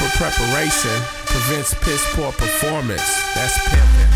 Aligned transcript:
Proper 0.00 0.16
preparation 0.16 1.02
prevents 1.26 1.74
piss 1.74 2.14
poor 2.14 2.32
performance. 2.32 3.34
That's 3.34 3.58
pimping. 3.68 4.12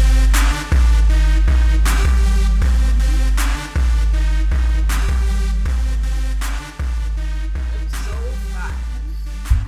Episode 7.74 8.34
five. 8.48 8.74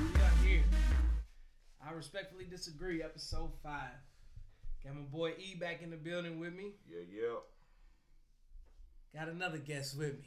We 0.00 0.20
are 0.22 0.36
here. 0.42 0.64
I 1.86 1.92
respectfully 1.92 2.46
disagree. 2.46 3.02
Episode 3.02 3.52
five. 3.62 4.00
Got 4.82 4.94
my 4.94 5.02
boy 5.02 5.34
E 5.38 5.54
back 5.60 5.82
in 5.82 5.90
the 5.90 5.96
building 5.98 6.40
with 6.40 6.54
me. 6.54 6.70
Yeah, 6.88 7.02
yeah. 7.12 7.40
Got 9.20 9.28
another 9.28 9.58
guest 9.58 9.98
with 9.98 10.14
me. 10.14 10.24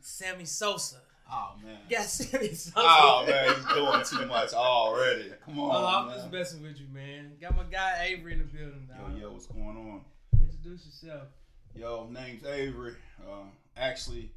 Sammy 0.00 0.44
Sosa. 0.44 0.96
Oh 1.30 1.54
man. 1.62 1.78
Got 1.90 2.06
Sammy 2.06 2.48
Sosa. 2.48 2.72
Oh 2.76 3.24
man, 3.26 3.54
he's 3.54 3.64
doing 3.74 4.20
too 4.22 4.26
much 4.26 4.52
already. 4.52 5.32
Come 5.44 5.58
on. 5.60 5.70
Oh, 5.74 5.86
I'm 5.86 6.06
man. 6.08 6.16
just 6.16 6.32
messing 6.32 6.62
with 6.62 6.78
you, 6.78 6.86
man. 6.92 7.32
Got 7.40 7.56
my 7.56 7.64
guy 7.64 8.06
Avery 8.08 8.32
in 8.34 8.38
the 8.38 8.44
building 8.44 8.88
now. 8.88 9.14
Yo, 9.14 9.20
yo, 9.20 9.32
what's 9.32 9.46
going 9.46 9.64
on? 9.64 10.00
Introduce 10.40 10.86
yourself. 10.86 11.28
Yo, 11.74 12.08
name's 12.10 12.44
Avery. 12.44 12.94
Uh, 13.20 13.44
actually, 13.76 14.30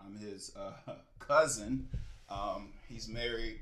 I'm 0.00 0.16
his 0.16 0.52
uh, 0.56 0.92
cousin. 1.18 1.88
Um, 2.28 2.72
he's 2.88 3.08
married 3.08 3.60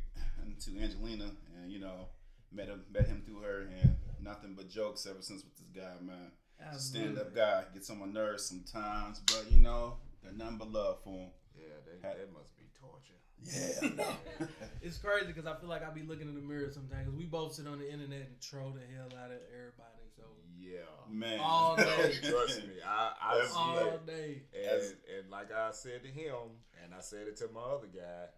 to 0.60 0.82
Angelina, 0.82 1.30
and 1.60 1.72
you 1.72 1.80
know, 1.80 2.06
met 2.52 2.68
him 2.68 2.82
met 2.92 3.06
him 3.06 3.22
through 3.26 3.40
her, 3.42 3.68
and 3.82 3.96
nothing 4.22 4.54
but 4.56 4.68
jokes 4.68 5.06
ever 5.06 5.20
since 5.20 5.42
with 5.42 5.56
this 5.56 5.82
guy, 5.82 5.94
man. 6.04 6.30
Stand 6.76 7.18
up 7.18 7.34
guy 7.34 7.64
gets 7.72 7.88
on 7.90 8.00
my 8.00 8.06
nerves 8.06 8.44
sometimes, 8.44 9.20
but 9.20 9.46
you 9.50 9.58
know, 9.58 9.94
got 10.22 10.36
nothing 10.36 10.58
but 10.58 10.70
love 10.70 10.98
for 11.02 11.10
him. 11.10 11.30
Yeah, 11.56 11.74
they, 11.86 12.00
that 12.02 12.32
must 12.32 12.56
be 12.56 12.59
torture. 12.59 12.59
Yeah. 13.44 14.12
It's 14.82 14.96
crazy 14.96 15.26
because 15.26 15.44
I 15.46 15.54
feel 15.56 15.68
like 15.68 15.86
I 15.86 15.90
be 15.90 16.02
looking 16.02 16.26
in 16.26 16.34
the 16.34 16.40
mirror 16.40 16.70
sometimes 16.72 17.04
because 17.04 17.14
we 17.14 17.26
both 17.26 17.52
sit 17.52 17.66
on 17.66 17.78
the 17.78 17.84
internet 17.92 18.20
and 18.20 18.40
troll 18.40 18.70
the 18.70 18.80
hell 18.96 19.08
out 19.22 19.30
of 19.30 19.36
everybody. 19.52 20.08
So 20.16 20.22
Yeah. 20.58 20.88
man. 21.10 21.38
All 21.38 21.76
day. 21.76 22.14
Trust 22.22 22.62
me, 22.66 22.74
I, 22.86 23.12
I 23.20 23.38
That's 23.38 23.50
see 23.52 23.58
all 23.58 23.76
it. 23.96 24.06
day. 24.06 24.42
And, 24.54 24.82
and 25.18 25.30
like 25.30 25.52
I 25.52 25.70
said 25.72 26.02
to 26.04 26.08
him, 26.08 26.64
and 26.82 26.94
I 26.94 27.00
said 27.00 27.28
it 27.28 27.36
to 27.38 27.48
my 27.52 27.60
other 27.60 27.88
guy, 27.88 28.28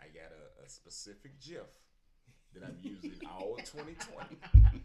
I 0.00 0.06
got 0.08 0.32
a, 0.34 0.64
a 0.64 0.68
specific 0.68 1.38
GIF 1.40 1.70
that 2.54 2.64
I'm 2.64 2.76
using 2.82 3.12
all 3.30 3.54
2020. 3.64 4.36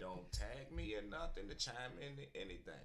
Don't 0.00 0.30
tag 0.32 0.72
me 0.74 0.94
or 0.96 1.02
nothing 1.02 1.48
to 1.48 1.54
chime 1.54 1.94
into 2.00 2.22
anything. 2.34 2.82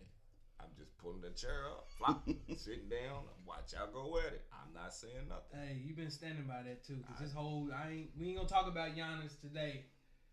I'm 0.64 0.72
just 0.80 0.98
pulling 0.98 1.22
the 1.22 1.30
chair 1.32 1.68
up, 1.70 1.88
flop, 1.98 2.24
sitting 2.58 2.88
down, 2.90 3.28
watch 3.46 3.74
y'all 3.74 3.92
go 3.92 4.18
at 4.20 4.34
it. 4.34 4.44
I'm 4.52 4.74
not 4.74 4.94
saying 4.94 5.28
nothing. 5.30 5.60
Hey, 5.60 5.82
you've 5.84 5.98
been 5.98 6.10
standing 6.12 6.46
by 6.48 6.64
that 6.64 6.84
too. 6.86 7.04
Cause 7.08 7.20
this 7.20 7.34
whole 7.34 7.70
I 7.76 7.92
ain't 7.92 8.10
we 8.18 8.28
ain't 8.30 8.38
gonna 8.38 8.50
talk 8.50 8.68
about 8.68 8.96
Giannis 8.96 9.40
today, 9.42 9.86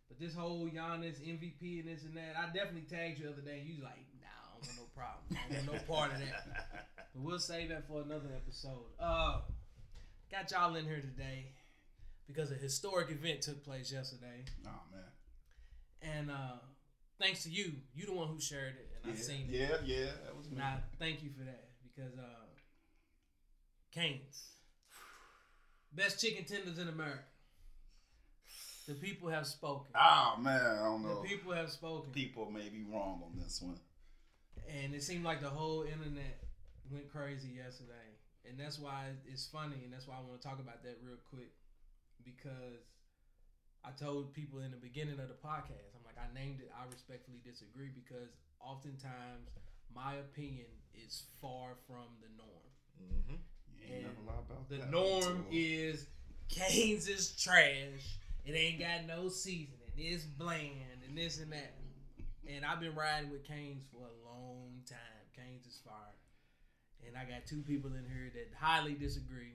but 0.09 0.19
this 0.19 0.35
whole 0.35 0.69
Giannis 0.69 1.19
MVP 1.21 1.81
and 1.81 1.89
this 1.89 2.05
and 2.05 2.17
that. 2.17 2.35
I 2.39 2.47
definitely 2.55 2.87
tagged 2.89 3.19
you 3.19 3.27
the 3.27 3.33
other 3.33 3.43
day. 3.43 3.59
and 3.61 3.69
You 3.69 3.75
was 3.77 3.85
like, 3.85 3.99
nah, 4.23 4.31
I 4.31 4.55
don't 4.55 4.67
want 4.67 4.79
no 4.79 4.89
problem. 4.95 5.25
I 5.35 5.55
don't 5.55 5.67
want 5.67 5.89
no 5.89 5.95
part 5.95 6.13
of 6.13 6.19
that. 6.21 6.87
But 7.13 7.23
we'll 7.25 7.41
save 7.41 7.71
that 7.71 7.89
for 7.89 8.03
another 8.03 8.31
episode. 8.37 8.87
Uh, 9.01 9.41
got 10.31 10.49
y'all 10.53 10.77
in 10.77 10.85
here 10.85 11.01
today 11.01 11.47
because 12.29 12.53
a 12.53 12.55
historic 12.55 13.11
event 13.11 13.43
took 13.43 13.65
place 13.65 13.91
yesterday, 13.93 14.45
Oh 14.65 14.71
man. 14.93 16.15
and 16.19 16.31
uh, 16.31 16.59
thanks 17.19 17.43
to 17.43 17.51
you, 17.51 17.73
you 17.97 18.07
the 18.07 18.13
one 18.13 18.29
who 18.29 18.39
shared 18.41 18.75
it, 18.77 18.90
and 19.05 19.13
I 19.13 19.17
Yeah, 19.17 19.23
seen 19.23 19.47
it. 19.49 19.55
yeah, 19.55 19.77
yeah, 19.85 20.11
that 20.25 20.37
was 20.37 20.47
me. 20.51 20.57
And 20.57 20.63
I 20.65 20.77
thank 20.99 21.23
you 21.23 21.31
for 21.37 21.45
that 21.45 21.69
because 21.83 22.19
uh 22.19 22.47
Canes. 23.93 24.53
Best 25.93 26.21
chicken 26.21 26.45
tenders 26.45 26.79
in 26.79 26.89
America. 26.89 27.25
The 28.87 28.95
people 28.95 29.29
have 29.29 29.47
spoken. 29.47 29.93
Oh 29.95 30.37
man, 30.41 30.61
I 30.61 30.85
don't 30.85 31.03
know. 31.03 31.23
The 31.23 31.29
people 31.29 31.53
have 31.53 31.71
spoken. 31.71 32.11
People 32.13 32.51
may 32.51 32.69
be 32.69 32.83
wrong 32.85 33.23
on 33.25 33.39
this 33.39 33.61
one. 33.61 33.79
And 34.69 34.95
it 34.95 35.03
seemed 35.03 35.25
like 35.25 35.41
the 35.41 35.49
whole 35.51 35.83
internet 35.83 36.39
went 36.91 37.11
crazy 37.11 37.49
yesterday. 37.49 38.15
And 38.49 38.59
that's 38.59 38.79
why 38.79 39.07
it's 39.27 39.47
funny 39.47 39.83
and 39.85 39.93
that's 39.93 40.07
why 40.07 40.15
I 40.17 40.21
want 40.27 40.41
to 40.41 40.47
talk 40.47 40.59
about 40.61 40.83
that 40.85 40.99
real 41.05 41.19
quick. 41.29 41.51
Because 42.25 42.87
I 43.85 43.91
told 43.93 44.33
people 44.35 44.61
in 44.61 44.71
the 44.71 44.77
beginning 44.77 45.19
of 45.19 45.29
the 45.29 45.39
podcast, 45.39 45.91
I'm 45.95 46.05
like, 46.07 46.19
I 46.19 46.33
named 46.35 46.61
it 46.61 46.71
I 46.71 46.87
respectfully 46.91 47.39
disagree 47.45 47.91
because 47.95 48.31
oftentimes 48.61 49.49
my 49.95 50.15
opinion 50.15 50.67
is 50.95 51.25
far 51.41 51.71
from 51.87 52.07
the 52.21 52.29
norm. 52.37 52.49
Mm-hmm. 53.03 53.35
You 53.77 53.85
ain't 53.85 53.93
And 53.95 54.03
never 54.17 54.27
lie 54.27 54.43
about 54.47 54.69
The 54.69 54.77
that. 54.79 54.91
norm 54.91 55.47
is 55.51 56.07
Canes 56.49 57.09
is 57.09 57.33
trash. 57.41 58.19
It 58.45 58.53
ain't 58.53 58.81
got 58.81 59.07
no 59.07 59.29
seasoning. 59.29 59.77
It's 59.97 60.25
bland 60.25 61.05
and 61.07 61.17
this 61.17 61.39
and 61.41 61.53
that. 61.53 61.75
And 62.49 62.65
I've 62.65 62.81
been 62.81 62.95
riding 62.95 63.31
with 63.31 63.45
Canes 63.45 63.85
for 63.93 63.99
a 64.07 64.27
long 64.29 64.81
time. 64.89 64.99
Canes 65.37 65.67
is 65.67 65.81
fire. 65.85 65.95
And 67.07 67.17
I 67.17 67.25
got 67.25 67.47
two 67.47 67.63
people 67.63 67.91
in 67.91 68.05
here 68.09 68.31
that 68.35 68.49
highly 68.59 68.95
disagree. 68.95 69.55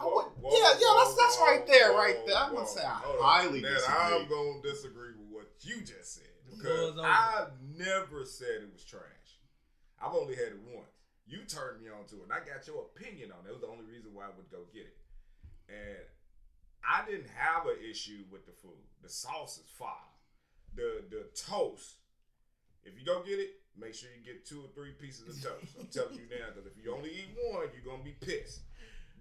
I 0.00 0.04
would- 0.04 0.32
yeah, 0.42 0.72
yeah, 0.80 0.94
that's- 0.96 1.16
that's 1.16 1.38
right 1.40 1.64
there, 1.66 1.92
right 1.92 2.24
there. 2.26 2.36
I'm 2.36 2.54
gonna 2.54 2.66
say 2.66 2.80
I 2.82 3.00
highly 3.20 3.60
now, 3.60 3.68
disagree. 3.68 3.94
I'm 3.96 4.28
gonna 4.28 4.62
disagree 4.62 5.12
with 5.14 5.28
what 5.28 5.46
you 5.60 5.80
just 5.82 6.14
said 6.14 6.24
The 6.39 6.39
because. 6.62 6.98
I've 6.98 7.52
never 7.76 8.24
said 8.24 8.62
it 8.62 8.72
was 8.72 8.84
trash. 8.84 9.40
I've 10.00 10.14
only 10.14 10.34
had 10.34 10.56
it 10.56 10.60
once. 10.74 10.88
You 11.26 11.44
turned 11.46 11.80
me 11.80 11.88
on 11.88 12.06
to 12.10 12.16
it, 12.16 12.26
and 12.26 12.32
I 12.32 12.40
got 12.40 12.66
your 12.66 12.90
opinion 12.90 13.30
on 13.30 13.46
it. 13.46 13.50
It 13.50 13.52
was 13.52 13.62
the 13.62 13.70
only 13.70 13.84
reason 13.84 14.10
why 14.12 14.24
I 14.24 14.34
would 14.36 14.50
go 14.50 14.66
get 14.72 14.88
it. 14.88 14.98
And 15.68 16.04
I 16.82 17.04
didn't 17.06 17.30
have 17.30 17.66
an 17.66 17.78
issue 17.88 18.24
with 18.30 18.46
the 18.46 18.52
food. 18.52 18.82
The 19.02 19.08
sauce 19.08 19.58
is 19.58 19.70
fire. 19.78 20.10
The 20.74 21.04
the 21.08 21.28
toast. 21.36 22.02
If 22.82 22.98
you 22.98 23.04
go 23.04 23.22
get 23.22 23.38
it, 23.38 23.60
make 23.78 23.94
sure 23.94 24.08
you 24.10 24.24
get 24.24 24.46
two 24.46 24.62
or 24.64 24.68
three 24.74 24.92
pieces 24.92 25.28
of 25.28 25.36
toast. 25.42 25.76
I'm 25.78 25.86
telling 25.86 26.16
you 26.16 26.26
now, 26.30 26.50
because 26.54 26.66
if 26.66 26.82
you 26.82 26.92
only 26.94 27.10
eat 27.10 27.36
one, 27.52 27.68
you're 27.74 27.84
gonna 27.84 28.02
be 28.02 28.16
pissed. 28.18 28.60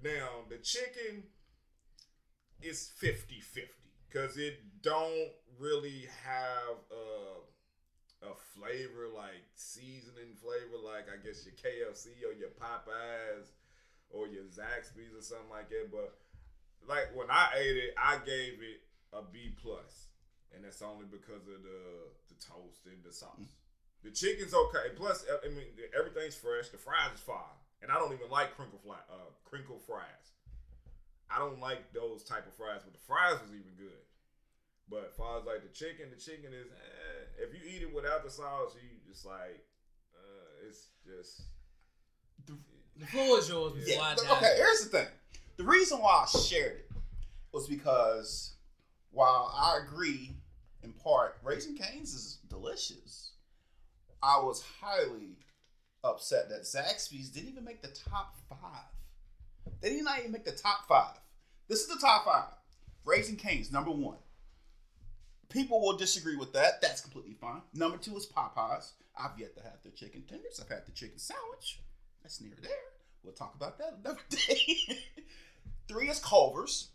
Now 0.02 0.48
the 0.50 0.58
chicken 0.58 1.24
is 2.62 2.92
50-50 3.02 3.68
because 4.10 4.38
it 4.38 4.60
don't 4.82 5.30
really 5.60 6.08
have 6.26 6.78
a, 6.92 8.26
a 8.26 8.34
flavor 8.56 9.08
like 9.14 9.46
seasoning 9.56 10.34
flavor 10.42 10.82
like 10.84 11.06
I 11.08 11.22
guess 11.26 11.46
your 11.46 11.56
KFC 11.56 12.26
or 12.26 12.34
your 12.34 12.50
Popeyes 12.50 13.54
or 14.10 14.28
your 14.28 14.44
Zaxby's 14.46 15.14
or 15.18 15.22
something 15.22 15.50
like 15.50 15.70
that. 15.70 15.92
But 15.92 16.14
like 16.88 17.16
when 17.16 17.30
I 17.30 17.50
ate 17.58 17.78
it, 17.78 17.94
I 17.98 18.18
gave 18.26 18.60
it 18.62 18.82
a 19.14 19.22
B 19.22 19.56
plus, 19.62 20.10
and 20.54 20.64
that's 20.64 20.82
only 20.82 21.06
because 21.10 21.48
of 21.48 21.62
the 21.64 22.10
the 22.30 22.36
toast 22.40 22.86
and 22.86 23.04
the 23.04 23.14
sauce. 23.14 23.58
The 24.02 24.12
chicken's 24.12 24.54
okay. 24.54 24.96
Plus, 24.96 25.26
I 25.28 25.50
mean, 25.50 25.68
everything's 25.92 26.36
fresh. 26.36 26.70
The 26.70 26.78
fries 26.78 27.12
is 27.14 27.20
fine, 27.20 27.60
and 27.82 27.92
I 27.92 27.96
don't 27.96 28.14
even 28.14 28.30
like 28.32 28.56
crinkle 28.56 28.80
fly, 28.80 28.96
uh, 29.12 29.28
crinkle 29.44 29.78
fries. 29.78 30.39
I 31.32 31.40
don't 31.40 31.60
like 31.60 31.94
those 31.94 32.24
type 32.24 32.48
of 32.48 32.54
fries, 32.54 32.82
but 32.84 32.94
the 32.94 33.06
fries 33.06 33.40
was 33.42 33.52
even 33.52 33.74
good. 33.78 34.02
But 34.90 35.10
as 35.10 35.16
far 35.16 35.38
as 35.38 35.46
like 35.46 35.62
the 35.62 35.74
chicken, 35.74 36.10
the 36.10 36.20
chicken 36.20 36.52
is 36.54 36.68
eh, 36.72 37.44
if 37.44 37.54
you 37.54 37.60
eat 37.70 37.84
it 37.84 37.94
without 37.94 38.24
the 38.24 38.32
sauce, 38.32 38.74
you 38.76 38.90
just 39.08 39.26
like 39.26 39.64
uh, 40.16 40.68
it's 40.68 40.88
just 41.06 41.44
The 42.98 43.06
floor 43.06 43.40
is 43.40 43.50
yours 43.50 43.74
before 43.74 43.94
Yeah, 43.94 44.02
I 44.02 44.16
but 44.16 44.38
okay, 44.38 44.54
here's 44.58 44.84
the 44.84 44.90
thing. 44.90 45.08
The 45.58 45.64
reason 45.64 46.00
why 46.00 46.26
I 46.26 46.38
shared 46.40 46.78
it 46.80 46.92
was 47.52 47.68
because 47.68 48.54
while 49.12 49.54
I 49.56 49.80
agree 49.84 50.32
in 50.84 50.94
part, 50.94 51.38
Raising 51.44 51.76
Cane's 51.76 52.14
is 52.14 52.38
delicious. 52.50 53.32
I 54.24 54.40
was 54.40 54.64
highly 54.82 55.38
upset 56.04 56.50
that 56.50 56.62
Zaxby's 56.62 57.30
didn't 57.30 57.50
even 57.50 57.64
make 57.64 57.82
the 57.82 57.90
top 58.10 58.36
five. 58.50 58.86
They 59.82 59.90
did 59.90 60.04
not 60.04 60.20
even 60.20 60.32
make 60.32 60.46
the 60.46 60.52
top 60.52 60.88
five. 60.88 61.16
This 61.68 61.82
is 61.82 61.88
the 61.88 62.00
top 62.00 62.26
five. 62.26 62.50
Raising 63.06 63.36
Cane's, 63.36 63.72
number 63.72 63.92
one. 63.92 64.18
People 65.50 65.82
will 65.82 65.98
disagree 65.98 66.36
with 66.36 66.54
that. 66.54 66.82
That's 66.82 67.02
completely 67.02 67.34
fine. 67.34 67.62
Number 67.74 67.98
two 67.98 68.16
is 68.16 68.28
Popeyes. 68.28 68.92
I've 69.18 69.38
yet 69.40 69.56
to 69.58 69.64
have 69.64 69.82
their 69.84 69.92
chicken 69.92 70.24
tenders. 70.28 70.60
I've 70.62 70.70
had 70.70 70.86
the 70.86 70.92
chicken 70.92 71.18
sandwich. 71.18 71.82
That's 72.22 72.40
near 72.42 72.54
there. 72.62 72.72
We'll 73.24 73.34
talk 73.34 73.56
about 73.56 73.78
that 73.80 73.98
another 74.04 74.20
day. 74.30 75.00
Three 75.88 76.10
is 76.10 76.20
Culver's. 76.20 76.90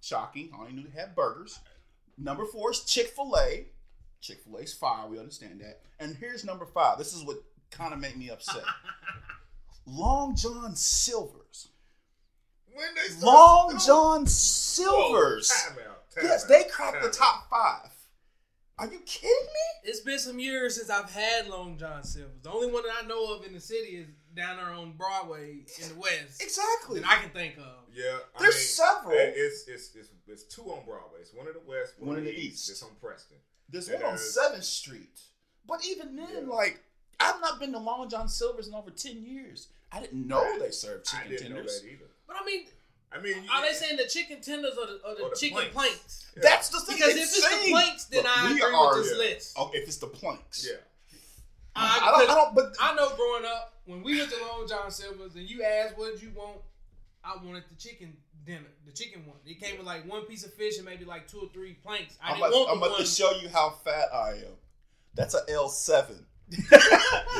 Shocking. 0.00 0.50
I 0.52 0.60
only 0.60 0.72
knew 0.72 0.88
they 0.88 1.00
had 1.00 1.14
burgers. 1.14 1.60
Number 2.18 2.44
four 2.44 2.72
is 2.72 2.80
Chick 2.80 3.08
fil 3.14 3.36
A. 3.38 3.66
Chick 4.20 4.42
fil 4.42 4.58
A's 4.58 4.74
fire. 4.74 5.08
We 5.08 5.18
understand 5.18 5.60
that. 5.60 5.82
And 6.00 6.16
here's 6.16 6.44
number 6.44 6.66
five. 6.66 6.98
This 6.98 7.14
is 7.14 7.24
what 7.24 7.36
kind 7.70 7.94
of 7.94 8.00
made 8.00 8.16
me 8.16 8.30
upset. 8.30 8.64
Long 9.86 10.34
John 10.34 10.74
Silver's. 10.74 11.68
When 12.74 12.86
they 12.94 13.24
Long 13.24 13.72
Whoa, 13.72 13.78
John 13.78 14.26
Silver's. 14.26 15.48
Time 15.48 15.78
out, 15.88 16.10
time 16.10 16.24
Yes, 16.24 16.44
out, 16.44 16.48
they 16.48 16.64
cracked 16.64 17.02
the 17.02 17.10
top 17.10 17.48
five. 17.50 17.88
Are 18.78 18.86
you 18.86 18.98
kidding 19.00 19.30
me? 19.30 19.90
It's 19.90 20.00
been 20.00 20.18
some 20.18 20.38
years 20.38 20.76
since 20.76 20.90
I've 20.90 21.10
had 21.10 21.46
Long 21.48 21.76
John 21.78 22.02
Silver's. 22.02 22.40
The 22.42 22.50
only 22.50 22.68
one 22.72 22.82
that 22.84 23.04
I 23.04 23.06
know 23.06 23.34
of 23.36 23.44
in 23.46 23.52
the 23.52 23.60
city 23.60 23.96
is 23.98 24.06
down 24.34 24.56
there 24.56 24.70
on 24.70 24.92
Broadway 24.92 25.64
in 25.82 25.88
the 25.90 25.94
West 25.94 26.42
Exactly. 26.42 27.00
that 27.00 27.08
I 27.08 27.16
can 27.20 27.30
think 27.30 27.58
of. 27.58 27.64
Yeah, 27.94 28.18
I 28.36 28.40
There's 28.40 28.54
mean, 28.54 28.64
several. 28.64 29.12
it- 29.12 29.34
It's, 29.36 29.68
it's 29.68 29.94
it's 29.94 30.08
it's 30.26 30.42
two 30.44 30.62
on 30.62 30.84
Broadway. 30.86 31.20
It's 31.20 31.34
one 31.34 31.46
in 31.46 31.52
the 31.52 31.60
west, 31.60 31.94
one, 31.98 32.16
in 32.16 32.24
the 32.24 32.34
east. 32.34 32.70
It's 32.70 32.82
on 32.82 32.88
Preston. 33.00 33.36
There's 33.68 33.88
And 33.88 33.96
one 34.02 34.12
on 34.12 34.16
there's- 34.16 34.34
Seventh 34.34 34.64
Street. 34.64 35.20
But 35.66 35.84
even 35.86 36.16
then, 36.16 36.28
Yeah. 36.48 36.54
like, 36.54 36.80
I've 37.20 37.40
not 37.40 37.60
been 37.60 37.72
to 37.72 37.78
Long 37.78 38.08
John 38.08 38.28
Silver's 38.28 38.66
in 38.68 38.74
over 38.74 38.90
ten 38.90 39.22
years. 39.22 39.68
I 39.92 40.00
didn't 40.00 40.26
know 40.26 40.58
they 40.58 40.70
served 40.70 41.06
I 41.12 41.16
chicken 41.18 41.30
didn't 41.30 41.46
tenders. 41.54 41.82
know 41.82 41.86
that 41.88 41.92
either. 41.92 42.10
But 42.32 42.42
I 42.42 42.46
mean, 42.46 42.64
I 43.12 43.20
mean, 43.20 43.48
are 43.52 43.62
they 43.62 43.72
saying 43.74 43.96
the 43.98 44.06
chicken 44.08 44.40
tenders 44.40 44.72
or 44.78 44.86
the, 44.86 44.92
or 45.06 45.14
the 45.14 45.22
Or 45.24 45.30
the 45.30 45.36
chicken 45.36 45.58
planks. 45.58 45.74
planks? 45.74 46.26
Yeah. 46.36 46.42
That's 46.44 46.68
the 46.70 46.80
thing. 46.80 46.96
Because 46.96 47.10
if 47.14 47.16
it's 47.22 47.36
it's 47.36 47.44
the 47.44 47.56
saying- 47.56 47.70
planks, 47.72 48.04
then 48.06 48.22
Look, 48.24 48.38
I 48.38 48.50
agree 48.50 48.62
are- 48.62 48.94
with 48.96 49.04
this 49.04 49.12
yeah. 49.12 49.18
list. 49.18 49.52
Oh, 49.58 49.70
if 49.74 49.86
it's 49.86 49.96
the 49.98 50.06
planks. 50.06 50.66
Yeah, 50.68 50.76
I, 51.76 52.00
I 52.02 52.10
don't. 52.18 52.30
I 52.30 52.34
don't. 52.34 52.54
But 52.54 52.74
I 52.80 52.94
know 52.94 53.14
growing 53.16 53.44
up, 53.44 53.74
when 53.86 54.02
we 54.02 54.18
went 54.18 54.30
to 54.30 54.40
Long 54.42 54.66
John 54.68 54.90
Silver's 54.90 55.34
and 55.34 55.48
you 55.48 55.62
asked 55.62 55.96
what 55.98 56.22
you 56.22 56.30
want, 56.34 56.58
I 57.24 57.36
wanted 57.44 57.64
the 57.68 57.74
chicken 57.76 58.16
dinner, 58.44 58.66
the 58.86 58.92
chicken 58.92 59.24
one. 59.26 59.36
It 59.46 59.60
came 59.60 59.78
with 59.78 59.86
like 59.86 60.08
one 60.10 60.22
piece 60.24 60.44
of 60.44 60.52
fish 60.54 60.76
and 60.78 60.84
maybe 60.86 61.04
like 61.04 61.28
two 61.28 61.38
or 61.40 61.48
three 61.52 61.74
planks. 61.74 62.16
I 62.22 62.30
I'm, 62.30 62.34
didn't 62.36 62.48
about, 62.48 62.52
want 62.58 62.70
I'm 62.70 62.80
the 62.80 62.86
about 62.86 62.92
one. 62.98 63.00
to 63.00 63.06
show 63.06 63.30
you 63.42 63.48
how 63.48 63.70
fat 63.84 64.08
I 64.12 64.30
am. 64.30 64.56
That's 65.14 65.34
a 65.34 65.42
L 65.50 65.68
seven. 65.68 66.26
Yeah. 66.52 66.78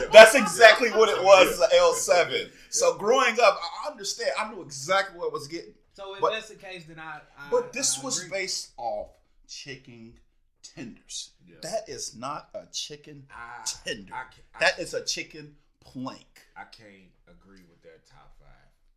That's 0.12 0.35
exactly 0.35 0.91
what 0.91 1.09
it 1.09 1.23
was. 1.23 1.49
It's 1.50 1.61
a 1.61 1.69
Yeah. 1.75 1.81
L 1.81 1.94
seven. 1.94 2.50
So 2.70 2.97
growing 2.97 3.37
up, 3.43 3.59
I 3.87 3.91
understand. 3.91 4.31
I 4.38 4.50
knew 4.53 4.62
exactly 4.62 5.19
what 5.19 5.31
I 5.31 5.32
was 5.32 5.49
getting. 5.49 5.75
so 5.94 6.14
if 6.14 6.20
but- 6.20 6.32
that's 6.32 6.49
the 6.49 6.55
case, 6.56 6.85
then 6.88 6.99
I. 6.99 7.20
I 7.38 7.50
But 7.50 7.73
this 7.73 7.99
I 7.99 8.03
was 8.05 8.23
agree. 8.25 8.38
based 8.41 8.73
off 8.79 9.09
chicken 9.49 10.14
tenders. 10.62 11.31
Yeah. 11.47 11.56
That 11.62 11.88
is 11.88 12.14
not 12.17 12.49
a 12.55 12.67
chicken 12.73 13.26
I, 13.31 13.64
tender. 13.85 14.12
I, 14.14 14.23
I, 14.56 14.61
That 14.61 14.79
is 14.79 14.94
a 14.94 15.05
chicken 15.05 15.56
plank. 15.81 16.41
I 16.56 16.65
can't 16.65 17.11
agree 17.29 17.62
with 17.69 17.82
that 17.82 18.06
top 18.11 18.35
five. 18.38 18.49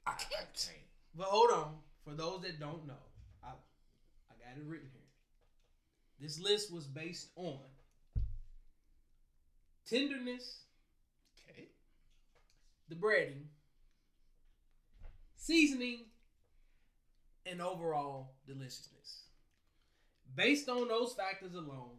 I 0.08 0.12
I 0.12 0.14
can't. 0.14 0.54
can't. 0.54 0.78
But 1.18 1.28
hold 1.28 1.52
on, 1.52 1.76
for 2.04 2.14
those 2.14 2.42
that 2.44 2.60
don't 2.60 2.86
know, 2.88 2.94
I 3.44 3.48
I 3.50 4.34
got 4.40 4.58
it 4.58 4.64
written 4.66 4.88
here. 4.94 5.02
This 6.20 6.40
list 6.40 6.72
was 6.74 6.86
based 6.86 7.30
on 7.36 7.60
tenderness, 9.86 10.62
Okay. 11.50 11.68
the 12.90 12.96
breading, 12.96 13.44
seasoning, 15.36 16.06
and 17.46 17.62
overall 17.62 18.36
deliciousness. 18.48 19.24
Based 20.36 20.68
on 20.70 20.88
those 20.88 21.14
factors 21.14 21.54
alone, 21.54 21.98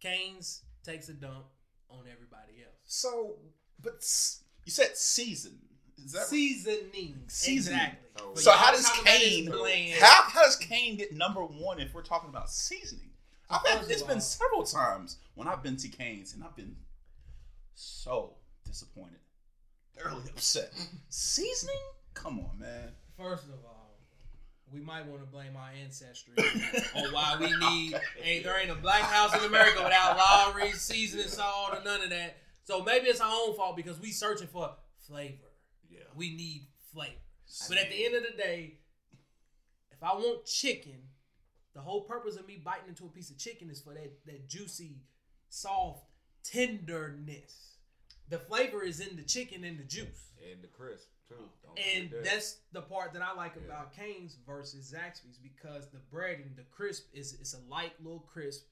Canes 0.00 0.62
takes 0.82 1.08
a 1.08 1.14
dump 1.14 1.46
on 1.88 2.04
everybody 2.10 2.62
else. 2.64 2.74
So, 2.84 3.36
but 3.80 3.96
s- 3.96 4.42
you 4.64 4.72
said 4.72 4.96
season. 4.96 5.60
Is 5.96 6.12
that 6.12 6.26
Seasoning, 6.26 7.24
Seasoning. 7.28 7.78
exactly. 7.78 8.08
Oh. 8.20 8.34
So- 8.34 8.40
So 8.42 8.52
how 8.52 8.72
does 8.72 8.84
talk 8.84 9.02
about 9.02 9.04
this 9.18 9.22
Cane- 9.22 10.00
how, 10.00 10.22
how 10.28 10.42
does 10.42 10.56
Cane 10.56 10.96
get 10.96 11.12
number 11.12 11.44
one 11.44 11.80
if 11.80 11.94
we're 11.94 12.02
talking 12.02 12.28
about 12.28 12.50
seasoning? 12.50 13.13
I've 13.54 13.66
had, 13.66 13.90
it's 13.90 14.02
been 14.02 14.20
several 14.20 14.64
times 14.64 15.18
when 15.34 15.46
I've 15.48 15.62
been 15.62 15.76
to 15.76 15.88
Cane's 15.88 16.34
and 16.34 16.42
I've 16.42 16.56
been 16.56 16.76
so 17.74 18.34
disappointed, 18.64 19.20
thoroughly 19.96 20.22
upset. 20.30 20.72
seasoning? 21.08 21.74
Come 22.14 22.40
on, 22.40 22.58
man. 22.58 22.90
First 23.16 23.44
of 23.44 23.64
all, 23.64 23.98
we 24.72 24.80
might 24.80 25.06
want 25.06 25.20
to 25.20 25.26
blame 25.26 25.56
our 25.56 25.70
ancestry 25.82 26.34
on 26.96 27.12
why 27.12 27.36
we 27.38 27.46
need. 27.70 27.94
Ain't 28.22 28.44
there 28.44 28.60
ain't 28.60 28.70
a 28.70 28.74
black 28.74 29.02
house 29.02 29.32
in 29.36 29.44
America 29.44 29.82
without 29.82 30.16
Lawry 30.16 30.72
seasoning 30.72 31.28
salt 31.28 31.78
or 31.78 31.84
none 31.84 32.02
of 32.02 32.10
that. 32.10 32.38
So 32.64 32.82
maybe 32.82 33.06
it's 33.06 33.20
our 33.20 33.30
own 33.30 33.54
fault 33.54 33.76
because 33.76 34.00
we 34.00 34.10
searching 34.10 34.48
for 34.48 34.74
flavor. 35.06 35.36
Yeah. 35.88 36.00
We 36.16 36.34
need 36.34 36.66
flavor. 36.92 37.12
But 37.68 37.78
at 37.78 37.90
the 37.90 38.04
end 38.04 38.16
of 38.16 38.22
the 38.24 38.36
day, 38.36 38.78
if 39.92 40.02
I 40.02 40.14
want 40.14 40.44
chicken, 40.44 41.02
the 41.74 41.80
whole 41.80 42.02
purpose 42.02 42.36
of 42.36 42.46
me 42.46 42.60
biting 42.64 42.88
into 42.88 43.04
a 43.04 43.08
piece 43.08 43.30
of 43.30 43.38
chicken 43.38 43.70
is 43.70 43.80
for 43.80 43.94
that 43.94 44.12
that 44.26 44.48
juicy, 44.48 45.00
soft 45.48 46.04
tenderness. 46.44 47.76
The 48.28 48.38
flavor 48.38 48.82
is 48.82 49.00
in 49.00 49.16
the 49.16 49.22
chicken 49.22 49.64
and 49.64 49.78
the 49.78 49.84
juice. 49.84 50.32
And 50.50 50.62
the 50.62 50.68
crisp 50.68 51.08
too. 51.28 51.34
Don't 51.62 51.78
And 51.78 52.10
that. 52.10 52.24
that's 52.24 52.58
the 52.72 52.80
part 52.82 53.12
that 53.14 53.22
I 53.22 53.34
like 53.34 53.52
Yeah. 53.56 53.64
about 53.66 53.92
Cane's 53.94 54.36
versus 54.46 54.92
Zaxby's 54.94 55.38
because 55.38 55.88
the 55.90 56.00
breading, 56.12 56.56
the 56.56 56.62
crisp 56.70 57.06
is 57.12 57.34
it's 57.34 57.54
a 57.54 57.60
light 57.70 57.92
little 58.02 58.20
crisp. 58.20 58.64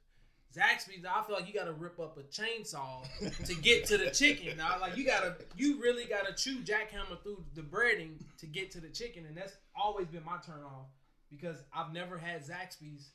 Zaxby's, 0.54 1.04
I 1.06 1.22
feel 1.22 1.36
like 1.36 1.48
you 1.48 1.54
gotta 1.54 1.72
rip 1.72 1.98
up 1.98 2.18
a 2.18 2.22
chainsaw 2.24 3.02
to 3.46 3.54
get 3.54 3.86
to 3.86 3.96
the 3.96 4.10
chicken. 4.10 4.58
Now, 4.58 4.78
like 4.80 4.96
you 4.98 5.04
gotta, 5.06 5.36
you 5.56 5.80
really 5.80 6.04
gotta 6.04 6.34
chew 6.34 6.60
jackhammer 6.60 7.22
through 7.22 7.42
the 7.54 7.62
breading 7.62 8.22
to 8.38 8.46
get 8.46 8.70
to 8.72 8.80
the 8.80 8.90
chicken, 8.90 9.24
and 9.26 9.34
that's 9.34 9.54
always 9.74 10.08
been 10.08 10.24
my 10.24 10.36
turn 10.44 10.62
off 10.62 10.88
because 11.32 11.56
I've 11.72 11.92
never 11.92 12.18
had 12.18 12.44
Zaxby's 12.44 13.10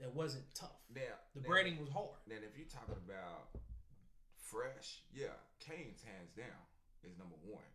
that 0.00 0.14
wasn't 0.16 0.44
tough. 0.54 0.80
now 0.92 1.02
The 1.36 1.42
now- 1.42 1.48
breading 1.48 1.78
was 1.78 1.90
hard. 1.90 2.16
Then 2.26 2.38
if 2.42 2.56
you're 2.56 2.66
talking 2.66 2.96
about 3.04 3.52
fresh, 4.40 5.02
yeah, 5.12 5.36
Cane's 5.60 6.02
hands 6.02 6.32
down 6.36 6.62
is 7.04 7.16
number 7.18 7.36
one. 7.44 7.68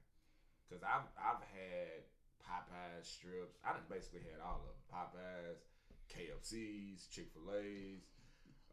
Cause 0.70 0.84
I've 0.84 1.08
I've 1.16 1.44
had 1.56 2.04
Popeyes 2.44 3.06
strips. 3.06 3.56
I 3.64 3.72
done 3.72 3.88
basically 3.90 4.20
had 4.28 4.42
all 4.44 4.60
of 4.60 4.68
them. 4.68 4.80
Popeyes, 4.92 5.64
KFC's, 6.12 7.08
Chick 7.08 7.32
Fil 7.34 7.56
A's, 7.56 8.04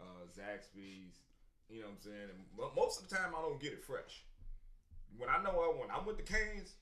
uh, 0.01 0.27
Zaxby's. 0.35 1.21
You 1.71 1.81
know 1.81 1.87
what 1.87 1.95
I'm 1.95 2.01
saying? 2.03 2.29
And 2.35 2.75
most 2.77 3.01
of 3.03 3.09
the 3.09 3.15
time 3.15 3.33
I 3.37 3.41
don't 3.43 3.61
get 3.61 3.73
it 3.73 3.85
fresh. 3.85 4.25
When 5.17 5.29
I 5.31 5.43
know 5.43 5.51
I 5.63 5.79
when 5.81 5.91
I'm 5.91 6.05
with 6.07 6.17
the 6.17 6.25
Canes, 6.25 6.75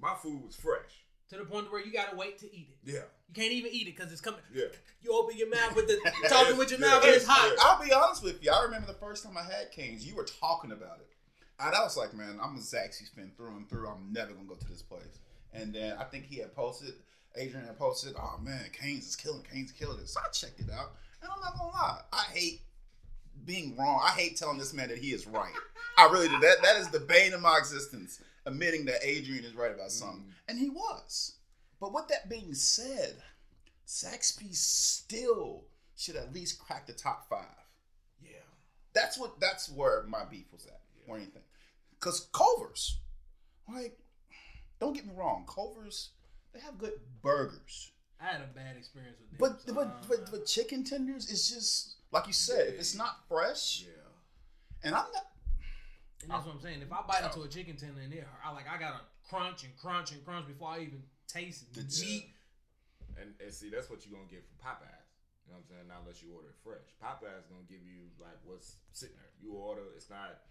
my 0.00 0.14
food 0.14 0.44
was 0.44 0.54
fresh. 0.54 1.02
To 1.30 1.38
the 1.38 1.44
point 1.44 1.72
where 1.72 1.84
you 1.84 1.92
gotta 1.92 2.14
wait 2.16 2.38
to 2.40 2.46
eat 2.54 2.68
it. 2.70 2.92
Yeah, 2.92 3.00
You 3.28 3.34
can't 3.34 3.52
even 3.52 3.72
eat 3.72 3.88
it 3.88 3.96
because 3.96 4.12
it's 4.12 4.20
coming. 4.20 4.40
yeah. 4.52 4.64
You 5.02 5.12
open 5.12 5.36
your 5.36 5.48
mouth 5.48 5.74
with 5.74 5.86
the 5.88 5.98
talking 6.28 6.56
with 6.56 6.70
your 6.70 6.80
mouth 6.80 7.02
and 7.04 7.14
it's 7.14 7.26
hot. 7.26 7.54
I'll 7.60 7.84
be 7.84 7.92
honest 7.92 8.22
with 8.22 8.42
you. 8.44 8.50
I 8.52 8.62
remember 8.64 8.86
the 8.86 8.98
first 8.98 9.24
time 9.24 9.36
I 9.36 9.42
had 9.42 9.70
Cane's, 9.72 10.06
you 10.06 10.14
were 10.14 10.24
talking 10.24 10.70
about 10.72 10.98
it. 11.00 11.08
And 11.58 11.74
I 11.74 11.82
was 11.82 11.96
like, 11.96 12.12
man, 12.14 12.38
I'm 12.42 12.56
a 12.56 12.58
Zaxby's 12.58 13.08
fan 13.14 13.32
through 13.36 13.56
and 13.56 13.68
through. 13.68 13.88
I'm 13.88 14.12
never 14.12 14.32
gonna 14.32 14.48
go 14.48 14.54
to 14.54 14.68
this 14.68 14.82
place. 14.82 15.18
And 15.52 15.74
then 15.74 15.96
I 15.98 16.04
think 16.04 16.26
he 16.26 16.38
had 16.38 16.54
posted, 16.54 16.94
Adrian 17.36 17.66
had 17.66 17.78
posted, 17.78 18.14
oh 18.18 18.38
man, 18.42 18.64
Cane's 18.72 19.06
is 19.08 19.16
killing, 19.16 19.42
Cane's 19.50 19.72
killing 19.72 19.98
it. 20.00 20.08
So 20.08 20.20
I 20.20 20.28
checked 20.30 20.60
it 20.60 20.70
out, 20.70 20.92
and 21.22 21.30
I'm 21.34 21.40
not 21.40 21.56
gonna 21.56 21.70
lie, 21.72 22.00
I 22.12 22.24
hate 22.32 22.60
being 23.44 23.76
wrong. 23.76 24.00
I 24.02 24.10
hate 24.10 24.36
telling 24.36 24.58
this 24.58 24.72
man 24.74 24.88
that 24.88 24.98
he 24.98 25.12
is 25.12 25.26
right. 25.26 25.52
I 25.98 26.06
really 26.10 26.28
do. 26.28 26.38
That 26.40 26.56
that 26.62 26.76
is 26.76 26.88
the 26.88 27.00
bane 27.00 27.32
of 27.32 27.40
my 27.40 27.56
existence, 27.58 28.20
admitting 28.46 28.84
that 28.86 29.04
Adrian 29.04 29.44
is 29.44 29.54
right 29.54 29.72
about 29.72 29.88
mm. 29.88 29.92
something, 29.92 30.24
and 30.48 30.58
he 30.58 30.70
was. 30.70 31.36
But 31.80 31.92
with 31.92 32.08
that 32.08 32.28
being 32.28 32.54
said, 32.54 33.16
Zaxby's 33.86 34.60
still 34.60 35.64
should 35.96 36.16
at 36.16 36.32
least 36.32 36.58
crack 36.58 36.86
the 36.86 36.92
top 36.92 37.28
five. 37.28 37.46
Yeah. 38.22 38.36
That's 38.94 39.18
what. 39.18 39.40
That's 39.40 39.68
where 39.68 40.04
my 40.08 40.24
beef 40.24 40.46
was 40.52 40.66
at, 40.66 40.80
or 41.06 41.16
anything. 41.16 41.42
Because 41.98 42.28
Culver's, 42.32 42.98
like, 43.72 43.98
don't 44.80 44.94
get 44.94 45.06
me 45.06 45.12
wrong, 45.16 45.46
Culver's 45.52 46.10
they 46.54 46.60
have 46.60 46.78
good 46.78 46.92
burgers, 47.20 47.90
I 48.20 48.26
had 48.26 48.40
a 48.40 48.46
bad 48.54 48.76
experience 48.76 49.16
with 49.18 49.30
them. 49.30 49.38
but 49.38 49.60
so, 49.66 49.74
but 49.74 50.08
but, 50.08 50.30
but 50.30 50.46
chicken 50.46 50.84
tenders 50.84 51.30
is 51.30 51.48
just 51.48 51.96
like 52.12 52.26
you 52.26 52.32
said. 52.32 52.68
If 52.68 52.78
it's 52.80 52.94
not 52.94 53.26
fresh, 53.28 53.84
Yeah. 53.86 53.92
and 54.84 54.94
I'm 54.94 55.10
not. 55.12 55.26
And 56.24 56.32
that's 56.32 56.44
what 56.46 56.56
I'm 56.56 56.60
saying. 56.64 56.80
If 56.82 56.92
I 56.92 57.00
bite 57.06 57.22
into 57.24 57.42
a 57.44 57.48
chicken 57.48 57.76
tender 57.76 58.00
and 58.00 58.12
it, 58.12 58.26
I 58.44 58.50
like 58.52 58.64
I 58.68 58.78
gotta 58.80 59.00
crunch 59.28 59.64
and 59.64 59.72
crunch 59.76 60.12
and 60.12 60.24
crunch 60.24 60.46
before 60.48 60.68
I 60.74 60.80
even 60.80 61.02
taste 61.28 61.72
the 61.72 61.82
The- 61.84 62.04
meat. 62.04 62.30
And, 63.20 63.30
and 63.38 63.52
see, 63.54 63.70
that's 63.70 63.88
what 63.88 64.02
you're 64.04 64.16
gonna 64.18 64.26
get 64.30 64.42
from 64.42 64.58
Popeyes. 64.58 65.06
You 65.46 65.52
know 65.54 65.60
what 65.62 65.68
I'm 65.68 65.70
saying? 65.70 65.86
Not 65.86 66.02
unless 66.02 66.18
you 66.24 66.34
order 66.34 66.50
it 66.50 66.58
fresh. 66.66 66.88
Popeyes 66.98 67.46
gonna 67.46 67.68
give 67.70 67.84
you 67.86 68.10
like 68.18 68.40
what's 68.42 68.80
sitting 68.90 69.14
there. 69.20 69.30
You 69.38 69.54
order, 69.54 69.86
it's 69.94 70.10
not. 70.10 70.42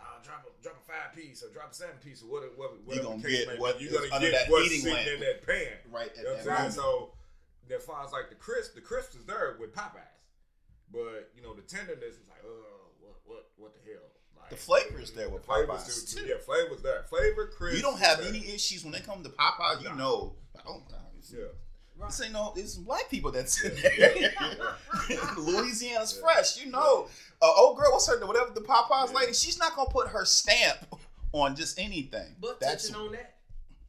Uh, 0.00 0.16
drop 0.24 0.48
a 0.48 0.50
drop 0.64 0.80
a 0.80 0.84
five 0.88 1.12
piece 1.12 1.44
or 1.44 1.52
drop 1.52 1.72
a 1.72 1.74
seven 1.76 2.00
piece 2.00 2.22
or 2.24 2.32
whatever. 2.32 2.56
whatever 2.56 3.04
gonna 3.04 3.20
get 3.20 3.48
may 3.52 3.58
what 3.60 3.76
you're 3.82 3.92
gonna 3.92 4.08
under 4.16 4.30
get 4.32 4.48
that 4.48 4.50
what's 4.50 4.72
sitting 4.72 4.88
lamp. 4.88 5.08
in 5.12 5.20
that 5.20 5.44
pan. 5.44 5.76
Right 5.92 6.08
at 6.08 6.16
You 6.16 6.24
know 6.24 6.32
what 6.40 6.44
that 6.48 6.56
I'm 6.56 6.70
saying? 6.72 6.80
moment. 6.80 7.12
So 7.68 7.76
as 7.76 7.84
far 7.84 8.00
as 8.06 8.10
like 8.16 8.30
the 8.32 8.40
crisp, 8.40 8.74
the 8.74 8.80
crisp 8.80 9.12
is 9.14 9.26
there 9.28 9.56
with 9.60 9.74
Popeyes, 9.76 10.24
but 10.90 11.28
you 11.36 11.42
know 11.44 11.52
the 11.52 11.60
tenderness 11.68 12.16
is 12.16 12.28
like, 12.32 12.40
oh, 12.48 12.96
what 12.98 13.20
what 13.28 13.50
what 13.60 13.70
the 13.76 13.82
hell? 13.92 14.08
Like, 14.50 14.58
The 14.58 14.64
flavor 14.64 15.00
is 15.00 15.12
there 15.12 15.28
with 15.28 15.42
the 15.42 15.46
flavor 15.46 15.72
Popeyes, 15.72 15.88
is- 15.88 16.14
too. 16.14 16.24
Yeah, 16.26 16.34
flavor's 16.44 16.82
there. 16.82 17.04
Flavor, 17.08 17.46
crisp. 17.46 17.76
You 17.76 17.82
don't 17.82 17.98
have 18.00 18.18
there. 18.18 18.28
any 18.28 18.46
issues 18.48 18.82
when 18.84 18.92
they 18.92 19.00
come 19.00 19.22
to 19.22 19.28
Popeyes. 19.30 19.82
You 19.82 19.88
Nah. 19.90 19.94
know, 19.96 20.36
oh, 20.66 20.82
it's, 21.18 21.30
Yeah. 21.32 21.44
this 22.06 22.20
ain't 22.22 22.32
no. 22.32 22.52
It's 22.56 22.74
some 22.74 22.84
black 22.84 23.08
people 23.10 23.30
that's 23.30 23.62
in 23.62 23.74
there. 23.80 24.34
Louisiana's 25.38 26.18
fresh. 26.18 26.58
You 26.62 26.70
know, 26.70 27.08
uh, 27.42 27.52
old 27.56 27.78
girl, 27.78 27.92
what's 27.92 28.06
her 28.08 28.24
whatever 28.26 28.50
the 28.52 28.60
Popeyes 28.60 29.08
Yeah. 29.12 29.18
lady? 29.18 29.32
She's 29.34 29.58
not 29.58 29.74
gonna 29.76 29.90
put 29.90 30.08
her 30.08 30.24
stamp 30.24 30.94
on 31.32 31.54
just 31.56 31.78
anything. 31.78 32.36
But 32.40 32.58
that's 32.60 32.88
touching 32.88 33.00
on 33.06 33.12
that, 33.12 33.38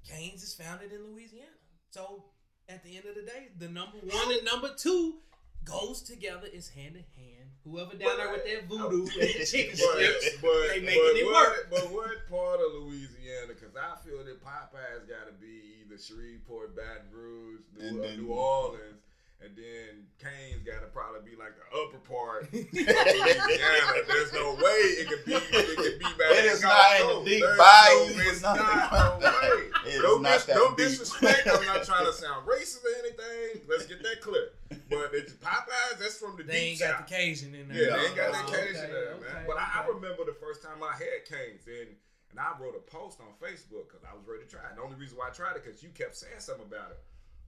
Cane's 0.07 0.43
is 0.43 0.53
founded 0.53 0.91
in 0.91 1.03
Louisiana. 1.11 1.47
So 1.89 2.25
at 2.69 2.83
the 2.83 2.95
end 2.97 3.05
of 3.07 3.15
the 3.15 3.23
day, 3.23 3.49
the 3.57 3.67
number 3.67 3.97
one 3.97 4.31
and 4.31 4.45
number 4.45 4.73
two 4.77 5.19
goes 5.63 6.01
together. 6.03 6.47
It's 6.51 6.69
hand 6.69 6.95
in 6.95 7.03
hand. 7.15 7.40
Whoever 7.63 7.91
down 7.95 8.09
But 8.09 8.17
there 8.17 8.31
with 8.31 8.45
that 8.45 8.67
voodoo 8.67 9.05
and 9.05 9.29
the 9.37 9.45
chicken 9.45 9.77
strips, 9.77 10.29
but, 10.41 10.49
they 10.73 10.79
but 10.79 10.85
making 10.85 11.17
it 11.21 11.25
what, 11.25 11.49
work. 11.49 11.67
But 11.69 11.91
what 11.93 12.29
part 12.29 12.59
of 12.59 12.73
Louisiana? 12.81 13.53
Because 13.53 13.75
I 13.75 13.95
feel 14.03 14.23
that 14.25 14.43
Popeyes 14.43 15.07
got 15.07 15.27
to 15.29 15.33
be 15.39 15.85
either 15.85 16.01
Shreveport, 16.01 16.75
Baton 16.75 17.05
Rouge, 17.13 17.61
New, 17.77 17.87
And 17.87 17.99
uh, 17.99 18.01
then- 18.07 18.17
New 18.17 18.33
Orleans, 18.33 19.05
and 19.43 19.55
then 19.57 20.05
Cane's 20.19 20.62
got 20.63 20.81
to 20.81 20.88
probably 20.93 21.21
be 21.31 21.36
like 21.36 21.53
the 21.57 21.65
upper 21.77 21.98
part 22.00 22.43
of 22.53 22.53
Louisiana. 22.53 24.05
There's 24.07 24.33
no 24.33 24.53
way 24.55 24.79
it 25.01 25.07
could 25.10 25.25
be. 25.25 25.33
It 25.33 25.77
could 25.77 26.00
be 26.00 26.05
back 26.05 26.31
It 26.38 26.55
in 26.55 26.62
not 26.62 27.01
in 27.01 27.07
the 27.07 27.13
Gulf 27.13 27.25
deep 27.25 27.43
bayou. 27.57 27.98
No, 27.98 28.21
It's 28.21 28.31
it's 28.31 28.41
not 28.41 28.57
not. 28.57 28.69
like 28.69 28.91
No 28.91 29.19
that. 29.19 29.41
way. 29.41 29.63
It 29.81 29.95
is 29.98 30.03
no, 30.03 30.17
not 30.17 30.33
dis- 30.33 30.45
that 30.45 30.55
no 30.55 30.75
disrespect. 30.75 31.48
I'm 31.50 31.65
not 31.65 31.83
trying 31.83 32.05
to 32.05 32.13
sound 32.24 32.45
racist 32.48 32.86
or 32.86 32.93
anything. 33.01 33.62
Let's 33.67 33.86
get 33.86 34.03
that 34.03 34.21
clear. 34.21 34.50
But 34.89 35.12
it's 35.13 35.33
Popeyes. 35.33 35.98
That's 36.00 36.17
from 36.17 36.38
the 36.38 36.43
they 36.43 36.53
deep 36.53 36.69
ain't 36.71 36.79
got 36.79 37.00
south. 37.00 37.07
the 37.10 37.15
Cajun 37.15 37.55
in 37.55 37.67
there. 37.67 37.77
Yeah, 37.89 37.95
they 37.98 38.05
ain't 38.07 38.15
got 38.15 38.29
Oh, 38.29 38.31
that 38.33 38.45
Cajun 38.48 38.77
okay, 38.77 38.91
there, 38.91 39.13
okay, 39.17 39.33
man. 39.33 39.43
But 39.48 39.57
I, 39.57 39.81
I 39.81 39.88
remember 39.88 40.24
the 40.25 40.38
first 40.39 40.62
time 40.62 40.83
I 40.83 40.93
had 40.93 41.25
canes, 41.25 41.65
and 41.65 41.95
and 42.29 42.39
I 42.39 42.53
wrote 42.62 42.75
a 42.77 42.83
post 42.88 43.19
on 43.19 43.27
Facebook 43.43 43.89
because 43.91 44.05
I 44.07 44.13
was 44.15 44.24
ready 44.24 44.43
to 44.45 44.50
try 44.50 44.62
it. 44.69 44.77
The 44.77 44.81
only 44.86 44.95
reason 44.95 45.17
why 45.17 45.27
I 45.27 45.31
tried 45.36 45.57
it 45.60 45.65
because 45.65 45.83
you 45.83 45.89
kept 45.91 46.15
saying 46.15 46.39
something 46.39 46.63
about 46.63 46.91
it, 46.95 47.00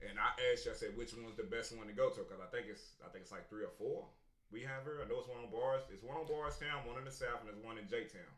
and 0.02 0.18
I 0.18 0.34
asked 0.50 0.66
you, 0.66 0.72
I 0.72 0.74
said, 0.74 0.96
which 0.96 1.14
one's 1.14 1.36
the 1.36 1.46
best 1.46 1.76
one 1.76 1.86
to 1.86 1.92
go 1.92 2.10
to? 2.10 2.20
Because 2.24 2.42
I 2.42 2.48
think 2.50 2.66
it's 2.70 2.96
I 3.04 3.08
think 3.10 3.28
it's 3.28 3.32
like 3.32 3.48
three 3.48 3.62
or 3.62 3.74
four. 3.78 4.06
We 4.50 4.62
have 4.62 4.84
here. 4.84 5.02
I 5.02 5.08
know 5.08 5.18
it's 5.18 5.28
one 5.28 5.42
on 5.42 5.50
bars. 5.50 5.82
It's 5.90 6.04
one 6.04 6.16
on 6.16 6.26
Bardstown, 6.26 6.86
one 6.86 6.98
in 6.98 7.04
the 7.04 7.10
south, 7.10 7.42
and 7.42 7.48
there's 7.48 7.62
one 7.64 7.78
in 7.78 7.88
J 7.88 8.06
Town. 8.06 8.30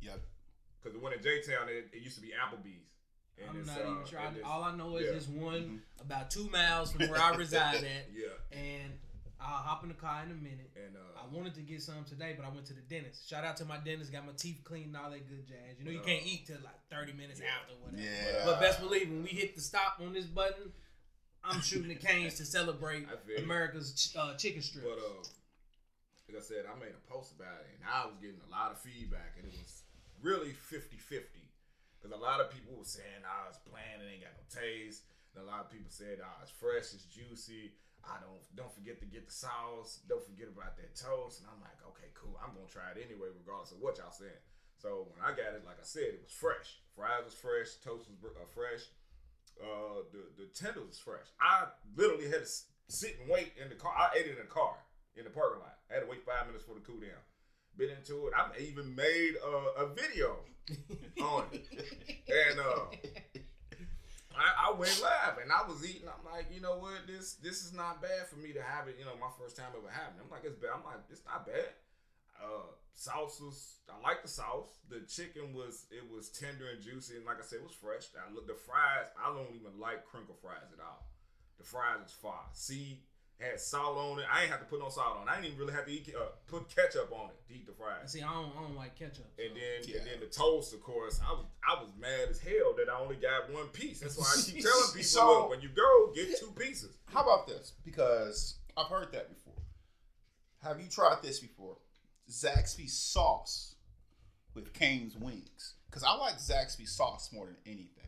Yeah. 0.00 0.18
Because 0.80 0.96
the 0.96 1.02
one 1.02 1.12
in 1.12 1.22
J 1.22 1.42
Town, 1.42 1.68
it, 1.68 1.90
it 1.92 2.02
used 2.02 2.16
to 2.16 2.22
be 2.22 2.32
Applebee's. 2.34 2.90
And 3.38 3.50
I'm 3.50 3.56
it's, 3.60 3.68
not 3.68 3.78
uh, 3.78 3.90
even 3.92 4.04
trying. 4.06 4.34
and 4.34 4.44
All 4.44 4.62
I 4.64 4.74
know 4.74 4.96
is 4.96 5.06
yeah. 5.06 5.12
this 5.12 5.28
one 5.28 5.82
about 6.00 6.30
two 6.30 6.48
miles 6.50 6.92
from 6.92 7.08
where 7.08 7.20
I 7.20 7.34
reside 7.36 7.76
at, 7.76 8.08
Yeah, 8.12 8.34
and 8.50 8.92
I'll 9.40 9.62
hop 9.64 9.82
in 9.82 9.88
the 9.88 9.94
car 9.94 10.22
in 10.24 10.30
a 10.30 10.34
minute. 10.34 10.70
and 10.76 10.96
uh, 10.96 11.20
I 11.22 11.34
wanted 11.34 11.54
to 11.54 11.62
get 11.62 11.80
some 11.82 12.04
today, 12.04 12.34
but 12.36 12.44
I 12.44 12.50
went 12.50 12.66
to 12.66 12.74
the 12.74 12.82
dentist. 12.82 13.28
Shout 13.28 13.42
out 13.44 13.56
to 13.58 13.64
my 13.64 13.78
dentist, 13.78 14.12
got 14.12 14.26
my 14.26 14.32
teeth 14.36 14.60
cleaned 14.64 14.96
all 14.96 15.10
that 15.10 15.28
good 15.28 15.48
jazz. 15.48 15.78
You 15.78 15.84
know, 15.86 15.90
you 15.90 16.00
can't 16.04 16.24
eat 16.26 16.46
till 16.46 16.58
like 16.62 16.76
30 16.90 17.12
minutes 17.14 17.40
Yeah. 17.40 17.48
after 17.60 17.74
whatever. 17.80 18.02
Yeah. 18.02 18.44
But 18.44 18.60
best 18.60 18.80
believe 18.80 19.08
when 19.08 19.22
we 19.22 19.30
hit 19.30 19.54
the 19.56 19.62
stop 19.62 19.96
on 20.04 20.12
this 20.12 20.26
button, 20.26 20.72
I'm 21.42 21.60
shooting 21.68 21.88
the 21.88 21.94
canes 21.96 22.34
to 22.36 22.44
celebrate 22.44 23.06
I 23.08 23.16
feel 23.26 23.38
you. 23.38 23.44
America's 23.44 23.94
ch- 23.96 24.16
uh, 24.16 24.34
chicken 24.36 24.60
strips. 24.60 24.86
But 24.86 24.98
uh, 25.00 25.24
like 26.28 26.36
I 26.38 26.44
said, 26.44 26.64
I 26.68 26.78
made 26.78 26.92
a 26.92 27.02
post 27.10 27.32
about 27.34 27.64
it, 27.64 27.72
and 27.74 27.82
I 27.88 28.04
was 28.06 28.14
getting 28.20 28.38
a 28.46 28.50
lot 28.52 28.70
of 28.72 28.78
feedback, 28.78 29.34
and 29.40 29.48
it 29.48 29.56
was 29.56 29.82
really 30.22 30.52
50-50. 30.70 31.24
Because 31.96 32.16
a 32.16 32.20
lot 32.20 32.40
of 32.40 32.52
people 32.52 32.76
were 32.76 32.84
saying, 32.88 33.24
"Ah, 33.26 33.48
it's 33.48 33.58
bland, 33.68 34.00
it 34.00 34.08
ain't 34.08 34.22
got 34.24 34.32
no 34.32 34.44
taste." 34.48 35.02
And 35.34 35.44
a 35.44 35.46
lot 35.46 35.60
of 35.60 35.68
people 35.72 35.88
said, 35.92 36.16
"Ah, 36.24 36.38
it's 36.40 36.50
fresh, 36.52 36.92
it's 36.96 37.04
juicy." 37.12 37.72
I 38.04 38.18
don't 38.20 38.42
don't 38.56 38.72
forget 38.72 38.98
to 39.00 39.06
get 39.06 39.26
the 39.26 39.34
sauce. 39.34 40.00
Don't 40.08 40.24
forget 40.24 40.48
about 40.48 40.76
that 40.76 40.96
toast. 40.96 41.40
And 41.40 41.48
I'm 41.48 41.60
like, 41.60 41.78
okay, 41.94 42.10
cool. 42.14 42.36
I'm 42.40 42.56
gonna 42.56 42.70
try 42.70 42.90
it 42.96 43.00
anyway, 43.00 43.28
regardless 43.32 43.72
of 43.72 43.80
what 43.80 43.98
y'all 43.98 44.12
saying. 44.14 44.42
So 44.80 45.12
when 45.12 45.20
I 45.20 45.36
got 45.36 45.52
it, 45.52 45.64
like 45.68 45.76
I 45.76 45.84
said, 45.84 46.16
it 46.16 46.24
was 46.24 46.32
fresh. 46.32 46.80
Fries 46.96 47.28
was 47.28 47.36
fresh. 47.36 47.76
Toast 47.84 48.08
was 48.08 48.18
uh, 48.24 48.48
fresh. 48.56 48.88
Uh, 49.60 50.08
the 50.12 50.22
the 50.40 50.48
tenders 50.56 50.88
was 50.88 50.98
fresh. 50.98 51.28
I 51.36 51.68
literally 51.94 52.28
had 52.32 52.44
to 52.44 52.50
sit 52.88 53.20
and 53.20 53.28
wait 53.28 53.52
in 53.60 53.68
the 53.68 53.76
car. 53.76 53.92
I 53.92 54.16
ate 54.16 54.26
it 54.26 54.40
in 54.40 54.42
the 54.42 54.50
car 54.50 54.76
in 55.16 55.24
the 55.24 55.30
parking 55.30 55.60
lot. 55.60 55.76
I 55.90 55.94
had 55.94 56.00
to 56.00 56.10
wait 56.10 56.24
five 56.24 56.46
minutes 56.46 56.64
for 56.64 56.74
the 56.74 56.80
cool 56.80 57.00
down. 57.00 57.20
Been 57.76 57.90
into 57.90 58.26
it. 58.26 58.32
I 58.34 58.48
even 58.60 58.94
made 58.94 59.34
uh, 59.44 59.84
a 59.84 59.94
video 59.94 60.38
on 61.22 61.44
it, 61.52 61.66
and 62.28 62.60
uh, 62.60 62.88
I, 64.36 64.70
I 64.70 64.78
went 64.78 64.94
live 65.02 65.42
and 65.42 65.50
I 65.50 65.66
was 65.66 65.82
eating. 65.82 66.06
I'm 66.06 66.24
like, 66.24 66.46
you 66.54 66.60
know 66.60 66.78
what? 66.78 67.06
This 67.06 67.34
this 67.42 67.66
is 67.66 67.72
not 67.74 68.00
bad 68.00 68.26
for 68.30 68.36
me 68.38 68.52
to 68.52 68.62
have 68.62 68.86
it. 68.88 68.96
You 68.98 69.04
know, 69.04 69.18
my 69.18 69.32
first 69.38 69.56
time 69.56 69.74
ever 69.74 69.90
having. 69.90 70.18
it. 70.18 70.24
I'm 70.24 70.30
like, 70.30 70.46
it's 70.46 70.56
bad. 70.56 70.78
I'm 70.78 70.86
like, 70.86 71.02
it's 71.10 71.24
not 71.26 71.46
bad. 71.46 71.74
Uh, 72.38 72.70
sauce 72.94 73.40
was. 73.42 73.82
I 73.90 73.98
like 74.00 74.22
the 74.22 74.30
sauce. 74.30 74.78
The 74.88 75.02
chicken 75.10 75.52
was. 75.52 75.86
It 75.90 76.06
was 76.06 76.30
tender 76.30 76.70
and 76.70 76.80
juicy, 76.80 77.16
and 77.18 77.26
like 77.26 77.42
I 77.42 77.44
said, 77.44 77.58
it 77.60 77.66
was 77.66 77.76
fresh. 77.76 78.06
I 78.14 78.30
look 78.32 78.46
the 78.46 78.54
fries. 78.54 79.10
I 79.18 79.34
don't 79.34 79.50
even 79.50 79.76
like 79.82 80.06
crinkle 80.06 80.38
fries 80.40 80.70
at 80.72 80.80
all. 80.80 81.10
The 81.58 81.64
fries 81.66 82.00
was 82.00 82.14
fire. 82.14 82.48
See, 82.54 83.02
had 83.40 83.58
salt 83.60 83.96
on 83.96 84.18
it. 84.20 84.26
I 84.30 84.42
ain't 84.42 84.50
have 84.50 84.60
to 84.60 84.66
put 84.66 84.80
no 84.80 84.88
salt 84.88 85.16
on. 85.20 85.26
it. 85.28 85.30
I 85.30 85.34
didn't 85.36 85.46
even 85.46 85.58
really 85.58 85.72
have 85.72 85.86
to 85.86 85.92
eat 85.92 86.12
uh, 86.16 86.24
put 86.46 86.68
ketchup 86.74 87.10
on 87.12 87.30
it 87.30 87.36
to 87.48 87.54
eat 87.54 87.66
the 87.66 87.72
fries. 87.72 88.12
See, 88.12 88.22
I 88.22 88.30
don't, 88.32 88.52
I 88.56 88.62
don't 88.62 88.76
like 88.76 88.94
ketchup. 88.98 89.26
so. 89.36 89.42
And 89.44 89.56
then, 89.56 89.88
Yeah. 89.88 89.98
and 89.98 90.06
then 90.06 90.20
the 90.20 90.26
toast, 90.26 90.74
of 90.74 90.82
course, 90.82 91.20
I 91.26 91.32
was 91.32 91.46
I 91.66 91.80
was 91.82 91.90
mad 91.98 92.28
as 92.30 92.38
hell 92.40 92.74
that 92.76 92.88
I 92.92 92.98
only 93.00 93.16
got 93.16 93.50
one 93.52 93.68
piece. 93.68 94.00
That's 94.00 94.16
why 94.18 94.26
I 94.26 94.40
keep 94.42 94.62
telling 94.64 94.86
people, 94.88 95.02
So- 95.02 95.26
look, 95.42 95.50
when 95.50 95.60
you 95.62 95.68
go, 95.70 96.12
get 96.14 96.38
two 96.38 96.52
pieces. 96.58 96.96
How 97.06 97.22
about 97.22 97.46
this? 97.46 97.72
Because 97.84 98.56
I've 98.76 98.86
heard 98.88 99.12
that 99.12 99.28
before. 99.28 99.54
Have 100.62 100.80
you 100.80 100.88
tried 100.88 101.22
this 101.22 101.40
before? 101.40 101.76
Zaxby's 102.30 102.92
sauce 102.92 103.74
with 104.54 104.72
Cane's 104.74 105.16
wings. 105.16 105.74
Because 105.86 106.04
I 106.04 106.14
like 106.14 106.34
Zaxby's 106.34 106.92
sauce 106.92 107.30
more 107.32 107.46
than 107.46 107.56
anything. 107.66 107.99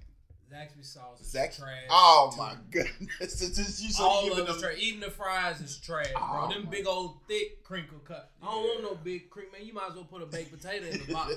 Zaxby 0.53 0.85
sauce 0.85 1.21
is 1.21 1.33
Zax- 1.33 1.59
trash. 1.59 1.85
Oh 1.91 2.31
too. 2.33 2.39
my 2.39 2.55
goodness! 2.71 3.09
It's 3.21 3.39
just 3.57 3.83
you 3.83 3.91
so 3.91 4.05
All 4.05 4.25
giving 4.29 4.41
of 4.41 4.47
them- 4.49 4.61
trash. 4.61 4.75
Eating 4.79 5.01
the 5.01 5.11
fries 5.11 5.61
is 5.61 5.79
trash, 5.79 6.11
bro. 6.13 6.21
Oh, 6.23 6.49
Them 6.53 6.67
big 6.71 6.87
old 6.87 7.21
thick 7.27 7.63
crinkle 7.65 7.99
cut. 8.05 8.31
I 8.43 8.47
don't 8.47 8.63
want 8.63 8.83
no 8.83 8.95
big 8.97 9.31
cream, 9.31 9.47
man. 9.53 9.67
You 9.67 9.73
might 9.73 9.89
as 9.91 9.95
well 9.95 10.05
put 10.05 10.23
a 10.23 10.27
baked 10.27 10.53
potato 10.53 10.87
in 10.87 10.99
the 11.07 11.13
box. 11.13 11.35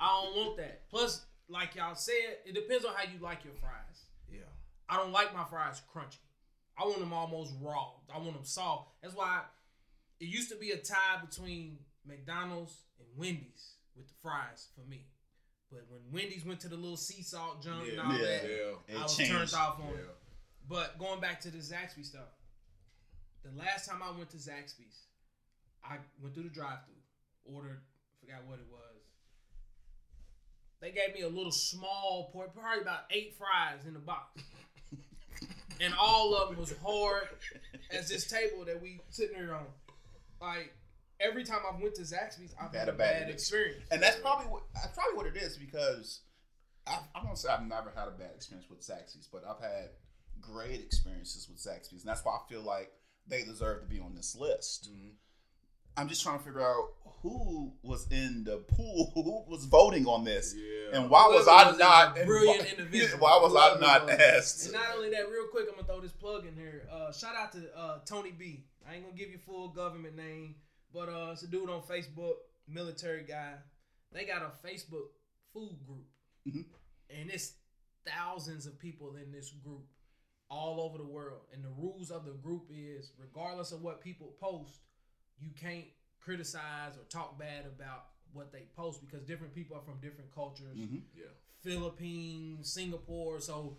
I 0.00 0.22
don't 0.24 0.36
want 0.36 0.56
that. 0.58 0.88
Plus, 0.90 1.24
like 1.48 1.74
y'all 1.74 1.94
said, 1.94 2.14
it 2.46 2.54
depends 2.54 2.84
on 2.84 2.92
how 2.94 3.02
you 3.04 3.18
like 3.20 3.44
your 3.44 3.54
fries. 3.54 4.04
Yeah. 4.30 4.40
I 4.88 4.96
don't 4.96 5.12
like 5.12 5.34
my 5.34 5.44
fries 5.44 5.80
crunchy. 5.94 6.18
I 6.78 6.84
want 6.84 7.00
them 7.00 7.12
almost 7.12 7.52
raw. 7.60 7.90
I 8.14 8.18
want 8.18 8.34
them 8.34 8.44
soft. 8.44 8.90
That's 9.02 9.14
why 9.14 9.40
it 10.20 10.26
used 10.26 10.50
to 10.50 10.56
be 10.56 10.70
a 10.70 10.76
tie 10.78 11.18
between 11.28 11.78
McDonald's 12.06 12.76
and 12.98 13.08
Wendy's 13.16 13.74
with 13.96 14.08
the 14.08 14.14
fries 14.22 14.68
for 14.74 14.88
me. 14.88 15.06
But 15.72 15.86
when 15.88 16.00
Wendy's 16.12 16.44
went 16.44 16.60
to 16.60 16.68
the 16.68 16.76
little 16.76 16.98
sea 16.98 17.22
salt 17.22 17.62
junk 17.62 17.88
and 17.88 17.98
all 17.98 18.12
Yeah. 18.12 18.18
that, 18.24 18.44
Yeah. 18.44 18.94
It 18.94 18.96
I 18.98 19.02
was 19.04 19.16
changed. 19.16 19.32
turned 19.32 19.54
off 19.54 19.80
on 19.80 19.88
Yeah. 19.88 20.00
it. 20.02 20.16
But 20.68 20.98
going 20.98 21.18
back 21.20 21.40
to 21.40 21.50
the 21.50 21.58
Zaxby 21.58 22.04
stuff, 22.04 22.28
the 23.42 23.50
last 23.52 23.88
time 23.88 24.02
I 24.02 24.10
went 24.10 24.28
to 24.30 24.36
Zaxby's, 24.36 25.06
I 25.82 25.98
went 26.20 26.34
through 26.34 26.44
the 26.44 26.50
drive-through, 26.50 27.02
ordered, 27.44 27.82
forgot 28.20 28.44
what 28.44 28.58
it 28.60 28.66
was. 28.70 28.80
They 30.80 30.92
gave 30.92 31.14
me 31.14 31.22
a 31.22 31.28
little 31.28 31.52
small 31.52 32.30
port, 32.32 32.52
probably 32.54 32.82
about 32.82 33.04
eight 33.10 33.34
fries 33.38 33.86
in 33.86 33.94
the 33.94 34.00
box, 34.00 34.42
and 35.80 35.94
all 35.94 36.34
of 36.36 36.50
them 36.50 36.58
was 36.58 36.76
hard 36.78 37.28
as 37.90 38.08
this 38.08 38.26
table 38.28 38.64
that 38.66 38.80
we 38.82 39.00
sitting 39.08 39.36
here 39.36 39.54
on. 39.54 39.66
Like 40.40 40.74
every 41.22 41.44
time 41.44 41.60
I've 41.70 41.80
went 41.80 41.94
to 41.96 42.02
Zaxby's, 42.02 42.54
I've 42.60 42.74
had, 42.74 42.88
a 42.88 42.92
bad, 42.92 43.30
experience. 43.30 43.84
And 43.90 44.02
that's 44.02 44.16
probably 44.16 44.46
what 44.46 44.62
that's 44.74 44.94
probably 44.94 45.16
what 45.16 45.26
it 45.26 45.36
is 45.36 45.56
because 45.56 46.20
I, 46.86 46.98
I 47.14 47.24
won't 47.24 47.38
say 47.38 47.48
I've 47.48 47.66
never 47.66 47.92
had 47.94 48.08
a 48.08 48.12
bad 48.12 48.30
experience 48.34 48.68
with 48.68 48.80
Zaxby's, 48.80 49.28
but 49.32 49.44
I've 49.48 49.60
had 49.62 49.90
great 50.40 50.80
experiences 50.80 51.48
with 51.48 51.58
Zaxby's, 51.58 52.02
and 52.02 52.08
that's 52.08 52.24
why 52.24 52.32
I 52.32 52.40
feel 52.52 52.62
like 52.62 52.90
they 53.28 53.44
deserve 53.44 53.82
to 53.82 53.86
be 53.86 54.00
on 54.00 54.14
this 54.14 54.34
list. 54.34 54.90
Mhm. 54.92 55.12
I'm 55.96 56.08
just 56.08 56.22
trying 56.22 56.38
to 56.38 56.44
figure 56.44 56.62
out 56.62 56.88
who 57.22 57.74
was 57.82 58.06
in 58.10 58.44
the 58.44 58.56
pool, 58.56 59.10
who 59.14 59.44
was 59.46 59.66
voting 59.66 60.06
on 60.06 60.24
this, 60.24 60.54
Yeah. 60.56 60.98
and 60.98 61.10
why 61.10 61.26
was 61.28 61.44
Whoever 61.44 61.74
I 61.74 61.76
not 61.76 62.14
brilliant 62.26 62.60
why- 62.62 62.68
individual. 62.78 63.20
Why 63.20 63.38
was 63.40 63.54
I 63.54 63.78
not 63.78 64.06
was. 64.06 64.14
asked? 64.18 64.64
And 64.64 64.72
not 64.72 64.86
only 64.96 65.10
that, 65.10 65.28
real 65.30 65.46
quick, 65.48 65.66
I'm 65.68 65.74
gonna 65.76 65.86
throw 65.86 66.00
this 66.00 66.12
plug 66.12 66.46
in 66.46 66.56
here. 66.56 66.88
Uh, 66.90 67.12
shout 67.12 67.36
out 67.36 67.52
to 67.52 67.76
uh, 67.76 67.98
Tony 68.06 68.32
B. 68.32 68.64
I 68.88 68.94
ain't 68.94 69.04
gonna 69.04 69.16
give 69.16 69.30
you 69.30 69.38
full 69.38 69.68
government 69.68 70.16
name, 70.16 70.56
but 70.92 71.08
uh, 71.08 71.30
it's 71.32 71.42
a 71.42 71.46
dude 71.46 71.70
on 71.70 71.82
Facebook, 71.82 72.34
military 72.68 73.24
guy. 73.24 73.54
They 74.12 74.24
got 74.24 74.42
a 74.42 74.66
Facebook 74.66 75.08
food 75.52 75.78
group, 75.86 76.06
Mhm. 76.46 76.64
and 77.10 77.30
it's 77.30 77.54
thousands 78.04 78.66
of 78.66 78.78
people 78.78 79.16
in 79.16 79.30
this 79.32 79.50
group 79.50 79.86
all 80.50 80.80
over 80.80 80.98
the 80.98 81.04
world. 81.06 81.46
And 81.52 81.64
the 81.64 81.70
rules 81.70 82.10
of 82.10 82.24
the 82.24 82.32
group 82.32 82.66
is, 82.70 83.12
regardless 83.18 83.72
of 83.72 83.80
what 83.82 84.00
people 84.00 84.32
post, 84.40 84.80
you 85.38 85.50
can't 85.52 85.86
criticize 86.20 86.96
or 86.96 87.04
talk 87.04 87.38
bad 87.38 87.64
about 87.66 88.10
what 88.32 88.52
they 88.52 88.64
post 88.76 89.00
because 89.00 89.22
different 89.24 89.54
people 89.54 89.76
are 89.76 89.82
from 89.82 90.00
different 90.00 90.30
cultures. 90.34 90.76
Mhm. 90.76 91.02
Yeah. 91.14 91.26
Philippines, 91.60 92.72
Singapore. 92.72 93.40
So 93.40 93.78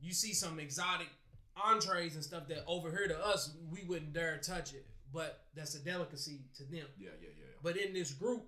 you 0.00 0.12
see 0.12 0.32
some 0.32 0.58
exotic 0.60 1.08
entrees 1.56 2.14
and 2.14 2.24
stuff 2.24 2.46
that 2.48 2.64
over 2.66 2.90
here 2.90 3.08
to 3.08 3.18
us 3.26 3.54
we 3.70 3.84
wouldn't 3.84 4.12
dare 4.12 4.38
touch 4.38 4.72
it, 4.74 4.86
but 5.12 5.44
that's 5.54 5.74
a 5.74 5.78
delicacy 5.84 6.40
to 6.56 6.64
them. 6.64 6.86
Yeah. 6.98 7.08
Yeah. 7.10 7.10
Yeah. 7.20 7.28
yeah. 7.38 7.44
But 7.62 7.76
in 7.76 7.92
this 7.92 8.12
group, 8.12 8.42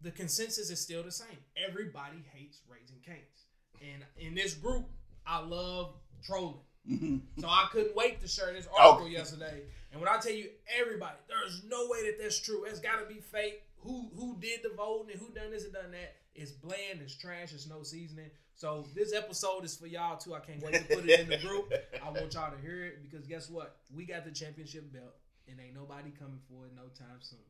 the 0.00 0.10
consensus 0.10 0.70
is 0.70 0.80
still 0.80 1.02
the 1.02 1.10
same. 1.12 1.38
Everybody 1.56 2.18
hates 2.34 2.60
Raising 2.70 2.98
Cane's, 3.04 3.46
and 3.80 4.04
in 4.16 4.34
this 4.34 4.54
group, 4.54 4.86
I 5.26 5.40
love 5.44 5.94
trolling. 6.24 6.60
Mhm. 6.88 7.20
So 7.40 7.48
I 7.48 7.68
couldn't 7.70 7.94
wait 7.94 8.20
to 8.20 8.28
share 8.28 8.52
this 8.52 8.66
article 8.68 9.06
Okay. 9.06 9.12
yesterday. 9.12 9.66
And 9.92 10.00
when 10.00 10.08
I 10.08 10.18
tell 10.18 10.32
you 10.32 10.50
everybody, 10.78 11.16
there's 11.28 11.62
no 11.64 11.86
way 11.88 12.04
that 12.06 12.18
that's 12.22 12.38
true. 12.38 12.64
It's 12.64 12.80
got 12.80 13.00
to 13.00 13.06
be 13.12 13.20
fake. 13.20 13.62
Who 13.78 14.08
who 14.14 14.38
did 14.40 14.62
the 14.62 14.70
voting 14.70 15.12
and 15.12 15.20
who 15.20 15.32
done 15.34 15.50
this 15.50 15.64
and 15.64 15.72
done 15.72 15.90
that? 15.92 16.16
It's 16.34 16.52
bland. 16.52 17.00
It's 17.02 17.14
trash. 17.16 17.52
It's 17.52 17.66
no 17.66 17.82
seasoning. 17.82 18.30
So 18.54 18.86
this 18.94 19.12
episode 19.12 19.64
is 19.64 19.76
for 19.76 19.86
y'all 19.86 20.16
too. 20.16 20.34
I 20.34 20.40
can't 20.40 20.62
wait 20.62 20.74
to 20.74 20.96
put 20.96 21.08
it 21.08 21.20
in 21.20 21.28
the 21.28 21.38
group. 21.38 21.72
I 22.02 22.10
want 22.10 22.32
y'all 22.34 22.50
to 22.54 22.60
hear 22.60 22.84
it 22.84 23.02
because 23.02 23.26
guess 23.26 23.50
what? 23.50 23.76
We 23.94 24.04
got 24.06 24.24
the 24.24 24.30
championship 24.32 24.92
belt. 24.92 25.14
And 25.50 25.58
ain't 25.60 25.74
nobody 25.74 26.12
coming 26.12 26.40
for 26.48 26.66
it 26.68 26.76
no 26.76 26.88
time 26.94 27.20
soon. 27.20 27.42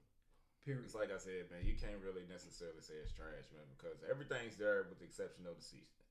Period. 0.65 0.85
It's 0.87 0.95
like 0.95 1.11
I 1.11 1.19
said, 1.19 1.51
man. 1.51 1.63
You 1.67 1.75
can't 1.79 1.99
really 2.03 2.27
necessarily 2.29 2.83
say 2.83 2.95
it's 3.03 3.13
trash, 3.13 3.49
man, 3.55 3.65
because 3.77 4.01
everything's 4.07 4.57
there 4.57 4.87
with 4.89 4.99
the 4.99 5.07
exception 5.07 5.47
of 5.47 5.57
the 5.59 5.65
seasoning. 5.65 6.07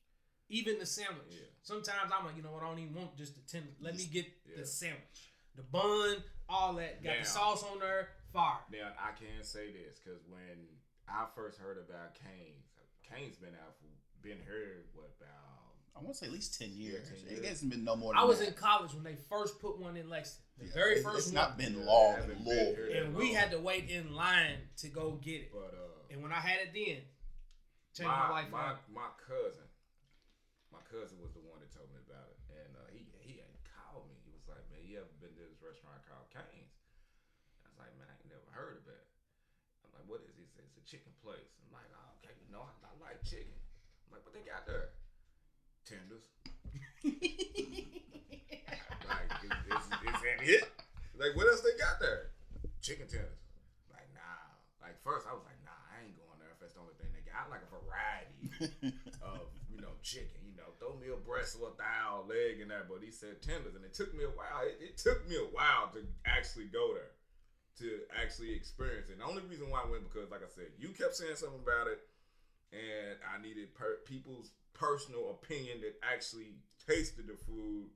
Even 0.50 0.80
the 0.80 0.88
sandwich. 0.88 1.36
Yeah. 1.36 1.52
Sometimes 1.62 2.10
I'm 2.12 2.24
like, 2.26 2.38
you 2.40 2.44
know 2.44 2.56
what? 2.56 2.64
I 2.64 2.72
don't 2.72 2.80
even 2.80 2.96
want 2.96 3.16
just 3.20 3.36
the 3.36 3.44
ten. 3.46 3.68
Let 3.84 3.96
me 4.00 4.08
get 4.08 4.26
Yeah. 4.48 4.64
the 4.64 4.66
sandwich, 4.66 5.36
the 5.56 5.64
bun, 5.68 6.24
all 6.48 6.74
that. 6.80 7.04
Got 7.04 7.20
the 7.20 7.28
sauce 7.28 7.64
on 7.64 7.80
there. 7.80 8.16
Fire. 8.32 8.60
Now 8.72 8.92
I 9.00 9.12
can 9.16 9.44
say 9.44 9.72
this 9.72 10.00
because 10.00 10.24
when 10.28 10.68
I 11.08 11.28
first 11.36 11.60
heard 11.60 11.78
about 11.80 12.16
Canes, 12.16 12.68
Canes 13.04 13.36
been 13.38 13.56
out 13.56 13.76
for 13.80 13.88
been 14.24 14.40
here 14.44 14.84
what 14.96 15.08
about 15.20 15.47
I 15.98 16.04
want 16.04 16.14
to 16.14 16.20
say 16.20 16.28
at 16.28 16.34
least 16.34 16.60
ten 16.60 16.72
years. 16.78 17.10
10 17.10 17.38
It 17.38 17.46
hasn't 17.46 17.72
been 17.72 17.84
no 17.84 17.96
more. 17.96 18.14
Than 18.14 18.22
I 18.22 18.26
was 18.26 18.40
that. 18.40 18.50
in 18.50 18.54
college 18.54 18.94
when 18.94 19.04
they 19.04 19.16
first 19.30 19.58
put 19.60 19.80
one 19.80 19.98
in 19.98 20.10
Lexington. 20.10 20.46
The 20.60 20.66
Yeah, 20.66 20.74
very 20.74 20.96
it- 21.00 21.04
first 21.04 21.18
It's 21.18 21.28
one. 21.34 21.36
not 21.36 21.58
been 21.58 21.86
long 21.86 22.16
haven't 22.16 22.38
been 22.38 22.46
Louisville. 22.46 22.76
here 22.90 23.04
and 23.04 23.16
we 23.16 23.34
long. 23.34 23.36
had 23.36 23.50
to 23.52 23.60
wait 23.60 23.90
in 23.90 24.14
line 24.14 24.58
to 24.78 24.88
go 24.90 25.18
get 25.22 25.50
it. 25.50 25.52
But 25.52 25.74
uh, 25.74 26.14
And 26.14 26.22
when 26.22 26.32
I 26.32 26.40
had 26.42 26.62
it 26.62 26.74
then, 26.74 27.02
changed 27.94 28.10
my, 28.14 28.30
my 28.30 28.30
life. 28.30 28.50
my, 28.54 28.70
my 28.94 29.10
cousin, 29.26 29.66
my 30.72 30.82
cousin 30.90 31.18
was 31.22 31.34
the 31.34 31.42
one 31.42 31.60
that 31.66 31.74
told 31.74 31.90
me 31.90 31.98
about 32.06 32.30
it, 32.30 32.38
and 32.54 32.72
uh, 32.78 32.86
he 32.94 33.06
he 33.22 33.38
had 33.42 33.50
called 33.66 34.06
me. 34.10 34.18
He 34.26 34.34
was 34.38 34.46
like, 34.50 34.62
"Man, 34.70 34.82
you 34.86 34.98
ever 35.02 35.10
been 35.22 35.34
to 35.34 35.44
this 35.50 35.58
restaurant 35.62 35.98
called 36.06 36.30
Canes?" 36.30 36.74
I 37.66 37.70
was 37.74 37.78
like, 37.82 37.94
"Man, 37.98 38.06
I 38.10 38.14
ain't 38.18 38.30
never 38.30 38.50
heard 38.54 38.78
of 38.82 38.86
it." 38.90 39.06
I'm 39.86 39.90
like, 39.98 40.06
"What 40.10 40.22
is 40.22 40.30
it?" 40.30 40.38
He 40.38 40.46
said, 40.46 40.66
"It's 40.70 40.78
a 40.78 40.86
chicken 40.86 41.14
place." 41.26 41.50
I'm 41.66 41.70
like, 41.74 41.90
oh, 41.94 42.18
"Okay, 42.22 42.34
you 42.42 42.50
know, 42.54 42.62
I, 42.66 42.74
I 42.86 42.92
like 43.02 43.22
chicken." 43.26 43.54
I'm 44.10 44.18
like, 44.18 44.24
"What 44.26 44.34
they 44.38 44.46
got 44.46 44.66
there?" 44.70 44.94
Tenders. 45.88 46.28
Like, 49.08 49.32
is, 49.40 49.56
is, 49.72 49.86
is 49.88 50.20
that 50.20 50.40
it? 50.44 50.68
Like, 51.16 51.32
what 51.40 51.48
else 51.48 51.64
they 51.64 51.80
got 51.80 52.04
there? 52.04 52.36
Chicken 52.84 53.08
tenders. 53.08 53.40
Like, 53.88 54.12
nah. 54.12 54.52
Like, 54.84 55.00
first 55.00 55.24
I 55.24 55.32
was 55.32 55.48
like, 55.48 55.56
nah, 55.64 55.80
I 55.88 56.04
ain't 56.04 56.20
going 56.20 56.36
there 56.44 56.52
if 56.52 56.60
that's 56.60 56.76
the 56.76 56.84
only 56.84 56.92
thing 57.00 57.08
they 57.16 57.24
got. 57.24 57.40
I 57.40 57.48
like 57.48 57.64
a 57.64 57.72
variety 57.72 59.00
of, 59.24 59.48
you 59.72 59.80
know, 59.80 59.96
chicken. 60.04 60.44
You 60.44 60.60
know, 60.60 60.76
throw 60.76 61.00
me 61.00 61.08
a 61.08 61.16
breast 61.16 61.56
or 61.56 61.72
a 61.72 61.76
thigh 61.80 62.04
or 62.12 62.28
leg 62.28 62.60
in 62.60 62.68
there. 62.68 62.84
But 62.84 63.00
he 63.00 63.08
said 63.08 63.40
tenders, 63.40 63.80
and 63.80 63.88
it 63.88 63.96
took 63.96 64.12
me 64.12 64.28
a 64.28 64.34
while. 64.36 64.68
It, 64.68 64.92
it 64.92 65.00
took 65.00 65.24
me 65.24 65.40
a 65.40 65.48
while 65.56 65.88
to 65.96 66.04
actually 66.28 66.68
go 66.68 67.00
there, 67.00 67.16
to 67.80 68.04
actually 68.12 68.52
experience 68.52 69.08
it. 69.08 69.16
And 69.16 69.24
the 69.24 69.30
only 69.32 69.48
reason 69.48 69.72
why 69.72 69.88
I 69.88 69.88
went 69.88 70.04
because, 70.04 70.28
like 70.28 70.44
I 70.44 70.52
said, 70.52 70.76
you 70.76 70.92
kept 70.92 71.16
saying 71.16 71.40
something 71.40 71.64
about 71.64 71.88
it, 71.88 72.04
and 72.76 73.16
I 73.24 73.40
needed 73.40 73.72
per- 73.72 74.04
people's 74.04 74.52
personal 74.80 75.32
opinion 75.32 75.82
that 75.82 75.96
actually 76.04 76.56
tasted 76.88 77.28
the 77.28 77.36
food 77.36 77.90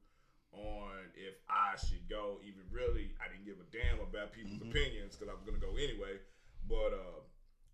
on 0.54 0.92
if 1.16 1.36
I 1.50 1.76
should 1.78 2.10
go. 2.10 2.40
Even 2.44 2.62
really, 2.72 3.12
I 3.24 3.32
didn't 3.32 3.46
give 3.46 3.58
a 3.62 3.68
damn 3.72 4.00
about 4.00 4.34
people's 4.34 4.60
Mhm. 4.60 4.70
opinions 4.70 5.16
because 5.16 5.30
I 5.30 5.34
was 5.34 5.44
gonna 5.44 5.58
go 5.60 5.76
anyway. 5.78 6.20
But 6.68 6.94
uh, 6.94 7.22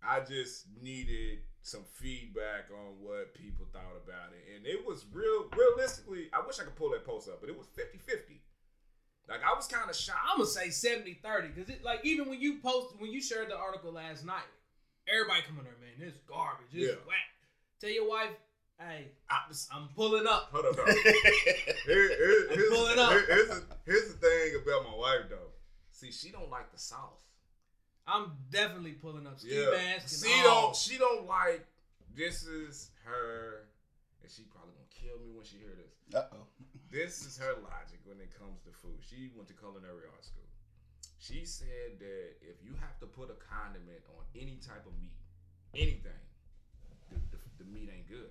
I 0.02 0.20
just 0.20 0.68
needed 0.80 1.40
some 1.62 1.84
feedback 1.84 2.70
on 2.70 3.00
what 3.00 3.34
people 3.34 3.66
thought 3.72 3.96
about 3.96 4.32
it, 4.32 4.54
and 4.54 4.66
it 4.66 4.84
was 4.86 5.04
real. 5.12 5.48
Realistically, 5.50 6.30
I 6.32 6.40
wish 6.46 6.58
I 6.60 6.64
could 6.64 6.76
pull 6.76 6.90
that 6.90 7.04
post 7.04 7.28
up, 7.28 7.40
but 7.40 7.50
it 7.50 7.58
was 7.58 7.66
50-50. 7.68 8.40
Like 9.28 9.42
I 9.44 9.52
was 9.54 9.66
kind 9.66 9.90
of 9.90 9.96
shocked. 9.96 10.20
I'm 10.24 10.38
gonna 10.38 10.48
say 10.48 10.70
70 10.70 11.14
30 11.14 11.48
because 11.48 11.68
it 11.68 11.82
like 11.84 12.04
even 12.04 12.28
when 12.30 12.40
you 12.40 12.60
posted 12.60 12.98
when 13.00 13.10
you 13.12 13.20
shared 13.20 13.50
the 13.50 13.56
article 13.58 13.92
last 13.92 14.24
night, 14.24 14.46
everybody 15.06 15.42
coming 15.42 15.64
there, 15.64 15.76
man, 15.80 15.98
this 15.98 16.16
garbage, 16.26 16.70
this 16.72 16.88
Yeah. 16.88 16.94
whack. 17.06 17.28
Tell 17.80 17.90
your 17.90 18.08
wife, 18.08 18.30
hey, 18.78 19.08
I 19.30 19.40
was, 19.48 19.68
I'm 19.72 19.88
pulling 19.94 20.26
up. 20.26 20.48
hold 20.52 20.66
up, 20.66 20.76
though. 20.76 20.84
Here, 21.86 22.08
here, 22.08 22.46
I'm 22.50 22.56
here's, 22.56 22.70
pulling 22.70 22.98
up. 22.98 23.10
here- 23.12 23.26
here's, 23.26 23.48
the, 23.48 23.62
here's 23.86 24.08
the 24.08 24.18
thing 24.20 24.60
about 24.62 24.84
my 24.84 24.94
wife 24.96 25.24
though. 25.30 25.52
See, 25.90 26.12
she 26.12 26.28
don't 26.30 26.50
like 26.50 26.70
the 26.70 26.78
South. 26.78 27.16
I'm 28.06 28.32
definitely 28.50 28.92
pulling 28.92 29.26
up. 29.26 29.38
Ski 29.40 29.56
Yeah. 29.56 29.70
mask 29.72 30.24
She 30.24 30.32
all. 30.46 30.72
don't. 30.72 30.76
She 30.76 30.98
don't 30.98 31.26
like. 31.26 31.64
This 32.14 32.44
is 32.44 32.90
her, 33.04 33.68
and 34.22 34.30
she 34.30 34.42
probably 34.52 34.72
gonna 34.76 34.92
kill 34.92 35.16
me 35.24 35.32
when 35.32 35.44
she 35.44 35.56
hear 35.58 35.72
this. 35.76 35.92
Uh 36.14 36.24
oh. 36.32 36.44
This 36.90 37.24
is 37.24 37.36
her 37.38 37.52
logic 37.64 38.00
when 38.04 38.20
it 38.20 38.32
comes 38.38 38.60
to 38.64 38.70
food. 38.72 38.96
She 39.00 39.30
went 39.36 39.48
to 39.48 39.54
culinary 39.54 40.08
art 40.12 40.24
school. 40.24 40.44
She 41.18 41.44
said 41.44 41.98
that 42.00 42.36
if 42.40 42.56
you 42.64 42.72
have 42.80 42.96
to 43.00 43.06
put 43.06 43.28
a 43.28 43.36
condiment 43.40 44.00
on 44.16 44.24
any 44.36 44.56
type 44.64 44.86
of 44.86 44.92
meat, 45.00 45.16
anything, 45.74 46.22
the, 47.10 47.16
the, 47.36 47.38
the 47.64 47.66
meat 47.68 47.90
ain't 47.92 48.08
good. 48.08 48.30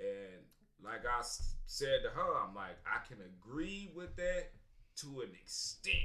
And 0.00 0.42
like 0.84 1.04
I 1.06 1.20
s- 1.20 1.54
said 1.66 2.00
to 2.04 2.10
her, 2.10 2.38
I'm 2.42 2.54
like, 2.54 2.76
I 2.86 3.06
can 3.06 3.18
agree 3.22 3.90
with 3.94 4.16
that 4.16 4.50
to 5.00 5.20
an 5.22 5.30
extent. 5.40 5.96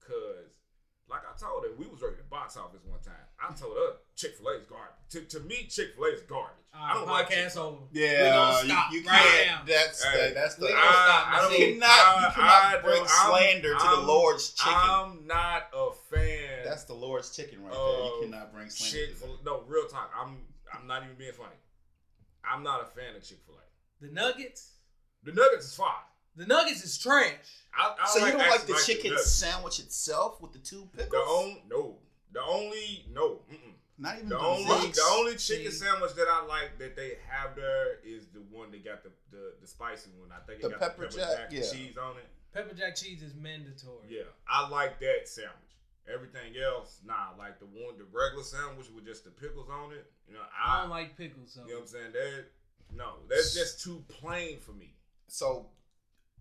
Cause 0.00 0.60
like 1.08 1.22
I 1.22 1.38
told 1.38 1.62
her, 1.64 1.70
we 1.78 1.86
was 1.86 2.02
ready 2.02 2.16
to 2.16 2.22
box 2.24 2.56
office 2.56 2.82
one 2.84 2.98
time. 3.00 3.14
I 3.40 3.52
told 3.54 3.76
her 3.76 3.96
Chick-fil-A 4.16 4.58
is 4.58 4.64
garbage. 4.64 4.96
To, 5.10 5.20
to 5.38 5.40
me, 5.46 5.66
Chick-fil-A 5.70 6.08
is 6.08 6.22
garbage. 6.22 6.66
Uh, 6.74 6.78
I 6.82 6.94
don't 6.94 7.06
like 7.06 7.26
podcast 7.30 7.54
Chick-fil-A. 7.54 7.66
over. 7.66 7.82
Yeah, 7.92 8.10
we 8.10 8.28
gonna 8.30 8.58
you- 8.62 8.68
stop 8.68 8.92
you, 8.92 8.98
right 9.06 9.22
can't. 9.22 9.46
now. 9.46 9.62
That's 9.66 10.02
Hey, 10.04 10.28
the, 10.28 10.34
that's 10.34 10.54
the. 10.56 10.66
we 10.66 10.72
gonna. 10.72 10.82
I, 10.82 11.24
I 11.30 11.40
don't, 11.42 11.52
You 11.52 11.58
cannot- 11.74 12.20
you 12.20 12.34
cannot 12.34 12.64
I 12.64 12.80
bring 12.82 12.96
don't- 13.04 13.10
I'm- 13.10 13.30
slander 13.30 13.72
to 13.74 13.78
the 13.78 13.84
I'm- 14.02 14.06
Lord's 14.06 14.50
chicken. 14.50 14.72
I'm 14.74 15.26
not 15.26 15.62
a 15.74 15.90
fan. 16.10 16.64
That's 16.64 16.84
the 16.84 16.94
Lord's 16.94 17.34
chicken 17.36 17.62
right 17.62 17.72
there. 17.72 17.80
You 17.82 18.18
cannot 18.22 18.52
bring 18.52 18.68
slander. 18.70 19.06
Chick-fil- 19.06 19.36
that. 19.36 19.44
No, 19.44 19.62
real 19.68 19.86
talk. 19.86 20.10
I'm 20.18 20.38
I'm 20.74 20.86
not 20.88 21.04
even 21.04 21.14
being 21.16 21.32
funny. 21.32 21.54
I'm 22.50 22.62
not 22.62 22.82
a 22.82 22.86
fan 22.86 23.14
of 23.16 23.22
Chick 23.22 23.38
Fil 23.46 23.54
A. 23.56 24.04
The 24.06 24.12
nuggets. 24.12 24.72
The 25.24 25.32
nuggets 25.32 25.66
is 25.66 25.74
fine. 25.74 25.88
The 26.36 26.46
nuggets 26.46 26.84
is 26.84 26.98
trash. 26.98 27.32
I, 27.74 27.94
I 28.00 28.06
So 28.08 28.24
you 28.24 28.32
don't 28.32 28.38
like 28.38 28.60
actually 28.60 28.74
the 28.74 28.80
chicken 28.84 29.10
nuggets. 29.12 29.30
sandwich 29.32 29.78
itself 29.80 30.40
with 30.40 30.52
the 30.52 30.58
two 30.58 30.88
pickles? 30.96 31.10
The 31.10 31.18
only 31.30 31.62
no. 31.68 31.96
The 32.32 32.42
only 32.42 33.04
no. 33.12 33.40
Mm-mm. 33.50 33.72
Not 33.98 34.16
even 34.16 34.28
The 34.28 34.36
the, 34.36 34.40
only 34.44 34.64
rocks? 34.70 34.96
the 34.98 35.08
only 35.12 35.36
chicken 35.36 35.72
See. 35.72 35.78
sandwich 35.78 36.12
that 36.14 36.26
I 36.28 36.44
like 36.46 36.78
that 36.78 36.94
they 36.96 37.12
have 37.30 37.56
there 37.56 37.98
is 38.04 38.26
the 38.34 38.40
one 38.50 38.70
that 38.72 38.84
got 38.84 39.02
the 39.02 39.10
the, 39.30 39.54
the 39.60 39.66
spicy 39.66 40.10
one. 40.18 40.30
I 40.30 40.44
think 40.46 40.60
it 40.60 40.62
The 40.64 40.68
got 40.70 40.80
pepper 40.80 41.08
the 41.08 41.16
pepper 41.16 41.18
jack, 41.18 41.50
jack, 41.50 41.52
yeah. 41.52 41.60
cheese 41.72 41.96
on 41.96 42.18
it. 42.18 42.26
Pepper 42.52 42.74
jack 42.74 42.94
cheese 42.96 43.22
is 43.22 43.34
mandatory. 43.34 44.06
Yeah, 44.08 44.22
I 44.48 44.68
like 44.68 45.00
that 45.00 45.26
sandwich. 45.26 45.65
Everything 46.12 46.54
else, 46.62 47.00
nah. 47.04 47.34
Like 47.36 47.58
the 47.58 47.66
one, 47.66 47.98
the 47.98 48.04
regular 48.12 48.44
sandwich 48.44 48.86
with 48.94 49.04
just 49.04 49.24
the 49.24 49.30
pickles 49.30 49.68
on 49.68 49.92
it. 49.92 50.06
You 50.28 50.34
know, 50.34 50.40
I 50.56 50.78
I, 50.78 50.80
don't 50.82 50.90
like 50.90 51.16
pickles, 51.16 51.52
so 51.52 51.62
You 51.62 51.68
know 51.68 51.74
what 51.74 51.82
I'm 51.82 51.88
saying? 51.88 52.12
That 52.12 52.44
no, 52.96 53.14
that's 53.28 53.54
just 53.54 53.82
too 53.82 54.04
plain 54.08 54.60
for 54.60 54.72
me. 54.72 54.94
So 55.26 55.66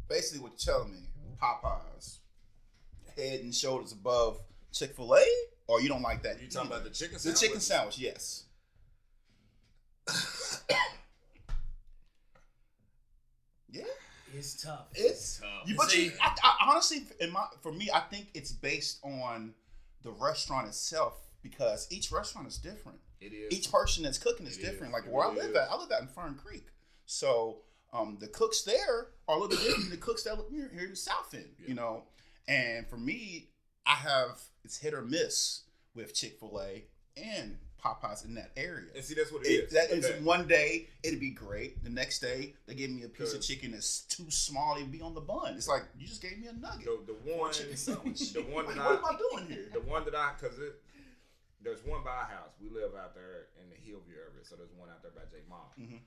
basically, 0.07 0.43
what 0.43 0.51
you're 0.51 0.75
telling 0.75 0.91
me, 0.91 1.09
Popeyes, 1.41 2.19
head 3.15 3.39
and 3.41 3.53
shoulders 3.53 3.91
above 3.91 4.39
Chick 4.71 4.95
Fil 4.95 5.15
A, 5.15 5.25
or 5.67 5.81
you 5.81 5.89
don't 5.89 6.01
like 6.01 6.23
that? 6.23 6.41
You 6.41 6.47
talking 6.47 6.69
about 6.71 6.83
the 6.83 6.89
chicken 6.91 7.17
sandwich? 7.17 7.39
the 7.39 7.47
chicken 7.47 7.61
sandwich? 7.61 7.97
Yes. 7.97 8.43
yeah, 13.71 13.83
it's 14.37 14.61
tough. 14.61 14.87
it's. 14.93 15.39
tough. 15.39 15.67
You, 15.67 15.75
but 15.75 15.95
you, 15.95 16.09
See- 16.09 16.15
I, 16.21 16.35
I, 16.43 16.69
honestly, 16.71 17.03
in 17.19 17.31
my, 17.31 17.45
for 17.61 17.71
me, 17.71 17.89
I 17.93 17.99
think 18.01 18.27
it's 18.33 18.51
based 18.51 18.99
on 19.03 19.53
the 20.03 20.11
restaurant 20.11 20.67
itself 20.67 21.15
because 21.41 21.87
each 21.91 22.11
restaurant 22.11 22.47
is 22.47 22.57
different. 22.57 22.99
It 23.21 23.33
is. 23.33 23.51
each 23.57 23.71
person 23.71 24.03
that's 24.03 24.17
cooking 24.17 24.45
is 24.45 24.57
It 24.57 24.61
different. 24.61 24.91
is. 24.91 24.93
Like 24.93 25.05
It 25.05 25.11
where 25.11 25.27
really 25.29 25.41
I 25.41 25.43
live 25.43 25.51
is. 25.51 25.57
at, 25.57 25.71
I 25.71 25.77
live 25.77 25.91
out 25.91 26.01
in 26.01 26.07
Fern 26.07 26.35
Creek. 26.35 26.67
So 27.05 27.59
um, 27.93 28.17
the 28.19 28.27
cooks 28.27 28.61
there 28.63 29.07
are 29.27 29.35
a 29.35 29.39
little 29.39 29.47
bit 29.49 29.59
different 29.59 29.89
than 29.89 29.99
the 29.99 30.05
cooks 30.05 30.23
that 30.23 30.37
live 30.37 30.47
here, 30.51 30.69
here 30.73 30.83
in 30.83 30.89
the 30.91 30.95
South 30.95 31.33
End, 31.33 31.45
Yeah. 31.59 31.67
you 31.69 31.73
know. 31.75 32.03
And 32.47 32.87
for 32.87 32.97
me, 32.97 33.49
I 33.85 33.95
have 33.95 34.41
it's 34.63 34.77
hit 34.77 34.93
or 34.93 35.01
miss 35.01 35.61
with 35.95 36.13
Chick 36.13 36.37
Fil 36.39 36.59
A 36.61 36.83
and 37.17 37.57
Popeyes 37.85 38.25
in 38.25 38.33
that 38.33 38.49
area. 38.57 38.89
and 38.95 39.03
see, 39.05 39.13
that's 39.13 39.31
what 39.31 39.45
it 39.45 39.49
It, 39.49 39.63
is. 39.65 39.71
that 39.73 39.91
is 39.91 40.05
Okay. 40.05 40.19
one 40.23 40.47
day 40.47 40.89
it'd 41.03 41.19
be 41.19 41.29
great. 41.29 41.83
The 41.83 41.89
next 41.91 42.19
day 42.19 42.53
they 42.65 42.73
give 42.73 42.89
me 42.89 43.03
a 43.03 43.09
piece 43.09 43.33
of 43.33 43.41
chicken 43.41 43.71
that's 43.73 44.01
too 44.09 44.29
small 44.31 44.75
to 44.77 44.85
be 44.85 45.01
on 45.01 45.13
the 45.13 45.21
bun. 45.21 45.53
It's 45.55 45.67
like 45.67 45.83
you 45.97 46.07
just 46.07 46.21
gave 46.21 46.39
me 46.39 46.47
a 46.47 46.53
nugget. 46.53 46.85
the, 47.05 47.13
the 47.13 47.19
one, 47.29 47.51
the 47.53 48.41
one 48.49 48.65
Like, 48.65 48.75
that 48.75 48.85
what 48.85 48.97
am 48.97 49.05
I 49.05 49.17
doing 49.17 49.45
here? 49.53 49.69
the 49.71 49.81
one 49.81 50.03
that 50.05 50.15
I, 50.15 50.31
cause 50.41 50.57
it, 50.57 50.81
there's 51.61 51.85
one 51.85 52.01
by 52.03 52.11
our 52.11 52.25
house. 52.29 52.53
We 52.61 52.69
live 52.69 52.93
out 52.97 53.13
there 53.13 53.53
in 53.61 53.69
the 53.69 53.77
Hillview 53.77 54.17
area, 54.17 54.41
so 54.43 54.55
there's 54.55 54.73
one 54.77 54.89
out 54.89 55.01
there 55.03 55.13
by 55.13 55.25
Jake 55.29 55.47
Mall. 55.49 55.73
Mhm. 55.79 56.01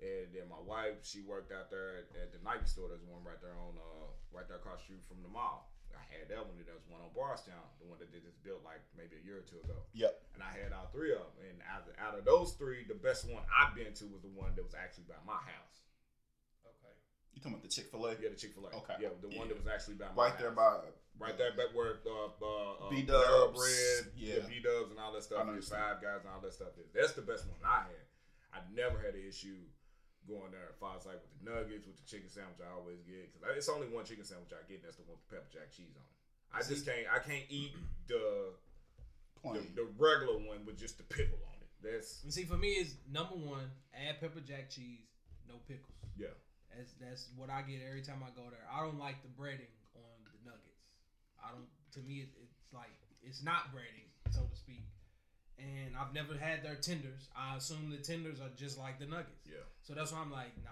And 0.00 0.26
then 0.34 0.48
my 0.48 0.60
wife, 0.60 1.00
she 1.04 1.20
worked 1.22 1.52
out 1.52 1.70
there 1.70 2.04
at, 2.04 2.06
at 2.20 2.32
the 2.32 2.38
Nike 2.44 2.66
store. 2.66 2.88
There's 2.88 3.04
one 3.08 3.24
right 3.24 3.40
there 3.40 3.56
on, 3.56 3.76
uh, 3.76 4.08
right 4.32 4.44
there 4.48 4.56
across 4.58 4.80
the 4.80 4.84
street 4.96 5.04
from 5.08 5.22
the 5.22 5.28
mall. 5.28 5.70
I 5.96 6.04
had 6.10 6.26
that 6.30 6.42
one. 6.44 6.58
and 6.58 6.66
There 6.66 6.74
was 6.76 6.86
one 6.90 7.00
on 7.00 7.10
Bardstown, 7.14 7.62
the 7.80 7.86
one 7.88 7.98
that 8.02 8.10
they 8.12 8.20
just 8.20 8.36
built 8.42 8.60
like 8.66 8.82
maybe 8.98 9.16
a 9.18 9.22
year 9.24 9.38
or 9.40 9.46
two 9.46 9.58
ago. 9.64 9.78
Yep. 9.96 10.12
And 10.34 10.42
I 10.42 10.50
had 10.52 10.74
all 10.74 10.90
three 10.92 11.14
of 11.14 11.22
them. 11.22 11.34
And 11.50 11.56
out 11.66 11.86
of, 11.86 11.92
out 11.96 12.14
of 12.18 12.24
those 12.28 12.54
three, 12.58 12.84
the 12.86 12.98
best 12.98 13.24
one 13.30 13.42
I've 13.50 13.72
been 13.74 13.94
to 13.96 14.04
was 14.10 14.22
the 14.26 14.32
one 14.34 14.52
that 14.58 14.64
was 14.66 14.74
actually 14.76 15.06
by 15.08 15.18
my 15.24 15.38
house. 15.38 15.76
Okay. 16.66 16.94
You 17.34 17.38
talking 17.42 17.56
about 17.58 17.64
the 17.66 17.72
Chick 17.72 17.88
Fil 17.90 18.04
A? 18.06 18.14
Yeah, 18.18 18.30
the 18.34 18.38
Chick 18.38 18.54
Fil 18.54 18.66
A. 18.68 18.74
Okay. 18.84 18.96
Yeah, 19.00 19.14
the 19.22 19.30
one 19.38 19.48
that 19.48 19.58
was 19.58 19.66
actually 19.70 19.98
by 19.98 20.10
my 20.14 20.30
Right 20.30 20.36
there 20.38 20.52
by 20.52 20.90
Right 21.14 21.38
there, 21.38 21.54
back 21.54 21.70
where 21.78 22.02
uh, 22.02 22.34
uh, 22.42 22.86
uh, 22.86 22.90
B-dubs, 22.90 23.22
Panera 23.22 23.54
bread, 23.54 24.02
yeah. 24.18 24.34
the 24.42 24.50
B 24.50 24.58
Dubs, 24.58 24.90
and 24.90 24.98
all 24.98 25.14
that 25.14 25.22
I 25.22 25.30
stuff. 25.30 25.46
know 25.46 25.54
The 25.54 25.62
what 25.62 25.70
you're 25.70 25.78
Five 25.78 26.02
Guys 26.02 26.26
and 26.26 26.30
all 26.34 26.42
that 26.42 26.50
stuff 26.52 26.74
is. 26.74 26.90
That's 26.90 27.14
the 27.14 27.22
best 27.22 27.46
one 27.46 27.54
I 27.62 27.86
had. 27.86 28.04
I 28.50 28.58
never 28.74 28.98
had 28.98 29.14
an 29.14 29.22
issue 29.22 29.62
going 30.28 30.52
there. 30.52 30.68
at 30.72 30.76
far 30.80 30.96
as 30.96 31.04
like 31.06 31.20
with 31.20 31.32
the 31.36 31.42
nuggets, 31.44 31.84
with 31.86 31.96
the 31.96 32.06
chicken 32.08 32.28
sandwich, 32.28 32.60
I 32.60 32.72
always 32.72 33.00
get 33.04 33.32
because 33.32 33.44
it's 33.56 33.68
only 33.68 33.88
one 33.88 34.04
chicken 34.04 34.24
sandwich 34.24 34.52
I 34.52 34.64
get. 34.68 34.80
And 34.82 34.88
that's 34.88 34.98
the 34.98 35.06
one 35.06 35.20
with 35.20 35.28
pepper 35.30 35.50
jack 35.52 35.70
cheese 35.72 35.94
on 35.96 36.04
it. 36.04 36.16
I 36.54 36.60
just 36.62 36.86
can't. 36.86 37.06
I 37.10 37.18
can't 37.20 37.46
eat 37.50 37.74
the 38.06 38.54
the, 39.44 39.60
the 39.76 39.86
regular 40.00 40.40
one 40.40 40.64
with 40.64 40.78
just 40.78 40.96
the 40.96 41.04
pickle 41.04 41.38
on 41.50 41.56
it. 41.60 41.68
That's 41.84 42.24
see, 42.32 42.44
for 42.44 42.56
me, 42.56 42.80
is 42.80 42.96
number 43.12 43.36
one, 43.36 43.68
add 43.92 44.20
pepper 44.20 44.40
jack 44.40 44.70
cheese, 44.70 45.04
no 45.48 45.60
pickles. 45.68 45.92
yeah. 46.16 46.32
That's 46.72 46.90
that's 46.98 47.28
what 47.36 47.50
I 47.50 47.62
get 47.62 47.84
every 47.86 48.02
time 48.02 48.24
I 48.24 48.34
go 48.34 48.50
there. 48.50 48.66
I 48.66 48.82
don't 48.82 48.98
like 48.98 49.22
the 49.22 49.30
breading 49.30 49.70
on 49.94 50.16
the 50.26 50.34
nuggets. 50.42 50.82
I 51.38 51.52
don't. 51.52 51.68
To 51.94 52.00
me, 52.02 52.26
it, 52.26 52.30
it's 52.42 52.72
like 52.72 52.90
it's 53.22 53.42
not 53.44 53.70
breading, 53.70 54.10
so 54.32 54.42
to 54.42 54.56
speak. 54.56 54.82
And 55.58 55.96
I've 55.96 56.12
never 56.12 56.36
had 56.36 56.62
their 56.64 56.74
tenders. 56.74 57.28
I 57.36 57.56
assume 57.56 57.90
the 57.90 58.02
tenders 58.02 58.40
are 58.40 58.50
just 58.56 58.78
like 58.78 58.98
the 58.98 59.06
nuggets. 59.06 59.46
Yeah. 59.46 59.58
So 59.82 59.94
that's 59.94 60.12
why 60.12 60.20
I'm 60.20 60.32
like, 60.32 60.52
nah. 60.64 60.70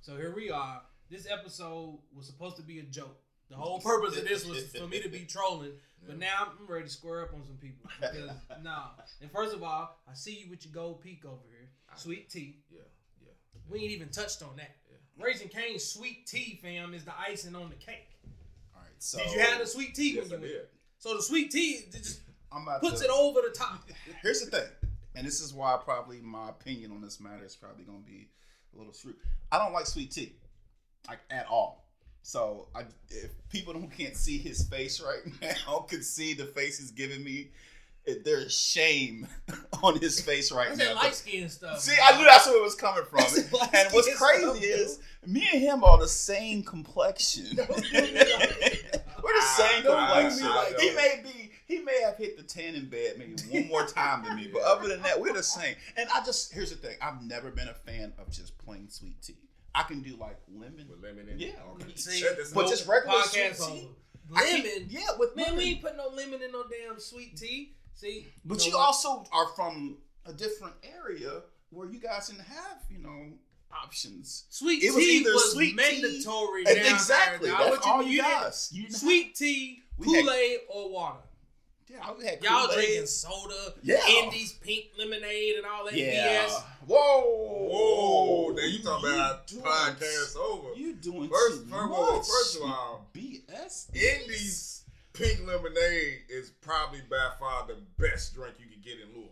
So 0.00 0.16
here 0.16 0.34
we 0.34 0.50
are. 0.50 0.82
This 1.10 1.26
episode 1.30 1.98
was 2.14 2.26
supposed 2.26 2.56
to 2.56 2.62
be 2.62 2.78
a 2.78 2.82
joke. 2.82 3.16
The 3.50 3.56
whole 3.56 3.80
purpose 3.80 4.16
of 4.18 4.26
this 4.26 4.46
was 4.46 4.66
for 4.76 4.86
me 4.86 5.00
to 5.00 5.08
be 5.08 5.20
trolling, 5.20 5.72
but 6.06 6.18
now 6.18 6.48
I'm 6.60 6.66
ready 6.66 6.84
to 6.84 6.90
square 6.90 7.22
up 7.22 7.34
on 7.34 7.44
some 7.44 7.56
people 7.56 7.88
because 8.00 8.30
nah. 8.62 8.88
And 9.20 9.30
first 9.30 9.54
of 9.54 9.62
all, 9.62 9.98
I 10.08 10.14
see 10.14 10.34
you 10.34 10.50
with 10.50 10.64
your 10.64 10.74
gold 10.74 11.00
peak 11.02 11.24
over 11.24 11.42
here, 11.50 11.68
sweet 11.96 12.30
tea. 12.30 12.58
Yeah. 12.70 12.80
Yeah. 13.22 13.32
We 13.70 13.80
ain't 13.80 13.92
even 13.92 14.08
touched 14.08 14.42
on 14.42 14.56
that. 14.56 14.76
Yeah. 14.90 15.24
Raising 15.24 15.48
Cane's 15.48 15.84
sweet 15.84 16.26
tea, 16.26 16.58
fam, 16.62 16.94
is 16.94 17.04
the 17.04 17.12
icing 17.18 17.54
on 17.54 17.68
the 17.68 17.76
cake. 17.76 18.08
All 18.74 18.82
right, 18.82 18.90
so 18.98 19.18
Did 19.18 19.32
you 19.32 19.40
have 19.40 19.60
the 19.60 19.66
sweet 19.66 19.94
tea 19.94 20.16
Yes, 20.16 20.30
when 20.30 20.42
you 20.42 20.48
did. 20.48 20.66
So 20.98 21.16
the 21.16 21.22
sweet 21.22 21.50
tea 21.50 21.84
just 21.92 22.20
I'm 22.54 22.62
about 22.62 22.80
puts 22.80 23.00
to, 23.00 23.06
it 23.06 23.10
over 23.10 23.40
the 23.40 23.50
top. 23.54 23.88
Here's 24.22 24.40
the 24.40 24.50
thing, 24.50 24.68
and 25.14 25.26
this 25.26 25.40
is 25.40 25.52
why 25.52 25.76
probably 25.82 26.20
my 26.20 26.48
opinion 26.50 26.92
on 26.92 27.00
this 27.00 27.20
matter 27.20 27.44
is 27.44 27.56
probably 27.56 27.84
going 27.84 28.02
to 28.02 28.06
be 28.08 28.28
a 28.74 28.78
little 28.78 28.92
shrewd. 28.92 29.16
I 29.50 29.58
don't 29.58 29.72
like 29.72 29.86
sweet 29.86 30.10
tea, 30.10 30.34
like 31.08 31.20
at 31.30 31.46
all. 31.46 31.84
So 32.22 32.68
I, 32.74 32.84
if 33.10 33.30
people 33.50 33.74
don't 33.74 33.90
can't 33.90 34.16
see 34.16 34.38
his 34.38 34.66
face 34.68 35.00
right 35.00 35.20
now, 35.66 35.80
can 35.80 36.02
see 36.02 36.34
the 36.34 36.46
face 36.46 36.78
he's 36.78 36.90
giving 36.90 37.22
me. 37.22 37.50
It, 38.06 38.22
there's 38.22 38.54
shame 38.54 39.26
on 39.82 39.98
his 39.98 40.20
face 40.20 40.52
right 40.52 40.68
That's 40.68 40.78
now. 40.78 40.84
that 40.88 40.96
light 40.96 41.14
skin 41.14 41.48
stuff. 41.48 41.80
See, 41.80 41.96
I 42.02 42.18
knew 42.18 42.24
that's 42.26 42.46
where 42.46 42.58
it 42.58 42.62
was 42.62 42.74
coming 42.74 43.04
from. 43.04 43.20
And 43.74 43.92
what's 43.92 44.14
crazy 44.18 44.42
stuff, 44.44 44.62
is 44.62 44.98
me 45.26 45.48
and 45.52 45.62
him 45.62 45.84
are 45.84 45.96
the 45.96 46.06
same 46.06 46.62
complexion. 46.62 47.56
We're 47.56 47.66
the 49.32 49.46
same 49.56 49.82
Don't 49.84 50.30
do 50.30 50.36
me 50.36 50.42
complexion. 50.42 50.48
like 50.48 50.78
he 50.78 50.94
may 50.94 51.22
be, 51.24 51.43
he 51.66 51.78
may 51.80 52.00
have 52.02 52.16
hit 52.16 52.36
the 52.36 52.42
ten 52.42 52.74
in 52.74 52.88
bed 52.88 53.14
maybe 53.18 53.34
one 53.50 53.68
more 53.68 53.86
time 53.86 54.24
than 54.24 54.36
me, 54.36 54.48
but 54.52 54.62
other 54.62 54.88
than 54.88 55.02
that, 55.02 55.20
we're 55.20 55.32
the 55.32 55.42
same. 55.42 55.74
And 55.96 56.08
I 56.14 56.24
just 56.24 56.52
here's 56.52 56.70
the 56.70 56.76
thing: 56.76 56.96
I've 57.02 57.22
never 57.22 57.50
been 57.50 57.68
a 57.68 57.74
fan 57.74 58.12
of 58.18 58.30
just 58.30 58.56
plain 58.58 58.88
sweet 58.90 59.20
tea. 59.22 59.36
I 59.74 59.82
can 59.82 60.02
do 60.02 60.16
like 60.16 60.38
lemon, 60.54 60.86
With 60.88 61.02
lemon 61.02 61.28
in 61.28 61.38
yeah, 61.38 61.48
it. 61.48 61.58
or. 61.68 61.78
See, 61.96 62.24
but 62.54 62.62
no 62.64 62.68
just 62.70 62.86
regular 62.86 63.22
sweet 63.22 63.54
tea. 63.56 63.62
over. 63.62 63.88
I 64.36 64.40
can't- 64.44 64.64
Lemon, 64.64 64.86
yeah, 64.88 65.00
with 65.18 65.34
man, 65.36 65.46
lemon. 65.46 65.58
we 65.58 65.64
ain't 65.64 65.82
put 65.82 65.96
no 65.96 66.08
lemon 66.08 66.42
in 66.42 66.52
no 66.52 66.64
damn 66.64 66.98
sweet 67.00 67.36
tea. 67.36 67.74
See, 67.94 68.26
But 68.44 68.58
know 68.58 68.64
you 68.64 68.72
what? 68.72 68.80
also 68.86 69.24
are 69.32 69.48
from 69.56 69.98
a 70.26 70.32
different 70.32 70.74
area 70.82 71.42
where 71.70 71.88
you 71.90 71.98
guys 72.00 72.28
didn't 72.28 72.44
have, 72.44 72.78
you 72.90 72.98
know, 72.98 73.32
options. 73.82 74.44
sweet 74.50 74.82
it 74.82 74.94
was 74.94 75.04
tea 75.04 75.10
either 75.18 75.32
was 75.32 75.52
sweet 75.52 75.74
mandatory. 75.76 76.64
And 76.66 76.76
down 76.76 76.94
exactly, 76.94 77.48
there. 77.48 77.58
That's 77.58 77.70
what 77.70 77.86
all 77.86 78.02
you 78.02 78.22
didn't- 78.22 78.30
guys. 78.40 78.70
You 78.72 78.90
Sweet 78.90 79.34
tea, 79.34 79.82
Kool 80.02 80.30
Aid, 80.30 80.60
or 80.68 80.90
water. 80.90 81.18
Have- 81.92 81.98
yeah, 82.00 82.12
we 82.18 82.24
had 82.24 82.42
Y'all 82.42 82.72
drinking 82.72 83.06
soda, 83.06 83.74
Yeah. 83.82 84.00
Indi's 84.08 84.52
pink 84.54 84.86
lemonade, 84.98 85.56
and 85.56 85.66
all 85.66 85.84
that 85.84 85.94
Yeah. 85.94 86.46
BS. 86.46 86.62
Whoa. 86.86 87.68
Whoa, 87.70 88.48
now 88.52 88.62
you 88.64 88.82
talking 88.82 89.10
about 89.10 89.46
doing- 89.46 89.62
podcast 89.62 90.36
over. 90.36 90.74
You 90.74 90.94
doing 90.94 91.28
First, 91.28 91.62
too 91.64 91.68
first, 91.70 91.84
of 91.84 91.90
all, 91.92 92.16
much. 92.18 92.26
first 92.26 92.56
of 92.56 92.62
all, 92.62 93.06
BS. 93.12 93.88
Indi's 93.94 94.82
pink 95.12 95.46
lemonade 95.46 96.22
is 96.28 96.50
probably 96.60 97.00
by 97.02 97.32
far 97.38 97.66
the 97.66 97.76
best 97.98 98.34
drink 98.34 98.56
you 98.58 98.66
can 98.66 98.80
get 98.80 99.00
in 99.00 99.08
Louisville. 99.14 99.30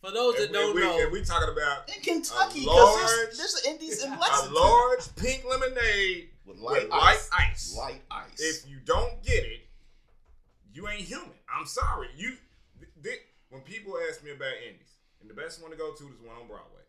For 0.00 0.10
those 0.12 0.34
that 0.36 0.44
And 0.44 0.52
don't 0.54 0.74
we, 0.74 0.80
know, 0.80 0.98
And 1.00 1.12
we 1.12 1.24
talking 1.24 1.48
about 1.52 1.88
in 1.94 2.00
Kentucky 2.02 2.60
because 2.60 2.76
large- 2.76 3.10
there's, 3.10 3.38
there's 3.38 3.64
Indi's 3.66 4.02
in 4.02 4.10
Lexington. 4.18 4.52
a 4.52 4.58
large 4.58 5.16
pink 5.16 5.44
lemonade 5.44 6.30
with 6.46 6.58
light 6.58 6.84
with 6.84 6.92
ice. 6.92 7.30
light 7.30 7.50
ice. 7.50 7.74
Light 7.76 8.02
ice. 8.10 8.40
If 8.40 8.68
you 8.68 8.78
don't 8.80 9.22
get 9.22 9.44
it, 9.44 9.66
you 10.72 10.88
ain't 10.88 11.02
human. 11.02 11.32
I'm 11.54 11.66
sorry. 11.66 12.08
You 12.16 12.36
th- 12.78 12.92
th- 13.02 13.20
when 13.50 13.62
people 13.62 13.94
ask 14.10 14.22
me 14.24 14.30
about 14.32 14.52
Indi's, 14.66 14.92
and 15.20 15.28
the 15.30 15.34
best 15.34 15.60
one 15.62 15.70
to 15.70 15.76
go 15.76 15.92
to 15.92 16.04
is 16.08 16.18
one 16.20 16.36
on 16.36 16.46
Broadway. 16.46 16.82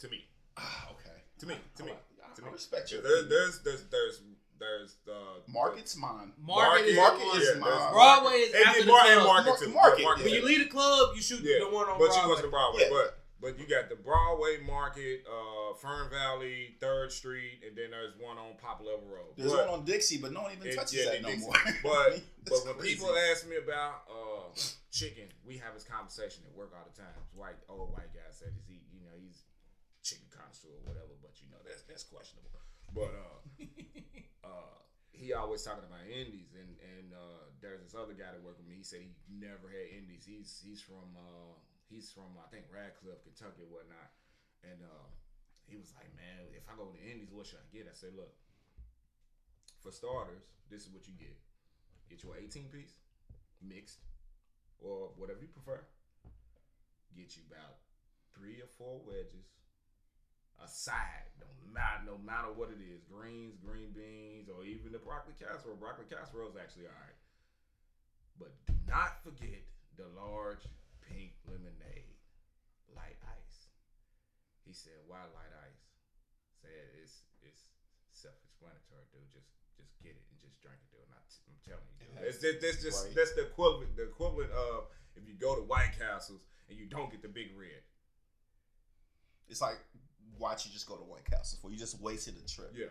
To 0.00 0.08
me, 0.10 0.24
ah, 0.58 0.88
okay. 0.92 1.16
to 1.38 1.46
me, 1.46 1.54
to 1.76 1.84
me, 1.84 1.92
I, 1.92 2.34
to 2.36 2.42
I 2.42 2.46
me. 2.46 2.52
respect 2.52 2.92
you. 2.92 3.00
There's 3.00 3.28
there's 3.28 3.58
there's 3.60 3.82
there's 3.90 4.20
there's 4.58 4.96
the 5.06 5.18
Market's 5.48 5.96
mine. 5.96 6.32
market, 6.40 6.86
is 6.86 6.96
Market 6.96 7.22
is 7.40 7.48
yeah, 7.54 7.60
mine. 7.60 7.92
Broadway 7.92 8.32
is 8.44 8.54
and 8.54 8.64
after 8.66 8.84
the 8.84 8.90
Mar- 8.92 9.06
and 9.06 9.20
club. 9.20 9.26
market 9.26 9.48
Mar- 9.48 9.58
too. 9.58 9.68
market, 9.72 10.02
market. 10.02 10.24
when 10.24 10.34
you 10.34 10.44
leave 10.44 10.58
the 10.60 10.66
club, 10.70 11.14
you 11.16 11.22
shoot 11.22 11.40
Yeah, 11.42 11.58
the 11.60 11.66
one 11.66 11.88
on 11.88 11.96
Broadway. 11.98 12.06
but 12.08 12.14
you 12.14 12.20
Broadway. 12.20 12.34
wasn't 12.34 12.50
Broadway. 12.50 12.82
Yeah. 12.82 12.88
But 12.90 13.23
but 13.44 13.60
you 13.60 13.68
got 13.68 13.92
the 13.92 14.00
Broadway 14.00 14.56
Market, 14.64 15.20
uh, 15.28 15.76
Fern 15.76 16.08
Valley, 16.08 16.80
Third 16.80 17.12
Street, 17.12 17.60
and 17.60 17.76
then 17.76 17.92
there's 17.92 18.16
one 18.16 18.40
on 18.40 18.56
Poplar 18.56 18.96
Level 18.96 19.12
Road. 19.12 19.36
There's 19.36 19.52
But- 19.52 19.68
one 19.68 19.80
on 19.80 19.84
Dixie, 19.84 20.16
but 20.16 20.32
no 20.32 20.48
one 20.48 20.56
even 20.56 20.72
touches 20.72 20.96
yeah, 21.04 21.12
that 21.12 21.20
no 21.20 21.28
they- 21.28 21.36
more. 21.44 21.52
But 21.84 22.24
but 22.48 22.64
when 22.64 22.74
crazy. 22.80 22.96
people 22.96 23.12
ask 23.28 23.44
me 23.44 23.60
about 23.60 24.08
uh, 24.08 24.48
chicken, 24.90 25.28
we 25.44 25.60
have 25.60 25.76
this 25.76 25.84
conversation 25.84 26.48
at 26.48 26.56
work 26.56 26.72
all 26.72 26.88
the 26.88 26.96
time. 26.96 27.20
White 27.36 27.60
old 27.68 27.92
white 27.92 28.16
guy 28.16 28.24
said 28.32 28.56
he's 28.64 28.88
you 28.88 29.04
know 29.04 29.12
he's 29.20 29.44
chicken 30.00 30.24
connoisseur 30.32 30.72
or 30.80 30.88
whatever, 30.88 31.12
but 31.20 31.36
you 31.44 31.52
know 31.52 31.60
that's 31.68 31.84
that's 31.84 32.04
questionable. 32.08 32.48
But 32.96 33.12
uh, 33.12 33.36
uh, 34.48 34.76
he 35.12 35.36
always 35.36 35.60
talking 35.62 35.84
about 35.84 36.00
Indi's, 36.08 36.56
and 36.56 36.80
and 36.80 37.12
uh, 37.12 37.52
there's 37.60 37.84
this 37.84 37.92
other 37.92 38.16
guy 38.16 38.32
that 38.32 38.40
worked 38.40 38.64
with 38.64 38.68
me. 38.68 38.80
He 38.80 38.84
said 38.88 39.04
he 39.04 39.12
never 39.28 39.68
had 39.68 39.84
Indi's. 39.92 40.24
He's 40.24 40.64
he's 40.64 40.80
from 40.80 41.12
uh, 41.12 41.60
he's 41.88 42.10
from 42.10 42.36
I 42.40 42.48
think 42.48 42.68
Radcliff, 42.72 43.22
Kentucky, 43.24 43.64
or 43.64 43.70
whatnot. 43.70 44.10
And 44.64 44.80
uh, 44.80 45.08
he 45.68 45.76
was 45.76 45.92
like, 45.96 46.08
man, 46.16 46.48
if 46.56 46.64
I 46.68 46.76
go 46.76 46.88
to 46.88 46.94
the 46.96 47.04
Indi's, 47.04 47.32
what 47.32 47.44
should 47.44 47.60
I 47.60 47.68
get? 47.68 47.88
I 47.88 47.96
said, 47.96 48.16
look, 48.16 48.32
for 49.84 49.92
starters, 49.92 50.48
this 50.72 50.88
is 50.88 50.90
what 50.92 51.04
you 51.04 51.12
get. 51.20 51.36
Get 52.08 52.24
your 52.24 52.36
18 52.36 52.72
piece, 52.72 52.96
mixed, 53.60 54.00
or 54.80 55.12
whatever 55.16 55.40
you 55.40 55.52
prefer. 55.52 55.84
Get 57.16 57.36
you 57.36 57.44
about 57.48 57.80
three 58.32 58.60
or 58.60 58.68
four 58.76 59.00
wedges, 59.04 59.46
a 60.60 60.68
side, 60.68 61.30
no 61.40 61.46
matter, 61.68 62.02
no 62.04 62.16
matter 62.18 62.50
what 62.52 62.72
it 62.72 62.80
is, 62.80 63.04
greens, 63.06 63.56
green 63.60 63.92
beans, 63.92 64.48
or 64.48 64.64
even 64.64 64.92
the 64.92 65.00
broccoli 65.00 65.36
casserole. 65.38 65.76
Broccoli 65.76 66.08
casserole 66.08 66.50
is 66.50 66.58
actually 66.58 66.88
all 66.88 67.00
right. 67.00 67.20
But 68.40 68.52
do 68.66 68.74
not 68.88 69.22
forget 69.22 69.62
the 69.96 70.10
large 70.16 70.66
pink 71.14 71.32
lemonade, 71.46 72.18
light 72.90 73.16
ice. 73.22 73.70
He 74.66 74.74
said, 74.74 74.98
"Why 75.06 75.22
light 75.30 75.54
ice?" 75.70 75.82
Said 76.58 76.90
it's 76.98 77.22
it's 77.46 77.62
self-explanatory, 78.10 79.06
dude. 79.14 79.30
Just 79.30 79.54
just 79.78 79.94
get 80.02 80.18
it 80.18 80.24
and 80.30 80.38
just 80.42 80.58
drink 80.58 80.82
it, 80.82 80.90
dude. 80.90 81.06
And 81.06 81.14
I 81.14 81.22
t- 81.30 81.46
I'm 81.46 81.58
telling 81.62 81.86
you, 81.86 81.94
dude. 82.02 82.18
It's, 82.26 82.42
it's, 82.42 82.62
it's 82.64 82.80
just 82.82 83.06
Right. 83.06 83.14
that's 83.14 83.34
the 83.38 83.46
equivalent 83.46 83.94
the 83.96 84.10
equivalent 84.10 84.50
of 84.50 84.90
if 85.14 85.22
you 85.28 85.34
go 85.38 85.54
to 85.54 85.62
White 85.62 85.94
Castles 85.98 86.42
and 86.68 86.74
you 86.78 86.86
don't 86.90 87.10
get 87.10 87.22
the 87.22 87.28
big 87.30 87.54
red. 87.54 87.84
It's 89.48 89.60
like, 89.60 89.76
why'd 90.38 90.58
you 90.64 90.72
just 90.72 90.88
go 90.88 90.96
to 90.96 91.04
White 91.04 91.26
Castle 91.28 91.58
for? 91.60 91.70
You 91.70 91.76
just 91.78 92.00
wasted 92.00 92.34
a 92.42 92.48
trip. 92.48 92.72
Yeah. 92.74 92.86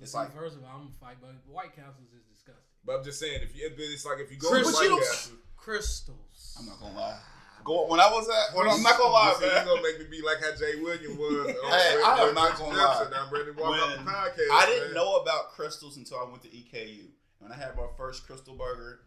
It's 0.00 0.14
like, 0.14 0.34
first 0.34 0.56
of 0.56 0.64
all, 0.64 0.70
I'm 0.74 0.78
gonna 0.90 0.98
fight, 0.98 1.16
but 1.22 1.30
White 1.46 1.76
Castles 1.76 2.10
is 2.10 2.24
disgusting. 2.26 2.66
But 2.84 2.98
I'm 2.98 3.04
just 3.04 3.20
saying, 3.20 3.38
if 3.42 3.54
you, 3.54 3.70
it's 3.70 4.04
like 4.04 4.18
if 4.18 4.32
you 4.32 4.36
go 4.36 4.48
Chris- 4.50 4.66
to 4.66 4.74
White 4.74 4.88
don't- 4.88 4.98
Castles, 5.00 5.38
Krystals. 5.56 6.58
I'm 6.58 6.66
not 6.66 6.80
gonna 6.80 6.96
lie. 6.96 7.20
Go 7.64 7.86
when 7.86 8.00
I 8.00 8.08
was 8.10 8.28
at 8.28 8.56
when 8.56 8.68
I'm 8.68 8.82
not 8.82 8.98
gonna 8.98 9.10
lie, 9.10 9.28
you 9.30 9.38
see, 9.38 9.44
you 9.46 9.52
man. 9.54 9.66
gonna 9.66 9.82
make 9.82 9.98
me 10.00 10.06
be 10.10 10.22
like 10.22 10.38
how 10.40 10.54
Jay 10.56 10.80
Williams 10.80 11.16
was. 11.18 11.46
Hey, 11.70 12.02
I 12.04 12.26
am 12.28 12.34
not 12.34 12.50
Dead 12.50 12.58
gonna 12.58 12.76
lie. 12.76 13.06
I'm 13.14 13.32
ready 13.32 13.52
to 13.52 13.52
walk 13.60 13.70
off 13.80 13.96
the 13.96 14.02
podcast. 14.10 14.50
I 14.52 14.66
didn't 14.66 14.88
man. 14.88 14.94
know 14.94 15.16
about 15.16 15.52
Krystals 15.52 15.96
until 15.96 16.18
I 16.18 16.24
went 16.28 16.42
to 16.42 16.48
EKU. 16.48 17.06
When 17.38 17.52
I 17.52 17.56
had 17.56 17.76
my 17.76 17.86
first 17.96 18.26
Krystal 18.28 18.56
burger, 18.56 19.00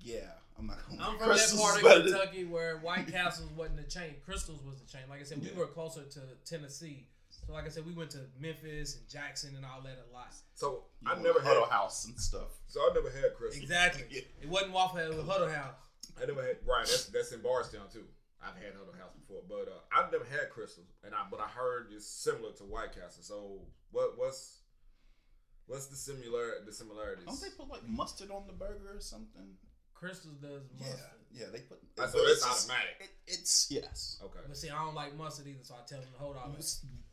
yeah, 0.00 0.20
I'm 0.58 0.66
not 0.66 0.78
gonna. 0.88 1.02
I'm 1.02 1.18
from 1.18 1.28
Krystals 1.30 1.56
that 1.56 1.60
part 1.62 1.76
of 1.78 1.82
better 1.84 2.02
Kentucky 2.02 2.44
where 2.44 2.78
White 2.78 3.06
Castles 3.12 3.50
wasn't 3.56 3.76
the 3.78 3.84
chain. 3.84 4.14
Krystals 4.28 4.64
was 4.64 4.76
the 4.84 4.86
chain. 4.90 5.02
Like 5.08 5.20
I 5.20 5.24
said, 5.24 5.40
we 5.40 5.48
Yeah. 5.50 5.56
were 5.58 5.66
closer 5.66 6.02
to 6.02 6.20
Tennessee. 6.44 7.06
So 7.46 7.52
like 7.52 7.66
I 7.66 7.68
said, 7.68 7.84
we 7.86 7.92
went 7.92 8.10
to 8.12 8.20
Memphis 8.40 8.96
and 8.96 9.08
Jackson 9.08 9.54
and 9.56 9.64
all 9.64 9.80
that 9.82 9.98
a 10.10 10.12
lot. 10.14 10.32
So 10.54 10.84
You 11.02 11.10
I 11.12 11.16
know, 11.16 11.22
never 11.22 11.40
Huddle 11.40 11.64
had. 11.64 11.72
House 11.72 12.06
and 12.06 12.18
stuff. 12.18 12.48
So 12.66 12.80
I 12.80 12.90
never 12.94 13.10
had 13.10 13.34
Krystals. 13.36 13.62
Exactly. 13.62 14.04
Yeah. 14.10 14.20
It 14.42 14.48
wasn't 14.48 14.72
Waffle 14.72 14.98
House, 15.00 15.12
it 15.12 15.16
was 15.16 15.26
Huddle 15.26 15.48
House. 15.50 15.74
I 16.20 16.26
never 16.26 16.42
had. 16.42 16.56
Right. 16.64 16.86
That's 16.86 17.06
that's 17.06 17.32
in 17.32 17.40
Bardstown 17.40 17.88
too. 17.92 18.04
I've 18.42 18.56
had 18.62 18.74
Huddle 18.76 18.94
House 18.94 19.12
before, 19.16 19.42
but 19.48 19.68
uh, 19.68 19.80
I've 19.90 20.12
never 20.12 20.24
had 20.24 20.50
Krystals, 20.50 20.92
and 21.04 21.14
I 21.14 21.24
but 21.30 21.40
I 21.40 21.48
heard 21.48 21.88
it's 21.92 22.06
similar 22.06 22.52
to 22.52 22.64
White 22.64 22.92
Castle. 22.92 23.22
So 23.22 23.60
what 23.90 24.16
what's 24.16 24.60
what's 25.66 25.86
the 25.86 25.96
similar 25.96 26.62
the 26.64 26.72
similarities? 26.72 27.24
Don't 27.26 27.40
they 27.40 27.50
put 27.56 27.68
like 27.68 27.86
mustard 27.88 28.30
on 28.30 28.46
the 28.46 28.52
burger 28.52 28.94
or 28.94 29.00
something? 29.00 29.56
Krystals 30.02 30.40
does 30.40 30.62
mustard. 30.78 30.98
yeah, 31.32 31.40
yeah 31.42 31.46
they 31.52 31.60
put. 31.60 31.78
Uh, 31.78 32.02
but 32.02 32.10
so 32.12 32.18
it's 32.20 32.44
just- 32.44 32.68
automatic. 32.70 32.96
It, 33.00 33.10
it's 33.28 33.66
yes. 33.70 34.18
Okay. 34.22 34.38
But 34.46 34.56
see, 34.56 34.70
I 34.70 34.76
don't 34.84 34.94
like 34.94 35.16
mustard 35.16 35.46
either, 35.48 35.58
so 35.62 35.74
I 35.74 35.84
tell 35.88 35.98
them 35.98 36.08
to 36.12 36.18
hold 36.18 36.36
on. 36.36 36.54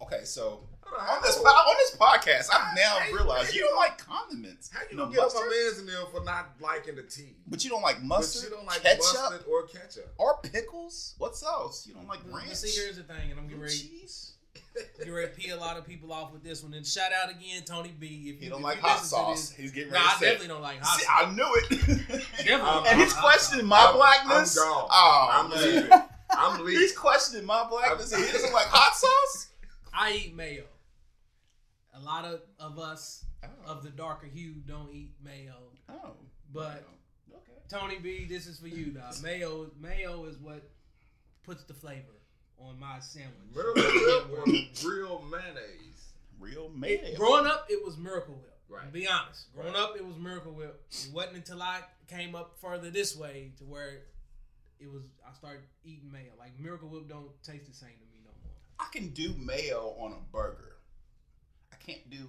Okay, 0.04 0.26
so 0.26 0.68
on, 0.86 0.94
on 1.18 1.22
this 1.24 1.38
po- 1.38 1.44
on 1.46 1.76
this 1.80 1.96
podcast, 1.98 2.50
I've 2.54 2.76
now 2.76 2.98
Hey, 3.00 3.14
realized 3.14 3.52
hey, 3.52 3.58
you 3.58 3.64
don't 3.64 3.78
like 3.78 3.98
condiments. 3.98 4.70
How 4.72 4.82
you 4.92 4.96
know, 4.98 5.06
gonna 5.06 5.16
get 5.16 5.22
on 5.24 5.28
my 5.34 5.40
mustard? 5.40 5.50
man's 5.66 5.80
in 5.80 5.86
there 5.88 6.06
for 6.12 6.24
not 6.24 6.50
liking 6.62 6.96
the 6.98 7.04
tea? 7.04 7.36
But 7.48 7.64
you 7.64 7.72
don't 7.72 7.82
like 7.82 8.04
mustard, 8.04 8.44
but 8.44 8.50
you 8.52 8.58
don't 8.58 8.68
like 8.68 8.84
ketchup, 8.84 9.02
mustard 9.02 9.42
or 9.50 9.66
ketchup. 9.68 10.14
or 10.20 10.38
pickles. 10.44 11.16
What 11.18 11.34
else? 11.44 11.88
You 11.88 11.96
don't 11.96 12.08
like 12.08 12.20
But 12.30 12.36
ranch? 12.38 12.54
see, 12.56 12.80
here's 12.80 12.98
the 12.98 13.04
thing, 13.04 13.32
and 13.32 13.40
I'm 13.40 13.46
getting 13.48 13.58
blue 13.58 13.64
ready, 13.66 13.76
cheese. 13.78 14.33
Getting 14.98 15.14
ready 15.14 15.28
to 15.28 15.34
pee 15.34 15.50
a 15.52 15.58
lot 15.58 15.78
of 15.78 15.86
people 15.86 16.12
off 16.12 16.32
with 16.34 16.44
this 16.44 16.64
one. 16.64 16.74
And 16.74 16.86
shout 16.86 17.12
out 17.24 17.30
again, 17.30 17.64
Tony 17.66 17.94
B. 17.98 18.32
If 18.34 18.40
He 18.40 18.46
you 18.46 18.50
don't 18.50 18.60
if 18.60 18.64
like 18.64 18.78
you 18.78 18.82
hot 18.84 19.00
sauce. 19.06 19.50
this- 19.50 19.58
He's 19.58 19.72
getting 19.72 19.92
No, 19.92 19.96
ready 20.00 20.08
I 20.08 20.14
to 20.14 20.18
say. 20.20 20.26
definitely 20.26 20.48
don't 20.48 20.62
like 20.62 20.80
hot 20.82 21.00
See, 21.00 21.06
sauce. 21.06 21.16
I 21.28 21.34
knew 21.34 21.56
it. 21.56 21.70
Definitely. 22.46 22.90
and 22.90 23.02
he's 23.02 23.14
I'm- 23.14 23.22
questioning 23.22 23.66
my 23.66 23.78
I'm- 23.78 23.96
blackness. 23.96 24.58
I'm 24.58 24.64
gone. 24.68 24.88
Oh, 24.92 25.28
I'm 25.32 25.50
leaving. 25.52 25.92
I'm 26.32 26.60
leaving. 26.66 26.82
He's 26.82 26.98
questioning 26.98 27.46
my 27.46 27.68
blackness. 27.70 28.12
and 28.12 28.22
he 28.22 28.28
I'm- 28.28 28.34
doesn't 28.36 28.54
like 28.54 28.66
hot 28.68 28.96
sauce. 28.96 29.50
I 29.94 30.12
eat 30.14 30.36
mayo. 30.36 30.64
A 31.96 32.00
lot 32.00 32.26
of, 32.26 32.42
of 32.60 32.80
us 32.80 33.26
Oh. 33.44 33.72
of 33.74 33.84
the 33.84 33.90
darker 33.90 34.26
hue 34.26 34.54
don't 34.66 34.90
eat 34.94 35.12
mayo. 35.22 35.54
oh, 35.90 36.12
But 36.54 36.86
okay. 37.30 37.42
Tony 37.70 38.00
B, 38.00 38.26
this 38.26 38.48
is 38.48 38.58
for 38.60 38.68
you, 38.70 38.86
dog. 38.92 39.22
Mayo, 39.22 39.70
mayo 39.80 40.24
is 40.26 40.38
what 40.38 40.64
puts 41.44 41.64
the 41.66 41.74
flavor 41.74 42.16
on 42.60 42.80
my 42.80 43.00
sandwich. 43.00 43.34
Miracle 43.54 43.84
Whip 43.84 44.40
or 44.40 44.90
real 44.90 45.22
mayonnaise. 45.30 46.14
Real 46.40 46.70
mayo. 46.70 47.16
Growing 47.16 47.46
up, 47.48 47.68
it 47.70 47.84
was 47.86 47.98
Miracle 47.98 48.34
Whip. 48.36 48.50
Right. 48.70 48.86
To 48.86 48.92
be 48.92 49.08
honest, 49.08 49.54
growing 49.54 49.74
Right. 49.74 49.80
up, 49.82 49.96
it 49.96 50.06
was 50.06 50.18
Miracle 50.18 50.52
Whip. 50.54 50.84
It 50.92 51.10
wasn't 51.14 51.36
until 51.38 51.62
I 51.62 51.82
came 52.08 52.34
up 52.36 52.58
further 52.60 52.90
this 52.90 53.16
way 53.16 53.52
to 53.60 53.64
where 53.66 54.02
it 54.80 54.88
was. 54.92 55.04
I 55.28 55.34
started 55.34 55.62
eating 55.84 56.12
mayo. 56.12 56.32
Like 56.40 56.58
Miracle 56.60 56.90
Whip 56.90 57.08
don't 57.08 57.30
taste 57.44 57.68
the 57.68 57.74
same 57.74 57.90
to 57.92 58.06
me 58.12 58.22
no 58.26 58.32
more. 58.44 58.54
I 58.80 58.88
can 58.92 59.10
do 59.10 59.34
mayo 59.38 59.96
on 60.00 60.14
a 60.14 60.20
burger. 60.32 60.78
I 61.72 61.76
can't 61.76 62.10
do 62.10 62.28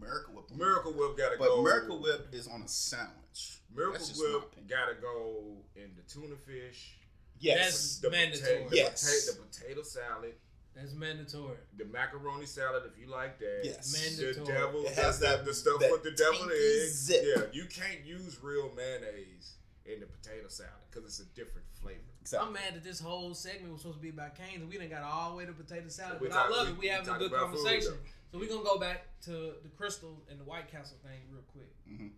Miracle 0.00 0.34
Whip. 0.34 0.46
on 0.50 0.58
Miracle. 0.58 0.92
Whip 0.92 1.16
gotta 1.16 1.36
but 1.38 1.46
go. 1.48 1.56
But 1.56 1.62
Miracle 1.70 2.00
Whip 2.02 2.28
is 2.32 2.48
on 2.48 2.62
a 2.62 2.68
sandwich. 2.68 3.60
Miracle 3.74 3.92
That's 3.94 4.08
just 4.08 4.20
my 4.22 4.30
Whip 4.32 4.68
gotta 4.68 4.94
go 5.00 5.58
in 5.76 5.94
the 5.96 6.02
tuna 6.02 6.36
fish. 6.36 6.96
Yes. 7.38 7.98
That's- 8.00 8.12
Mandatory. 8.12 8.54
Potato, 8.64 8.68
the, 8.70 8.76
Yes. 8.76 9.04
potato, 9.04 9.42
the 9.42 9.48
potato 9.48 9.82
salad, 9.82 10.34
That's 10.74 10.92
mandatory. 10.94 11.56
the 11.76 11.84
macaroni 11.86 12.46
salad 12.46 12.84
if 12.90 12.98
you 12.98 13.06
like 13.08 13.38
that. 13.38 13.60
Yes. 13.64 13.92
Mandatory. 13.92 14.32
The 14.46 14.52
devil 14.52 14.84
It 14.86 14.94
has 14.94 15.18
the, 15.20 15.26
that- 15.26 15.44
the 15.44 15.54
stuff 15.54 15.80
that 15.80 15.90
with 15.92 16.02
the 16.02 16.12
devil 16.12 16.40
tangy 16.40 16.54
eggs. 16.54 16.92
zip. 16.94 17.24
Yeah, 17.24 17.42
you 17.52 17.66
can't 17.66 18.04
use 18.04 18.38
real 18.42 18.70
mayonnaise 18.74 19.54
in 19.84 20.00
the 20.00 20.06
potato 20.06 20.48
salad 20.48 20.72
because 20.90 21.04
it's 21.08 21.20
a 21.20 21.24
different 21.34 21.66
flavor. 21.80 22.00
Exactly. 22.20 22.46
I'm 22.48 22.52
mad 22.54 22.74
that 22.74 22.82
this 22.82 22.98
whole 22.98 23.34
segment 23.34 23.72
was 23.72 23.82
supposed 23.82 23.98
to 23.98 24.02
be 24.02 24.08
about 24.10 24.34
Canes 24.34 24.60
and 24.60 24.68
we 24.68 24.78
done 24.78 24.88
got 24.88 25.02
all 25.04 25.30
the 25.30 25.36
way 25.36 25.46
to 25.46 25.52
potato 25.52 25.88
salad. 25.88 26.20
We 26.20 26.26
but 26.28 26.34
talk- 26.34 26.46
I 26.50 26.50
love 26.50 26.66
we- 26.66 26.72
it. 26.72 26.78
We 26.78 26.80
we 26.80 26.88
having 26.88 27.08
a 27.14 27.18
good 27.18 27.32
about 27.32 27.52
food, 27.52 27.64
conversation. 27.64 27.98
so 28.32 28.38
we're 28.38 28.48
gonna 28.48 28.64
go 28.64 28.78
back 28.78 29.06
to 29.22 29.30
the 29.62 29.68
Krystal 29.78 30.16
and 30.28 30.40
the 30.40 30.44
White 30.44 30.68
Castle 30.68 30.96
thing 31.04 31.20
real 31.30 31.42
quick. 31.52 31.70
Mhm. 31.88 32.10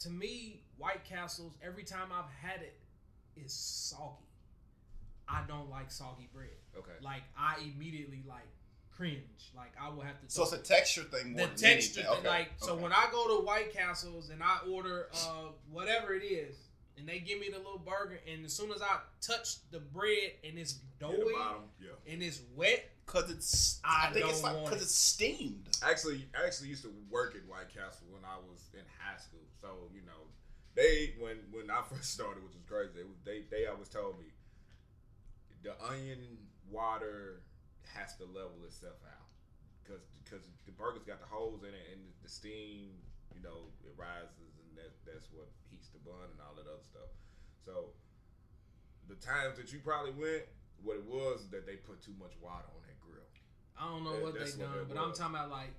To 0.00 0.10
me, 0.10 0.62
White 0.76 1.04
Castles, 1.04 1.54
every 1.62 1.82
time 1.82 2.12
I've 2.12 2.30
had 2.30 2.60
it, 2.62 2.78
is 3.36 3.52
soggy. 3.52 4.24
I 5.28 5.42
don't 5.48 5.70
like 5.70 5.90
soggy 5.90 6.28
bread. 6.32 6.48
Okay. 6.76 6.92
Like 7.00 7.22
I 7.38 7.56
immediately 7.62 8.22
like 8.28 8.46
cringe. 8.96 9.52
Like 9.54 9.72
I 9.80 9.88
will 9.88 10.02
have 10.02 10.20
to. 10.20 10.24
So 10.28 10.42
it's 10.42 10.52
a 10.52 10.58
texture 10.58 11.02
thing 11.02 11.32
more 11.32 11.46
the 11.46 11.52
than 11.52 11.56
texture, 11.56 12.00
anything. 12.00 12.16
thing, 12.22 12.26
like 12.26 12.48
so 12.58 12.72
okay. 12.72 12.82
when 12.82 12.92
I 12.92 13.06
go 13.12 13.36
to 13.36 13.44
White 13.44 13.72
Castles 13.72 14.30
and 14.30 14.42
I 14.42 14.58
order 14.70 15.08
uh 15.14 15.50
whatever 15.70 16.14
it 16.14 16.24
is, 16.24 16.56
and 16.96 17.08
they 17.08 17.18
give 17.18 17.40
me 17.40 17.48
the 17.50 17.58
little 17.58 17.82
burger, 17.84 18.20
and 18.30 18.44
as 18.44 18.52
soon 18.52 18.70
as 18.70 18.82
I 18.82 18.98
touch 19.20 19.56
the 19.70 19.80
bread 19.80 20.32
and 20.44 20.58
it's 20.58 20.74
doughy. 20.98 21.16
Yeah. 21.80 22.12
and 22.12 22.22
it's 22.22 22.40
wet, 22.54 22.88
Cause 23.06 23.30
it's, 23.30 23.80
I 23.84 24.08
I, 24.08 24.12
think 24.12 24.26
it's 24.26 24.40
don't 24.40 24.42
like 24.42 24.54
want 24.54 24.66
because 24.66 24.80
it. 24.82 24.86
it's 24.86 24.94
steamed. 24.94 25.68
Actually, 25.82 26.26
I 26.34 26.46
actually 26.46 26.68
used 26.68 26.82
to 26.84 26.92
work 27.10 27.36
at 27.36 27.46
White 27.48 27.68
Castle 27.68 28.06
when 28.10 28.22
I 28.24 28.36
was 28.50 28.70
in 28.74 28.80
high 28.98 29.18
school. 29.18 29.44
So 29.60 29.68
you 29.94 30.02
know, 30.06 30.26
they 30.76 31.14
when 31.18 31.38
when 31.50 31.70
I 31.70 31.82
first 31.90 32.12
started, 32.14 32.44
which 32.44 32.54
was 32.54 32.64
crazy, 32.68 32.92
they 32.94 33.04
they 33.24 33.38
they 33.50 33.66
always 33.66 33.88
told 33.88 34.18
me 34.20 34.26
the 35.62 35.74
onion 35.82 36.38
water 36.70 37.42
has 37.94 38.14
to 38.18 38.24
level 38.24 38.62
itself 38.66 38.98
out 39.06 39.26
because 39.82 40.02
because 40.22 40.46
the 40.66 40.72
burger's 40.72 41.04
got 41.06 41.18
the 41.20 41.26
holes 41.26 41.62
in 41.62 41.70
it 41.74 41.86
and 41.94 42.02
the, 42.06 42.12
the 42.22 42.30
steam, 42.30 42.94
you 43.34 43.42
know, 43.42 43.70
it 43.82 43.94
rises 43.96 44.54
and 44.62 44.70
that 44.78 44.92
that's 45.06 45.26
what 45.32 45.48
heats 45.70 45.88
the 45.90 45.98
bun 46.02 46.30
and 46.30 46.38
all 46.42 46.54
that 46.54 46.68
other 46.70 46.84
stuff. 46.84 47.10
So 47.64 47.94
the 49.08 49.16
times 49.16 49.56
that 49.56 49.72
you 49.72 49.78
probably 49.80 50.12
went, 50.12 50.44
what 50.82 50.96
it 50.98 51.06
was 51.06 51.48
that 51.50 51.66
they 51.66 51.76
put 51.76 52.02
too 52.02 52.14
much 52.18 52.34
water 52.42 52.66
on 52.74 52.82
that 52.86 52.98
grill. 53.00 53.26
I 53.78 53.86
don't 53.88 54.04
know 54.04 54.14
Yeah, 54.18 54.24
what 54.24 54.34
they 54.34 54.50
what 54.50 54.58
done, 54.58 54.72
that 54.74 54.88
but 54.88 54.98
I'm 54.98 55.12
talking 55.14 55.34
about 55.34 55.50
like 55.50 55.74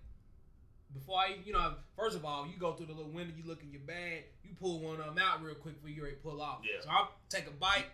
before 0.94 1.20
I, 1.20 1.36
you 1.46 1.54
know, 1.54 1.74
first 1.98 2.16
of 2.16 2.26
all, 2.26 2.48
you 2.48 2.58
go 2.60 2.74
through 2.74 2.88
the 2.88 2.94
little 2.94 3.12
window, 3.12 3.34
you 3.38 3.44
look 3.48 3.62
in 3.64 3.72
your 3.72 3.82
bag, 3.82 4.26
you 4.44 4.52
pull 4.60 4.80
one 4.80 5.00
of 5.00 5.06
them 5.06 5.18
out 5.20 5.44
real 5.44 5.56
quick 5.56 5.76
before 5.76 5.90
you 5.90 6.04
ready 6.04 6.16
to 6.16 6.22
pull 6.22 6.42
off. 6.42 6.60
Yeah. 6.64 6.82
So 6.84 6.90
I'll 6.90 7.12
take 7.30 7.48
a 7.48 7.52
bite 7.52 7.86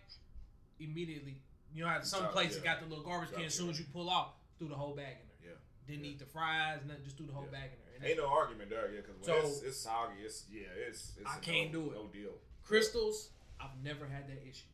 immediately. 0.79 1.38
You 1.73 1.84
know, 1.84 1.89
how 1.89 2.01
some 2.01 2.27
places 2.27 2.62
yeah. 2.63 2.73
got 2.73 2.82
the 2.82 2.88
little 2.88 3.03
garbage 3.03 3.34
can. 3.34 3.43
As 3.43 3.53
soon 3.53 3.69
as 3.69 3.79
you 3.79 3.86
pull 3.91 4.10
off, 4.10 4.29
threw 4.60 4.67
the 4.67 4.75
whole 4.75 4.95
bag 4.95 5.17
in 5.21 5.27
there. 5.27 5.51
Yeah. 5.53 5.58
Didn't 5.88 6.06
Yeah. 6.06 6.12
eat 6.12 6.19
the 6.19 6.25
fries, 6.25 6.79
nothing. 6.88 7.03
Just 7.03 7.17
threw 7.17 7.25
the 7.25 7.34
whole 7.34 7.45
Yeah. 7.45 7.60
bag 7.60 7.71
in 7.73 7.79
there. 7.86 7.95
And 7.95 8.06
Ain't 8.06 8.17
no 8.17 8.27
argument 8.27 8.69
there, 8.69 8.91
yeah, 8.93 9.01
because 9.01 9.25
So- 9.25 9.47
it's, 9.47 9.62
it's 9.62 9.79
soggy. 9.79 10.21
It's 10.21 10.45
yeah, 10.51 10.67
it's. 10.88 11.13
it's 11.17 11.29
I 11.29 11.39
can't 11.39 11.73
no, 11.73 11.82
do 11.82 11.91
it. 11.91 11.95
No 11.95 12.08
deal. 12.08 12.34
Krystals, 12.67 13.29
I've 13.60 13.75
never 13.84 14.06
had 14.06 14.27
that 14.29 14.47
issue. 14.47 14.67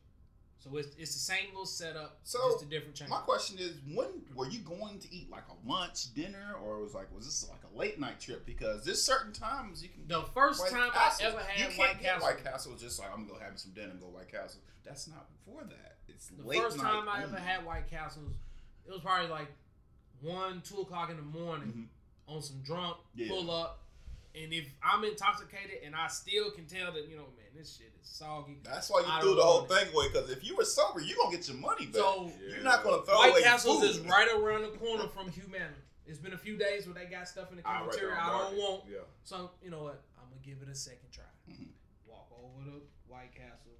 So 0.62 0.76
it's 0.76 0.94
it's 0.98 1.14
the 1.14 1.20
same 1.20 1.46
little 1.48 1.64
setup, 1.64 2.18
So, 2.22 2.38
just 2.52 2.64
a 2.64 2.66
different 2.66 2.94
channel. 2.94 3.16
My 3.16 3.22
question 3.22 3.56
is, 3.58 3.72
when 3.94 4.08
were 4.34 4.46
you 4.48 4.58
going 4.60 4.98
to 4.98 5.14
eat 5.14 5.30
like 5.30 5.44
a 5.48 5.68
lunch, 5.68 6.12
dinner, 6.14 6.54
or 6.62 6.80
was 6.80 6.92
like 6.94 7.06
was 7.14 7.24
this 7.24 7.48
like 7.48 7.60
a 7.72 7.78
late 7.78 7.98
night 7.98 8.20
trip? 8.20 8.44
Because 8.44 8.84
there's 8.84 9.02
certain 9.02 9.32
times 9.32 9.82
you 9.82 9.88
can. 9.88 10.06
The 10.06 10.22
first 10.34 10.60
White 10.60 10.70
time 10.70 10.90
Castle. 10.90 11.26
I 11.26 11.28
ever 11.30 11.38
had 11.40 11.78
White 11.78 12.00
get 12.00 12.02
Castle, 12.12 12.28
White 12.28 12.44
Castle 12.44 12.72
was 12.72 12.82
just 12.82 12.98
like 13.00 13.08
I'm 13.10 13.26
gonna 13.26 13.38
go 13.38 13.44
have 13.44 13.58
some 13.58 13.72
dinner 13.72 13.90
and 13.92 14.00
go 14.00 14.06
White 14.08 14.30
Castle. 14.30 14.60
That's 14.84 15.08
not 15.08 15.26
before 15.32 15.62
that. 15.64 15.96
It's 16.08 16.28
the 16.28 16.42
late 16.46 16.60
first 16.60 16.78
time 16.78 17.08
I 17.08 17.22
only. 17.22 17.36
ever 17.36 17.38
had 17.38 17.64
White 17.64 17.88
Castles, 17.88 18.32
it 18.86 18.90
was 18.90 19.00
probably 19.00 19.28
like 19.30 19.48
one, 20.20 20.60
two 20.60 20.80
o'clock 20.82 21.08
in 21.10 21.16
the 21.16 21.22
morning 21.22 21.88
Mhm. 22.28 22.34
on 22.34 22.42
some 22.42 22.60
drunk, 22.60 22.98
Yeah. 23.14 23.28
pull 23.28 23.50
up. 23.50 23.82
And 24.34 24.52
if 24.52 24.72
I'm 24.82 25.02
intoxicated 25.04 25.78
and 25.84 25.94
I 25.96 26.06
still 26.06 26.50
can 26.52 26.64
tell 26.66 26.92
that, 26.92 27.08
you 27.08 27.16
know, 27.16 27.26
man, 27.36 27.50
this 27.56 27.76
shit 27.76 27.92
is 28.00 28.06
soggy. 28.08 28.58
That's 28.62 28.88
why 28.88 29.00
you 29.00 29.06
I 29.08 29.20
threw 29.20 29.34
the 29.34 29.42
whole 29.42 29.62
want 29.66 29.72
it. 29.72 29.74
thing 29.86 29.94
away. 29.94 30.06
Because 30.12 30.30
if 30.30 30.44
you 30.46 30.54
were 30.56 30.64
sober, 30.64 31.00
you're 31.00 31.16
gonna 31.16 31.36
get 31.36 31.48
your 31.48 31.56
money 31.56 31.86
back. 31.86 31.94
So 31.96 32.26
Yeah. 32.40 32.54
you're 32.54 32.62
not 32.64 32.84
gonna 32.84 33.02
throw 33.02 33.16
White 33.18 33.30
away 33.32 33.42
Castles 33.42 33.80
food. 33.80 33.90
is 33.90 33.98
right 34.00 34.28
around 34.32 34.62
the 34.62 34.78
corner 34.78 35.08
from 35.08 35.30
Humana. 35.32 35.74
It's 36.06 36.18
been 36.18 36.32
a 36.32 36.38
few 36.38 36.56
days 36.56 36.86
where 36.86 36.94
they 36.94 37.06
got 37.06 37.26
stuff 37.28 37.50
in 37.50 37.56
the 37.58 37.66
I, 37.68 37.80
right 37.80 37.84
cafeteria 37.90 38.14
I 38.20 38.26
don't 38.30 38.38
Market. 38.38 38.58
want. 38.58 38.82
Yeah. 38.88 38.98
So 39.24 39.50
you 39.62 39.70
know 39.70 39.82
what? 39.82 40.00
I'm 40.16 40.28
gonna 40.30 40.40
give 40.42 40.62
it 40.62 40.68
a 40.70 40.74
second 40.74 41.10
try. 41.10 41.24
Mhm. 41.50 41.68
Walk 42.06 42.30
over 42.30 42.64
to 42.70 42.82
White 43.08 43.34
Castle. 43.34 43.78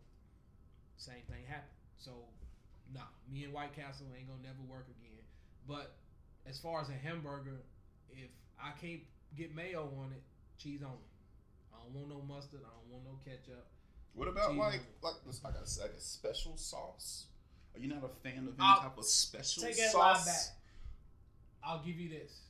Same 0.97 1.23
thing 1.31 1.45
happened. 1.47 1.71
So, 1.97 2.25
nah, 2.93 3.07
me 3.29 3.45
and 3.45 3.53
White 3.53 3.73
Castle 3.75 4.07
ain't 4.17 4.27
gonna 4.29 4.43
never 4.43 4.63
work 4.63 4.87
again. 4.89 5.23
But 5.67 5.95
as 6.45 6.59
far 6.59 6.81
as 6.81 6.89
a 6.89 6.95
hamburger, 6.95 7.63
if 8.11 8.31
I 8.59 8.73
can't 8.73 9.03
get 9.37 9.55
mayo 9.55 9.93
on 9.99 10.13
it, 10.13 10.23
cheese 10.61 10.83
only. 10.85 10.99
I 11.73 11.83
don't 11.83 11.95
want 11.95 12.09
no 12.09 12.35
mustard. 12.35 12.61
I 12.65 12.69
don't 12.69 12.91
want 12.93 13.05
no 13.05 13.19
ketchup. 13.25 13.67
What 14.15 14.29
about 14.29 14.51
Cheese 14.51 14.59
like 14.59 14.67
on 14.67 14.73
like 15.03 15.15
like 15.45 15.55
a, 15.55 15.81
like 15.81 15.93
a 15.97 16.01
special 16.01 16.57
sauce? 16.57 17.27
Are 17.75 17.81
you 17.81 17.89
not 17.89 18.05
a 18.05 18.09
fan 18.29 18.39
of 18.39 18.49
any 18.49 18.57
I'll 18.59 18.81
type 18.81 18.99
of 18.99 19.05
special 19.05 19.63
Take 19.63 19.77
that 19.77 19.95
line 19.97 20.17
sauce? 20.17 20.27
back. 20.27 20.57
I'll 21.65 21.83
give 21.83 21.97
you 21.97 22.09
this. 22.09 22.41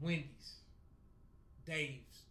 Wendy's, 0.00 0.56
Dave's, 1.66 2.24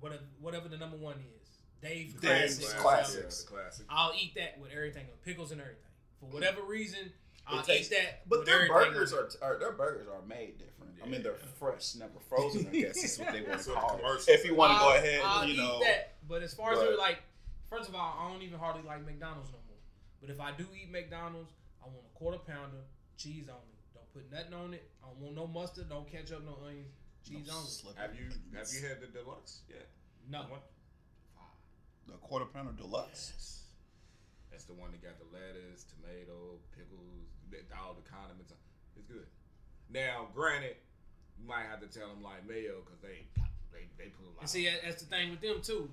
whatever 0.00 0.22
whatever 0.40 0.68
the 0.68 0.76
number 0.76 0.96
one 0.96 1.16
is. 1.16 1.48
Dave's 1.80 2.14
Dave's 2.14 2.58
Classic. 2.58 2.78
Classics. 2.80 3.46
Yeah, 3.48 3.56
classic. 3.56 3.86
I'll 3.88 4.12
eat 4.20 4.34
that 4.36 4.58
with 4.60 4.72
everything 4.72 5.04
on 5.04 5.18
pickles 5.24 5.52
and 5.52 5.60
everything. 5.60 5.82
For 6.20 6.26
whatever 6.26 6.62
reason, 6.62 7.12
I'll 7.48 7.58
uh, 7.58 7.62
tastes- 7.62 7.92
eat 7.92 7.96
that. 7.96 8.28
But 8.28 8.44
their 8.46 8.68
burgers 8.68 9.12
are, 9.12 9.28
are 9.42 9.56
uh, 9.56 9.58
their 9.58 9.72
burgers 9.72 10.06
are 10.08 10.22
made 10.26 10.58
different. 10.58 10.94
I 11.02 11.06
mean, 11.06 11.22
they're 11.22 11.34
fresh, 11.58 11.94
never 11.94 12.18
frozen. 12.28 12.66
I 12.66 12.70
guess 12.70 13.02
is 13.02 13.18
what 13.18 13.32
they 13.32 13.40
want 13.42 13.60
to 13.62 13.70
call 13.72 13.96
the 13.98 14.14
it. 14.14 14.28
If 14.28 14.44
you 14.44 14.54
want 14.54 14.72
to 14.74 14.78
go 14.78 14.90
uh, 14.92 14.96
ahead, 14.96 15.20
I'll 15.24 15.46
you 15.46 15.54
eat 15.54 15.56
know. 15.56 15.80
that. 15.80 16.14
But 16.28 16.42
as 16.42 16.52
far 16.54 16.72
as 16.72 16.78
but- 16.78 16.84
they're 16.86 16.96
like, 16.98 17.22
first 17.70 17.88
of 17.88 17.94
all, 17.94 18.18
I 18.20 18.30
don't 18.30 18.42
even 18.42 18.58
hardly 18.58 18.82
like 18.82 19.06
McDonald's 19.06 19.50
no 19.50 19.58
more. 19.68 19.78
But 20.20 20.30
if 20.30 20.40
I 20.40 20.50
do 20.52 20.66
eat 20.74 20.90
McDonald's, 20.90 21.52
I 21.82 21.86
want 21.86 22.04
a 22.04 22.18
quarter 22.18 22.38
pounder, 22.38 22.82
cheese 23.16 23.48
only. 23.48 23.78
Don't 23.94 24.12
put 24.12 24.30
nothing 24.32 24.54
on 24.54 24.74
it. 24.74 24.90
I 25.02 25.06
don't 25.08 25.20
want 25.20 25.36
no 25.36 25.46
mustard, 25.46 25.88
no 25.88 26.02
ketchup, 26.02 26.44
no 26.44 26.58
onions, 26.66 26.90
cheese 27.26 27.46
no 27.46 27.54
only. 27.56 27.70
slip- 27.70 27.96
Have 27.96 28.14
you 28.16 28.26
have 28.58 28.66
you 28.74 28.86
had 28.86 29.00
the 29.00 29.06
deluxe? 29.06 29.60
Yeah. 29.70 29.76
No. 30.28 30.40
One? 30.50 30.60
the 32.06 32.14
quarter 32.14 32.46
pounder 32.46 32.72
deluxe? 32.72 33.32
Yes. 33.36 33.54
That's 34.50 34.64
the 34.64 34.72
one 34.74 34.90
that 34.92 35.02
got 35.02 35.18
the 35.20 35.28
lettuce, 35.30 35.84
tomato, 35.84 36.58
pickles, 36.76 37.28
that- 37.50 37.66
all 37.78 37.94
the 37.94 38.08
condiments. 38.08 38.52
It's 38.96 39.06
good. 39.06 39.26
Now, 39.90 40.28
granted, 40.34 40.76
you 41.40 41.46
might 41.46 41.64
have 41.66 41.80
to 41.80 41.86
tell 41.86 42.08
them 42.08 42.22
like 42.22 42.46
mayo 42.46 42.80
because 42.84 43.00
they 43.00 43.26
they 43.72 43.88
they 43.96 44.10
put 44.10 44.24
a 44.26 44.30
lot. 44.30 44.40
And 44.40 44.50
see, 44.50 44.68
that's 44.84 45.02
the 45.02 45.08
thing 45.08 45.30
with 45.30 45.40
them 45.40 45.60
too. 45.62 45.90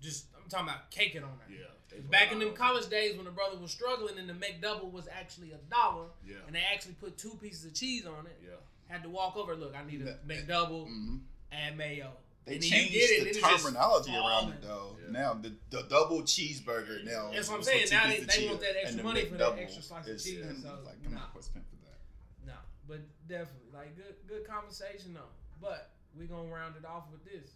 just 0.00 0.26
I'm 0.34 0.48
talking 0.48 0.68
about 0.68 0.90
cake 0.90 1.14
it 1.14 1.22
on 1.22 1.38
that. 1.38 1.50
Yeah. 1.54 2.00
Back 2.10 2.32
in 2.32 2.38
them 2.38 2.48
on 2.50 2.54
college 2.54 2.88
days 2.88 3.16
when 3.16 3.24
the 3.26 3.30
brother 3.32 3.58
was 3.58 3.70
struggling 3.70 4.16
and 4.18 4.28
the 4.28 4.32
McDouble 4.32 4.90
was 4.92 5.06
actually 5.08 5.52
a 5.52 5.58
dollar, 5.70 6.06
Yeah. 6.26 6.36
and 6.46 6.54
they 6.54 6.62
actually 6.72 6.94
put 6.94 7.18
two 7.18 7.36
pieces 7.42 7.64
of 7.66 7.74
cheese 7.74 8.06
on 8.06 8.26
it. 8.26 8.38
Yeah. 8.42 8.54
Had 8.88 9.02
to 9.02 9.08
walk 9.10 9.36
over. 9.36 9.54
Look, 9.56 9.74
I 9.76 9.84
need 9.84 10.00
a 10.02 10.04
That- 10.04 10.26
McDouble 10.26 10.86
Mhm. 10.88 11.20
and 11.52 11.76
mayo. 11.76 12.16
They 12.46 12.54
And 12.54 12.62
changed 12.62 12.94
it, 12.94 13.08
the 13.08 13.18
and 13.18 13.26
it's 13.28 13.38
just 13.38 13.64
terminology 13.64 14.12
around 14.16 14.52
it 14.52 14.62
though. 14.62 14.96
Yeah. 15.04 15.12
Now 15.12 15.34
the, 15.34 15.52
the 15.70 15.82
double 15.88 16.22
cheeseburger 16.22 17.04
now. 17.04 17.30
That's 17.32 17.48
what 17.48 17.58
I'm 17.58 17.62
saying. 17.62 17.86
Now 17.90 18.06
they- 18.06 18.16
pieces 18.20 18.36
they 18.36 18.46
want 18.48 18.60
that 18.60 18.76
extra 18.76 18.88
and 18.90 18.98
the 18.98 19.02
money 19.04 19.24
for 19.26 19.34
that 19.36 19.58
extra 19.58 19.82
slice 19.82 20.06
of 20.08 20.22
cheese, 20.22 20.40
and 20.46 20.62
so, 20.62 20.74
it's 20.78 20.86
like, 20.86 21.02
come 21.04 21.14
nah. 21.14 21.20
on, 21.20 21.26
what's 21.32 21.48
for 21.48 21.58
that? 21.58 22.00
No, 22.46 22.54
but 22.88 23.00
definitely 23.28 23.70
like 23.72 23.96
good 23.96 24.14
good 24.26 24.46
conversation 24.48 25.14
though. 25.14 25.32
But 25.60 25.90
we're 26.16 26.26
gonna 26.26 26.48
round 26.48 26.74
it 26.76 26.84
off 26.84 27.04
with 27.12 27.24
this. 27.24 27.50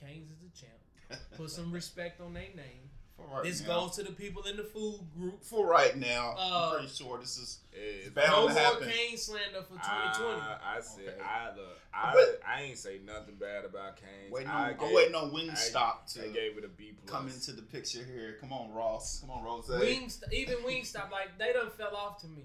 Canes 0.00 0.30
is 0.30 0.38
the 0.38 0.50
champ. 0.56 1.20
Put 1.36 1.50
some 1.50 1.72
respect 1.80 2.20
on 2.20 2.34
their 2.34 2.50
name. 2.54 2.90
For 3.16 3.26
right 3.34 3.44
This 3.44 3.62
now, 3.62 3.80
goes 3.80 3.96
to 3.96 4.02
the 4.02 4.12
people 4.12 4.42
in 4.42 4.58
the 4.58 4.62
food 4.64 5.00
group. 5.16 5.42
for 5.42 5.66
right 5.66 5.96
now. 5.96 6.34
Uh, 6.38 6.68
I'm 6.72 6.76
pretty 6.78 6.92
sure 6.94 7.18
this 7.18 7.38
is 7.38 7.60
It's 7.72 8.10
bound 8.10 8.28
No 8.30 8.48
to 8.48 8.52
more 8.54 8.62
happen. 8.62 8.88
Cane 8.90 9.16
slander 9.16 9.62
for 9.62 9.74
2020. 9.74 10.40
I, 10.40 10.58
I 10.76 10.80
said 10.82 11.08
Okay. 11.08 11.22
I 11.22 11.46
look. 11.56 11.78
I, 11.94 12.12
But- 12.12 12.40
I 12.46 12.62
ain't 12.62 12.76
say 12.78 13.00
nothing 13.06 13.36
bad 13.36 13.64
about 13.64 13.96
Cane. 13.96 14.30
waiting 14.30 14.50
I 14.50 14.72
on. 14.72 14.76
I'm 14.80 14.92
waiting 14.94 15.14
on 15.14 15.30
I- 15.30 15.32
Wingstop 15.32 16.12
to 16.12 16.24
I 16.24 16.28
gave 16.28 16.58
it 16.58 16.64
a 16.64 16.68
B 16.68 16.92
plus. 16.98 17.10
come 17.10 17.28
into 17.28 17.52
the 17.52 17.62
picture 17.62 18.04
here. 18.04 18.36
Come 18.38 18.52
on, 18.52 18.70
Ross. 18.74 19.20
Come 19.20 19.30
on, 19.30 19.42
Rose. 19.42 19.66
Wings, 19.68 20.22
even 20.30 20.56
Wingstop, 20.58 21.10
like 21.10 21.38
they 21.38 21.54
done 21.54 21.70
fell 21.70 21.96
off 21.96 22.20
to 22.20 22.26
me. 22.28 22.42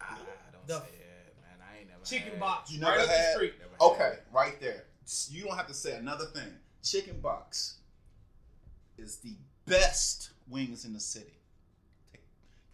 I 0.00 0.16
don't 0.52 0.66
The 0.68 0.78
say 0.80 0.86
it, 0.94 1.36
man. 1.40 1.66
I 1.68 1.80
ain't 1.80 1.88
never 1.88 2.04
Chicken 2.04 2.30
had- 2.32 2.40
box, 2.40 2.70
You 2.70 2.80
right 2.82 2.90
never 2.98 3.02
up 3.02 3.08
had- 3.08 3.26
the 3.26 3.32
street. 3.34 3.54
never 3.58 3.92
Okay, 3.94 4.12
it. 4.12 4.24
right 4.32 4.60
there. 4.60 4.84
You 5.30 5.44
don't 5.44 5.56
have 5.56 5.66
to 5.66 5.74
say 5.74 5.96
another 5.96 6.26
thing. 6.26 6.52
Chicken 6.84 7.20
Box 7.20 7.77
is 8.98 9.16
the 9.18 9.34
best 9.66 10.30
wings 10.48 10.84
in 10.84 10.92
the 10.92 11.00
city. 11.00 11.32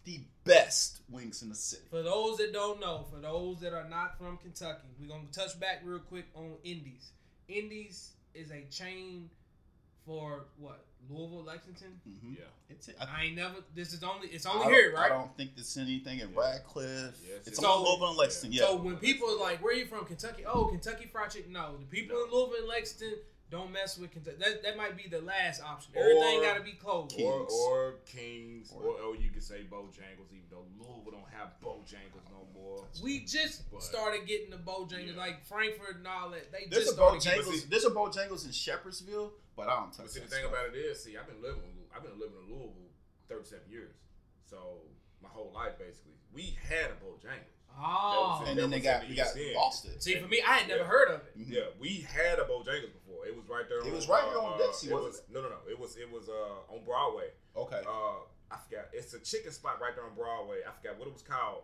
The 0.05 0.21
best 0.43 1.01
wings 1.09 1.41
in 1.41 1.49
the 1.49 1.55
city. 1.55 1.81
For 1.89 2.03
those 2.03 2.37
that 2.37 2.53
don't 2.53 2.79
know, 2.79 3.05
for 3.11 3.19
those 3.19 3.59
that 3.61 3.73
are 3.73 3.89
not 3.89 4.17
from 4.19 4.37
Kentucky, 4.37 4.87
we're 4.99 5.07
gonna 5.07 5.23
touch 5.31 5.59
back 5.59 5.81
real 5.83 5.97
quick 5.99 6.25
on 6.35 6.53
Indi's. 6.63 7.11
Indi's 7.47 8.11
is 8.35 8.51
a 8.51 8.61
chain 8.69 9.29
for 10.05 10.45
what? 10.59 10.85
Louisville, 11.09 11.43
Lexington. 11.43 11.99
Mm-hmm. 12.07 12.33
Yeah. 12.33 12.43
It's 12.69 12.89
I, 12.99 13.05
I 13.05 13.23
ain't 13.25 13.35
never. 13.35 13.55
This 13.75 13.93
is 13.93 14.03
only. 14.03 14.27
It's 14.27 14.45
only 14.45 14.65
don't- 14.65 14.73
here, 14.73 14.93
I 14.97 15.09
don't 15.09 15.35
think 15.37 15.55
there's 15.55 15.75
anything 15.77 16.19
in 16.19 16.29
Yeah. 16.29 16.39
Radcliff. 16.39 17.15
Yes, 17.27 17.47
it's 17.47 17.59
it 17.59 17.65
on 17.65 17.81
is. 17.81 17.87
Louisville 17.87 18.09
and 18.09 18.17
Lexington. 18.17 18.51
Yeah. 18.59 18.65
So 18.65 18.75
when 18.77 18.97
people 18.97 19.27
are 19.29 19.39
like, 19.39 19.63
"Where 19.63 19.73
are 19.73 19.77
you 19.77 19.85
from, 19.85 20.05
Kentucky?" 20.05 20.43
Oh, 20.45 20.65
Kentucky 20.65 21.07
Fried 21.11 21.31
Chicken. 21.31 21.51
No, 21.51 21.77
the 21.79 21.85
people 21.85 22.15
in 22.23 22.31
Louisville 22.31 22.59
and 22.59 22.67
Lexington 22.67 23.17
don't 23.51 23.71
mess 23.71 23.97
with 23.97 24.11
Kentucky. 24.11 24.37
That, 24.39 24.63
that 24.63 24.75
might 24.77 24.97
be 24.97 25.07
the 25.07 25.21
last 25.21 25.61
option. 25.61 25.91
Everything 25.95 26.41
got 26.41 26.57
to 26.57 26.63
be 26.63 26.71
closed. 26.73 27.15
Key- 27.15 27.23
Or, 27.23 27.39
Kings. 27.45 27.51
or 27.53 27.93
Kings, 28.05 28.71
Or- 28.75 28.83
or, 28.83 29.01
or 29.01 29.15
you 29.15 29.29
could 29.29 29.43
say 29.43 29.65
Bojangles, 29.69 30.31
even 30.31 30.45
though 30.49 30.65
Louisville 30.79 31.11
don't 31.11 31.29
have 31.31 31.53
Bojangles 31.63 32.25
no 32.31 32.47
more. 32.53 32.85
We 33.03 33.21
just 33.25 33.69
But- 33.71 33.83
started 33.83 34.25
getting 34.27 34.49
the 34.49 34.57
Bojangles, 34.57 35.13
Yeah. 35.13 35.17
like 35.17 35.45
Frankfort 35.45 35.97
and 35.97 36.07
all 36.07 36.31
that. 36.31 36.51
They 36.51 36.65
there's 36.69 36.85
just 36.85 36.91
a 36.93 36.95
started 36.95 37.21
getting. 37.23 37.41
But 37.43 37.47
Bojangles. 37.51 37.59
see- 37.61 37.67
There's 37.69 37.85
a 37.85 37.91
Bojangles 37.91 38.45
in 38.45 38.51
Shepherdsville, 38.51 39.31
but 39.55 39.69
I 39.69 39.75
don't 39.79 39.91
touch 39.93 40.05
But 40.05 40.11
see, 40.11 40.19
the 40.21 40.27
thing 40.27 40.39
stuff. 40.39 40.51
about 40.51 40.67
it 40.69 40.75
is, 40.75 41.03
see, 41.03 41.15
I've 41.17 41.27
been 41.27 41.41
living, 41.41 41.61
I've 41.95 42.03
been 42.03 42.19
living 42.19 42.37
in 42.43 42.49
Louisville 42.49 42.89
37 43.29 43.69
years, 43.69 43.95
so 44.49 44.81
my 45.25 45.31
whole 45.33 45.51
life 45.53 45.77
basically, 45.77 46.13
we 46.33 46.57
had 46.69 46.91
a 46.91 46.97
Bojangles. 47.03 47.51
Oh, 47.77 48.39
That 48.43 48.51
and 48.51 48.59
then 48.59 48.69
they 48.69 48.79
got 48.79 49.03
in 49.03 49.09
we 49.09 49.15
got 49.15 49.27
East 49.27 49.37
End. 49.37 49.55
lost 49.55 49.85
it. 49.85 50.01
see, 50.01 50.15
for 50.15 50.27
me, 50.27 50.41
I 50.47 50.59
had 50.59 50.67
never 50.69 50.81
Yeah. 50.83 50.87
heard 50.87 51.09
of 51.09 51.21
it. 51.27 51.37
Mhm. 51.37 51.51
Yeah, 51.51 51.67
we 51.79 51.99
had 52.01 52.39
a 52.39 52.43
Bojangles 52.45 52.93
before. 52.93 53.25
It 53.27 53.35
was 53.35 53.47
right 53.49 53.67
there. 53.67 53.79
It 53.79 53.85
on, 53.87 53.91
was 53.91 54.07
right 54.07 54.23
uh, 54.23 54.29
here 54.29 54.39
on 54.39 54.53
uh, 54.53 54.57
Dixie, 54.57 54.87
it 54.89 54.93
wasn't 54.93 55.11
was, 55.11 55.21
No, 55.29 55.41
no, 55.41 55.49
no. 55.49 55.57
It 55.69 55.77
was 55.77 55.97
it 55.97 56.09
was 56.09 56.29
uh 56.29 56.73
on 56.73 56.85
Broadway. 56.85 57.31
Okay. 57.55 57.81
Uh, 57.85 58.19
I 58.51 58.57
forgot. 58.63 58.85
It's 58.93 59.13
a 59.13 59.19
chicken 59.19 59.51
spot 59.51 59.81
right 59.81 59.93
there 59.95 60.05
on 60.05 60.15
Broadway. 60.15 60.59
I 60.67 60.71
forgot 60.71 60.97
what 60.99 61.07
it 61.07 61.13
was 61.13 61.23
called, 61.23 61.63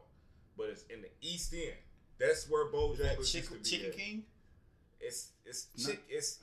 but 0.58 0.68
it's 0.70 0.84
in 0.90 1.02
the 1.02 1.10
East 1.22 1.54
End. 1.54 1.78
That's 2.18 2.50
where 2.50 2.66
Is 2.66 2.72
that 3.00 3.18
Bojangles 3.18 3.18
used 3.20 3.32
Chicken, 3.34 3.58
to 3.58 3.64
be 3.64 3.70
Chicken 3.70 3.90
at. 3.92 3.98
King? 3.98 4.26
It's 5.00 5.30
it's 5.46 5.68
No. 5.88 5.94
It's 6.10 6.40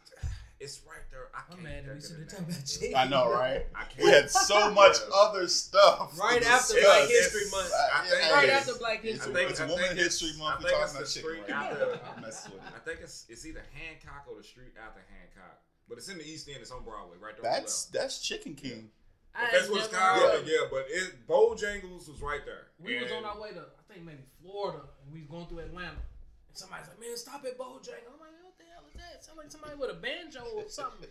it's 0.61 0.81
right 0.87 1.05
there. 1.11 1.29
I 1.35 1.39
I'm 1.47 1.59
can't 1.59 1.63
mad 1.63 1.87
that 1.87 1.95
we 1.95 2.01
should 2.01 2.19
have 2.19 2.29
talked 2.29 2.51
about 2.51 2.67
chicken. 2.67 2.97
I 2.97 3.05
know, 3.07 3.31
right? 3.33 3.67
I 3.75 3.85
can't. 3.85 4.05
We 4.05 4.11
had 4.11 4.31
so 4.31 4.71
much 4.73 4.97
other 5.15 5.47
stuff. 5.49 6.15
to 6.15 6.21
Right 6.21 6.43
after 6.43 6.75
discuss. 6.75 6.85
Black 6.85 7.05
It's- 7.11 7.33
History 7.33 7.51
Month. 7.51 7.73
I 7.95 8.01
think 8.07 8.23
Yeah, 8.23 8.33
Right 8.35 8.49
after. 8.51 8.75
Black 8.75 9.01
History 9.03 9.33
Month. 9.33 9.37
think- 9.39 9.51
it's 9.51 9.61
I 9.61 9.67
Woman 9.67 9.97
History 9.97 10.33
Month. 10.39 10.65
We're 10.65 10.71
talking 10.71 10.97
about 10.97 11.07
the 11.07 11.11
chicken 11.13 11.31
right 11.31 11.51
after- 11.51 12.01
I'm 12.17 12.23
messing 12.23 12.53
with 12.53 12.63
I 12.75 12.79
think 12.81 13.01
it's 13.03 13.27
it's 13.29 13.47
either 13.47 13.63
Hancock 13.73 14.27
or 14.29 14.37
the 14.37 14.43
street 14.45 14.75
after 14.77 15.01
Hancock, 15.15 15.63
but 15.89 15.99
it's 15.99 16.09
in 16.09 16.19
the 16.19 16.27
East 16.27 16.49
End. 16.49 16.59
It's 16.61 16.71
on 16.73 16.83
Broadway, 16.85 17.17
right 17.21 17.35
there. 17.41 17.51
That's 17.51 17.85
that's 17.87 18.19
Chicken 18.21 18.55
King. 18.55 18.91
I 19.35 19.45
If 19.47 19.51
that's 19.53 19.63
had 19.67 19.71
what 19.71 19.85
it's 19.85 19.95
called. 19.95 20.23
heard 20.23 20.47
Yeah, 20.49 20.67
of 20.67 20.67
it. 20.67 20.71
but 20.73 20.85
it 20.89 21.27
Bojangles 21.29 22.09
was 22.11 22.19
right 22.21 22.43
there. 22.45 22.67
We 22.81 22.99
was 22.99 23.13
on 23.13 23.25
our 23.25 23.39
way 23.41 23.51
to, 23.53 23.61
I 23.63 23.83
think 23.93 24.05
maybe 24.05 24.25
Florida, 24.43 24.83
and 25.05 25.13
we 25.15 25.21
was 25.21 25.29
going 25.31 25.47
through 25.47 25.61
Atlanta. 25.71 26.03
And 26.49 26.57
somebody's 26.57 26.89
like, 26.89 26.99
"Man, 26.99 27.15
stop 27.17 27.45
at 27.45 27.55
Bojangles." 27.57 28.09
I'm 28.11 28.19
like, 28.19 28.35
"What 28.43 28.57
the 28.59 28.65
hell 28.73 28.83
is 28.88 28.88
that?" 28.99 29.25
Sound 29.25 29.39
like 29.39 29.51
somebody 29.51 29.77
with 29.77 29.91
a 29.91 29.95
banjo 29.95 30.45
or 30.57 30.69
something. 30.69 31.09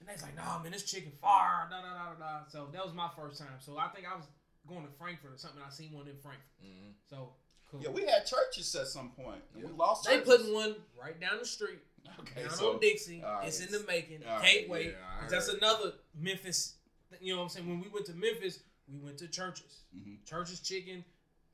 And 0.00 0.08
they's 0.08 0.22
like, 0.22 0.34
"Nah, 0.36 0.58
man, 0.62 0.72
this 0.72 0.84
chicken 0.90 1.12
fire." 1.20 1.68
Da 1.70 1.80
da 1.82 1.94
da 1.94 2.14
da 2.14 2.18
da. 2.18 2.48
So 2.48 2.66
that 2.72 2.84
was 2.84 2.92
my 2.94 3.08
first 3.16 3.38
time. 3.38 3.58
So 3.60 3.78
I 3.78 3.88
think 3.88 4.06
I 4.10 4.16
was 4.16 4.26
going 4.68 4.84
to 4.86 4.92
Frankfort 4.92 5.32
or 5.34 5.38
something. 5.38 5.62
I 5.64 5.70
seen 5.70 5.92
one 5.92 6.08
in 6.08 6.16
Frankfort. 6.18 6.50
Mhm. 6.64 6.94
So 7.08 7.34
cool. 7.70 7.80
Yeah, 7.82 7.90
we 7.90 8.04
had 8.06 8.26
Church's 8.26 8.74
at 8.74 8.88
some 8.88 9.10
point, 9.12 9.42
and 9.54 9.62
we 9.64 9.70
lost. 9.72 10.04
they 10.04 10.16
Church's. 10.18 10.28
putting 10.28 10.54
one 10.54 10.76
right 11.00 11.18
down 11.20 11.38
the 11.38 11.46
street, 11.46 11.80
Okay, 12.20 12.42
down 12.42 12.50
so 12.54 12.74
on 12.74 12.80
Dixie. 12.80 13.22
all 13.22 13.34
right. 13.34 13.48
It's 13.48 13.60
in 13.60 13.70
the 13.72 13.80
making. 13.86 14.24
All 14.26 14.40
Can't 14.40 14.60
right, 14.62 14.68
wait. 14.68 14.86
yeah, 14.92 15.28
that's 15.28 15.48
another 15.48 15.94
Memphis. 16.14 16.76
You 17.20 17.34
know 17.34 17.38
what 17.38 17.44
I'm 17.44 17.48
saying? 17.50 17.68
When 17.68 17.80
we 17.80 17.88
went 17.88 18.06
to 18.06 18.14
Memphis, 18.14 18.60
we 18.88 18.98
went 18.98 19.18
to 19.18 19.28
Church's. 19.28 19.84
Mhm. 19.94 20.24
Church's 20.26 20.60
chicken, 20.60 21.04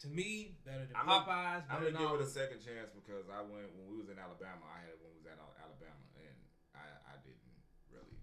to 0.01 0.09
me, 0.09 0.57
better 0.65 0.87
than 0.87 0.97
I'm 0.97 1.07
Popeyes. 1.07 1.65
I'm 1.69 1.83
gonna 1.85 1.99
give 1.99 2.21
it 2.21 2.27
a 2.27 2.31
second 2.31 2.61
chance 2.65 2.91
because 2.95 3.29
I 3.29 3.43
went 3.43 3.75
when 3.77 3.89
we 3.91 3.97
was 3.99 4.09
in 4.09 4.19
Alabama. 4.19 4.65
I 4.67 4.81
had 4.81 4.91
it 4.91 5.01
when 5.03 5.11
we 5.13 5.19
was 5.19 5.27
at 5.27 5.39
Al- 5.39 5.55
Alabama, 5.63 6.01
and 6.17 6.37
I 6.75 7.13
I 7.13 7.17
didn't 7.23 7.41
really. 7.91 8.17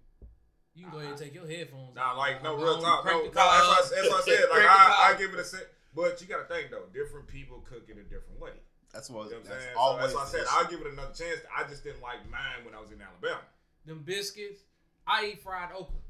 You 0.76 0.84
can 0.84 0.92
go 0.92 1.00
ahead 1.00 1.12
and 1.12 1.16
uh-huh. 1.16 1.24
take 1.24 1.34
your 1.34 1.48
headphones. 1.48 1.96
Nah, 1.96 2.20
like 2.20 2.44
no 2.44 2.56
real 2.56 2.76
on, 2.76 2.82
talk. 2.84 3.04
crank 3.04 3.34
No, 3.34 3.42
no, 3.42 3.48
that's 3.48 3.64
what. 3.64 3.80
I, 3.80 3.96
that's 3.96 4.10
what 4.12 4.22
I 4.22 4.36
said. 4.36 4.46
Like 4.52 4.68
I, 4.68 5.14
I 5.14 5.18
give 5.18 5.34
it 5.34 5.40
a 5.40 5.44
sec. 5.44 5.64
But 5.96 6.20
you 6.20 6.28
got 6.28 6.44
to 6.44 6.54
think 6.54 6.70
though, 6.70 6.84
different 6.92 7.28
people 7.28 7.64
cook 7.64 7.88
it 7.88 7.96
a 7.96 8.04
different 8.04 8.40
way. 8.40 8.60
That's 8.92 9.10
what. 9.10 9.32
You 9.32 9.40
know 9.40 9.40
what 9.40 9.48
I'm 9.48 9.56
that's 9.56 9.64
saying? 9.64 9.80
So 9.80 9.98
that's 9.98 10.14
why 10.14 10.24
I 10.24 10.28
said. 10.28 10.46
I'll 10.52 10.68
give 10.68 10.82
it 10.82 10.92
another 10.92 11.16
chance. 11.16 11.40
I 11.48 11.64
just 11.64 11.84
didn't 11.88 12.04
like 12.04 12.20
mine 12.30 12.68
when 12.68 12.76
I 12.76 12.84
was 12.84 12.92
in 12.92 13.00
Alabama. 13.00 13.48
Them 13.88 14.04
biscuits. 14.04 14.68
I 15.08 15.32
eat 15.32 15.42
fried 15.42 15.70
okra, 15.72 16.02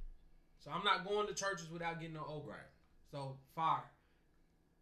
so 0.57 0.71
I'm 0.71 0.83
not 0.83 1.05
going 1.05 1.27
to 1.27 1.35
Church's 1.35 1.69
without 1.69 1.99
getting 1.99 2.15
no 2.15 2.25
okra. 2.25 2.57
Right. 2.57 2.71
So 3.11 3.37
fire. 3.53 3.85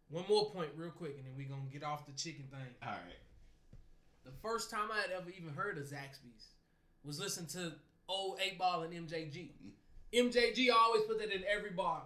One 0.08 0.24
more 0.28 0.50
point, 0.50 0.70
real 0.76 0.90
quick, 0.90 1.16
and 1.18 1.26
then 1.26 1.34
we 1.36 1.44
gonna 1.44 1.68
get 1.72 1.82
off 1.82 2.06
the 2.06 2.12
chicken 2.12 2.44
thing. 2.50 2.72
All 2.82 2.90
right. 2.90 3.20
The 4.24 4.32
first 4.42 4.70
time 4.70 4.88
I 4.92 5.00
had 5.00 5.10
ever 5.10 5.30
even 5.36 5.52
heard 5.52 5.76
of 5.76 5.84
Zaxby's 5.84 6.54
was 7.04 7.18
listening 7.18 7.48
to 7.48 7.74
old 8.08 8.38
Eight 8.44 8.58
Ball 8.58 8.82
and 8.82 8.92
MJG. 8.92 9.50
MJG 10.14 10.68
always 10.72 11.02
put 11.02 11.18
that 11.18 11.32
in 11.32 11.42
every 11.50 11.70
bar. 11.70 12.02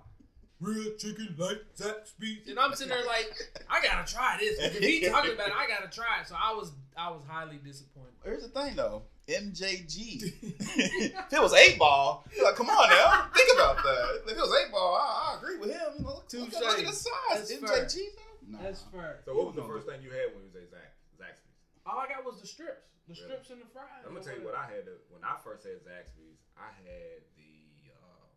Real 0.60 0.96
chicken 0.96 1.36
like 1.38 1.62
Zaxby's, 1.76 2.48
and 2.48 2.58
I'm 2.58 2.74
sitting 2.74 2.88
there 2.88 3.06
like, 3.06 3.32
I 3.70 3.80
gotta 3.80 4.12
try 4.12 4.36
this. 4.40 4.58
If 4.58 4.78
he 4.78 5.00
talking 5.08 5.32
about 5.32 5.48
it, 5.48 5.54
I 5.56 5.68
gotta 5.68 5.88
try 5.88 6.20
it. 6.20 6.26
So 6.26 6.34
I 6.34 6.52
was, 6.52 6.72
I 6.96 7.10
was 7.10 7.22
highly 7.28 7.60
disappointed. 7.64 8.14
Here's 8.24 8.42
the 8.42 8.48
thing, 8.48 8.74
though. 8.74 9.02
MJG. 9.28 10.22
if 10.42 11.32
it 11.32 11.40
was 11.40 11.52
eight 11.54 11.78
ball, 11.78 12.24
like, 12.42 12.56
come 12.56 12.68
on 12.70 12.88
now, 12.88 13.28
think 13.36 13.54
about 13.54 13.76
that. 13.76 14.22
If 14.26 14.32
it 14.32 14.40
was 14.40 14.52
eight 14.64 14.72
ball, 14.72 14.96
I, 14.96 15.34
I 15.34 15.38
agree 15.38 15.58
with 15.58 15.70
him. 15.70 15.80
You 15.98 16.02
know, 16.02 16.08
look, 16.10 16.28
Touche. 16.28 16.52
look, 16.54 16.78
at 16.78 16.86
the 16.86 16.92
size. 16.92 17.12
That's 17.30 17.52
MJG 17.52 17.68
fair. 17.68 17.86
though. 18.16 18.56
Nah. 18.56 18.62
That's 18.62 18.82
fair. 18.90 19.20
So 19.26 19.36
what 19.36 19.46
was 19.46 19.54
the 19.54 19.62
first 19.62 19.86
thing 19.86 20.02
you 20.02 20.10
had 20.10 20.34
when 20.34 20.42
you 20.42 20.50
was 20.50 20.56
at 20.56 20.72
Zax, 20.72 21.20
Zaxby's? 21.20 21.54
All 21.86 21.98
I 21.98 22.08
got 22.08 22.24
was 22.24 22.40
the 22.40 22.46
strips, 22.46 22.87
the 23.08 23.14
Really? 23.14 23.24
strips 23.24 23.50
and 23.50 23.60
the 23.62 23.66
fries. 23.72 24.04
I'm 24.06 24.12
gonna 24.12 24.24
tell 24.24 24.36
you 24.36 24.44
what 24.44 24.54
I 24.54 24.66
had 24.68 24.84
to, 24.84 25.00
when 25.10 25.24
I 25.24 25.36
first 25.42 25.64
had 25.64 25.80
Zaxby's. 25.80 26.44
I 26.56 26.68
had 26.84 27.24
the 27.36 27.92
um, 27.96 28.28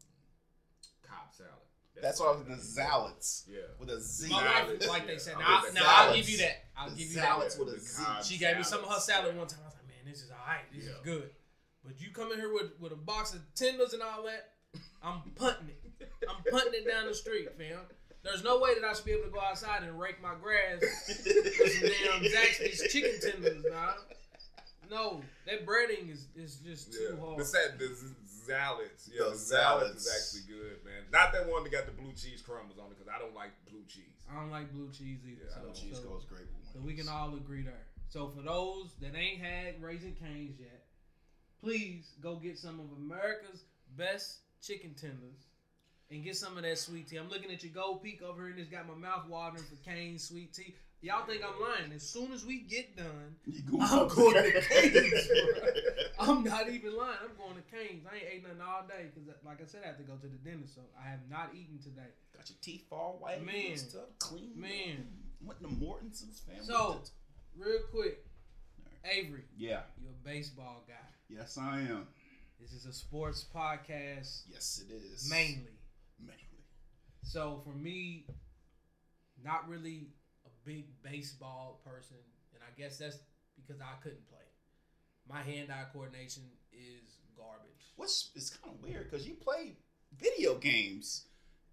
Cobb 1.04 1.30
salad. 1.32 1.68
That's 2.02 2.20
why 2.20 2.28
I 2.28 2.36
was 2.40 2.46
the 2.48 2.82
Zalads 2.82 3.44
Yeah. 3.48 3.68
with 3.78 3.90
a 3.90 4.00
Z. 4.00 4.30
My 4.32 4.64
wife, 4.64 4.88
like 4.88 5.06
they 5.08 5.18
said, 5.18 5.36
I'll 5.38 5.62
now, 5.74 5.82
now 5.82 5.84
I'll 5.86 6.16
give 6.16 6.30
you 6.30 6.38
that. 6.40 6.66
I'll 6.76 6.90
The 6.90 6.96
give 6.96 7.08
you 7.08 7.20
salads 7.20 7.56
that. 7.56 7.66
with 7.66 7.74
a 7.76 7.78
The 7.78 7.84
Z. 7.84 8.04
Cobb 8.04 8.24
She 8.24 8.38
gave 8.38 8.58
me 8.58 8.64
some 8.64 8.84
of 8.84 8.90
her 8.90 9.00
salad 9.00 9.36
one 9.38 9.46
time. 9.48 9.60
I 9.64 9.66
was 9.68 9.76
like, 9.76 9.88
man, 9.88 10.06
this 10.12 10.24
is 10.24 10.32
all 10.32 10.38
right. 10.48 10.64
This 10.74 10.86
is 10.86 10.96
good. 11.04 11.30
But 11.84 12.00
you 12.00 12.12
come 12.14 12.32
in 12.32 12.38
here 12.40 12.54
with, 12.54 12.72
with 12.80 12.92
a 12.94 12.96
box 12.96 13.34
of 13.34 13.42
tenders 13.56 13.94
and 13.94 14.02
all 14.02 14.24
that, 14.24 14.54
I'm 15.04 15.22
punting 15.36 15.69
it. 15.69 16.10
I'm 16.30 16.42
punting 16.50 16.74
it 16.76 16.88
down 16.88 17.08
the 17.08 17.13
street, 17.13 17.50
fam. 17.58 17.80
There's 18.24 18.44
no 18.44 18.60
way 18.60 18.76
that 18.80 18.84
I 18.88 18.94
should 18.94 19.06
be 19.06 19.12
able 19.13 19.24
to 19.26 19.30
go 19.32 19.42
outside 19.42 19.82
and 19.84 20.00
rake 20.00 20.22
my 20.22 20.34
grass 20.42 20.80
with 20.80 21.72
some 21.72 21.90
damn 21.90 22.22
Zaxby's 22.32 22.94
chicken 22.94 23.19
tenders, 23.19 23.65
nah. 23.69 23.94
No, 24.92 25.23
that 25.48 25.65
breading 25.65 26.12
is, 26.12 26.27
is 26.35 26.58
just 26.58 26.92
too 26.92 27.15
Yeah. 27.15 27.19
hard. 27.19 27.39
The, 27.39 27.46
sa- 27.46 27.71
the 27.79 27.87
z- 27.96 28.13
salads. 28.46 29.10
Yeah, 29.12 29.23
The 29.25 29.29
the, 29.31 29.37
salads 29.37 30.06
is 30.06 30.12
actually 30.12 30.54
good, 30.54 30.83
man. 30.83 31.04
Not 31.12 31.31
that 31.31 31.48
one 31.48 31.63
that 31.63 31.71
got 31.71 31.85
the 31.85 31.94
blue 31.94 32.12
cheese 32.12 32.42
crumbles 32.46 32.77
on 32.77 32.87
it 32.92 33.00
because 33.00 33.08
I 33.08 33.17
don't 33.17 33.33
like 33.33 33.52
blue 33.69 33.85
cheese. 33.87 34.19
I 34.29 34.35
don't 34.35 34.52
like 34.52 34.71
blue 34.73 34.92
cheese 34.92 35.19
either. 35.25 35.48
Yeah, 35.48 35.52
I 35.56 35.60
so, 35.60 35.65
don't 35.65 35.75
Cheese 35.75 35.96
so- 35.98 36.10
goes 36.10 36.25
great 36.25 36.42
with 36.52 36.67
So 36.73 36.79
we 36.83 36.94
can 36.94 37.08
all 37.08 37.33
agree 37.35 37.63
there. 37.63 37.87
So 38.10 38.27
for 38.27 38.42
those 38.42 38.92
that 39.02 39.15
ain't 39.15 39.39
had 39.42 39.81
Raising 39.81 40.15
Cane's 40.15 40.60
yet, 40.60 40.83
please 41.63 42.12
go 42.21 42.35
get 42.35 42.58
some 42.60 42.79
of 42.81 42.92
America's 42.98 43.63
best 43.96 44.39
chicken 44.62 44.94
tenders 45.00 45.48
and 46.10 46.21
get 46.23 46.35
some 46.35 46.58
of 46.58 46.63
that 46.63 46.77
sweet 46.77 47.08
tea. 47.08 47.15
I'm 47.15 47.29
looking 47.29 47.52
at 47.52 47.63
your 47.63 47.71
gold 47.71 48.04
peak 48.04 48.21
over 48.21 48.42
here 48.44 48.52
and 48.52 48.60
it's 48.60 48.69
got 48.69 48.87
my 48.87 48.96
mouth 48.96 49.27
watering 49.29 49.63
for 49.63 49.75
Cane's 49.89 50.27
sweet 50.27 50.54
tea. 50.54 50.75
Y'all 51.04 51.25
think 51.25 51.41
I'm 51.43 51.60
lying. 51.60 51.91
As 51.93 52.04
soon 52.08 52.31
as 52.31 52.45
we 52.45 52.60
get 52.60 52.95
done, 52.95 53.35
You 53.45 53.62
going 53.63 53.81
I'm 53.81 54.08
going 54.08 54.35
to 54.35 54.62
Cane's, 54.62 55.27
bro. 55.27 56.27
I'm 56.27 56.43
not 56.43 56.69
even 56.69 56.95
lying. 56.95 57.17
I'm 57.23 57.35
going 57.37 57.56
to 57.56 57.63
Cane's. 57.75 58.06
I 58.06 58.15
ain't 58.17 58.25
ate 58.31 58.43
nothing 58.43 58.62
all 58.62 58.83
day 58.87 59.10
because, 59.13 59.27
like 59.43 59.62
I 59.62 59.65
said, 59.65 59.81
I 59.83 59.87
have 59.87 59.97
to 59.97 60.04
go 60.04 60.13
to 60.15 60.27
the 60.27 60.37
dentist. 60.47 60.75
So 60.75 60.81
I 61.04 61.10
have 61.10 61.21
not 61.29 61.49
eaten 61.56 61.79
today. 61.79 62.10
Got 62.37 62.49
your 62.49 62.58
teeth 62.62 62.85
all 62.91 63.17
white 63.19 63.43
Man. 63.43 63.56
and 63.71 63.79
stuff 63.79 64.10
clean. 64.19 64.52
Man. 64.56 65.08
Went 65.43 65.60
to 65.63 65.69
Morton's 65.69 66.21
family. 66.45 66.63
So, 66.63 67.02
real 67.58 67.79
quick, 67.91 68.23
Avery, 69.04 69.45
yeah. 69.58 69.81
you're 69.99 70.12
a 70.12 70.23
baseball 70.23 70.83
guy. 70.87 70.93
Yes, 71.29 71.58
I 71.58 71.79
am. 71.79 72.08
This 72.60 72.73
is 72.73 72.85
a 72.85 72.93
sports 72.93 73.43
podcast 73.56 74.43
Yes, 74.52 74.83
it 74.87 74.93
is. 74.93 75.27
mainly. 75.31 75.79
Mainly. 76.19 76.35
So 77.23 77.60
for 77.65 77.73
me, 77.73 78.27
not 79.43 79.67
really 79.67 80.10
a 80.19 80.21
big 80.66 80.86
baseball 81.04 81.82
person, 81.86 82.18
and 82.54 82.62
I 82.64 82.80
guess 82.80 82.98
that's 82.98 83.20
because 83.56 83.82
I 83.82 84.02
couldn't 84.02 84.28
play. 84.30 84.40
My 85.30 85.42
hand-eye 85.42 85.86
coordination 85.94 86.44
is 86.74 87.18
garbage. 87.36 87.94
Which 87.96 88.30
it's 88.36 88.50
kind 88.50 88.76
of 88.76 88.84
weird 88.84 89.10
because 89.10 89.28
you 89.28 89.36
play 89.36 89.78
video 90.18 90.56
games. 90.56 91.26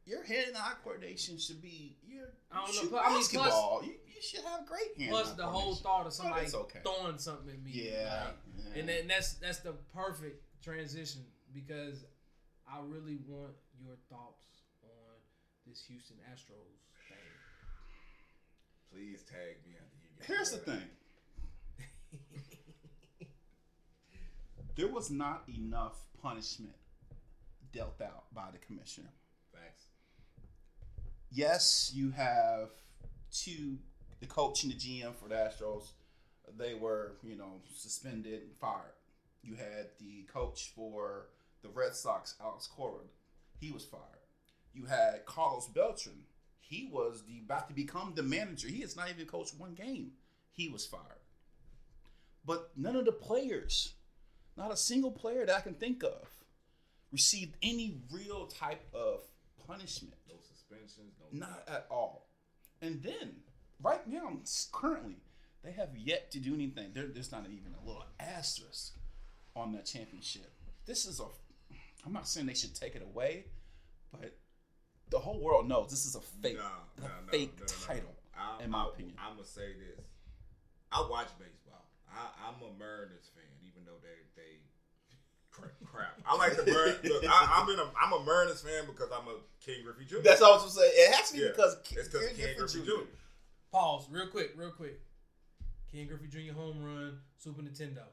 Your 0.04 0.24
hand-eye 0.24 0.72
coordination 0.82 1.38
should 1.38 1.60
be 1.60 1.98
your. 2.06 2.28
I 2.50 2.60
don't 2.60 2.68
you 2.68 2.74
know, 2.74 2.82
shoot 2.82 2.90
but 2.92 3.02
I 3.04 3.08
mean, 3.08 3.12
plus- 3.16 3.32
basketball. 3.32 3.82
you, 3.84 3.92
you 4.18 4.22
should 4.22 4.44
have 4.44 4.66
great 4.66 4.96
hand. 4.98 5.10
Plus 5.10 5.32
the 5.32 5.46
whole 5.46 5.74
thought 5.74 6.02
of 6.02 6.06
oh, 6.06 6.10
somebody 6.10 6.46
it's 6.46 6.54
okay. 6.54 6.80
throwing 6.82 7.18
something 7.18 7.50
at 7.50 7.62
me. 7.62 7.70
Yeah. 7.72 8.24
like, 8.24 8.34
yeah. 8.74 8.80
and, 8.80 8.88
then 8.88 9.06
that's 9.06 9.34
that's 9.34 9.58
the 9.58 9.74
perfect 9.94 10.42
transition 10.62 11.22
because 11.52 12.04
I 12.66 12.80
really 12.84 13.18
want 13.26 13.52
your 13.80 13.94
thoughts 14.10 14.64
on 14.82 15.16
this 15.66 15.84
Houston 15.88 16.16
Astros 16.32 16.72
thing. 16.82 16.87
Please 18.92 19.22
tag 19.22 19.56
me 19.66 19.74
after 19.76 19.96
you 20.02 20.08
get 20.18 20.26
Here's 20.26 20.50
the 20.50 20.58
thing. 20.58 20.82
There 24.78 24.86
was 24.86 25.10
not 25.10 25.42
enough 25.52 25.96
punishment 26.22 26.76
dealt 27.72 28.00
out 28.00 28.32
by 28.32 28.50
the 28.52 28.58
commissioner. 28.58 29.10
Facts. 29.52 29.86
yes, 31.32 31.90
you 31.92 32.12
have 32.12 32.68
two, 33.32 33.78
the 34.20 34.26
coach 34.26 34.62
and 34.62 34.72
the 34.72 34.76
GM 34.76 35.16
for 35.16 35.28
the 35.28 35.34
Astros. 35.34 35.88
They 36.56 36.74
were, 36.74 37.16
you 37.24 37.36
know, 37.36 37.60
suspended 37.74 38.42
and 38.42 38.56
fired. 38.56 38.94
You 39.42 39.56
had 39.56 39.88
the 39.98 40.22
coach 40.32 40.70
for 40.76 41.26
the 41.62 41.70
Red 41.70 41.96
Sox, 41.96 42.36
Alex 42.40 42.68
Cora. 42.68 43.02
He 43.58 43.72
was 43.72 43.84
fired. 43.84 44.02
You 44.72 44.84
had 44.84 45.26
Carlos 45.26 45.66
Beltran. 45.66 46.22
He 46.68 46.88
was 46.92 47.24
the 47.26 47.38
about 47.38 47.68
to 47.68 47.74
become 47.74 48.12
the 48.14 48.22
manager. 48.22 48.68
He 48.68 48.82
has 48.82 48.94
not 48.94 49.08
even 49.08 49.24
coached 49.24 49.54
one 49.58 49.72
game. 49.74 50.12
He 50.52 50.68
was 50.68 50.84
fired. 50.84 51.02
But 52.44 52.70
none 52.76 52.94
of 52.94 53.06
the 53.06 53.12
players, 53.12 53.94
not 54.54 54.70
a 54.70 54.76
single 54.76 55.10
player 55.10 55.46
that 55.46 55.56
I 55.56 55.60
can 55.60 55.74
think 55.74 56.02
of, 56.02 56.28
received 57.10 57.56
any 57.62 58.02
real 58.12 58.46
type 58.46 58.86
of 58.92 59.22
punishment. 59.66 60.14
No 60.28 60.34
suspensions. 60.42 61.14
No. 61.32 61.46
Not 61.46 61.64
at 61.66 61.86
all. 61.90 62.28
And 62.82 63.02
then, 63.02 63.36
right 63.82 64.06
now, 64.06 64.38
currently, 64.70 65.16
they 65.64 65.72
have 65.72 65.96
yet 65.96 66.30
to 66.32 66.38
do 66.38 66.54
anything. 66.54 66.90
There, 66.92 67.06
there's 67.06 67.32
not 67.32 67.46
even 67.46 67.74
a 67.82 67.86
little 67.86 68.04
asterisk 68.20 68.94
on 69.56 69.72
that 69.72 69.86
championship. 69.86 70.52
This 70.84 71.06
is 71.06 71.18
a. 71.18 71.24
I'm 72.04 72.12
not 72.12 72.28
saying 72.28 72.46
they 72.46 72.54
should 72.54 72.74
take 72.74 72.94
it 72.94 73.02
away, 73.02 73.46
but 74.12 74.36
the 75.10 75.18
whole 75.18 75.38
world 75.40 75.68
knows 75.68 75.90
this 75.90 76.04
is 76.06 76.14
a 76.14 76.20
fake, 76.20 76.56
No, 76.56 76.64
a 76.64 77.00
no, 77.00 77.06
no, 77.26 77.30
fake 77.32 77.52
no, 77.58 77.66
no, 77.66 77.72
no. 77.72 77.86
title. 77.86 78.14
I, 78.36 78.62
in 78.64 78.70
my 78.70 78.84
I, 78.84 78.88
opinion. 78.88 79.16
I'm 79.18 79.34
gonna 79.36 79.46
say 79.46 79.72
this. 79.74 80.04
I 80.92 81.00
watch 81.10 81.28
baseball. 81.38 81.84
I, 82.08 82.28
I'm 82.48 82.60
a 82.62 82.72
Mariners 82.78 83.28
fan, 83.34 83.44
even 83.66 83.84
though 83.84 83.98
they 84.02 84.16
they 84.36 84.58
crap. 85.50 85.72
crap. 85.84 86.20
I 86.26 86.36
like 86.36 86.56
the 86.56 86.64
Mariners. 86.70 86.98
Look, 87.04 87.24
I, 87.28 87.60
I'm 87.60 87.68
in 87.70 87.78
a 87.78 87.86
I'm 88.00 88.12
a 88.12 88.24
Mariners 88.24 88.60
fan 88.62 88.84
because 88.86 89.10
I'm 89.12 89.26
a 89.28 89.36
Ken 89.64 89.82
Griffey 89.84 90.04
Jr. 90.04 90.22
That's 90.24 90.40
all 90.40 90.52
I 90.52 90.64
was 90.64 90.74
gonna 90.74 90.86
say. 90.86 90.92
It 90.94 91.14
has 91.14 91.30
to 91.30 91.36
be 91.36 91.42
Yeah, 91.42 91.48
because 91.56 91.76
it's 91.90 92.08
because 92.08 92.26
Ken 92.28 92.36
King 92.36 92.56
Griffey 92.58 92.78
Griffey 92.80 93.04
Jr. 93.04 93.08
Pause, 93.72 94.06
real 94.10 94.26
quick, 94.28 94.52
real 94.56 94.70
quick. 94.70 95.00
Ken 95.92 96.06
Griffey 96.06 96.28
Jr. 96.28 96.54
home 96.54 96.82
run, 96.82 97.18
Super 97.36 97.62
Nintendo. 97.62 98.04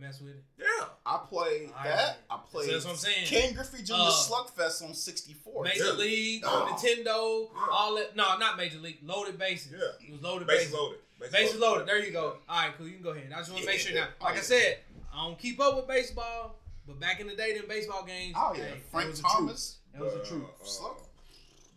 Y'all 0.00 0.06
ain't 0.08 0.14
mess 0.14 0.20
with 0.20 0.32
it. 0.32 0.44
Yeah. 0.58 0.86
I 1.06 1.20
played 1.28 1.68
All 1.76 1.84
that. 1.84 2.06
right. 2.06 2.16
I 2.30 2.38
played. 2.50 2.70
that's 2.70 2.84
what 2.84 2.92
I'm 2.92 2.96
saying. 2.96 3.26
Ken 3.26 3.54
Griffey 3.54 3.82
Jr. 3.82 3.92
Uh, 3.94 4.10
Slugfest 4.10 4.82
on 4.86 4.94
64. 4.94 5.64
Major 5.64 5.84
Yeah. 5.86 5.92
League, 5.92 6.42
Oh. 6.46 6.68
Nintendo, 6.70 7.50
Yeah. 7.54 7.66
all 7.72 7.94
that. 7.96 8.16
No, 8.16 8.36
not 8.38 8.56
Major 8.56 8.78
League. 8.78 8.98
Loaded 9.02 9.38
bases. 9.38 9.72
Yeah. 9.72 10.06
It 10.06 10.12
was 10.12 10.20
loaded 10.22 10.46
Bases 10.48 10.66
bases. 10.66 10.74
loaded. 10.74 10.98
Bases, 11.18 11.32
Bases 11.34 11.60
loaded. 11.60 11.86
There 11.88 11.98
you 12.04 12.12
go. 12.12 12.38
All 12.48 12.62
right, 12.66 12.76
cool. 12.76 12.86
You 12.86 12.94
can 12.94 13.02
go 13.02 13.10
ahead. 13.10 13.32
I 13.32 13.38
just 13.38 13.50
want 13.50 13.62
to 13.64 13.68
make 13.70 13.80
sure 13.80 13.94
now. 13.94 14.00
Like 14.02 14.10
Oh, 14.20 14.26
I 14.26 14.34
yeah. 14.34 14.40
said, 14.42 14.78
I 15.12 15.24
don't 15.24 15.38
keep 15.38 15.60
up 15.60 15.76
with 15.76 15.86
baseball, 15.88 16.56
but 16.86 16.98
back 17.00 17.20
in 17.20 17.26
the 17.26 17.36
day, 17.36 17.56
them 17.56 17.66
baseball 17.68 18.04
games. 18.04 18.34
Oh 18.38 18.54
yeah, 18.56 18.64
hey, 18.64 18.70
that 18.70 18.90
Frank 18.90 19.10
was 19.10 19.20
the 19.22 19.28
Thomas. 19.28 19.76
That 19.92 20.02
was 20.02 20.12
the 20.12 20.18
But, 20.20 20.28
truth. 20.28 20.44
uh, 20.60 20.64
Slow. 20.64 20.96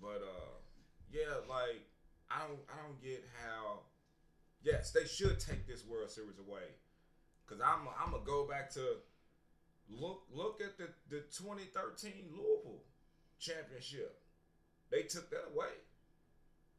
But 0.01 0.21
uh, 0.21 0.49
yeah, 1.11 1.35
like 1.49 1.81
I 2.29 2.39
don't, 2.47 2.59
I 2.69 2.85
don't 2.85 3.01
get 3.01 3.23
how. 3.41 3.79
Yes, 4.61 4.91
they 4.91 5.05
should 5.05 5.39
take 5.41 5.67
this 5.67 5.83
World 5.85 6.09
Series 6.09 6.37
away, 6.39 6.61
because 7.45 7.61
I'm, 7.61 7.87
I'm 8.03 8.11
gonna 8.11 8.23
go 8.25 8.47
back 8.47 8.69
to 8.73 8.97
look, 9.89 10.23
look 10.31 10.59
at 10.61 10.77
the 10.77 10.89
the 11.09 11.21
2013 11.35 12.29
Louisville 12.31 12.83
championship. 13.39 14.19
They 14.91 15.03
took 15.03 15.29
that 15.31 15.51
away. 15.53 15.73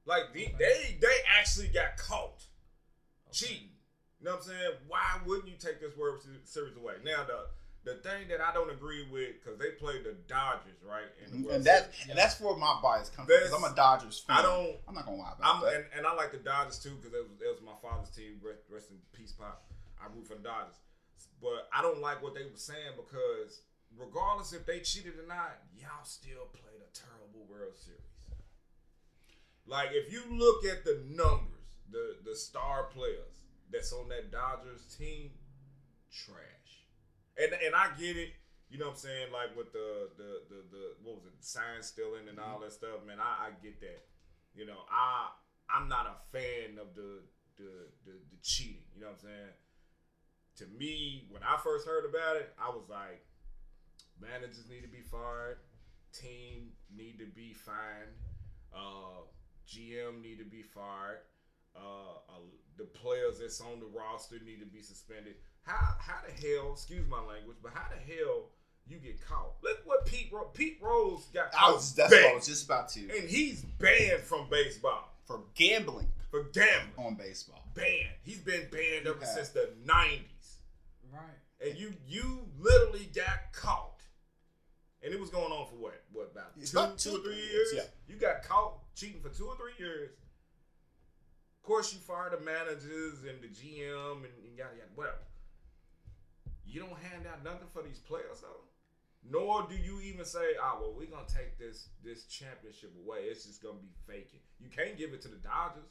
Like 0.07 0.33
the, 0.35 0.47
they, 0.59 0.99
they 1.01 1.17
actually 1.39 1.69
got 1.69 1.97
caught 1.97 2.45
cheating. 3.33 3.71
You 4.21 4.27
know 4.27 4.33
what 4.37 4.43
I'm 4.43 4.47
saying? 4.49 4.71
Why 4.87 5.19
wouldn't 5.27 5.49
you 5.49 5.57
take 5.59 5.81
this 5.81 5.97
World 5.97 6.23
Se- 6.23 6.29
Series 6.45 6.77
away? 6.77 6.95
Now 7.05 7.25
the 7.25 7.47
the 7.85 7.97
thing 8.01 8.29
that 8.29 8.41
I 8.41 8.53
don't 8.55 8.71
agree 8.71 9.07
with 9.13 9.43
because 9.43 9.59
they 9.59 9.73
played 9.73 10.05
the 10.05 10.17
Dodgers 10.27 10.81
right 10.89 11.05
in 11.25 11.43
the 11.45 11.51
And 11.55 11.65
that 11.65 11.93
Series. 11.93 12.09
and 12.11 12.19
that's 12.19 12.41
where 12.41 12.57
my 12.57 12.79
bias 12.83 13.11
comes 13.11 13.29
from. 13.29 13.37
Because 13.39 13.53
I'm 13.53 13.65
a 13.71 13.75
Dodgers 13.77 14.19
fan. 14.21 14.39
I 14.39 14.43
don't. 14.43 14.77
I'm 14.89 14.95
not 14.95 15.05
gonna 15.05 15.19
lie 15.19 15.33
I'm 15.43 15.61
that. 15.63 15.75
and, 15.75 15.85
and 15.99 16.07
I 16.07 16.15
like 16.15 16.33
the 16.33 16.39
Dodgers 16.39 16.79
too 16.79 16.97
because 17.01 17.13
it 17.13 17.21
was, 17.29 17.41
it 17.43 17.49
was 17.53 17.61
my 17.65 17.77
father's 17.83 18.09
team. 18.11 18.41
Rest, 18.43 18.61
rest 18.71 18.91
in 18.91 18.97
peace, 19.13 19.33
pop. 19.33 19.65
I 20.05 20.13
root 20.15 20.29
for 20.29 20.37
the 20.37 20.45
Dodgers, 20.45 20.77
but 21.41 21.69
I 21.73 21.81
don't 21.81 22.01
like 22.01 22.23
what 22.23 22.35
they 22.35 22.45
were 22.45 22.61
saying 22.61 23.01
because 23.01 23.65
regardless 23.97 24.53
if 24.53 24.67
they 24.67 24.81
cheated 24.81 25.17
or 25.19 25.27
not, 25.27 25.65
y'all 25.77 26.05
still 26.05 26.53
played 26.53 26.85
a 26.85 26.91
terrible 26.93 27.47
World 27.49 27.77
Series. 27.77 28.01
Like 29.67 29.91
if 29.93 30.13
you 30.13 30.23
look 30.31 30.65
at 30.65 30.85
the 30.85 31.01
numbers, 31.09 31.81
the 31.91 32.17
the 32.25 32.37
star 32.37 32.85
players 32.93 33.41
that's 33.73 33.93
on 33.93 34.09
that 34.09 34.31
Dodgers 34.31 34.85
team, 34.99 35.31
trash. 36.13 36.85
And 37.39 37.53
and 37.65 37.75
I 37.75 37.89
get 37.99 38.17
it. 38.17 38.31
You 38.69 38.79
know 38.79 38.87
what 38.87 39.01
I'm 39.01 39.07
saying? 39.09 39.33
Like 39.33 39.57
with 39.57 39.73
the 39.73 40.11
the 40.17 40.31
the, 40.49 40.59
the 40.71 40.83
what 41.03 41.17
was 41.17 41.25
it, 41.27 41.33
sign 41.41 41.81
stealing 41.81 42.29
and 42.29 42.39
all 42.39 42.61
mm-hmm. 42.61 42.65
that 42.65 42.73
stuff, 42.73 43.07
man. 43.07 43.19
I, 43.21 43.49
I 43.49 43.51
get 43.63 43.81
that. 43.81 44.05
You 44.55 44.67
know, 44.67 44.85
I 44.91 45.29
I'm 45.71 45.89
not 45.89 46.07
a 46.07 46.17
fan 46.37 46.79
of 46.79 46.95
the 46.95 47.25
the, 47.57 47.89
the 48.05 48.13
the 48.13 48.39
cheating. 48.43 48.85
You 48.95 49.01
know 49.03 49.09
what 49.09 49.25
I'm 49.25 49.29
saying? 49.31 49.55
To 50.59 50.67
me, 50.79 51.27
when 51.31 51.43
I 51.43 51.57
first 51.63 51.87
heard 51.87 52.05
about 52.05 52.37
it, 52.37 52.55
I 52.61 52.69
was 52.69 52.85
like, 52.89 53.25
managers 54.21 54.65
need 54.71 54.83
to 54.83 54.89
be 54.89 55.01
fired, 55.01 55.57
team 56.13 56.71
need 56.97 57.19
to 57.19 57.27
be 57.27 57.53
fined, 57.53 58.15
uh, 58.75 59.23
GM 59.69 60.23
need 60.23 60.39
to 60.39 60.45
be 60.45 60.63
fired, 60.63 61.19
uh, 61.77 62.19
uh, 62.29 62.39
the 62.77 62.85
players 62.85 63.41
that's 63.41 63.61
on 63.61 63.81
the 63.81 63.87
roster 63.87 64.37
need 64.45 64.61
to 64.61 64.67
be 64.67 64.81
suspended. 64.83 65.35
How 65.63 65.97
how 65.99 66.21
the 66.27 66.33
hell? 66.33 66.73
Excuse 66.75 67.09
my 67.09 67.21
language, 67.21 67.57
but 67.63 67.73
how 67.75 67.87
the 67.89 68.15
hell 68.15 68.51
you 68.87 68.99
get 68.99 69.25
caught? 69.27 69.55
Look 69.63 69.79
what 69.85 70.05
Pete 70.07 70.29
Ro- 70.33 70.51
Pete 70.53 70.79
Rose 70.81 71.25
got 71.33 71.47
I 71.59 71.73
was, 71.73 71.95
that's 71.95 72.13
what 72.13 72.25
I 72.25 72.35
was 72.35 72.47
just 72.47 72.65
about 72.67 72.91
to. 72.91 73.01
and 73.01 73.29
he's 73.29 73.63
banned 73.63 74.23
from 74.23 74.49
baseball 74.51 75.09
For 75.25 75.41
gambling 75.55 76.09
for 76.31 76.45
gambling. 76.53 76.93
on 77.07 77.15
baseball. 77.15 77.63
Banned. 77.75 78.09
He's 78.23 78.39
been 78.41 78.69
banned 78.71 79.07
ever 79.07 79.19
Yeah. 79.21 79.27
since 79.35 79.49
the 79.51 79.71
'90s. 79.87 80.21
Right. 81.15 81.69
and 81.69 81.79
you 81.79 81.95
you 82.07 82.47
literally 82.59 83.09
got 83.15 83.53
caught. 83.53 83.91
And 85.03 85.13
it 85.13 85.21
was 85.21 85.29
going 85.31 85.53
on 85.53 85.67
for 85.67 85.77
what? 85.77 86.03
What 86.13 86.31
about 86.33 86.53
It's 86.59 86.71
two, 86.71 86.79
about 86.79 86.99
two 86.99 87.11
two, 87.11 87.17
or 87.17 87.21
three 87.21 87.35
three 87.35 87.43
years? 87.53 87.73
years, 87.75 87.89
You 88.09 88.17
got 88.17 88.43
caught 88.43 88.79
cheating 88.95 89.21
for 89.21 89.29
two 89.29 89.47
or 89.47 89.57
three 89.57 89.73
years. 89.79 90.11
Of 91.61 91.63
course, 91.63 91.93
you 91.93 91.99
fire 92.01 92.31
the 92.31 92.43
managers 92.45 93.25
and 93.25 93.41
the 93.43 93.49
GM 93.49 94.17
and, 94.25 94.33
and 94.45 94.57
yada 94.57 94.75
yada 94.77 94.91
whatever. 94.95 95.19
You 96.67 96.81
don't 96.81 96.99
hand 96.99 97.27
out 97.31 97.45
nothing 97.45 97.69
for 97.73 97.83
these 97.83 97.99
players 97.99 98.41
though. 98.41 98.65
Nor 99.31 99.67
do 99.69 99.77
you 99.77 100.01
even 100.03 100.25
say, 100.25 100.55
"Ah, 100.61 100.77
well, 100.81 100.93
we're 100.93 101.07
gonna 101.09 101.27
take 101.29 101.59
this 101.59 101.89
this 102.03 102.25
championship 102.25 102.93
away. 103.05 103.21
It's 103.25 103.45
just 103.47 103.63
gonna 103.63 103.79
be 103.79 103.93
faking." 104.07 104.41
You 104.61 104.69
can't 104.71 104.97
give 104.99 105.13
it 105.15 105.21
to 105.23 105.29
the 105.29 105.37
Dodgers. 105.37 105.89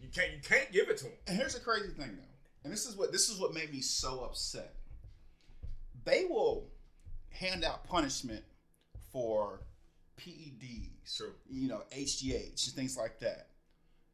You 0.00 0.08
can't. 0.08 0.32
You 0.32 0.40
can't 0.42 0.70
give 0.72 0.88
it 0.90 0.98
to 0.98 1.04
them. 1.04 1.12
And 1.26 1.36
here's 1.36 1.54
the 1.54 1.60
crazy 1.60 1.88
thing 1.90 2.16
though, 2.16 2.37
and 2.64 2.72
this 2.72 2.86
is 2.86 2.96
what 2.96 3.12
this 3.12 3.28
is 3.28 3.38
what 3.38 3.54
made 3.54 3.72
me 3.72 3.80
so 3.80 4.20
upset. 4.24 4.74
They 6.04 6.24
will 6.24 6.68
hand 7.30 7.64
out 7.64 7.84
punishment 7.84 8.42
for 9.12 9.60
PEDs, 10.18 11.16
True. 11.16 11.32
you 11.48 11.68
know, 11.68 11.82
HGH 11.96 12.66
and 12.66 12.74
things 12.74 12.96
like 12.96 13.20
that. 13.20 13.48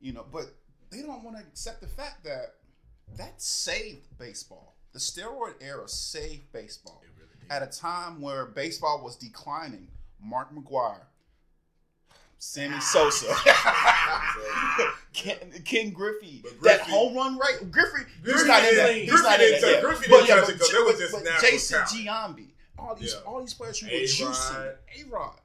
You 0.01 0.13
know, 0.13 0.25
but 0.31 0.47
they 0.91 1.01
don't 1.03 1.23
want 1.25 1.37
to 1.39 1.43
accept 1.43 1.81
the 1.81 1.87
fact 1.87 2.25
that 2.25 2.55
that 3.17 3.41
saved 3.41 4.07
baseball. 4.19 4.77
The 4.93 4.99
steroid 4.99 5.55
era 5.61 5.89
saved 5.89 6.53
baseball 6.53 7.03
It 7.05 7.11
really 7.19 7.31
did. 7.41 7.51
at 7.51 7.63
a 7.63 7.67
time 7.81 8.21
where 8.21 8.47
baseball 8.47 9.03
was 9.03 9.17
declining. 9.17 9.89
Mark 10.23 10.55
McGwire, 10.55 11.03
Sammy 12.39 12.81
Sosa, 12.81 13.27
Ken, 15.13 15.37
Ken 15.65 15.91
Griffey, 15.91 16.43
But 16.43 16.61
that 16.63 16.81
home 16.83 17.15
run 17.17 17.39
rate. 17.39 17.71
Griffey, 17.71 18.05
he's 18.25 18.33
Griffey 18.33 18.49
not 18.49 18.59
in 18.65 18.71
didn't- 18.71 18.77
that. 18.87 18.95
He's 18.95 19.11
Griffey 19.11 19.25
not 19.29 19.41
in 19.41 19.61
that. 19.61 19.73
yeah. 19.73 19.81
Griffey 19.81 20.07
But 20.11 20.29
yeah, 20.29 20.41
but 20.41 20.51
it 20.51 20.59
was 20.87 20.99
just 20.99 21.13
but 21.13 21.41
Jason 21.41 21.79
talent. 22.05 22.37
Giambi, 22.39 22.49
all 22.79 22.95
these 22.95 23.15
Yeah. 23.15 23.21
all 23.27 23.41
these 23.41 23.55
players 23.55 23.79
who 23.79 23.87
were 23.87 23.93
juicing, 23.93 24.75
A 24.99 25.09
Rod, 25.09 25.41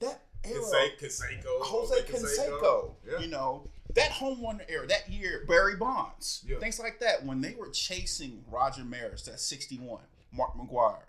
that 0.00 0.22
era, 0.44 0.60
Canse- 0.98 1.20
Canseco, 1.20 1.44
Jose 1.60 2.02
Canseco, 2.02 2.94
Yeah. 3.08 3.18
you 3.20 3.28
know, 3.28 3.68
that 3.94 4.10
home 4.10 4.42
run 4.42 4.60
era, 4.68 4.86
that 4.86 5.10
year, 5.10 5.44
Barry 5.46 5.76
Bonds, 5.76 6.42
Yeah. 6.46 6.58
things 6.58 6.78
like 6.78 6.98
that. 7.00 7.24
When 7.24 7.40
they 7.42 7.54
were 7.54 7.68
chasing 7.68 8.44
Roger 8.50 8.82
Maris, 8.84 9.22
that 9.22 9.38
61, 9.38 10.02
Mark 10.32 10.56
McGwire, 10.56 11.02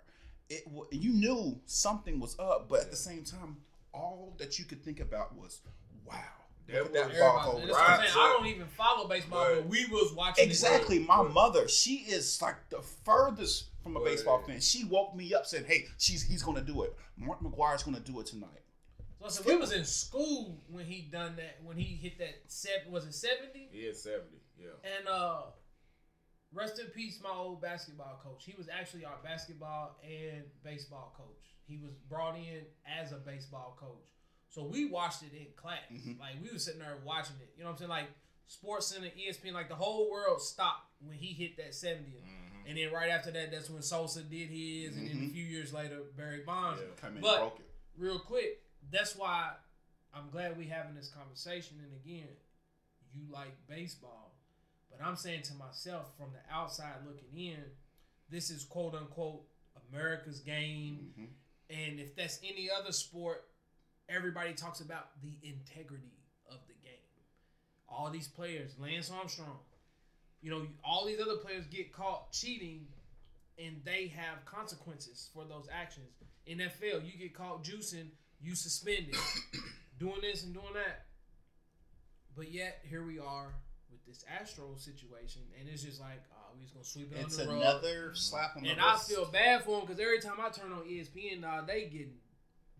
it 0.50 0.64
you 0.92 1.10
knew 1.14 1.60
something 1.64 2.20
was 2.20 2.38
up, 2.38 2.68
but 2.68 2.80
at 2.82 2.90
the 2.90 2.96
same 2.96 3.24
time, 3.24 3.56
all 3.94 4.34
that 4.38 4.58
you 4.58 4.64
could 4.64 4.84
think 4.84 5.00
about 5.00 5.34
was, 5.36 5.60
wow, 6.04 6.20
That 6.66 6.82
look 6.84 6.96
at 6.96 7.08
was- 7.08 7.16
that 7.16 7.20
ball 7.20 7.38
Everybody, 7.58 7.60
go 7.60 7.66
that's 7.66 7.70
what 7.72 7.80
I'm 7.90 7.98
right. 8.00 8.08
saying. 8.08 8.18
I 8.18 8.32
don't 8.36 8.46
even 8.46 8.66
follow 8.68 9.08
baseball, 9.08 9.44
but, 9.46 9.54
But- 9.62 9.68
we 9.68 9.86
was 9.86 10.12
watching. 10.12 10.44
Exactly. 10.44 10.98
My 10.98 11.22
But- 11.22 11.32
mother, 11.32 11.68
she 11.68 11.96
is 11.98 12.40
like 12.42 12.68
the 12.70 12.82
furthest 12.82 13.66
from 13.82 13.96
a 13.96 14.00
But- 14.00 14.06
baseball 14.06 14.42
fan. 14.42 14.60
She 14.60 14.84
woke 14.84 15.14
me 15.14 15.32
up 15.34 15.46
saying, 15.46 15.64
"Hey, 15.66 15.86
she's 15.98 16.22
he's 16.22 16.42
gonna 16.42 16.62
do 16.62 16.82
it. 16.82 16.96
Mark 17.16 17.40
McGwire's 17.40 17.82
gonna 17.82 18.00
do 18.00 18.18
it 18.20 18.26
tonight." 18.26 18.60
So, 19.22 19.28
so 19.28 19.42
we 19.44 19.56
was 19.56 19.72
in 19.72 19.84
school 19.86 20.62
when 20.68 20.84
he 20.84 21.02
done 21.02 21.36
that. 21.36 21.62
When 21.62 21.78
he 21.78 21.96
hit 21.96 22.18
that 22.18 22.50
seven, 22.50 22.92
was 22.92 23.06
it 23.06 23.14
seventy? 23.14 23.70
Yeah, 23.72 23.92
70. 23.94 24.36
Yeah. 24.58 24.68
And 24.98 25.08
uh, 25.08 25.44
rest 26.52 26.78
in 26.78 26.86
peace, 26.88 27.20
my 27.22 27.30
old 27.30 27.60
basketball 27.62 28.20
coach. 28.22 28.44
He 28.44 28.54
was 28.56 28.68
actually 28.68 29.04
our 29.04 29.16
basketball 29.22 29.98
and 30.02 30.44
baseball 30.62 31.14
coach. 31.16 31.53
He 31.66 31.76
was 31.78 31.92
brought 32.08 32.36
in 32.36 32.62
as 32.86 33.12
a 33.12 33.16
baseball 33.16 33.76
coach. 33.80 34.08
So 34.50 34.64
we 34.64 34.84
watched 34.86 35.22
it 35.22 35.32
in 35.36 35.46
class. 35.56 35.80
Mhm. 35.90 36.18
Like 36.18 36.34
we 36.42 36.50
was 36.50 36.64
sitting 36.64 36.80
there 36.80 36.96
watching 37.04 37.36
it. 37.40 37.52
You 37.56 37.62
know 37.64 37.70
what 37.70 37.72
I'm 37.74 37.78
saying? 37.78 37.90
Like 37.90 38.08
Sports 38.46 38.86
Center, 38.88 39.08
ESPN, 39.16 39.52
like 39.52 39.68
the 39.68 39.74
whole 39.74 40.10
world 40.10 40.40
stopped 40.40 40.92
when 41.00 41.16
he 41.16 41.32
hit 41.32 41.56
that 41.56 41.74
70th. 41.74 42.22
Mhm. 42.22 42.68
And 42.68 42.78
then 42.78 42.92
right 42.92 43.10
after 43.10 43.30
that, 43.32 43.50
that's 43.50 43.68
when 43.70 43.82
Sosa 43.82 44.22
did 44.22 44.48
his, 44.50 44.96
and 44.96 45.06
then 45.08 45.16
a 45.16 45.20
Mhm. 45.28 45.32
few 45.32 45.44
years 45.44 45.72
later, 45.72 46.02
Barry 46.16 46.42
Bonds. 46.44 46.80
Yeah. 46.82 47.10
But- 47.20 47.20
broke 47.40 47.60
it. 47.60 47.70
Real 47.96 48.18
quick, 48.18 48.62
that's 48.90 49.14
why 49.16 49.56
I'm 50.12 50.30
glad 50.30 50.56
we 50.56 50.66
having 50.66 50.94
this 50.94 51.08
conversation. 51.08 51.80
And 51.80 51.92
again, 51.94 52.36
you 53.14 53.26
like 53.30 53.66
baseball, 53.66 54.36
but 54.90 55.00
I'm 55.00 55.16
saying 55.16 55.42
to 55.44 55.54
myself 55.54 56.16
from 56.16 56.32
the 56.32 56.40
outside 56.52 57.04
looking 57.06 57.36
in, 57.36 57.76
this 58.28 58.50
is 58.50 58.64
quote 58.64 58.94
unquote 58.94 59.48
America's 59.88 60.40
game. 60.40 61.14
Mhm. 61.18 61.34
And 61.70 61.98
if 61.98 62.14
that's 62.14 62.38
any 62.42 62.68
other 62.70 62.92
sport, 62.92 63.44
everybody 64.08 64.52
talks 64.52 64.80
about 64.80 65.08
the 65.22 65.36
integrity 65.42 66.12
of 66.50 66.58
the 66.66 66.74
game. 66.82 66.92
All 67.88 68.10
these 68.10 68.28
players, 68.28 68.72
Lance 68.78 69.10
Armstrong, 69.10 69.58
you 70.42 70.50
know, 70.50 70.66
all 70.84 71.06
these 71.06 71.20
other 71.20 71.36
players 71.36 71.66
get 71.66 71.92
caught 71.92 72.32
cheating 72.32 72.86
and 73.58 73.76
they 73.84 74.08
have 74.08 74.44
consequences 74.44 75.30
for 75.32 75.44
those 75.44 75.66
actions. 75.72 76.06
NFL, 76.48 77.06
you 77.06 77.16
get 77.18 77.34
caught 77.34 77.64
juicing, 77.64 78.08
you 78.42 78.54
suspended, 78.54 79.16
doing 79.98 80.20
this 80.20 80.44
and 80.44 80.52
doing 80.52 80.74
that. 80.74 81.06
But 82.36 82.52
yet, 82.52 82.80
here 82.88 83.06
we 83.06 83.18
are 83.18 83.54
with 83.90 84.04
this 84.06 84.24
Astro 84.28 84.74
situation, 84.76 85.42
and 85.58 85.68
it's 85.68 85.84
just 85.84 86.00
like, 86.00 86.22
we 86.56 86.62
just 86.62 86.74
gonna 86.74 86.84
sweep 86.84 87.12
it 87.12 87.18
It's 87.20 87.38
under 87.38 87.52
the 87.52 87.58
rug. 87.58 87.62
another 87.82 88.14
slap 88.14 88.56
on 88.56 88.62
the 88.62 88.70
And 88.70 88.80
I 88.80 88.96
feel 88.96 89.24
bad 89.26 89.64
for 89.64 89.80
him 89.80 89.86
because 89.86 90.00
every 90.00 90.20
time 90.20 90.36
I 90.40 90.48
turn 90.50 90.72
on 90.72 90.84
ESPN, 90.88 91.42
dog, 91.42 91.66
they 91.66 91.84
getting 91.86 92.14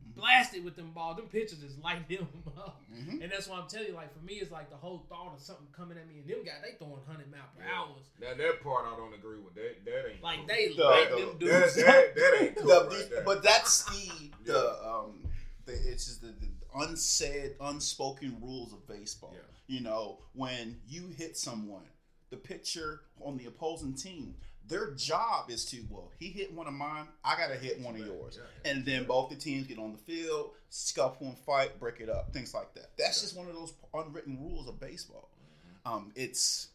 Mm-hmm. 0.05 0.21
blasted 0.21 0.63
with 0.65 0.77
them 0.77 0.91
balls. 0.93 1.17
Them 1.17 1.29
pitchers 1.29 1.63
is 1.63 1.79
lighting 1.83 2.19
them 2.19 2.29
up. 2.59 2.83
Mhm. 2.93 3.23
And 3.23 3.33
that's 3.33 3.49
why 3.49 3.59
I'm 3.59 3.67
telling 3.69 3.89
you, 3.89 3.95
like, 3.95 4.13
for 4.13 4.23
me, 4.23 4.35
it's 4.35 4.51
like 4.53 4.69
the 4.69 4.77
whole 4.77 5.07
thought 5.09 5.33
of 5.35 5.41
something 5.41 5.67
coming 5.73 5.97
at 5.97 6.07
me. 6.07 6.19
And 6.19 6.29
them 6.29 6.45
guys, 6.45 6.57
they 6.63 6.77
throwing 6.77 7.01
100 7.07 7.31
mile 7.31 7.41
per 7.57 7.65
Yeah. 7.65 7.73
hours. 7.81 8.05
Now 8.21 8.35
that 8.35 8.63
part 8.63 8.85
I 8.87 8.97
don't 8.97 9.15
agree 9.15 9.39
with. 9.39 9.55
That 9.55 9.83
that 9.87 10.11
ain't 10.11 10.23
Like, 10.23 10.39
cool. 10.41 10.47
they 10.47 10.69
The- 10.75 10.85
light 10.85 11.09
the- 11.11 11.17
them 11.17 11.27
that, 11.31 11.39
dudes. 11.39 11.75
that, 11.77 12.15
that 12.17 12.39
ain't 12.43 12.57
cool 12.59 12.67
The- 12.67 12.87
right 12.97 13.11
there. 13.11 13.23
but 13.25 13.43
that's 13.43 13.85
the 13.85 14.31
the 14.45 14.87
um 14.87 15.27
the, 15.65 15.73
it's 15.73 16.05
just 16.05 16.21
the, 16.21 16.29
the 16.39 16.51
unsaid 16.75 17.57
unspoken 17.61 18.37
rules 18.43 18.75
of 18.75 18.87
baseball 18.87 19.33
Yeah. 19.35 19.41
you 19.75 19.81
know 19.81 20.19
when 20.35 20.83
you 20.87 21.09
hit 21.17 21.39
someone 21.39 21.87
the 22.35 22.49
pitcher 22.49 23.03
on 23.21 23.37
the 23.37 23.47
opposing 23.47 23.95
team 23.95 24.35
their 24.67 24.93
job 24.93 25.51
is 25.51 25.65
to 25.65 25.85
well 25.91 26.11
he 26.19 26.29
hit 26.29 26.53
one 26.53 26.67
of 26.67 26.73
mine 26.73 27.07
i 27.25 27.37
gotta 27.37 27.55
hit 27.55 27.79
one 27.81 27.95
of 27.95 28.07
yours 28.07 28.39
and 28.65 28.85
then 28.85 29.05
both 29.05 29.29
the 29.29 29.37
teams 29.37 29.67
get 29.67 29.79
on 29.79 29.93
the 29.93 29.99
field 29.99 30.51
scuffle 30.71 31.27
and 31.27 31.39
fight 31.39 31.79
break 31.79 32.01
it 32.01 32.09
up 32.09 32.33
things 32.33 32.55
like 32.55 32.73
that 32.75 32.91
that's 32.99 33.21
just 33.21 33.37
one 33.37 33.47
of 33.47 33.55
those 33.55 33.75
unwritten 33.93 34.39
rules 34.41 34.67
of 34.69 34.81
baseball 34.81 35.29
um 35.85 36.11
it's 36.15 36.69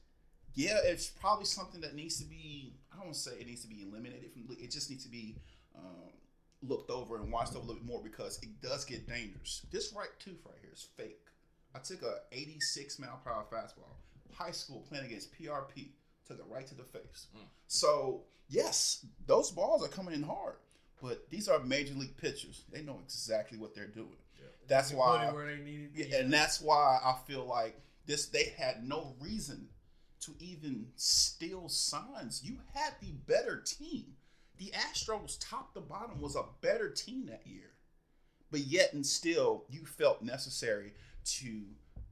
yeah, 0.55 0.77
it's 0.83 1.07
probably 1.07 1.45
something 1.45 1.81
that 1.81 1.95
needs 1.95 2.19
to 2.19 2.25
be. 2.25 2.73
I 2.91 2.97
don't 2.97 3.05
want 3.05 3.15
to 3.15 3.21
say 3.21 3.31
it 3.39 3.47
needs 3.47 3.61
to 3.61 3.67
be 3.67 3.85
eliminated 3.89 4.31
from. 4.33 4.43
It 4.59 4.71
just 4.71 4.89
needs 4.89 5.03
to 5.05 5.09
be 5.09 5.37
um, 5.73 6.11
looked 6.61 6.89
over 6.89 7.17
and 7.17 7.31
watched 7.31 7.51
over 7.55 7.59
a 7.59 7.61
little 7.61 7.75
bit 7.75 7.85
more 7.85 8.01
because 8.03 8.39
it 8.41 8.49
does 8.61 8.83
get 8.85 9.07
dangerous. 9.07 9.65
This 9.71 9.93
right 9.93 10.09
tooth 10.19 10.39
right 10.45 10.57
here 10.61 10.71
is 10.73 10.85
fake. 10.97 11.27
I 11.75 11.79
took 11.79 12.01
a 12.01 12.17
86 12.31 12.99
mile 12.99 13.21
per 13.23 13.31
hour 13.31 13.45
fastball, 13.51 13.95
high 14.33 14.51
school 14.51 14.85
playing 14.89 15.05
against 15.05 15.33
PRP. 15.33 15.89
Took 16.27 16.39
it 16.39 16.45
right 16.49 16.67
to 16.67 16.75
the 16.75 16.83
face. 16.83 17.27
Mm. 17.35 17.41
So 17.67 18.23
yes, 18.47 19.05
those 19.25 19.51
balls 19.51 19.83
are 19.83 19.87
coming 19.89 20.13
in 20.13 20.23
hard, 20.23 20.55
but 21.01 21.29
these 21.29 21.47
are 21.47 21.59
major 21.59 21.93
league 21.95 22.17
pitchers. 22.17 22.63
They 22.71 22.81
know 22.81 22.99
exactly 23.03 23.57
what 23.57 23.73
they're 23.73 23.87
doing. 23.87 24.17
Yeah. 24.37 24.45
That's 24.67 24.91
They 24.91 24.95
why. 24.97 25.31
where 25.31 25.47
they 25.47 25.61
needed 25.61 25.91
Yeah, 25.95 26.17
and 26.17 26.31
that's 26.31 26.61
why 26.61 26.99
I 27.03 27.15
feel 27.27 27.45
like 27.45 27.81
this. 28.05 28.27
They 28.27 28.53
had 28.57 28.87
no 28.87 29.15
reason 29.19 29.69
to 30.21 30.33
even 30.39 30.87
steal 30.95 31.69
signs. 31.69 32.43
You 32.43 32.57
had 32.73 32.93
the 33.01 33.11
better 33.25 33.61
team. 33.65 34.15
The 34.57 34.71
Astros, 34.71 35.37
top 35.39 35.73
to 35.75 35.79
bottom, 35.79 36.19
was 36.19 36.35
a 36.35 36.43
better 36.61 36.89
team 36.89 37.25
that 37.27 37.47
year, 37.47 37.71
but 38.51 38.59
yet 38.59 38.91
and 38.91 39.05
still, 39.05 39.63
you 39.69 39.85
felt 39.85 40.21
necessary 40.21 40.93
to 41.37 41.61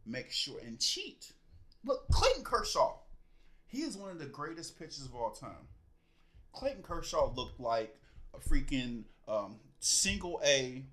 make 0.06 0.32
sure 0.32 0.58
and 0.66 0.80
cheat. 0.80 1.34
Look, 1.88 2.10
Clayton 2.10 2.44
Kershaw, 2.44 2.96
he 3.66 3.78
is 3.80 3.96
one 3.96 4.12
of 4.12 4.20
the 4.20 4.26
greatest 4.26 4.78
pitchers 4.78 5.06
of 5.06 5.16
all 5.16 5.32
time. 5.32 5.70
Clayton 6.52 6.84
Kershaw 6.84 7.34
looked 7.34 7.62
like 7.62 7.96
a 8.34 8.40
freaking 8.40 9.04
um, 9.26 9.56
single 9.80 10.42
A 10.44 10.84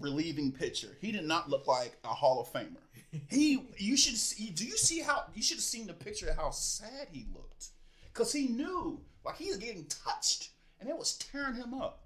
relieving 0.00 0.50
pitcher. 0.50 0.96
He 1.00 1.12
did 1.12 1.24
not 1.24 1.48
look 1.48 1.68
like 1.68 1.96
a 2.02 2.08
Hall 2.08 2.40
of 2.40 2.52
Famer. 2.52 2.76
He, 3.28 3.60
you 3.76 3.96
should 3.96 4.16
see. 4.16 4.50
Do 4.50 4.64
you 4.64 4.76
see 4.76 5.00
how 5.00 5.24
you 5.34 5.42
should 5.42 5.56
have 5.56 5.64
seen 5.64 5.88
the 5.88 5.92
picture 5.92 6.28
of 6.28 6.36
how 6.36 6.50
sad 6.50 7.08
he 7.10 7.26
looked? 7.34 7.70
Because 8.04 8.32
he 8.32 8.46
knew, 8.46 9.00
like 9.24 9.36
he 9.36 9.48
was 9.48 9.56
getting 9.56 9.86
touched, 9.86 10.50
and 10.78 10.88
it 10.88 10.96
was 10.96 11.16
tearing 11.16 11.56
him 11.56 11.74
up. 11.74 12.04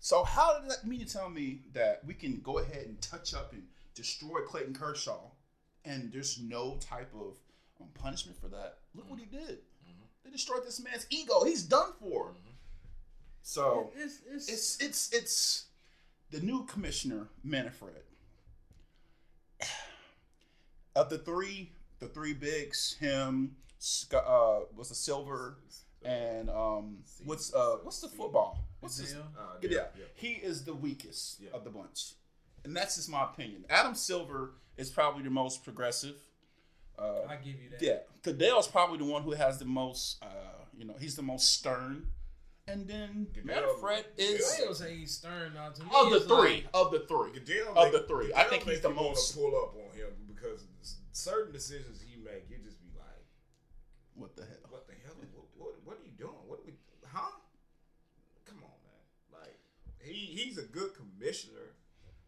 So 0.00 0.24
how 0.24 0.58
did 0.58 0.68
that 0.68 0.84
mean 0.84 0.98
to 0.98 1.06
tell 1.06 1.30
me 1.30 1.60
that 1.74 2.02
we 2.04 2.14
can 2.14 2.40
go 2.40 2.58
ahead 2.58 2.86
and 2.86 3.00
touch 3.00 3.34
up 3.34 3.52
and 3.52 3.62
destroy 3.94 4.40
Clayton 4.40 4.74
Kershaw, 4.74 5.30
and 5.84 6.12
there's 6.12 6.40
no 6.40 6.76
type 6.80 7.12
of 7.14 7.36
um, 7.80 7.88
punishment 7.94 8.38
for 8.40 8.48
that? 8.48 8.78
Look 8.94 9.08
what 9.10 9.18
he 9.20 9.26
did. 9.26 9.58
They 10.24 10.30
destroyed 10.30 10.64
this 10.64 10.82
man's 10.82 11.06
ego. 11.10 11.44
He's 11.44 11.62
done 11.62 11.90
for. 11.98 12.32
So 13.42 13.90
It's, 13.96 14.20
it's, 14.30 14.48
it's 14.48 14.80
it's 14.80 15.12
it's 15.14 15.64
the 16.30 16.40
new 16.40 16.64
commissioner 16.66 17.28
Manfred. 17.42 18.02
Of 20.96 21.08
the 21.08 21.18
three, 21.18 21.70
the 22.00 22.06
three 22.08 22.34
bigs, 22.34 22.96
him, 23.00 23.56
uh, 24.12 24.60
was 24.76 24.88
the 24.88 24.94
silver, 24.94 25.58
and 26.04 26.50
um, 26.50 26.98
what's 27.24 27.54
uh, 27.54 27.76
what's 27.82 28.00
the 28.00 28.08
football? 28.08 28.58
What's 28.80 28.98
his? 28.98 29.14
Uh, 29.14 29.20
Yeah, 29.62 29.68
yeah, 29.70 29.76
yeah. 29.98 30.04
he 30.14 30.32
is 30.32 30.64
the 30.64 30.74
weakest 30.74 31.40
Yeah. 31.40 31.50
of 31.54 31.62
the 31.64 31.70
bunch, 31.70 32.14
and 32.64 32.76
that's 32.76 32.96
just 32.96 33.08
my 33.08 33.24
opinion. 33.24 33.64
Adam 33.70 33.94
Silver 33.94 34.54
is 34.80 34.90
probably 34.90 35.22
the 35.22 35.30
most 35.30 35.62
progressive. 35.64 36.16
Uh, 36.98 37.26
I 37.28 37.36
give 37.36 37.54
you 37.62 37.70
that. 37.70 37.82
yeah, 37.82 37.98
Goodell's 38.22 38.68
probably 38.68 38.98
the 38.98 39.04
one 39.04 39.22
who 39.22 39.32
has 39.32 39.58
the 39.58 39.64
most. 39.64 40.22
Uh, 40.22 40.26
you 40.76 40.84
know, 40.84 40.94
he's 40.98 41.16
the 41.16 41.22
most 41.22 41.54
stern, 41.54 42.06
and 42.68 42.86
then 42.86 43.26
Goodell- 43.34 43.66
Manfred 43.66 44.04
I 44.18 44.20
is 44.22 44.52
ain't 44.58 44.64
gonna 44.64 44.74
say 44.74 44.96
he's 44.96 45.12
stern 45.16 45.54
now. 45.54 45.70
To 45.70 45.82
me, 45.82 45.90
of 45.94 46.10
the 46.10 46.20
three. 46.20 46.56
like- 46.62 46.66
of 46.74 46.90
the 46.92 47.00
three. 47.00 47.32
Goodell 47.32 47.76
Of 47.78 47.92
make- 47.92 48.02
the 48.02 48.08
three, 48.08 48.32
I 48.34 48.44
think 48.44 48.64
he's 48.64 48.80
the 48.80 48.88
you 48.90 48.94
wanna 48.96 49.08
most- 49.08 49.34
pull 49.34 49.54
up 49.56 49.74
on 49.76 49.96
him 49.96 50.12
because 50.26 50.66
certain 51.12 51.52
decisions 51.52 52.00
he 52.00 52.16
make, 52.16 52.48
you 52.50 52.58
just 52.58 52.80
be 52.82 52.88
like, 52.98 53.24
What 54.14 54.36
the 54.36 54.44
hell? 54.44 54.58
"What 54.68 54.86
the 54.86 54.94
hell? 55.04 55.14
What, 55.16 55.46
what, 55.56 55.74
what 55.84 55.96
are 55.98 56.04
you 56.04 56.12
doing? 56.18 56.34
What 56.46 56.60
are 56.60 56.64
we? 56.66 56.72
Huh? 57.06 57.30
Come 58.44 58.58
on, 58.62 58.76
man! 58.84 59.40
Like 59.40 59.58
he 60.02 60.12
he's 60.36 60.58
a 60.58 60.62
good 60.64 60.90
commissioner, 60.94 61.59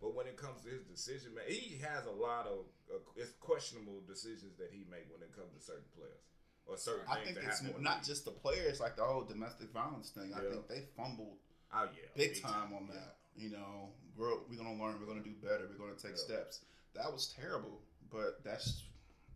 but 0.02 0.14
when 0.18 0.26
it 0.26 0.36
comes 0.36 0.60
to 0.66 0.68
his 0.68 0.82
decision, 0.82 1.32
man, 1.34 1.44
he 1.48 1.78
has 1.78 2.04
a 2.06 2.10
lot 2.10 2.46
of 2.50 2.66
uh, 2.90 2.98
it's 3.16 3.30
questionable 3.38 4.02
decisions 4.06 4.58
that 4.58 4.68
he 4.74 4.82
make 4.90 5.06
when 5.14 5.22
it 5.22 5.30
comes 5.30 5.54
to 5.54 5.62
certain 5.62 5.86
players 5.96 6.26
or 6.66 6.76
certain 6.76 7.06
I 7.08 7.22
things 7.22 7.26
think 7.26 7.36
that 7.38 7.44
it's 7.46 7.60
happen 7.62 7.78
more, 7.78 7.80
not 7.80 8.02
just 8.02 8.24
the 8.26 8.34
players, 8.34 8.80
like 8.80 8.96
the 8.96 9.04
whole 9.06 9.22
domestic 9.22 9.70
violence 9.72 10.10
thing. 10.10 10.34
I 10.34 10.40
think 10.42 10.66
they 10.66 10.82
fumbled 10.98 11.38
oh 11.72 11.86
yeah, 11.94 12.10
big 12.18 12.42
time 12.42 12.74
on 12.74 12.90
Yeah. 12.90 12.98
that. 12.98 13.16
You 13.34 13.50
know, 13.50 13.94
we're 14.18 14.34
we're 14.50 14.58
gonna 14.58 14.74
learn, 14.76 15.00
we're 15.00 15.06
gonna 15.06 15.24
do 15.24 15.32
better, 15.40 15.70
we're 15.70 15.78
gonna 15.78 15.96
take 15.98 16.18
Yeah. 16.18 16.26
steps. 16.36 16.60
That 16.94 17.10
was 17.10 17.32
terrible, 17.32 17.80
but 18.10 18.42
that's 18.44 18.82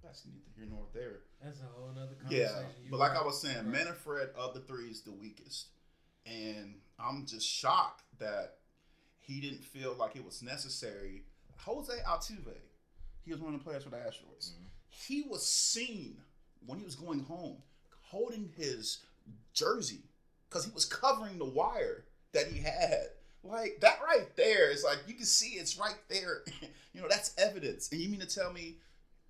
that's 0.03 0.27
neither 0.27 0.51
here 0.55 0.67
nor 0.69 0.87
there. 0.93 1.21
That's 1.43 1.61
a 1.61 1.65
whole 1.65 1.91
nother 1.95 2.15
Yeah, 2.29 2.49
conversation. 2.53 2.85
You 2.85 2.91
but 2.91 2.99
like 2.99 3.13
right. 3.13 3.23
I 3.23 3.25
was 3.25 3.41
saying, 3.41 3.57
Right. 3.57 3.85
Manfred 3.87 4.31
of 4.37 4.55
the 4.55 4.61
three 4.61 4.91
is 4.91 5.03
the 5.03 5.13
weakest, 5.13 5.69
and 6.27 6.81
I'm 6.99 7.25
just 7.27 7.49
shocked 7.49 8.03
that 8.19 8.59
he 9.27 9.41
didn't 9.41 9.65
feel 9.65 9.95
like 9.95 10.15
it 10.17 10.25
was 10.25 10.43
necessary. 10.43 11.25
Jose 11.59 11.93
Altuve, 12.07 12.57
he 13.25 13.33
was 13.33 13.41
one 13.41 13.55
of 13.55 13.61
the 13.61 13.65
players 13.65 13.83
for 13.85 13.91
the 13.91 13.97
Astros. 13.97 14.53
Mhm. 14.53 14.67
He 14.89 15.23
was 15.23 15.47
seen 15.47 16.21
when 16.65 16.79
he 16.79 16.85
was 16.85 16.95
going 16.97 17.21
home 17.25 17.63
holding 18.03 18.49
his 18.57 18.99
jersey 19.53 20.03
because 20.49 20.65
he 20.65 20.71
was 20.71 20.85
covering 20.85 21.39
the 21.39 21.45
wire 21.45 22.05
that 22.33 22.47
he 22.49 22.61
had. 22.61 23.09
Like 23.43 23.81
that 23.81 24.01
right 24.03 24.35
there 24.37 24.71
is 24.71 24.85
like 24.85 24.99
you 25.07 25.15
can 25.15 25.25
see 25.27 25.51
it's 25.55 25.77
right 25.77 25.99
there. 26.09 26.45
you 26.93 27.01
know, 27.01 27.09
that's 27.09 27.35
evidence. 27.39 27.91
And 27.91 28.01
you 28.01 28.09
mean 28.09 28.21
to 28.21 28.27
tell 28.27 28.53
me 28.53 28.79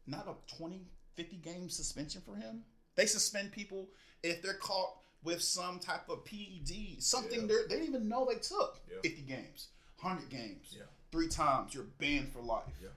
not 0.07 0.27
a 0.29 0.35
20, 0.57 0.87
50 1.15 1.37
game 1.37 1.69
suspension 1.71 2.21
for 2.25 2.37
him? 2.37 2.65
They 2.97 3.07
suspend 3.07 3.53
people 3.53 3.89
if 4.23 4.43
they're 4.43 4.55
caught 4.55 4.95
with 5.23 5.43
some 5.43 5.79
type 5.81 6.09
of 6.09 6.25
PED, 6.25 7.03
something 7.03 7.41
Yeah. 7.49 7.57
they 7.69 7.75
didn't 7.77 7.89
even 7.89 8.09
know 8.09 8.27
they 8.31 8.39
took. 8.39 8.81
Yeah. 8.91 8.99
50 9.03 9.23
games, 9.23 9.69
100 10.01 10.29
games, 10.29 10.75
Yeah. 10.77 10.85
three 11.11 11.29
times, 11.29 11.75
you're 11.75 11.85
banned 11.85 12.33
for 12.33 12.41
life. 12.43 12.75
Yeah. 12.83 12.89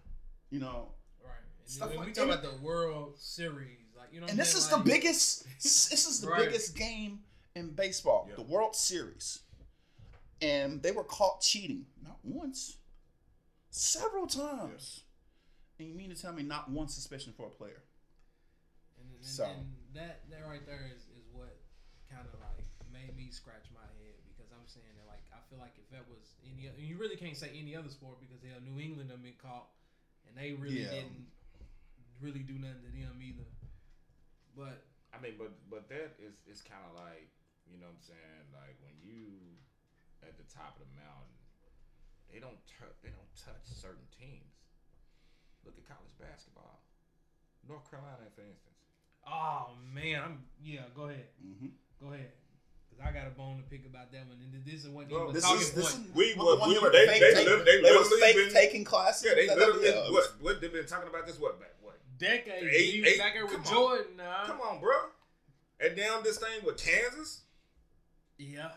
You 0.49 0.59
know, 0.59 0.93
Right. 1.23 1.31
And 1.59 1.69
Stuff 1.69 1.89
then 1.89 1.97
like 1.99 2.07
we 2.07 2.13
talk 2.13 2.27
that. 2.27 2.39
about 2.39 2.57
the 2.57 2.61
World 2.61 3.17
Series, 3.19 3.77
like 3.95 4.11
you 4.13 4.19
know. 4.21 4.27
and 4.27 4.37
this 4.37 4.51
saying? 4.53 4.63
is 4.63 4.69
the 4.69 4.77
biggest 4.83 5.43
this 5.61 5.91
is 6.07 6.21
the 6.21 6.27
Right. 6.29 6.45
biggest 6.45 6.75
game 6.75 7.23
in 7.55 7.71
baseball 7.73 8.25
Yeah. 8.29 8.35
the 8.35 8.43
world 8.43 8.75
series 8.75 9.39
and 10.41 10.81
they 10.81 10.91
were 10.91 11.03
caught 11.03 11.41
cheating 11.41 11.85
not 12.01 12.23
once 12.23 12.77
several 13.69 14.27
times 14.27 15.03
and 15.77 15.87
you 15.87 15.93
mean 15.95 16.09
to 16.09 16.15
tell 16.15 16.31
me 16.33 16.43
not 16.43 16.69
one 16.69 16.87
suspicion 16.87 17.33
for 17.33 17.47
a 17.47 17.49
player 17.49 17.83
And, 18.97 19.11
and, 19.15 19.25
So. 19.25 19.45
and 19.45 19.75
that 19.93 20.29
that 20.29 20.45
right 20.45 20.65
there 20.65 20.87
is, 20.95 21.03
is 21.17 21.25
what 21.31 21.57
kind 22.09 22.25
of 22.27 22.39
like 22.39 22.65
made 22.91 23.15
me 23.17 23.29
scratch 23.31 23.65
my 23.73 23.81
head 23.99 24.15
because 24.27 24.51
I'm 24.51 24.65
saying 24.67 24.95
that 24.97 25.07
like 25.07 25.23
I 25.33 25.38
feel 25.49 25.59
like 25.59 25.73
if 25.81 25.89
that 25.91 26.05
was 26.07 26.21
any 26.45 26.69
oth- 26.69 26.77
you 26.79 26.97
really 26.97 27.17
can't 27.17 27.35
say 27.37 27.49
any 27.57 27.75
other 27.75 27.89
sport 27.89 28.21
because 28.21 28.41
hell 28.45 28.61
New 28.61 28.79
England 28.79 29.09
have 29.09 29.23
been 29.23 29.37
caught 29.41 29.67
and 30.27 30.37
they 30.37 30.53
really 30.53 30.83
Yeah. 30.85 30.91
didn't 31.03 31.25
really 32.21 32.43
do 32.45 32.53
nothing 32.59 32.83
to 32.85 32.91
them 32.91 33.19
either. 33.21 33.47
But 34.55 34.85
I 35.13 35.17
mean, 35.19 35.35
but 35.37 35.51
but 35.69 35.89
that 35.89 36.15
is 36.21 36.37
is 36.45 36.61
kind 36.61 36.83
of 36.85 36.93
like 36.95 37.29
you 37.65 37.77
know 37.81 37.87
what 37.89 37.97
I'm 37.97 38.05
saying. 38.13 38.45
Like 38.53 38.77
when 38.83 38.93
you 39.01 39.57
at 40.21 40.37
the 40.37 40.45
top 40.53 40.77
of 40.77 40.85
the 40.85 40.93
mountain, 40.99 41.33
they 42.29 42.39
don't 42.39 42.59
tou- 42.67 42.97
they 43.01 43.09
don't 43.09 43.33
touch 43.39 43.65
certain 43.65 44.05
teams. 44.13 44.53
Look 45.65 45.75
at 45.77 45.85
college 45.87 46.13
basketball, 46.19 46.81
North 47.67 47.89
Carolina, 47.89 48.29
for 48.35 48.41
instance. 48.41 48.75
oh 49.27 49.75
man, 49.93 50.21
I'm 50.23 50.35
yeah. 50.61 50.87
Go 50.95 51.09
ahead, 51.09 51.29
mm-hmm. 51.43 51.73
go 51.99 52.13
ahead. 52.13 52.31
Cause 52.99 53.07
I 53.07 53.11
got 53.13 53.27
a 53.27 53.29
bone 53.31 53.57
to 53.57 53.63
pick 53.63 53.85
about 53.85 54.11
that 54.11 54.27
one, 54.27 54.37
and 54.43 54.65
this 54.65 54.83
is 54.83 54.89
what 54.89 55.09
Well, 55.09 55.21
even 55.23 55.29
a 55.29 55.33
this 55.33 55.43
talking 55.43 55.61
is 55.61 55.71
this 55.71 55.93
is 55.95 55.99
We 56.13 56.33
were- 56.35 56.57
one 56.57 56.67
we 56.69 56.75
they 56.75 56.79
were- 56.79 56.85
were 56.87 56.91
they- 56.91 57.07
fake 57.07 57.21
they 57.21 57.33
taking- 57.33 57.53
lit- 57.53 57.65
they 57.65 57.81
they 57.81 57.95
was 57.95 58.09
literally 58.11 58.21
fake 58.21 58.35
been- 58.35 58.53
taking 58.53 58.83
classes 58.83 59.25
Yeah, 59.25 59.35
they 59.35 59.45
Yeah, 59.45 59.53
literally 59.55 59.85
yeah, 59.87 60.05
it 60.07 60.11
was- 60.11 60.27
what 60.33 60.41
what 60.41 60.61
they've 60.61 60.73
been 60.73 60.85
talking 60.85 61.07
about 61.07 61.25
this 61.25 61.37
what 61.39 61.59
back 61.59 61.75
what 61.81 61.95
Decades, 62.17 62.67
Eight- 62.69 62.91
he 62.91 62.99
was 63.01 63.09
eight- 63.11 63.17
back 63.19 63.33
there 63.33 63.45
with 63.45 63.53
come 63.53 63.61
on. 63.63 63.71
Jordan. 63.71 64.17
Nah. 64.17 64.45
Come 64.47 64.59
on, 64.61 64.79
bro. 64.81 64.97
And 65.79 65.95
down 65.95 66.23
this 66.23 66.37
thing 66.39 66.61
with 66.65 66.75
Kansas, 66.77 67.43
Yeah, 68.37 68.71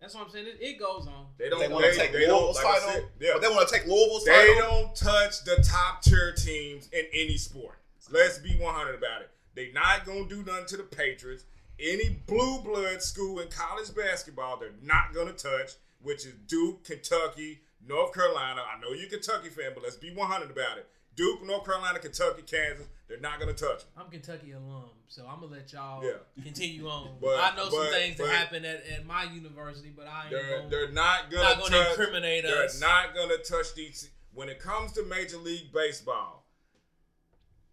that's 0.00 0.14
what 0.14 0.24
I'm 0.24 0.30
saying. 0.30 0.46
It, 0.46 0.56
it 0.60 0.78
goes 0.78 1.06
on. 1.06 1.28
they 1.36 1.50
don't. 1.50 1.60
they 1.60 1.66
They, 1.68 1.72
want 1.72 1.84
to 1.84 1.94
take 1.94 2.12
they 2.12 2.20
don't. 2.26 2.42
Louisville's 2.44 2.56
Like 2.64 2.80
title 2.80 2.88
said, 2.92 3.08
yeah, 3.20 3.30
but 3.34 3.42
they 3.42 3.48
want 3.48 3.68
to 3.68 3.74
take 3.74 3.86
Louisville's 3.86 4.24
they 4.24 4.32
title 4.32 4.54
don't 4.56 4.96
touch 4.96 5.44
the 5.44 5.56
top 5.62 6.02
tier 6.02 6.32
teams 6.32 6.88
in 6.92 7.06
any 7.12 7.36
sport. 7.36 7.78
Let's 8.10 8.38
be 8.38 8.56
100 8.56 8.94
about 8.94 9.20
it. 9.22 9.30
They 9.54 9.70
not 9.72 10.04
gonna 10.06 10.26
do 10.26 10.42
nothing 10.42 10.66
to 10.66 10.76
the 10.78 10.82
Patriots. 10.84 11.44
Any 11.82 12.10
blue 12.28 12.60
blood 12.60 13.02
school 13.02 13.40
in 13.40 13.48
college 13.48 13.92
basketball, 13.94 14.56
they're 14.56 14.70
not 14.82 15.12
gonna 15.12 15.32
touch, 15.32 15.72
which 16.00 16.24
is 16.24 16.34
Duke, 16.46 16.84
Kentucky, 16.84 17.60
North 17.84 18.14
Carolina. 18.14 18.62
I 18.62 18.80
know 18.80 18.92
you're 18.92 19.06
a 19.06 19.10
Kentucky 19.10 19.48
fan, 19.48 19.72
but 19.74 19.82
let's 19.82 19.96
be 19.96 20.10
100 20.14 20.50
about 20.50 20.78
it. 20.78 20.88
Duke, 21.16 21.44
North 21.44 21.64
Carolina, 21.64 21.98
Kentucky, 21.98 22.42
Kansas, 22.42 22.86
they're 23.08 23.18
not 23.18 23.40
gonna 23.40 23.52
touch 23.52 23.80
them. 23.80 23.88
I'm 24.04 24.10
Kentucky 24.10 24.52
alum, 24.52 24.90
so 25.08 25.26
I'm 25.26 25.40
gonna 25.40 25.52
let 25.52 25.72
y'all 25.72 26.04
Yeah. 26.04 26.12
continue 26.42 26.88
on. 26.88 27.16
But- 27.20 27.38
I 27.40 27.56
know 27.56 27.68
some 27.68 27.86
things 27.90 28.16
but- 28.16 28.26
that 28.28 28.32
happen 28.36 28.64
at, 28.64 28.86
at 28.86 29.04
my 29.04 29.24
university, 29.24 29.90
but 29.94 30.06
I 30.06 30.22
ain't 30.22 30.30
They're 30.30 30.56
gonna, 30.58 30.68
they're 30.70 30.92
not 30.92 31.30
gonna, 31.30 31.42
not 31.42 31.58
gonna 31.58 31.84
touch. 31.84 31.96
They're 32.42 32.68
not 32.80 33.14
gonna 33.14 33.38
touch 33.38 33.74
these. 33.74 34.08
When 34.32 34.48
it 34.48 34.60
comes 34.60 34.92
to 34.92 35.02
Major 35.02 35.36
League 35.36 35.72
Baseball, 35.74 36.41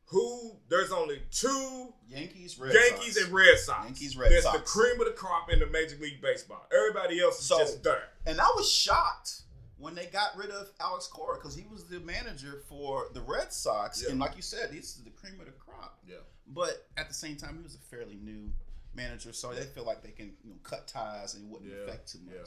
who 0.09 0.55
there's 0.69 0.91
only 0.91 1.21
two 1.31 1.93
Yankees 2.07 2.57
Red 2.57 2.73
Yankees 2.73 3.13
Sox. 3.15 3.25
and 3.25 3.33
Red 3.33 3.57
Sox. 3.59 3.85
Yankees, 3.85 4.17
Red 4.17 4.31
That's 4.31 4.43
Sox. 4.43 4.57
the 4.59 4.65
cream 4.65 4.99
of 4.99 5.05
the 5.07 5.13
crop 5.13 5.51
in 5.51 5.59
the 5.59 5.67
Major 5.67 5.97
League 5.97 6.21
Baseball. 6.21 6.65
Everybody 6.73 7.19
else 7.21 7.39
is 7.39 7.45
So- 7.45 7.59
just 7.59 7.83
dirt. 7.83 8.03
And 8.25 8.39
I 8.41 8.47
was 8.55 8.69
shocked 8.71 9.41
when 9.77 9.95
they 9.95 10.07
got 10.07 10.35
rid 10.35 10.49
of 10.49 10.69
Alex 10.79 11.07
Cora 11.07 11.37
because 11.37 11.55
he 11.55 11.65
was 11.71 11.85
the 11.85 11.99
manager 11.99 12.63
for 12.67 13.09
the 13.13 13.21
Red 13.21 13.53
Sox. 13.53 14.01
Yeah. 14.03 14.09
And 14.09 14.19
like 14.19 14.35
you 14.35 14.41
said, 14.41 14.71
this 14.71 14.97
is 14.97 15.03
the 15.03 15.09
cream 15.11 15.39
of 15.39 15.45
the 15.45 15.51
crop. 15.53 15.99
Yeah. 16.07 16.17
But 16.47 16.87
at 16.97 17.07
the 17.07 17.13
same 17.13 17.37
time, 17.37 17.57
he 17.57 17.63
was 17.63 17.75
a 17.75 17.79
fairly 17.95 18.15
new 18.15 18.51
manager, 18.95 19.31
so 19.31 19.53
they 19.53 19.65
feel 19.65 19.83
like 19.85 20.01
they 20.01 20.11
can 20.11 20.35
you 20.43 20.49
know 20.49 20.57
cut 20.63 20.87
ties 20.87 21.35
and 21.35 21.45
it 21.45 21.49
wouldn't 21.51 21.71
Yeah, 21.71 21.83
affect 21.83 22.11
too 22.11 22.19
much. 22.25 22.35
yeah. 22.35 22.43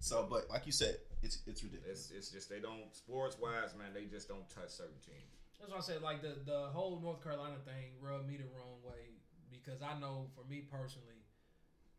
So, 0.00 0.26
but 0.28 0.50
like 0.50 0.66
you 0.66 0.72
said, 0.72 0.98
it's 1.22 1.38
it's 1.46 1.64
ridiculous. 1.64 2.10
It's 2.10 2.10
it's 2.10 2.28
just 2.30 2.50
they 2.50 2.60
don't 2.60 2.94
sports 2.94 3.38
wise, 3.40 3.74
man. 3.74 3.94
They 3.94 4.04
just 4.04 4.28
don't 4.28 4.46
touch 4.50 4.68
certain 4.68 5.00
teams. 5.00 5.35
That's 5.58 5.70
why 5.70 5.78
I 5.78 5.80
said. 5.80 6.02
Like 6.02 6.22
the 6.22 6.36
the 6.44 6.68
whole 6.72 7.00
North 7.00 7.22
Carolina 7.22 7.56
thing 7.64 7.92
rubbed 8.00 8.28
me 8.28 8.36
the 8.36 8.44
wrong 8.54 8.78
way 8.84 9.16
because 9.50 9.82
I 9.82 9.98
know 9.98 10.28
for 10.34 10.44
me 10.48 10.60
personally, 10.70 11.24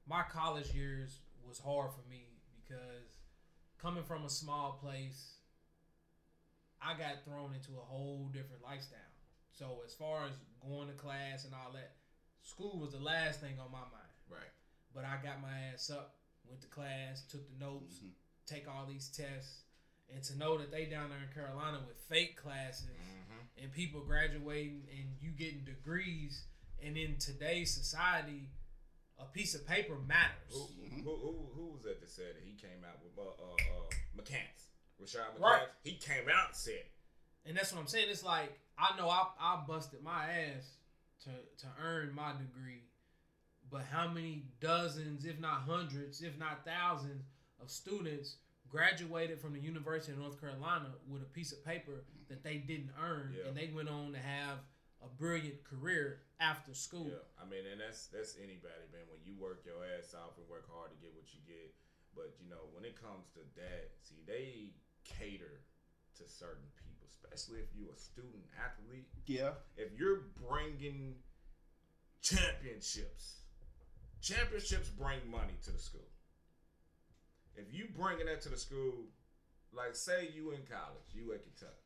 my 0.07 0.23
college 0.23 0.73
years 0.73 1.19
was 1.47 1.59
hard 1.59 1.91
for 1.91 2.07
me 2.09 2.25
because 2.61 3.17
coming 3.81 4.03
from 4.03 4.25
a 4.25 4.29
small 4.29 4.77
place, 4.81 5.35
I 6.81 6.93
got 6.93 7.23
thrown 7.25 7.53
into 7.53 7.71
a 7.79 7.83
whole 7.85 8.29
different 8.33 8.63
lifestyle. 8.63 8.99
So 9.51 9.81
as 9.85 9.93
far 9.93 10.25
as 10.25 10.33
going 10.61 10.87
to 10.87 10.93
class 10.93 11.45
and 11.45 11.53
all 11.53 11.71
that, 11.73 11.93
school 12.43 12.79
was 12.79 12.91
the 12.91 12.99
last 12.99 13.41
thing 13.41 13.59
on 13.59 13.71
my 13.71 13.79
mind. 13.79 14.13
Right. 14.29 14.51
But 14.93 15.03
I 15.05 15.17
got 15.23 15.41
my 15.41 15.73
ass 15.73 15.89
up, 15.89 16.15
went 16.47 16.61
to 16.61 16.67
class, 16.67 17.23
took 17.29 17.47
the 17.49 17.57
notes, 17.65 17.99
Mhm. 18.03 18.11
take 18.45 18.67
all 18.67 18.85
these 18.85 19.09
tests, 19.09 19.63
and 20.13 20.23
to 20.23 20.37
know 20.37 20.57
that 20.57 20.71
they 20.71 20.85
down 20.85 21.09
there 21.09 21.19
in 21.21 21.29
Carolina 21.33 21.79
with 21.87 21.97
fake 21.97 22.37
classes 22.37 22.87
Mm-hmm. 22.89 23.16
And 23.61 23.71
people 23.71 24.01
graduating 24.01 24.83
and 24.91 25.05
you 25.21 25.31
getting 25.31 25.63
degrees, 25.65 26.43
and 26.83 26.97
in 26.97 27.17
today's 27.17 27.73
society, 27.73 28.49
a 29.19 29.25
piece 29.25 29.55
of 29.55 29.65
paper 29.67 29.95
matters. 30.07 30.51
Who, 30.51 30.67
Mhm. 30.83 31.03
who, 31.03 31.15
who, 31.15 31.49
who 31.55 31.65
was 31.73 31.83
that 31.83 31.99
that 31.99 32.09
said 32.09 32.35
it? 32.37 32.43
He 32.45 32.53
came 32.53 32.83
out 32.87 33.01
with 33.03 33.17
uh, 33.17 33.21
uh, 33.21 33.53
uh 33.53 33.89
McCants. 34.15 34.69
Rashad 35.01 35.35
McCants. 35.35 35.39
Right. 35.39 35.67
He 35.83 35.95
came 35.95 36.29
out 36.29 36.47
and 36.49 36.55
said. 36.55 36.85
And 37.45 37.55
that's 37.57 37.71
what 37.71 37.79
I'm 37.81 37.87
saying. 37.87 38.09
It's 38.09 38.23
like 38.23 38.59
I 38.77 38.95
know 38.97 39.09
I 39.09 39.27
I 39.39 39.63
busted 39.67 40.03
my 40.03 40.31
ass 40.31 40.75
to 41.23 41.29
to 41.29 41.67
earn 41.81 42.13
my 42.13 42.33
degree, 42.33 42.83
but 43.71 43.83
how 43.83 44.07
many 44.07 44.45
dozens, 44.59 45.25
if 45.25 45.39
not 45.39 45.61
hundreds, 45.61 46.21
if 46.21 46.37
not 46.37 46.65
thousands 46.65 47.23
of 47.59 47.71
students 47.71 48.35
graduated 48.69 49.39
from 49.39 49.53
the 49.53 49.59
University 49.59 50.11
of 50.13 50.19
North 50.19 50.39
Carolina 50.39 50.89
with 51.09 51.21
a 51.21 51.25
piece 51.31 51.51
of 51.51 51.63
paper 51.65 52.03
that 52.29 52.43
they 52.43 52.57
didn't 52.57 52.91
earn, 53.01 53.33
Yeah. 53.37 53.47
and 53.47 53.57
they 53.57 53.67
went 53.73 53.89
on 53.89 54.11
to 54.13 54.19
have 54.19 54.59
a 55.01 55.07
brilliant 55.07 55.63
career 55.63 56.21
after 56.39 56.73
school. 56.73 57.07
Yeah, 57.07 57.23
I 57.41 57.45
mean, 57.45 57.65
and 57.65 57.79
that's 57.79 58.07
that's 58.07 58.35
anybody, 58.37 58.85
man. 58.91 59.05
When 59.09 59.21
you 59.23 59.35
work 59.39 59.63
your 59.65 59.83
ass 59.97 60.13
off 60.13 60.37
and 60.37 60.47
work 60.49 60.67
hard 60.71 60.91
to 60.91 60.97
get 60.97 61.13
what 61.15 61.31
you 61.33 61.39
get, 61.45 61.73
but 62.15 62.35
you 62.41 62.49
know, 62.49 62.67
when 62.73 62.83
it 62.83 62.99
comes 62.99 63.29
to 63.35 63.41
that, 63.61 63.91
see, 64.01 64.21
they 64.25 64.73
cater 65.05 65.61
to 66.17 66.27
certain 66.27 66.65
people, 66.81 67.05
especially 67.07 67.59
if 67.59 67.69
you're 67.77 67.93
a 67.93 67.97
student 67.97 68.43
athlete. 68.57 69.07
Yeah. 69.27 69.53
If 69.77 69.93
you're 69.97 70.33
bringing 70.49 71.15
championships, 72.21 73.41
championships 74.21 74.89
bring 74.89 75.19
money 75.29 75.53
to 75.63 75.71
the 75.71 75.77
school. 75.79 76.09
If 77.57 77.73
you 77.73 77.87
bringing 77.97 78.27
that 78.27 78.41
to 78.43 78.49
the 78.49 78.57
school, 78.57 79.05
like 79.73 79.95
say 79.95 80.29
you 80.33 80.51
in 80.51 80.61
college, 80.69 81.09
you 81.13 81.33
at 81.33 81.43
Kentucky, 81.43 81.83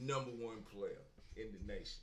number 0.00 0.30
one 0.30 0.62
player 0.62 1.04
in 1.36 1.48
the 1.52 1.60
nation 1.72 2.00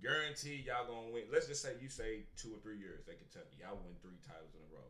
guarantee 0.00 0.64
y'all 0.64 0.88
gonna 0.88 1.12
win. 1.12 1.28
Let's 1.28 1.46
just 1.46 1.62
say 1.62 1.76
you 1.80 1.88
say 1.92 2.24
two 2.36 2.56
or 2.56 2.60
three 2.64 2.80
years 2.80 3.04
at 3.08 3.20
Kentucky, 3.20 3.60
y'all 3.60 3.76
win 3.76 3.92
three 4.00 4.16
titles 4.24 4.56
in 4.56 4.60
a 4.64 4.70
row. 4.72 4.88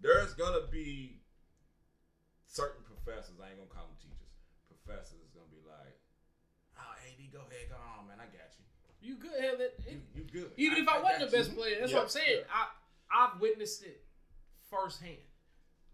There's 0.00 0.36
gonna 0.36 0.68
be 0.70 1.24
certain 2.46 2.84
professors, 2.84 3.40
I 3.40 3.50
ain't 3.52 3.58
gonna 3.58 3.72
call 3.72 3.88
them 3.88 3.98
teachers. 3.98 4.32
Professors 4.68 5.20
is 5.24 5.32
gonna 5.32 5.50
be 5.50 5.64
like, 5.64 5.96
"Oh, 6.76 6.92
AD, 7.08 7.20
go 7.32 7.40
ahead, 7.48 7.68
go 7.72 7.76
on, 7.76 8.06
man. 8.06 8.20
I 8.20 8.28
got 8.28 8.52
you. 8.60 8.64
You 9.00 9.14
good? 9.16 9.40
Hell, 9.40 9.60
it, 9.60 9.80
You, 9.88 10.00
you 10.14 10.24
good." 10.24 10.52
even 10.56 10.78
if 10.84 10.88
I, 10.88 11.00
wasn't 11.00 11.20
got 11.24 11.30
the 11.30 11.36
you. 11.36 11.42
best 11.44 11.56
player, 11.56 11.76
that's 11.80 11.90
Yeah, 11.92 11.98
what 11.98 12.04
I'm 12.04 12.14
saying. 12.14 12.42
I 12.52 12.62
I've 13.10 13.40
witnessed 13.40 13.82
it 13.82 14.04
firsthand. 14.70 15.24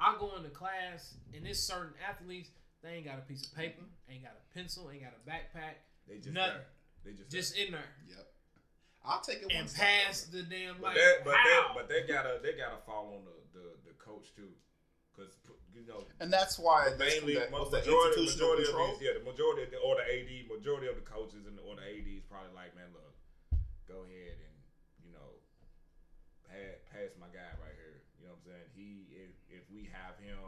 I 0.01 0.17
go 0.19 0.35
into 0.37 0.51
class 0.51 1.15
and 1.35 1.45
there's 1.47 1.61
certain 1.63 1.95
athletes 2.09 2.51
they 2.83 3.01
ain't 3.01 3.07
got 3.07 3.17
a 3.19 3.23
piece 3.23 3.47
of 3.47 3.55
paper, 3.57 3.81
ain't 4.11 4.23
got 4.23 4.37
a 4.37 4.45
pencil, 4.53 4.91
ain't 4.93 5.03
got 5.03 5.15
a 5.17 5.23
backpack, 5.29 5.81
They 6.07 6.17
just 6.19 6.35
Nothing. 6.35 6.61
there. 6.61 6.67
They 7.05 7.13
just 7.13 7.31
just 7.31 7.57
in 7.57 7.73
there 7.73 7.89
Yep. 8.09 8.27
I'll 9.05 9.21
take 9.21 9.41
it 9.45 9.49
one 9.53 9.57
and 9.57 9.69
step 9.69 9.85
pass 9.85 10.25
further. 10.25 10.43
the 10.43 10.49
damn 10.49 10.75
But 10.81 10.83
like 10.83 10.97
that, 10.97 11.17
but 11.25 11.37
how? 11.37 11.45
that, 11.45 11.75
but 11.77 11.89
they 11.89 12.03
gotta, 12.09 12.41
they 12.43 12.53
gotta 12.57 12.81
fall 12.85 13.17
on 13.17 13.25
the 13.25 13.37
the, 13.57 13.67
the 13.89 13.95
coach 14.01 14.33
too, 14.35 14.51
because 15.13 15.33
you 15.73 15.87
know 15.87 16.05
And 16.21 16.33
that's 16.33 16.59
why 16.59 16.91
mainly 16.99 17.37
that, 17.37 17.51
most 17.53 17.71
the 17.71 17.79
majority, 17.81 18.25
majority 18.27 18.65
control. 18.65 18.93
of 18.93 18.99
these, 18.99 19.09
yeah, 19.09 19.15
the 19.17 19.25
majority 19.25 19.63
of 19.65 19.71
the, 19.73 19.79
or 19.81 19.95
the 19.97 20.05
AD, 20.09 20.31
majority 20.51 20.89
of 20.89 20.97
the 20.97 21.07
coaches 21.07 21.47
and 21.47 21.57
the, 21.57 21.63
or 21.63 21.77
the 21.77 21.85
ADs 21.87 22.25
probably 22.29 22.53
like, 22.57 22.75
man, 22.77 22.89
look, 22.97 23.13
go 23.89 24.03
ahead 24.09 24.37
and 24.43 24.57
you 25.05 25.13
know, 25.13 25.39
pass, 26.49 26.81
pass 26.93 27.13
my 27.21 27.29
guy 27.33 27.49
right 27.61 27.77
here. 27.77 28.01
You 28.21 28.27
know 28.29 28.37
what 28.41 28.45
I'm 28.45 28.57
saying? 28.57 28.69
He, 28.75 28.89
if 29.13 29.31
if 29.44 29.44
we 29.75 29.91
have 29.93 30.17
him, 30.19 30.39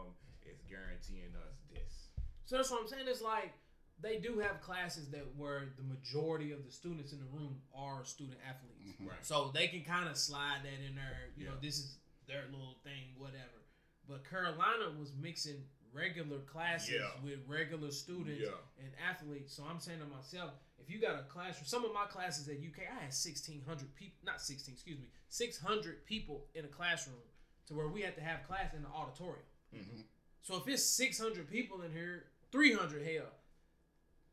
it's 0.43 0.63
guaranteeing 0.63 1.35
us 1.49 1.57
this. 1.73 2.09
So 2.45 2.57
that's 2.57 2.71
what 2.71 2.81
I'm 2.83 2.89
saying. 2.89 3.07
It's 3.09 3.23
like 3.23 3.53
they 4.01 4.19
do 4.19 4.39
have 4.39 4.61
classes 4.61 5.11
that 5.11 5.25
where 5.37 5.73
the 5.77 5.83
majority 5.83 6.53
of 6.53 6.65
the 6.65 6.71
students 6.71 7.13
in 7.13 7.19
the 7.19 7.27
room 7.27 7.61
are 7.75 8.05
student 8.05 8.39
athletes. 8.47 8.95
Mhm. 9.01 9.09
Right. 9.09 9.27
So 9.27 9.51
they 9.53 9.69
can 9.69 9.85
kind 9.85 10.09
of 10.09 10.17
slide 10.17 10.61
that 10.65 10.81
in 10.87 10.95
there. 10.95 11.33
You 11.37 11.47
know, 11.47 11.57
this 11.61 11.79
is 11.79 11.99
their 12.27 12.45
little 12.47 12.77
thing, 12.85 13.15
whatever. 13.19 13.63
But 14.07 14.25
Carolina 14.29 14.91
was 14.99 15.13
mixing 15.15 15.69
regular 15.93 16.41
classes 16.41 16.91
Yeah. 16.91 17.19
with 17.23 17.41
regular 17.49 17.91
students 17.91 18.43
Yeah. 18.43 18.85
and 18.85 18.95
athletes. 18.97 19.55
So 19.55 19.65
I'm 19.65 19.81
saying 19.81 20.01
to 20.01 20.07
myself, 20.07 20.53
if 20.79 20.91
you 20.91 20.99
got 21.01 21.19
a 21.19 21.25
classroom, 21.25 21.67
some 21.67 21.85
of 21.85 21.93
my 21.93 22.07
classes 22.07 22.49
at 22.49 22.61
UK, 22.61 22.87
I 22.87 23.01
had 23.01 23.13
1,600 23.15 23.95
people, 23.95 24.19
not 24.23 24.43
16, 24.43 24.75
excuse 24.75 24.99
me, 25.01 25.11
600 25.29 26.05
people 26.05 26.47
in 26.55 26.65
a 26.67 26.69
classroom 26.69 27.23
to 27.67 27.75
where 27.75 27.89
we 27.89 28.03
had 28.03 28.15
to 28.17 28.21
have 28.23 28.47
class 28.47 28.73
in 28.75 28.83
the 28.83 28.89
auditorium. 28.89 29.47
Mhm. 29.75 30.05
So 30.43 30.57
if 30.57 30.69
it's 30.69 30.85
600 30.85 31.49
people 31.49 31.83
in 31.83 31.93
here, 31.93 32.31
300 32.53 33.03
hell, 33.03 33.33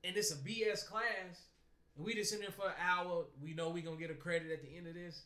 and 0.04 0.16
it's 0.16 0.32
a 0.32 0.38
BS 0.38 0.84
class, 0.84 1.48
and 1.96 2.06
we 2.06 2.14
just 2.14 2.34
in 2.34 2.42
there 2.42 2.52
for 2.52 2.70
an 2.70 2.76
hour, 2.80 3.26
we 3.42 3.54
know 3.54 3.70
we're 3.70 3.84
gonna 3.84 3.98
get 3.98 4.12
a 4.12 4.16
credit 4.16 4.52
at 4.52 4.62
the 4.62 4.78
end 4.78 4.88
of 4.88 4.94
this, 4.94 5.26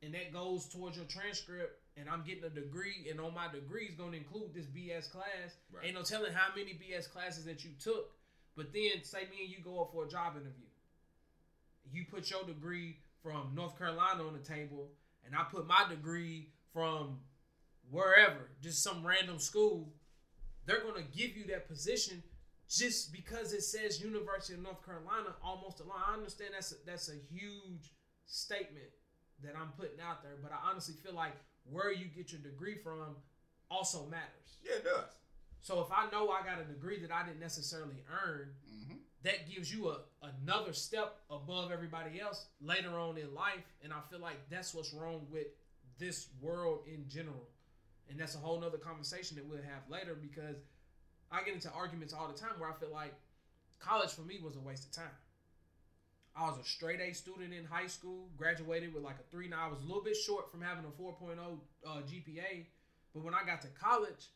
and 0.00 0.14
that 0.14 0.32
goes 0.32 0.68
towards 0.68 0.96
your 0.96 1.06
transcript, 1.06 1.82
and 1.96 2.08
I'm 2.08 2.24
getting 2.24 2.44
a 2.44 2.50
degree, 2.50 3.08
and 3.10 3.20
on 3.20 3.34
my 3.34 3.48
degree 3.48 3.86
is 3.86 3.94
gonna 3.94 4.16
include 4.16 4.54
this 4.54 4.66
BS 4.66 5.08
class. 5.08 5.56
Right. 5.70 5.86
Ain't 5.86 5.94
no 5.94 6.02
telling 6.02 6.32
how 6.32 6.54
many 6.54 6.72
BS 6.72 7.06
classes 7.06 7.44
that 7.44 7.64
you 7.64 7.72
took, 7.78 8.16
but 8.54 8.72
then 8.72 9.04
say 9.04 9.28
me 9.28 9.42
and 9.42 9.50
you 9.50 9.60
go 9.60 9.82
up 9.82 9.92
for 9.92 10.06
a 10.06 10.08
job 10.08 10.36
interview. 10.36 10.66
You 11.90 12.06
put 12.06 12.30
your 12.30 12.44
degree 12.44 13.02
from 13.22 13.54
North 13.54 13.76
Carolina 13.76 14.26
on 14.26 14.32
the 14.32 14.42
table, 14.42 14.96
and 15.24 15.36
I 15.36 15.44
put 15.44 15.66
my 15.66 15.86
degree 15.88 16.51
from 16.72 17.18
wherever, 17.90 18.50
just 18.60 18.82
some 18.82 19.06
random 19.06 19.38
school, 19.38 19.92
they're 20.66 20.82
gonna 20.82 21.02
give 21.14 21.36
you 21.36 21.44
that 21.48 21.68
position 21.68 22.22
just 22.68 23.12
because 23.12 23.52
it 23.52 23.62
says 23.62 24.00
University 24.00 24.54
of 24.54 24.62
North 24.62 24.84
Carolina 24.84 25.34
almost 25.42 25.80
a 25.80 25.84
line. 25.84 26.00
I 26.06 26.14
understand 26.14 26.50
that's 26.54 26.72
a, 26.72 26.76
that's 26.86 27.08
a 27.10 27.16
huge 27.30 27.92
statement 28.26 28.86
that 29.42 29.54
I'm 29.60 29.68
putting 29.78 30.00
out 30.00 30.22
there, 30.22 30.36
but 30.42 30.52
I 30.52 30.70
honestly 30.70 30.94
feel 31.04 31.14
like 31.14 31.34
where 31.70 31.92
you 31.92 32.06
get 32.06 32.32
your 32.32 32.40
degree 32.40 32.76
from 32.76 33.16
also 33.70 34.06
matters. 34.06 34.58
Yeah, 34.64 34.76
it 34.76 34.84
does. 34.84 35.10
So 35.60 35.80
if 35.80 35.88
I 35.92 36.10
know 36.10 36.30
I 36.30 36.42
got 36.44 36.60
a 36.60 36.64
degree 36.64 36.98
that 37.00 37.12
I 37.12 37.24
didn't 37.24 37.40
necessarily 37.40 38.02
earn, 38.24 38.54
Mhm. 38.68 38.98
that 39.22 39.48
gives 39.48 39.72
you 39.72 39.90
a 39.90 40.00
another 40.22 40.72
step 40.72 41.20
above 41.30 41.70
everybody 41.70 42.20
else 42.20 42.46
later 42.60 42.98
on 42.98 43.16
in 43.18 43.32
life 43.34 43.64
and 43.82 43.92
i 43.92 44.00
feel 44.10 44.18
like 44.20 44.48
that's 44.50 44.72
what's 44.74 44.92
wrong 44.92 45.26
with 45.30 45.46
this 46.02 46.28
world 46.40 46.80
in 46.92 47.08
general. 47.08 47.48
And 48.10 48.18
that's 48.18 48.34
a 48.34 48.38
whole 48.38 48.60
nother 48.60 48.78
conversation 48.78 49.36
that 49.36 49.46
we'll 49.46 49.62
have 49.62 49.88
later 49.88 50.14
because 50.14 50.56
i 51.30 51.42
get 51.42 51.54
into 51.54 51.70
arguments 51.70 52.12
all 52.12 52.28
the 52.28 52.38
time 52.38 52.50
where 52.58 52.68
i 52.68 52.74
feel 52.74 52.90
like 52.92 53.14
college 53.78 54.10
for 54.10 54.20
me 54.22 54.38
was 54.44 54.56
a 54.56 54.60
waste 54.60 54.84
of 54.84 54.92
time. 54.92 55.16
I 56.36 56.42
was 56.48 56.58
a 56.58 56.64
straight 56.64 57.00
a 57.00 57.12
student 57.14 57.54
in 57.54 57.64
high 57.64 57.86
school 57.86 58.28
graduated 58.36 58.92
with 58.92 59.02
like 59.02 59.16
a 59.16 59.30
3 59.30 59.48
now 59.48 59.66
i 59.66 59.70
was 59.70 59.80
a 59.80 59.86
little 59.86 60.02
bit 60.02 60.16
short 60.16 60.50
from 60.50 60.60
having 60.60 60.84
a 60.84 61.02
4.0 61.02 61.38
uh, 61.86 61.88
gpa 62.10 62.66
but 63.14 63.24
when 63.24 63.34
i 63.34 63.44
got 63.46 63.62
to 63.62 63.68
college 63.68 64.28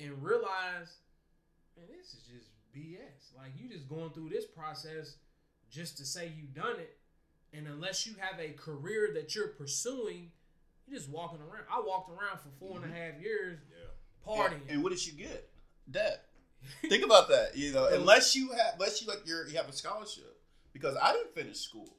and 0.00 0.22
realized 0.22 0.96
man, 1.76 1.86
this 1.96 2.14
is 2.14 2.22
just 2.24 2.50
BS. 2.74 3.36
Like 3.36 3.52
you 3.56 3.68
just 3.68 3.88
going 3.88 4.10
through 4.10 4.30
this 4.30 4.46
process 4.46 5.16
just 5.70 5.96
to 5.98 6.04
say 6.04 6.32
you 6.36 6.44
done 6.54 6.78
it, 6.78 6.98
and 7.52 7.66
unless 7.66 8.06
you 8.06 8.14
have 8.18 8.40
a 8.40 8.52
career 8.52 9.10
that 9.14 9.34
you're 9.34 9.48
pursuing, 9.48 10.30
you're 10.86 10.98
just 10.98 11.10
walking 11.10 11.40
around. 11.40 11.64
I 11.70 11.80
walked 11.84 12.10
around 12.10 12.40
for 12.40 12.48
four 12.58 12.76
and 12.82 12.84
a 12.90 12.94
half 12.94 13.20
years 13.20 13.58
Yeah. 13.70 14.26
partying. 14.26 14.60
And, 14.62 14.70
and 14.70 14.82
what 14.82 14.90
did 14.92 15.04
you 15.06 15.12
get? 15.12 15.48
Debt. 15.90 16.24
Think 16.88 17.04
about 17.04 17.28
that. 17.28 17.56
You 17.56 17.72
know, 17.72 17.86
unless 17.86 18.36
you 18.36 18.50
have, 18.52 18.74
unless 18.74 19.02
you 19.02 19.08
like 19.08 19.22
you're, 19.26 19.48
you 19.48 19.56
have 19.56 19.68
a 19.68 19.72
scholarship. 19.72 20.38
Because 20.72 20.96
I 21.00 21.12
didn't 21.12 21.34
finish 21.34 21.58
school. 21.58 21.96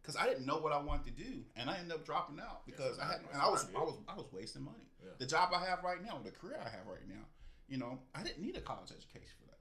Because 0.00 0.16
I 0.22 0.26
didn't 0.28 0.46
know 0.46 0.58
what 0.58 0.72
I 0.72 0.78
wanted 0.80 1.16
to 1.16 1.24
do, 1.24 1.42
and 1.56 1.68
I 1.68 1.78
ended 1.78 1.90
up 1.90 2.06
dropping 2.06 2.38
out 2.38 2.64
because 2.64 2.96
Yeah, 2.96 3.04
I 3.04 3.06
had, 3.08 3.20
and 3.32 3.42
I 3.42 3.48
was, 3.50 3.66
I 3.74 3.80
I 3.80 3.82
was, 3.82 3.94
I 4.10 4.14
was 4.14 4.26
wasting 4.32 4.62
money. 4.62 4.86
Yeah. 5.04 5.10
The 5.18 5.26
job 5.26 5.50
I 5.52 5.58
have 5.66 5.82
right 5.82 6.00
now, 6.00 6.20
the 6.24 6.30
career 6.30 6.58
I 6.64 6.68
have 6.68 6.86
right 6.86 7.02
now, 7.08 7.24
you 7.68 7.76
know, 7.76 7.98
I 8.14 8.22
didn't 8.22 8.40
need 8.40 8.56
a 8.56 8.60
college 8.60 8.92
education 8.92 9.34
for 9.40 9.46
that. 9.50 9.58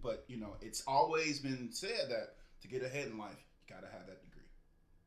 But 0.00 0.24
you 0.28 0.36
know, 0.36 0.54
it's 0.60 0.84
always 0.86 1.40
been 1.40 1.70
said 1.72 2.10
that 2.10 2.34
to 2.60 2.68
get 2.68 2.84
ahead 2.84 3.08
in 3.08 3.18
life, 3.18 3.34
you 3.66 3.74
gotta 3.74 3.88
have 3.88 4.06
that 4.06 4.22
degree, 4.22 4.46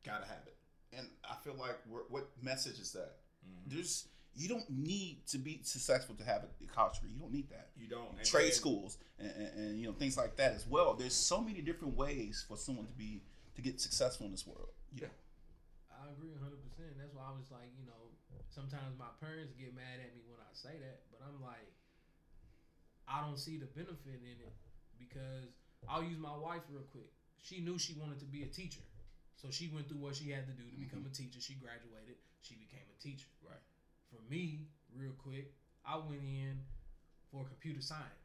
gotta 0.04 0.26
have 0.26 0.44
it. 0.46 0.55
And 0.96 1.06
I 1.28 1.34
feel 1.44 1.54
like 1.58 1.76
we're, 1.88 2.04
what 2.08 2.28
message 2.42 2.78
is 2.80 2.92
that? 2.92 3.16
Mhm. 3.46 3.70
There's 3.72 4.08
you 4.34 4.48
don't 4.48 4.68
need 4.68 5.24
to 5.28 5.38
be 5.38 5.60
successful 5.62 6.14
to 6.16 6.24
have 6.24 6.44
a 6.44 6.66
college 6.66 6.94
degree. 7.00 7.12
You 7.14 7.20
don't 7.20 7.32
need 7.32 7.48
that. 7.48 7.70
You 7.76 7.88
don't 7.88 8.12
and 8.18 8.24
Trade 8.24 8.52
then- 8.52 8.52
schools 8.52 8.98
and, 9.18 9.30
and, 9.30 9.50
and 9.58 9.80
you 9.80 9.86
know 9.86 9.94
things 9.94 10.16
like 10.16 10.36
that 10.36 10.52
as 10.52 10.66
well. 10.66 10.94
There's 10.94 11.14
so 11.14 11.40
many 11.40 11.60
different 11.62 11.96
ways 11.96 12.44
for 12.46 12.56
someone 12.56 12.86
to 12.86 12.92
be 12.92 13.22
to 13.54 13.62
get 13.62 13.80
successful 13.80 14.26
in 14.26 14.32
this 14.32 14.46
world. 14.46 14.68
Yeah. 14.92 15.08
I 15.90 16.10
agree 16.12 16.30
100. 16.32 16.60
percent 16.68 16.98
That's 16.98 17.14
why 17.14 17.24
I 17.28 17.32
was 17.32 17.50
like, 17.50 17.72
you 17.80 17.86
know, 17.86 18.12
sometimes 18.50 18.98
my 18.98 19.08
parents 19.20 19.54
get 19.58 19.74
mad 19.74 20.00
at 20.04 20.12
me 20.14 20.20
when 20.28 20.36
I 20.40 20.52
say 20.52 20.76
that, 20.84 21.00
but 21.10 21.20
I'm 21.24 21.40
like, 21.40 21.72
I 23.08 23.20
don't 23.22 23.38
see 23.38 23.56
the 23.56 23.66
benefit 23.66 24.20
in 24.20 24.36
it 24.44 24.52
because 24.98 25.48
I'll 25.88 26.04
use 26.04 26.18
my 26.18 26.36
wife 26.36 26.62
real 26.68 26.84
quick. 26.92 27.08
She 27.40 27.60
knew 27.60 27.78
she 27.78 27.94
wanted 27.94 28.18
to 28.20 28.26
be 28.26 28.42
a 28.42 28.46
teacher, 28.46 28.80
so 29.36 29.48
she 29.50 29.68
went 29.68 29.88
through 29.88 29.98
what 30.00 30.16
she 30.16 30.30
had 30.30 30.46
to 30.46 30.52
do 30.52 30.64
to 30.64 30.76
become 30.76 31.04
a 31.06 31.12
teacher. 31.14 31.40
She 31.40 31.54
graduated. 31.54 32.16
She 32.42 32.54
became 32.56 32.84
a 32.88 32.98
teacher. 33.02 33.28
Right. 33.44 33.60
For 34.10 34.20
me, 34.30 34.68
real 34.96 35.12
quick, 35.18 35.52
I 35.84 35.96
went 35.96 36.22
in 36.24 36.60
for 37.30 37.44
computer 37.44 37.80
science, 37.80 38.24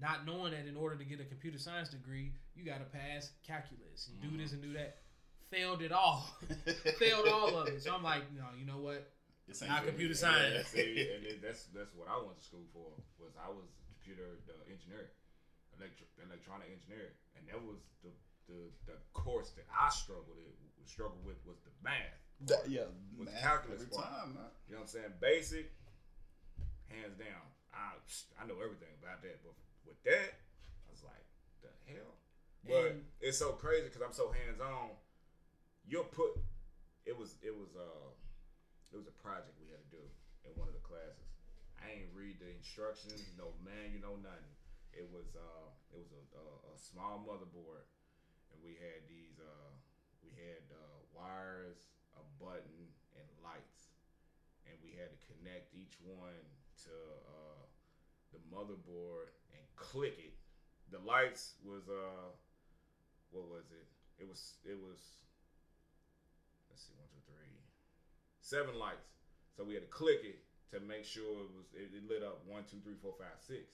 not 0.00 0.26
knowing 0.26 0.52
that 0.52 0.66
in 0.66 0.76
order 0.76 0.96
to 0.96 1.04
get 1.04 1.20
a 1.20 1.24
computer 1.24 1.58
science 1.58 1.88
degree, 1.90 2.32
you 2.54 2.64
got 2.64 2.78
to 2.78 2.88
pass 2.90 3.30
calculus 3.46 4.08
and 4.08 4.18
do 4.20 4.36
this 4.36 4.52
and 4.52 4.62
do 4.62 4.72
that. 4.74 4.98
Failed 5.50 5.80
it 5.80 5.92
all. 5.92 6.26
Failed 6.98 7.28
all 7.28 7.54
of 7.56 7.68
it. 7.68 7.82
So 7.82 7.94
I'm 7.94 8.02
like, 8.02 8.26
no, 8.34 8.50
you 8.58 8.66
know 8.66 8.82
what? 8.82 9.06
Ain't 9.46 9.70
Not 9.70 9.86
computer 9.86 10.10
Yeah, 10.10 10.26
science. 10.26 10.74
and 10.74 11.38
that's 11.38 11.70
that's 11.70 11.94
what 11.94 12.10
I 12.10 12.18
went 12.18 12.34
to 12.34 12.42
school 12.42 12.66
for. 12.74 12.90
Was 13.22 13.30
I 13.38 13.46
was 13.46 13.70
computer 13.86 14.42
uh, 14.50 14.58
engineer, 14.66 15.14
electro, 15.78 16.02
electronic 16.18 16.66
engineer, 16.74 17.14
and 17.38 17.46
that 17.46 17.62
was 17.62 17.78
the, 18.02 18.10
the 18.48 18.70
the 18.86 18.96
course 19.12 19.50
that 19.58 19.66
I 19.70 19.90
struggled 19.90 20.36
with. 20.36 20.54
Struggled 20.86 21.26
with 21.26 21.34
was 21.44 21.58
the 21.66 21.74
math. 21.82 22.14
That- 22.46 22.70
yeah, 22.70 22.86
With 23.18 23.26
math 23.26 23.42
calculus 23.42 23.82
every 23.82 23.90
part. 23.90 24.06
time. 24.06 24.34
man. 24.38 24.46
You 24.70 24.78
know 24.78 24.86
what 24.86 24.94
I'm 24.94 24.94
saying? 24.94 25.12
Basic, 25.18 25.66
hands 26.86 27.18
down. 27.18 27.42
I 27.74 27.98
I 28.38 28.46
know 28.46 28.62
everything 28.62 28.94
about 29.02 29.18
that, 29.26 29.42
but 29.42 29.52
with 29.84 29.98
that, 30.06 30.30
I 30.86 30.88
was 30.94 31.02
like, 31.02 31.26
the 31.62 31.74
hell. 31.90 32.14
But 32.62 32.94
And- 32.94 33.04
it's 33.20 33.38
so 33.38 33.52
crazy 33.58 33.90
because 33.90 34.02
I'm 34.02 34.14
so 34.14 34.30
hands 34.30 34.60
on. 34.62 34.94
You'll 35.90 36.06
put 36.10 36.38
it 37.04 37.18
was 37.18 37.34
it 37.42 37.50
was 37.54 37.74
uh 37.74 38.10
it 38.94 38.96
was 38.96 39.06
a 39.10 39.16
project 39.18 39.58
we 39.58 39.66
had 39.74 39.82
to 39.82 39.90
do 39.98 40.04
in 40.46 40.54
one 40.54 40.68
of 40.70 40.74
the 40.74 40.82
classes. 40.86 41.26
I 41.82 41.90
ain't 41.98 42.10
read 42.14 42.38
the 42.38 42.50
instructions, 42.54 43.26
no 43.36 43.54
man, 43.66 43.90
you 43.92 43.98
know 43.98 44.14
nothing. 44.22 44.54
It 44.94 45.10
was 45.10 45.34
uh 45.34 45.66
it 45.90 45.98
was 45.98 46.10
a, 46.14 46.22
a, 46.38 46.44
a 46.70 46.78
small 46.78 47.22
motherboard, 47.26 47.82
and 47.82 47.95
we 48.66 48.74
had 48.82 49.06
these 49.06 49.38
uh 49.38 49.70
we 50.26 50.34
had 50.34 50.66
uh, 50.74 50.98
wires, 51.14 51.86
a 52.18 52.22
button, 52.42 52.90
and 53.14 53.26
lights, 53.38 53.94
and 54.66 54.74
we 54.82 54.90
had 54.98 55.06
to 55.14 55.18
connect 55.30 55.70
each 55.70 55.94
one 56.02 56.42
to 56.82 56.90
uh 57.30 57.62
the 58.34 58.42
motherboard 58.50 59.30
and 59.54 59.62
click 59.78 60.18
it. 60.18 60.34
The 60.90 60.98
lights 60.98 61.54
was 61.62 61.86
uh 61.86 62.34
what 63.30 63.46
was 63.46 63.70
it? 63.70 63.86
It 64.18 64.26
was 64.26 64.58
it 64.66 64.74
was 64.74 64.98
let's 66.66 66.82
see 66.82 66.98
one 66.98 67.06
two 67.06 67.22
three 67.30 67.54
seven 68.42 68.74
lights. 68.82 69.14
So 69.54 69.62
we 69.62 69.78
had 69.78 69.86
to 69.86 69.94
click 69.94 70.26
it 70.26 70.42
to 70.74 70.82
make 70.82 71.06
sure 71.06 71.46
it 71.46 71.54
was 71.54 71.70
it, 71.70 71.94
it 71.94 72.02
lit 72.10 72.26
up 72.26 72.42
one, 72.50 72.66
two, 72.66 72.82
three, 72.82 72.98
four, 72.98 73.14
five, 73.14 73.38
six. 73.38 73.70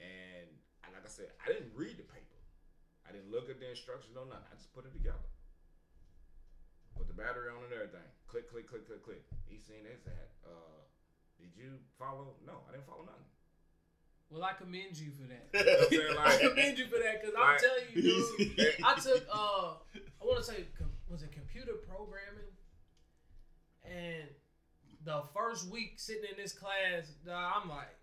And 0.00 0.48
and 0.88 0.96
like 0.96 1.04
I 1.04 1.12
said, 1.12 1.36
I 1.44 1.52
didn't 1.52 1.76
read 1.76 2.00
the 2.00 2.08
paper. 2.08 2.37
I 3.08 3.12
didn't 3.16 3.32
look 3.32 3.48
at 3.48 3.56
the 3.58 3.70
instructions 3.72 4.12
or 4.16 4.28
nothing. 4.28 4.44
I 4.52 4.54
just 4.60 4.68
put 4.76 4.84
it 4.84 4.92
together. 4.92 5.24
Put 6.96 7.08
the 7.08 7.16
battery 7.16 7.48
on 7.48 7.64
and 7.64 7.72
everything. 7.72 8.04
Click, 8.28 8.50
click, 8.52 8.68
click, 8.68 8.84
click, 8.86 9.00
click. 9.02 9.22
He 9.48 9.56
seen 9.58 9.84
this 9.88 10.04
at 10.06 10.28
uh 10.44 10.80
did 11.40 11.54
you 11.56 11.78
follow? 11.98 12.34
No, 12.44 12.66
I 12.68 12.72
didn't 12.74 12.86
follow 12.90 13.06
nothing. 13.06 13.30
Well, 14.28 14.42
I 14.44 14.52
commend 14.52 14.98
you 14.98 15.14
for 15.16 15.24
that. 15.30 15.48
You 15.90 16.04
know 16.04 16.18
what 16.20 16.28
I'm 16.28 16.28
saying? 16.28 16.28
I 16.28 16.28
Like, 16.28 16.40
commend 16.52 16.76
you 16.78 16.86
for 16.90 16.98
that 17.00 17.14
because 17.22 17.34
I'm 17.38 17.48
Like- 17.54 17.62
telling 17.62 17.86
you, 17.94 18.02
dude. 18.02 18.74
I 18.84 18.92
took 19.00 19.22
uh, 19.32 19.68
I 19.96 20.22
want 20.26 20.38
to 20.42 20.44
say 20.44 20.66
com- 20.76 20.92
was 21.08 21.22
it 21.22 21.32
computer 21.32 21.78
programming, 21.88 22.52
and 23.86 24.28
the 25.06 25.22
first 25.32 25.70
week 25.70 25.94
sitting 25.96 26.28
in 26.28 26.36
this 26.36 26.52
class, 26.52 27.08
I'm 27.24 27.70
like, 27.70 27.94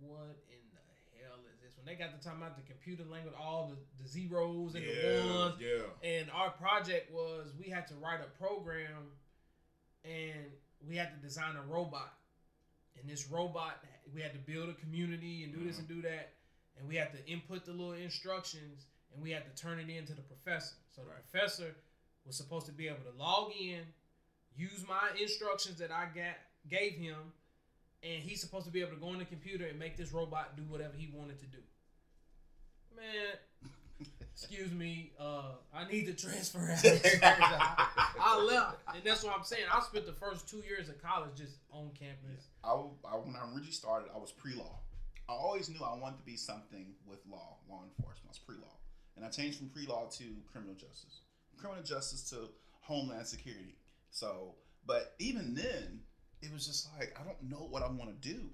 what 0.00 0.40
in 0.48 0.62
the 0.72 0.80
hell 1.20 1.42
is 1.52 1.60
this? 1.60 1.73
When 1.84 1.94
they 1.94 2.02
got 2.02 2.18
to 2.18 2.24
talking 2.24 2.40
about 2.40 2.56
the 2.56 2.62
computer 2.62 3.04
language, 3.10 3.34
all 3.38 3.70
the, 3.70 4.02
the 4.02 4.08
zeros 4.08 4.74
and 4.74 4.84
the 4.84 5.34
ones, 5.38 5.54
yeah. 5.60 6.08
and 6.08 6.30
our 6.30 6.50
project 6.50 7.12
was 7.12 7.48
we 7.58 7.68
had 7.68 7.86
to 7.88 7.94
write 7.96 8.20
a 8.20 8.42
program, 8.42 9.12
and 10.02 10.46
we 10.88 10.96
had 10.96 11.10
to 11.10 11.18
design 11.18 11.56
a 11.56 11.72
robot, 11.72 12.14
and 12.98 13.08
this 13.08 13.28
robot 13.30 13.84
we 14.14 14.22
had 14.22 14.32
to 14.32 14.38
build 14.38 14.70
a 14.70 14.74
community 14.74 15.44
and 15.44 15.52
do 15.52 15.62
this 15.62 15.78
and 15.78 15.86
mm-hmm. 15.86 16.00
do 16.00 16.08
that, 16.08 16.32
and 16.78 16.88
we 16.88 16.96
had 16.96 17.12
to 17.12 17.26
input 17.30 17.66
the 17.66 17.72
little 17.72 17.92
instructions, 17.92 18.86
and 19.12 19.22
we 19.22 19.30
had 19.30 19.44
to 19.44 19.62
turn 19.62 19.78
it 19.78 19.90
in 19.90 20.06
to 20.06 20.14
the 20.14 20.22
professor. 20.22 20.76
So 20.96 21.02
the 21.02 21.10
Right. 21.10 21.20
professor 21.30 21.74
was 22.24 22.36
supposed 22.36 22.64
to 22.66 22.72
be 22.72 22.88
able 22.88 23.04
to 23.04 23.18
log 23.18 23.52
in, 23.60 23.82
use 24.56 24.86
my 24.88 25.10
instructions 25.20 25.78
that 25.80 25.90
I 25.90 26.06
got 26.06 26.36
gave 26.66 26.92
him, 26.92 27.34
and 28.02 28.22
he's 28.22 28.40
supposed 28.40 28.64
to 28.64 28.72
be 28.72 28.80
able 28.80 28.92
to 28.92 29.00
go 29.00 29.08
on 29.08 29.18
the 29.18 29.26
computer 29.26 29.66
and 29.66 29.78
make 29.78 29.98
this 29.98 30.12
robot 30.12 30.56
do 30.56 30.62
whatever 30.62 30.94
he 30.96 31.10
wanted 31.12 31.38
to 31.40 31.46
do. 31.46 31.58
Man, 32.96 34.08
excuse 34.32 34.72
me, 34.72 35.12
uh, 35.18 35.52
I 35.74 35.90
need 35.90 36.06
to 36.06 36.14
transfer 36.14 36.70
out. 36.70 36.84
I, 38.20 38.40
left, 38.42 38.78
and 38.94 39.02
that's 39.04 39.22
what 39.24 39.36
I'm 39.36 39.44
saying. 39.44 39.64
I 39.72 39.80
spent 39.80 40.06
the 40.06 40.12
first 40.12 40.48
two 40.48 40.62
years 40.66 40.88
of 40.88 41.02
college 41.02 41.30
just 41.36 41.56
on 41.72 41.90
campus. 41.98 42.48
I, 42.62 42.70
I, 42.70 43.16
when 43.16 43.36
I 43.36 43.44
originally 43.46 43.72
started, 43.72 44.10
I 44.14 44.18
was 44.18 44.32
pre-law. 44.32 44.78
I 45.28 45.32
always 45.32 45.68
knew 45.68 45.80
I 45.82 45.98
wanted 45.98 46.18
to 46.18 46.24
be 46.24 46.36
something 46.36 46.94
with 47.06 47.20
law, 47.30 47.56
law 47.68 47.82
enforcement. 47.84 48.26
I 48.26 48.28
was 48.28 48.38
pre-law, 48.38 48.76
and 49.16 49.24
I 49.24 49.28
changed 49.30 49.58
from 49.58 49.68
pre-law 49.68 50.08
to 50.18 50.24
criminal 50.50 50.74
justice, 50.74 51.22
criminal 51.56 51.82
justice 51.82 52.28
to 52.30 52.48
homeland 52.80 53.26
security. 53.26 53.76
So, 54.10 54.54
but 54.86 55.14
even 55.18 55.54
then, 55.54 56.00
it 56.42 56.52
was 56.52 56.66
just 56.66 56.88
like 56.98 57.16
I 57.18 57.24
don't 57.24 57.42
know 57.42 57.66
what 57.70 57.82
I 57.82 57.88
want 57.88 58.10
to 58.10 58.28
do, 58.28 58.50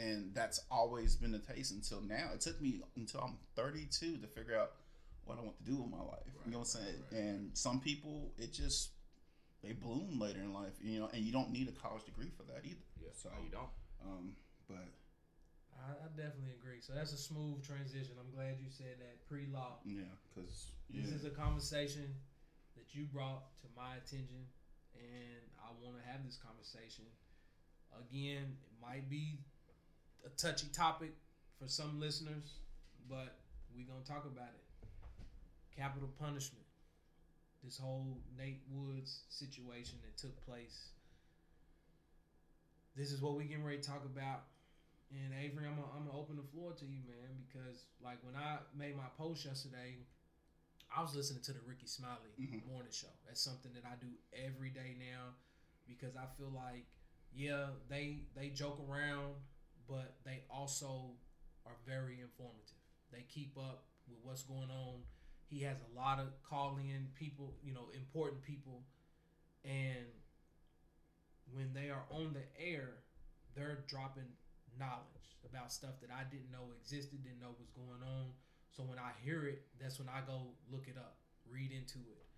and 0.00 0.32
that's 0.34 0.60
always 0.70 1.16
been 1.16 1.32
the 1.32 1.38
case 1.40 1.70
until 1.70 2.00
now. 2.00 2.30
It 2.34 2.40
took 2.40 2.60
me 2.60 2.80
until 2.96 3.20
I'm 3.20 3.36
32 3.56 4.18
to 4.18 4.26
figure 4.26 4.56
out 4.56 4.72
what 5.24 5.38
I 5.38 5.42
want 5.42 5.58
to 5.58 5.64
do 5.70 5.76
with 5.76 5.90
my 5.90 5.98
life. 5.98 6.24
you 6.46 6.52
know 6.52 6.58
what 6.58 6.74
I'm 6.74 6.82
saying? 6.82 6.86
right, 7.12 7.18
right. 7.18 7.20
And 7.20 7.50
some 7.58 7.80
people, 7.80 8.32
it 8.38 8.52
just 8.52 8.90
they 9.62 9.72
bloom 9.72 10.18
later 10.20 10.40
in 10.40 10.52
life, 10.54 10.72
you 10.80 11.00
know, 11.00 11.08
and 11.12 11.22
you 11.24 11.32
don't 11.32 11.50
need 11.50 11.68
a 11.68 11.72
college 11.72 12.04
degree 12.04 12.30
for 12.36 12.44
that 12.44 12.62
either. 12.64 12.86
Yeah, 13.00 13.08
So, 13.12 13.28
so 13.28 13.34
you 13.44 13.50
don't. 13.50 13.68
um, 14.06 14.36
but 14.68 14.86
I, 15.74 15.90
I 15.92 16.08
definitely 16.16 16.54
agree. 16.58 16.80
So 16.80 16.92
that's 16.94 17.12
a 17.12 17.18
smooth 17.18 17.66
transition. 17.66 18.14
I'm 18.18 18.30
glad 18.34 18.56
you 18.62 18.70
said 18.70 18.98
that 19.00 19.26
pre-law. 19.28 19.78
yeah, 19.84 20.02
because 20.30 20.72
yeah, 20.88 21.02
This 21.02 21.12
is 21.12 21.24
a 21.24 21.30
conversation 21.30 22.14
that 22.76 22.94
you 22.94 23.04
brought 23.12 23.42
to 23.62 23.66
my 23.76 23.96
attention, 23.96 24.46
and 24.94 25.42
I 25.58 25.74
want 25.84 25.98
to 25.98 26.04
have 26.08 26.24
this 26.24 26.38
conversation. 26.38 27.04
Again, 27.92 28.56
it 28.62 28.72
might 28.80 29.08
be 29.10 29.40
a 30.28 30.36
touchy 30.36 30.68
topic 30.72 31.12
for 31.58 31.68
some 31.68 31.98
listeners, 32.00 32.54
but 33.08 33.38
we're 33.74 33.86
gonna 33.86 34.04
talk 34.04 34.24
about 34.26 34.50
it. 34.54 34.64
Capital 35.76 36.08
punishment. 36.18 36.64
This 37.62 37.78
whole 37.78 38.18
Nate 38.36 38.62
Woods 38.70 39.24
situation 39.28 39.98
that 40.02 40.16
took 40.18 40.36
place. 40.44 40.90
This 42.96 43.12
is 43.12 43.20
what 43.22 43.36
we 43.36 43.44
getting 43.44 43.64
ready 43.64 43.78
to 43.78 43.88
talk 43.88 44.04
about. 44.04 44.44
And 45.10 45.34
Avery, 45.34 45.66
I'm 45.66 45.76
gonna, 45.76 45.88
I'm 45.96 46.06
gonna 46.06 46.18
open 46.18 46.36
the 46.36 46.48
floor 46.52 46.72
to 46.74 46.84
you, 46.86 47.00
man, 47.06 47.44
because 47.46 47.86
like 48.02 48.18
when 48.22 48.36
I 48.36 48.58
made 48.76 48.96
my 48.96 49.08
post 49.16 49.44
yesterday, 49.44 49.98
I 50.94 51.02
was 51.02 51.14
listening 51.16 51.42
to 51.44 51.52
the 51.52 51.60
Rickey 51.66 51.86
Smiley 51.86 52.30
Mhm. 52.38 52.66
morning 52.66 52.92
show. 52.92 53.12
That's 53.26 53.40
something 53.40 53.72
that 53.74 53.84
I 53.84 53.96
do 53.96 54.08
every 54.32 54.70
day 54.70 54.96
now 54.98 55.34
because 55.86 56.16
I 56.16 56.26
feel 56.38 56.50
like 56.50 56.86
yeah, 57.32 57.70
they 57.88 58.24
they 58.34 58.50
joke 58.50 58.80
around, 58.88 59.36
but 59.88 60.16
they 60.24 60.42
also 60.50 61.16
are 61.66 61.76
very 61.86 62.20
informative. 62.20 62.76
They 63.12 63.24
keep 63.28 63.56
up 63.56 63.84
with 64.08 64.18
what's 64.22 64.42
going 64.42 64.70
on. 64.70 65.00
He 65.48 65.62
has 65.62 65.76
a 65.80 65.96
lot 65.98 66.20
of 66.20 66.26
call 66.48 66.76
in 66.76 67.08
people, 67.14 67.54
you 67.64 67.72
know, 67.72 67.88
important 67.94 68.42
people, 68.42 68.82
and 69.64 70.06
when 71.52 71.72
they 71.72 71.88
are 71.88 72.04
on 72.10 72.34
the 72.34 72.44
air, 72.60 73.00
they're 73.56 73.84
dropping 73.88 74.28
knowledge 74.78 75.40
about 75.48 75.72
stuff 75.72 75.96
that 76.00 76.10
I 76.12 76.28
didn't 76.28 76.52
know 76.52 76.70
existed, 76.76 77.24
didn't 77.24 77.40
know 77.40 77.56
was 77.58 77.72
going 77.72 78.04
on. 78.04 78.36
So 78.70 78.84
when 78.84 78.98
I 78.98 79.10
hear 79.24 79.46
it, 79.46 79.62
that's 79.80 79.98
when 79.98 80.08
I 80.08 80.20
go 80.26 80.52
look 80.70 80.86
it 80.86 80.96
up, 80.96 81.16
read 81.50 81.72
into 81.72 81.98
it. 82.12 82.28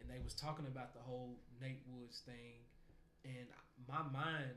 And 0.00 0.08
they 0.08 0.22
was 0.22 0.32
talking 0.32 0.66
about 0.66 0.94
the 0.94 1.00
whole 1.00 1.36
Nate 1.60 1.82
Woods 1.90 2.22
thing, 2.24 2.64
and 3.24 3.46
my 3.86 4.00
mind 4.00 4.56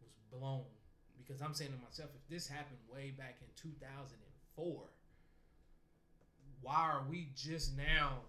was 0.00 0.12
blown 0.30 0.70
because 1.18 1.40
I'm 1.42 1.54
saying 1.54 1.72
to 1.72 1.78
myself, 1.78 2.10
if 2.14 2.28
this 2.28 2.46
happened 2.48 2.78
way 2.92 3.10
back 3.16 3.36
in 3.40 3.46
2004, 3.56 4.82
why 6.60 6.74
are 6.76 7.02
we 7.08 7.28
just 7.36 7.76
now 7.76 8.20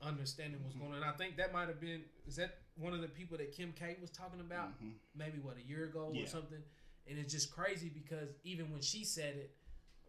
understanding 0.00 0.60
what's 0.62 0.74
going 0.76 0.92
on? 0.94 1.02
I 1.04 1.12
think 1.12 1.36
that 1.36 1.52
might 1.52 1.68
have 1.68 1.80
been 1.80 2.02
is 2.26 2.36
that 2.36 2.58
one 2.76 2.92
of 2.92 3.00
the 3.02 3.08
people 3.08 3.36
that 3.38 3.52
Kim 3.52 3.72
K 3.72 3.96
was 4.00 4.10
talking 4.10 4.40
about 4.40 4.80
Mhm. 4.82 4.94
maybe 5.14 5.38
what 5.38 5.56
a 5.56 5.62
year 5.62 5.84
ago 5.84 6.10
Yeah. 6.12 6.24
or 6.24 6.26
something, 6.26 6.62
and 7.06 7.18
it's 7.18 7.32
just 7.32 7.50
crazy 7.52 7.88
because 7.88 8.34
even 8.44 8.70
when 8.72 8.80
she 8.80 9.04
said 9.04 9.36
it, 9.36 9.56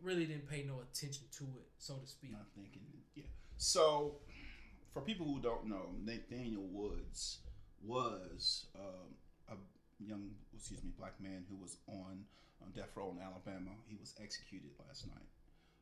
really 0.02 0.26
didn't 0.26 0.48
pay 0.48 0.64
no 0.64 0.80
attention 0.82 1.28
to 1.32 1.44
it, 1.60 1.72
so 1.78 1.98
to 2.00 2.08
speak. 2.08 2.32
not 2.32 2.52
thinking. 2.54 3.04
Yeah. 3.16 3.24
So, 3.58 4.20
for 4.92 5.02
people 5.02 5.26
who 5.26 5.40
don't 5.42 5.66
know, 5.68 5.92
Nathaniel 6.00 6.68
Woods 6.68 7.40
was 7.82 8.68
um, 8.76 9.16
a 9.48 9.58
young, 10.00 10.32
excuse 10.56 10.84
me, 10.84 10.92
black 10.98 11.20
man 11.20 11.46
who 11.50 11.58
was 11.58 11.78
on 11.88 12.26
uh, 12.62 12.70
death 12.76 12.92
row 12.96 13.12
in 13.16 13.22
Alabama. 13.22 13.72
He 13.88 13.96
was 14.00 14.16
executed 14.22 14.72
last 14.88 15.08
night. 15.08 15.30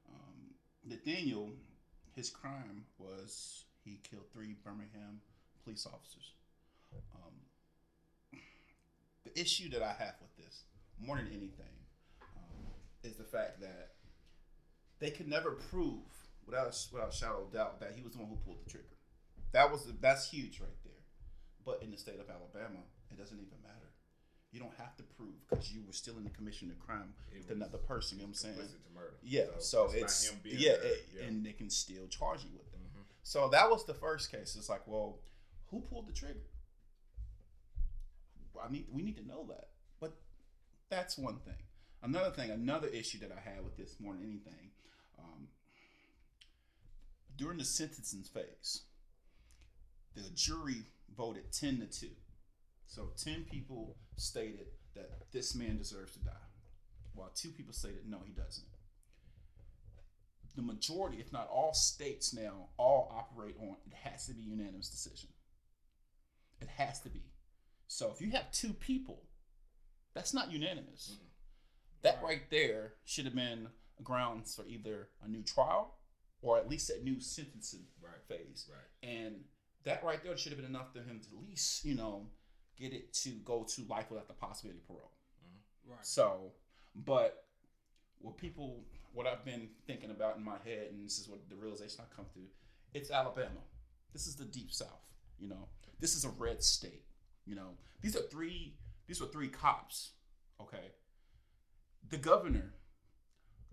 Um, 0.10 0.54
Nathaniel, 0.86 1.52
his 2.16 2.30
crime 2.30 2.86
was 2.98 3.66
he 3.84 4.00
killed 4.10 4.26
three 4.34 4.56
Birmingham 4.64 5.22
police 5.64 5.86
officers. 5.86 6.34
Um, 7.16 7.34
the 9.24 9.40
issue 9.40 9.70
that 9.70 9.82
I 9.82 9.94
have 9.98 10.16
with 10.22 10.36
this, 10.38 10.64
more 11.00 11.18
than 11.18 11.28
anything, 11.28 11.76
um, 12.36 12.66
is 13.04 13.16
the 13.16 13.24
fact 13.24 13.62
that 13.62 13.92
they 15.00 15.10
could 15.10 15.28
never 15.28 15.52
prove 15.52 16.04
without 16.46 16.78
without 16.92 17.14
shadow 17.14 17.44
of 17.44 17.54
doubt 17.54 17.80
that 17.80 17.94
he 17.96 18.02
was 18.02 18.14
the 18.14 18.20
one 18.20 18.30
who 18.30 18.38
pulled 18.46 18.66
the 18.66 18.70
trigger. 18.70 18.86
That 19.52 19.72
was 19.72 19.86
the, 19.86 19.94
that's 20.00 20.30
huge 20.30 20.60
right 20.60 20.80
there. 20.84 20.94
But 21.66 21.84
in 21.84 21.92
the 21.92 21.98
state 21.98 22.20
of 22.20 22.30
Alabama, 22.30 22.82
it 23.12 23.18
doesn't 23.18 23.38
even 23.38 23.62
matter. 23.62 23.91
You 24.52 24.60
don't 24.60 24.76
have 24.78 24.96
to 24.98 25.04
prove 25.04 25.34
because 25.50 25.72
you 25.72 25.82
were 25.88 25.94
still 25.94 26.18
in 26.18 26.26
the 26.26 26.30
commission 26.30 26.70
of 26.72 26.80
crime 26.80 27.14
It 27.34 27.38
with 27.38 27.52
another 27.52 27.78
person. 27.78 28.18
You 28.18 28.26
know 28.26 28.30
what 28.30 28.44
I'm 28.44 28.56
saying? 28.56 28.56
Complicit 28.56 28.84
to 28.84 28.94
murder. 28.94 29.14
Yeah. 29.24 29.46
So, 29.60 29.86
not 29.86 29.96
it's 29.96 30.32
yeah, 30.44 30.72
it- 30.72 31.08
yeah. 31.16 31.24
and 31.24 31.46
they 31.46 31.54
can 31.54 31.70
still 31.70 32.08
charge 32.08 32.44
you 32.44 32.50
with 32.52 32.68
it. 32.74 32.80
Mhm. 32.80 33.04
So 33.24 33.48
that 33.50 33.70
was 33.70 33.86
the 33.86 33.94
first 33.94 34.30
case. 34.30 34.56
It's 34.58 34.68
like, 34.68 34.86
well, 34.88 35.20
who 35.70 35.80
pulled 35.80 36.08
the 36.08 36.14
trigger? 36.14 36.42
I 38.62 38.70
need 38.70 38.88
we 38.92 39.02
need 39.02 39.18
to 39.18 39.26
know 39.26 39.46
that. 39.48 39.70
But 40.00 40.14
that's 40.90 41.18
one 41.18 41.40
thing. 41.40 41.56
Another 42.04 42.32
thing, 42.32 42.52
another 42.52 42.88
issue 42.88 43.20
that 43.20 43.32
I 43.32 43.40
had 43.40 43.64
with 43.64 43.78
this 43.78 44.00
more 44.00 44.14
than 44.14 44.24
anything, 44.24 44.72
um, 45.18 45.48
during 47.38 47.58
the 47.58 47.66
sentencing 47.66 48.24
phase, 48.24 48.84
the 50.16 50.30
jury 50.32 50.84
voted 51.16 51.52
ten 51.52 51.80
to 51.80 51.86
two. 51.88 52.12
So 52.92 53.12
ten 53.16 53.46
people 53.50 53.96
stated 54.18 54.68
that 54.96 55.32
this 55.32 55.56
man 55.56 55.78
deserves 55.78 56.14
to 56.14 56.20
die, 56.20 56.48
while 57.14 57.32
two 57.34 57.50
people 57.50 57.74
stated 57.74 58.02
no, 58.08 58.20
he 58.26 58.34
doesn't 58.34 58.68
the 60.56 60.62
majority, 60.62 61.18
if 61.20 61.32
not 61.32 61.48
all 61.50 61.74
states 61.74 62.34
now, 62.34 62.70
all 62.78 63.14
operate 63.16 63.56
on 63.60 63.76
it 63.86 63.94
has 63.94 64.28
to 64.28 64.34
be 64.34 64.42
unanimous 64.42 64.90
decision. 64.90 65.30
It 66.60 66.68
has 66.68 67.00
to 67.02 67.10
be. 67.10 67.24
So 67.88 68.12
if 68.14 68.22
you 68.22 68.32
have 68.32 68.52
two 68.52 68.74
people, 68.74 69.24
that's 70.14 70.34
not 70.34 70.52
unanimous. 70.52 71.14
Mm-hmm. 71.14 71.26
That 72.04 72.20
right 72.24 72.42
there 72.50 72.94
should 73.06 73.26
have 73.26 73.36
been 73.36 73.68
grounds 74.04 74.56
for 74.56 74.66
either 74.68 75.10
a 75.24 75.28
new 75.28 75.44
trial 75.44 75.96
or 76.42 76.58
at 76.58 76.70
least 76.70 76.90
a 76.90 77.04
new 77.04 77.20
sentencing 77.20 77.86
Right. 78.02 78.24
phase. 78.28 78.68
Right. 78.70 79.10
And 79.10 79.36
that 79.84 80.04
right 80.04 80.24
there 80.24 80.36
should 80.36 80.52
have 80.52 80.60
been 80.60 80.70
enough 80.70 80.92
for 80.94 81.00
him 81.00 81.20
to 81.20 81.38
at 81.38 81.48
least, 81.48 81.86
you 81.86 81.96
know, 81.96 82.28
get 82.78 82.94
it 82.94 83.14
to 83.14 83.30
go 83.46 83.64
to 83.64 83.82
life 83.90 84.10
without 84.10 84.28
the 84.28 84.34
possibility 84.34 84.80
of 84.80 84.88
parole. 84.88 85.12
Mm-hmm. 85.46 85.92
Right. 85.92 86.06
So, 86.06 86.54
but 86.96 87.46
what 88.20 88.38
people, 88.38 88.84
what 89.14 89.28
I've 89.28 89.46
been 89.46 89.70
thinking 89.88 90.12
about 90.12 90.38
in 90.38 90.44
my 90.44 90.58
head, 90.66 90.88
and 90.92 91.06
this 91.06 91.20
is 91.20 91.28
what 91.28 91.48
the 91.50 91.56
realization 91.56 92.02
I 92.02 92.16
come 92.16 92.26
to, 92.34 92.40
it's 92.94 93.12
Alabama. 93.12 93.62
This 94.14 94.28
is 94.28 94.36
the 94.36 94.46
deep 94.46 94.72
South. 94.72 94.88
You 95.40 95.50
know, 95.50 95.68
this 96.00 96.16
is 96.16 96.26
a 96.26 96.30
red 96.30 96.64
state. 96.64 97.04
You 97.46 97.56
know, 97.56 97.78
these 98.02 98.16
are 98.16 98.22
three. 98.22 98.76
These 99.08 99.22
were 99.22 99.28
three 99.28 99.48
cops. 99.48 100.12
Okay. 100.62 100.92
The 102.10 102.18
governor 102.18 102.74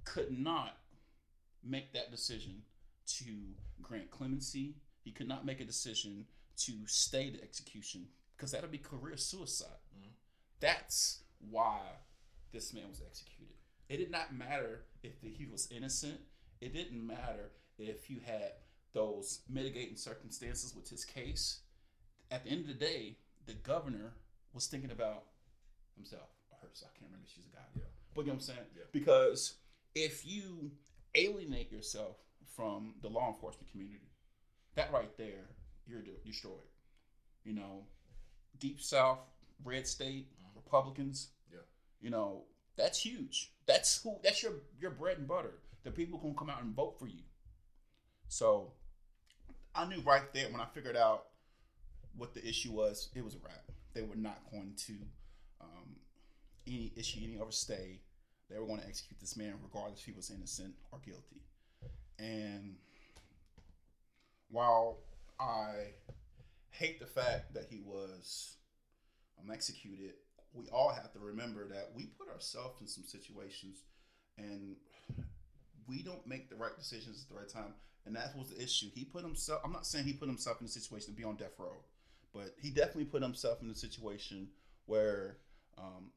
could 0.05 0.37
not 0.37 0.79
make 1.65 1.93
that 1.93 2.11
decision 2.11 2.63
to 3.07 3.25
grant 3.83 4.11
clemency. 4.11 4.77
He 5.03 5.11
could 5.11 5.29
not 5.29 5.45
make 5.45 5.61
a 5.61 5.65
decision 5.65 6.27
to 6.59 6.73
stay 6.87 7.31
the 7.31 7.43
execution 7.43 8.07
because 8.39 8.53
that'll 8.53 8.71
be 8.71 8.79
career 8.79 9.17
suicide. 9.17 9.67
That's 10.61 11.23
why 11.51 11.81
this 12.53 12.73
man 12.73 12.85
was 12.89 13.03
executed. 13.05 13.55
It 13.89 13.99
did 13.99 14.11
not 14.11 14.35
matter 14.35 14.85
if 15.03 15.13
he 15.23 15.47
was 15.51 15.69
innocent. 15.71 16.21
It 16.61 16.73
didn't 16.73 17.05
matter 17.05 17.51
if 17.79 18.11
you 18.11 18.21
had 18.25 18.53
those 18.93 19.41
mitigating 19.49 19.97
circumstances 19.97 20.75
with 20.75 20.89
his 20.89 21.05
case. 21.05 21.61
At 22.31 22.45
the 22.45 22.51
end 22.51 22.63
of 22.63 22.67
the 22.69 22.75
day, 22.75 23.19
the 23.47 23.55
governor 23.55 24.13
was 24.53 24.67
thinking 24.67 24.91
about 24.91 25.25
himself 25.97 26.29
or 26.51 26.59
herself. 26.69 26.91
I 26.95 26.99
can't 26.99 27.11
remember 27.11 27.29
she's 27.33 27.47
a 27.47 27.57
guy. 27.57 27.63
Yeah. 27.77 27.83
But 28.15 28.23
you 28.23 28.27
know 28.29 28.35
what 28.35 28.41
I'm 28.43 28.47
saying? 28.47 28.59
Yeah. 28.77 28.83
Because 28.93 29.55
if 29.95 30.27
you 30.27 30.73
alienate 31.15 31.71
yourself 31.71 32.17
from 32.57 32.95
the 33.03 33.09
law 33.09 33.29
enforcement 33.29 33.71
community, 33.71 34.11
that 34.75 34.93
right 34.93 35.17
there, 35.17 35.51
you're 35.87 36.03
destroyed. 36.25 36.53
You 37.45 37.55
know, 37.55 37.85
deep 38.61 38.81
South, 38.81 39.19
red 39.65 39.87
state, 39.87 40.29
Republicans. 40.55 41.29
Yeah. 41.51 41.59
You 42.01 42.11
know, 42.11 42.43
that's 42.77 43.01
huge. 43.01 43.53
That's 43.67 44.03
who. 44.03 44.17
That's 44.23 44.43
your 44.43 44.53
your 44.81 44.91
bread 44.91 45.19
and 45.19 45.29
butter. 45.29 45.55
The 45.85 45.91
people 45.91 46.19
gonna 46.19 46.35
come 46.35 46.51
out 46.51 46.63
and 46.63 46.75
vote 46.75 46.99
for 46.99 47.07
you. 47.07 47.23
So, 48.29 48.73
I 49.75 49.87
knew 49.87 50.01
right 50.01 50.33
there 50.33 50.51
when 50.51 50.61
I 50.61 50.67
figured 50.67 50.97
out 50.97 51.27
what 52.17 52.35
the 52.35 52.47
issue 52.47 52.73
was. 52.73 53.09
It 53.15 53.25
was 53.25 53.35
a 53.35 53.39
wrap. 53.39 53.65
They 53.95 54.03
were 54.03 54.17
not 54.17 54.39
going 54.51 54.75
to 54.87 54.93
um, 55.61 55.97
any 56.67 56.93
issue 56.97 57.21
any 57.25 57.39
overstay. 57.39 58.01
They 58.51 58.59
were 58.59 58.67
going 58.67 58.81
to 58.81 58.87
execute 58.87 59.21
this 59.21 59.37
man 59.37 59.55
regardless 59.63 60.01
if 60.01 60.07
he 60.07 60.13
was 60.13 60.31
innocent 60.31 60.75
or 60.93 60.99
guilty. 61.05 61.43
And 62.19 62.77
while 64.51 64.99
I 65.39 65.93
hate 66.71 67.01
the 67.01 67.07
fact 67.07 67.55
that 67.55 67.67
he 67.71 67.81
was 67.85 68.57
um, 69.41 69.51
executed, 69.51 70.15
we 70.53 70.69
all 70.69 70.91
have 70.91 71.13
to 71.13 71.19
remember 71.19 71.69
that 71.69 71.91
we 71.95 72.07
put 72.07 72.29
ourselves 72.29 72.81
in 72.81 72.87
some 72.87 73.05
situations 73.05 73.83
and 74.37 74.77
we 75.87 76.03
don't 76.03 76.27
make 76.27 76.49
the 76.51 76.57
right 76.57 76.77
decisions 76.77 77.23
at 77.23 77.29
the 77.29 77.39
right 77.41 77.49
time. 77.49 77.75
And 78.07 78.15
that 78.17 78.35
was 78.37 78.51
the 78.51 78.63
issue. 78.63 78.87
He 78.95 79.05
put 79.05 79.23
himself, 79.23 79.61
I'm 79.65 79.73
not 79.73 79.87
saying 79.87 80.05
he 80.05 80.13
put 80.15 80.29
himself 80.29 80.61
in 80.61 80.67
a 80.67 80.71
situation 80.71 81.13
to 81.13 81.17
be 81.17 81.25
on 81.25 81.37
death 81.37 81.59
row, 81.59 81.77
but 82.33 82.55
he 82.61 82.71
definitely 82.71 83.05
put 83.05 83.23
himself 83.23 83.61
in 83.63 83.71
a 83.71 83.75
situation 83.75 84.49
where 84.87 85.37
um, 85.77 86.11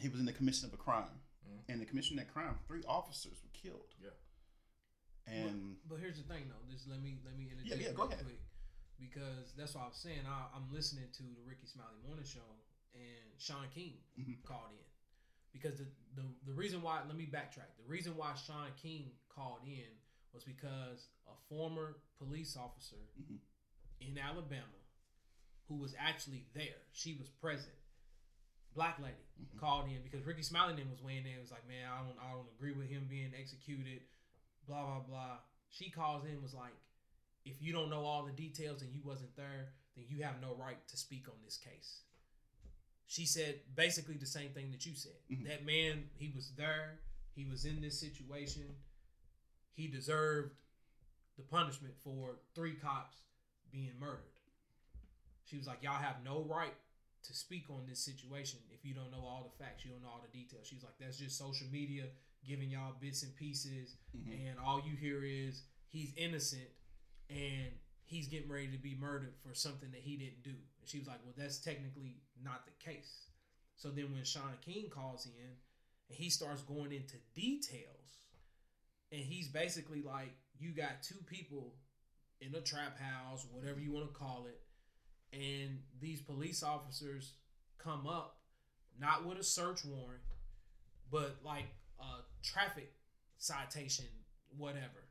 he 0.00 0.08
was 0.08 0.20
in 0.20 0.26
the 0.26 0.32
commission 0.32 0.66
of 0.68 0.74
a 0.74 0.76
crime. 0.76 1.20
Mhm. 1.48 1.72
And 1.72 1.80
the 1.80 1.86
commission 1.86 2.18
of 2.18 2.26
that 2.26 2.32
crime, 2.32 2.58
three 2.66 2.82
officers 2.86 3.38
were 3.42 3.50
killed. 3.52 3.94
Yeah. 4.02 4.10
And 5.26 5.76
but, 5.88 5.96
but 5.96 6.00
here's 6.00 6.16
the 6.18 6.24
thing 6.24 6.44
though. 6.48 6.72
Just 6.72 6.88
let 6.88 7.00
me 7.02 7.18
let 7.24 7.36
me 7.38 7.48
interject 7.52 7.80
Yeah, 7.80 7.88
yeah, 7.88 7.92
go 7.94 8.04
real 8.04 8.12
ahead. 8.12 8.24
quick 8.24 8.40
because 8.98 9.54
that's 9.56 9.74
what 9.74 9.84
I 9.84 9.88
was 9.88 9.96
saying. 9.96 10.26
I, 10.26 10.56
I'm 10.56 10.66
listening 10.72 11.04
to 11.12 11.22
the 11.22 11.42
Rickey 11.46 11.66
Smiley 11.66 11.98
Morning 12.06 12.24
Show 12.24 12.46
and 12.94 13.28
Shaun 13.38 13.66
King 13.74 13.98
Mhm. 14.18 14.42
called 14.44 14.72
in 14.72 14.84
because 15.52 15.78
the, 15.78 15.86
the 16.14 16.24
the 16.46 16.52
reason 16.52 16.82
why 16.82 17.00
let 17.06 17.16
me 17.16 17.26
backtrack. 17.26 17.70
The 17.78 17.86
reason 17.88 18.16
why 18.16 18.34
Shaun 18.34 18.70
King 18.82 19.12
called 19.28 19.60
in 19.64 19.88
was 20.32 20.44
because 20.44 21.08
a 21.26 21.34
former 21.48 21.96
police 22.18 22.56
officer 22.56 23.00
Mhm. 23.20 23.38
in 24.00 24.18
Alabama 24.18 24.78
who 25.68 25.76
was 25.76 25.94
actually 25.98 26.46
there. 26.54 26.80
She 26.92 27.14
was 27.14 27.28
present. 27.28 27.74
Black 28.74 28.98
lady 28.98 29.26
Mhm. 29.40 29.58
called 29.58 29.88
in 29.90 30.02
because 30.02 30.24
Rickey 30.24 30.42
Smiley 30.42 30.74
then 30.76 30.90
was 30.90 31.02
weighing 31.02 31.26
in. 31.26 31.36
It 31.36 31.40
was 31.40 31.50
like, 31.50 31.66
man, 31.66 31.90
I 31.90 32.02
don't, 32.06 32.18
I 32.18 32.30
don't 32.32 32.48
agree 32.48 32.72
with 32.72 32.88
him 32.88 33.06
being 33.08 33.34
executed. 33.34 34.02
Blah 34.66 34.84
blah 34.84 35.00
blah. 35.00 35.40
She 35.70 35.90
calls 35.90 36.24
in 36.24 36.40
was 36.42 36.54
like, 36.54 36.72
if 37.50 37.62
you 37.62 37.72
don't 37.72 37.90
know 37.90 38.04
all 38.04 38.24
the 38.24 38.32
details 38.32 38.82
and 38.82 38.92
you 38.92 39.00
wasn't 39.04 39.34
there, 39.36 39.72
then 39.96 40.04
you 40.08 40.22
have 40.22 40.40
no 40.40 40.54
right 40.54 40.86
to 40.88 40.96
speak 40.96 41.28
on 41.28 41.34
this 41.44 41.56
case. 41.56 42.02
She 43.06 43.24
said 43.24 43.60
basically 43.74 44.16
the 44.16 44.26
same 44.26 44.50
thing 44.50 44.70
that 44.70 44.84
you 44.84 44.94
said. 44.94 45.16
Mhm. 45.30 45.46
That 45.46 45.64
man, 45.64 46.10
he 46.14 46.28
was 46.30 46.52
there. 46.56 47.00
He 47.34 47.44
was 47.44 47.64
in 47.64 47.80
this 47.80 47.98
situation. 47.98 48.76
He 49.72 49.88
deserved 49.88 50.54
the 51.36 51.42
punishment 51.44 51.94
for 52.02 52.40
three 52.54 52.74
cops 52.74 53.16
being 53.70 53.98
murdered. 53.98 54.32
She 55.44 55.56
was 55.56 55.66
like, 55.66 55.82
Y'all 55.82 55.94
have 56.02 56.22
no 56.24 56.42
right 56.44 56.74
to 57.22 57.34
speak 57.34 57.70
on 57.70 57.86
this 57.86 57.98
situation 58.04 58.60
if 58.70 58.84
you 58.84 58.94
don't 58.94 59.10
know 59.10 59.24
all 59.24 59.44
the 59.50 59.64
facts, 59.64 59.84
you 59.84 59.90
don't 59.90 60.02
know 60.02 60.08
all 60.08 60.20
the 60.30 60.36
details. 60.38 60.66
She 60.66 60.74
was 60.74 60.84
like, 60.84 60.98
That's 60.98 61.18
just 61.18 61.38
social 61.38 61.66
media 61.68 62.04
giving 62.46 62.70
y'all 62.70 62.94
bits 63.00 63.22
and 63.22 63.34
pieces, 63.36 63.96
Mhm. 64.14 64.50
and 64.50 64.58
all 64.60 64.80
you 64.86 64.96
hear 64.96 65.24
is 65.24 65.62
he's 65.88 66.12
innocent 66.14 66.70
and 67.30 67.70
he's 68.04 68.28
getting 68.28 68.50
ready 68.50 68.68
to 68.68 68.78
be 68.78 68.96
murdered 68.98 69.34
for 69.46 69.54
something 69.54 69.90
that 69.90 70.00
he 70.00 70.16
didn't 70.16 70.42
do. 70.42 70.50
And 70.80 70.88
she 70.88 70.98
was 70.98 71.08
like, 71.08 71.20
Well, 71.24 71.34
that's 71.36 71.58
technically 71.58 72.16
not 72.42 72.64
the 72.66 72.72
case. 72.84 73.26
So 73.76 73.90
then 73.90 74.12
when 74.12 74.24
Shaun 74.24 74.54
King 74.64 74.88
calls 74.90 75.26
in 75.26 75.50
and 76.08 76.18
he 76.18 76.30
starts 76.30 76.62
going 76.62 76.92
into 76.92 77.16
details, 77.34 78.26
and 79.12 79.20
he's 79.20 79.48
basically 79.48 80.02
like, 80.02 80.34
You 80.58 80.70
got 80.70 81.02
two 81.02 81.18
people 81.26 81.74
in 82.40 82.54
a 82.54 82.60
trap 82.60 82.98
house, 82.98 83.46
whatever 83.50 83.80
you 83.80 83.92
want 83.92 84.06
to 84.06 84.18
call 84.18 84.46
it, 84.48 84.60
and 85.36 85.78
these 86.00 86.20
police 86.20 86.62
officers 86.62 87.34
come 87.78 88.06
up 88.06 88.36
not 89.00 89.24
with 89.24 89.38
a 89.38 89.44
search 89.44 89.84
warrant, 89.84 90.22
but 91.10 91.36
like 91.44 91.66
a 92.00 92.22
traffic 92.42 92.92
citation, 93.38 94.06
whatever. 94.56 95.06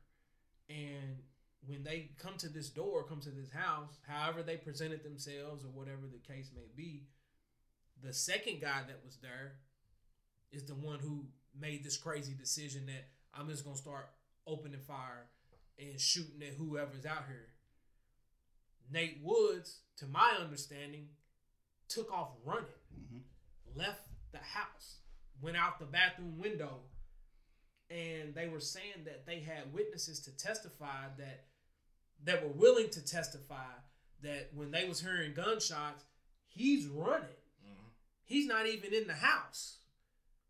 And 0.68 1.18
when 1.66 1.82
they 1.84 2.10
come 2.18 2.36
to 2.38 2.48
this 2.48 2.70
door, 2.70 3.04
come 3.04 3.20
to 3.20 3.30
this 3.30 3.50
house, 3.50 3.98
however 4.06 4.42
they 4.42 4.56
presented 4.56 5.02
themselves 5.02 5.64
or 5.64 5.68
whatever 5.68 6.02
the 6.10 6.32
case 6.32 6.50
may 6.54 6.68
be, 6.76 7.08
the 8.02 8.12
second 8.12 8.60
guy 8.60 8.82
that 8.86 9.04
was 9.04 9.16
there 9.16 9.56
is 10.52 10.64
the 10.64 10.74
one 10.74 10.98
who 10.98 11.26
made 11.58 11.84
this 11.84 11.96
crazy 11.96 12.32
decision 12.34 12.86
that 12.86 13.08
I'm 13.34 13.48
just 13.48 13.64
gonna 13.64 13.76
start 13.76 14.10
opening 14.46 14.80
fire 14.80 15.26
and 15.78 16.00
shooting 16.00 16.42
at 16.42 16.54
whoever's 16.54 17.04
out 17.04 17.26
here. 17.26 17.54
Nate 18.90 19.20
Woods, 19.22 19.80
to 19.96 20.06
my 20.06 20.36
understanding, 20.40 21.08
took 21.88 22.10
off 22.10 22.36
running, 22.44 22.70
Mhm. 22.94 23.24
left 23.74 24.08
the 24.32 24.38
house, 24.38 25.00
went 25.40 25.56
out 25.56 25.78
the 25.78 25.86
bathroom 25.86 26.38
window, 26.38 26.88
and 27.90 28.34
they 28.34 28.48
were 28.48 28.60
saying 28.60 29.04
that 29.04 29.26
they 29.26 29.40
had 29.40 29.72
witnesses 29.72 30.20
to 30.20 30.32
testify 30.36 31.08
that 31.16 31.47
that 32.24 32.42
were 32.42 32.52
willing 32.52 32.90
to 32.90 33.04
testify 33.04 33.72
that 34.22 34.50
when 34.54 34.70
they 34.70 34.86
was 34.88 35.00
hearing 35.00 35.32
gunshots, 35.34 36.04
he's 36.48 36.86
running. 36.86 37.28
Mhm. 37.64 37.90
He's 38.24 38.46
not 38.46 38.66
even 38.66 38.92
in 38.92 39.06
the 39.06 39.14
house. 39.14 39.78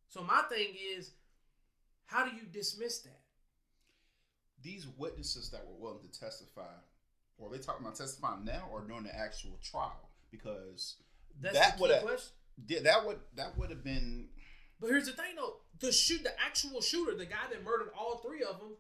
So 0.09 0.23
my 0.23 0.43
thing 0.49 0.75
is, 0.75 1.13
how 2.07 2.25
do 2.29 2.35
you 2.35 2.43
dismiss 2.45 3.01
that? 3.01 3.21
these 4.61 4.89
witnesses 4.97 5.51
that 5.51 5.65
were 5.67 5.75
willing 5.77 6.01
to 6.01 6.21
testify, 6.21 6.75
or 7.39 7.49
are 7.49 7.53
they 7.57 7.63
talking 7.63 7.87
about 7.87 7.97
testifying 7.97 8.45
now 8.45 8.69
or 8.73 8.81
during 8.81 9.05
the 9.05 9.15
actual 9.17 9.57
trial? 9.63 10.11
Because 10.33 10.97
That's 11.41 11.57
That 11.57 11.77
the 11.77 11.83
would 11.83 11.91
have- 11.93 12.03
question. 12.03 12.33
yeah, 12.67 12.81
that 12.81 13.07
would 13.07 13.21
that 13.37 13.57
would 13.57 13.71
have 13.71 13.85
been 13.85 14.33
But 14.81 14.89
here's 14.91 15.07
the 15.07 15.13
thing, 15.13 15.37
though: 15.37 15.63
the 15.79 15.93
shoot, 15.93 16.25
the 16.25 16.39
actual 16.41 16.81
shooter, 16.81 17.15
the 17.15 17.27
guy 17.27 17.47
that 17.51 17.63
murdered 17.63 17.93
all 17.93 18.19
three 18.19 18.43
of 18.43 18.59
them, 18.59 18.77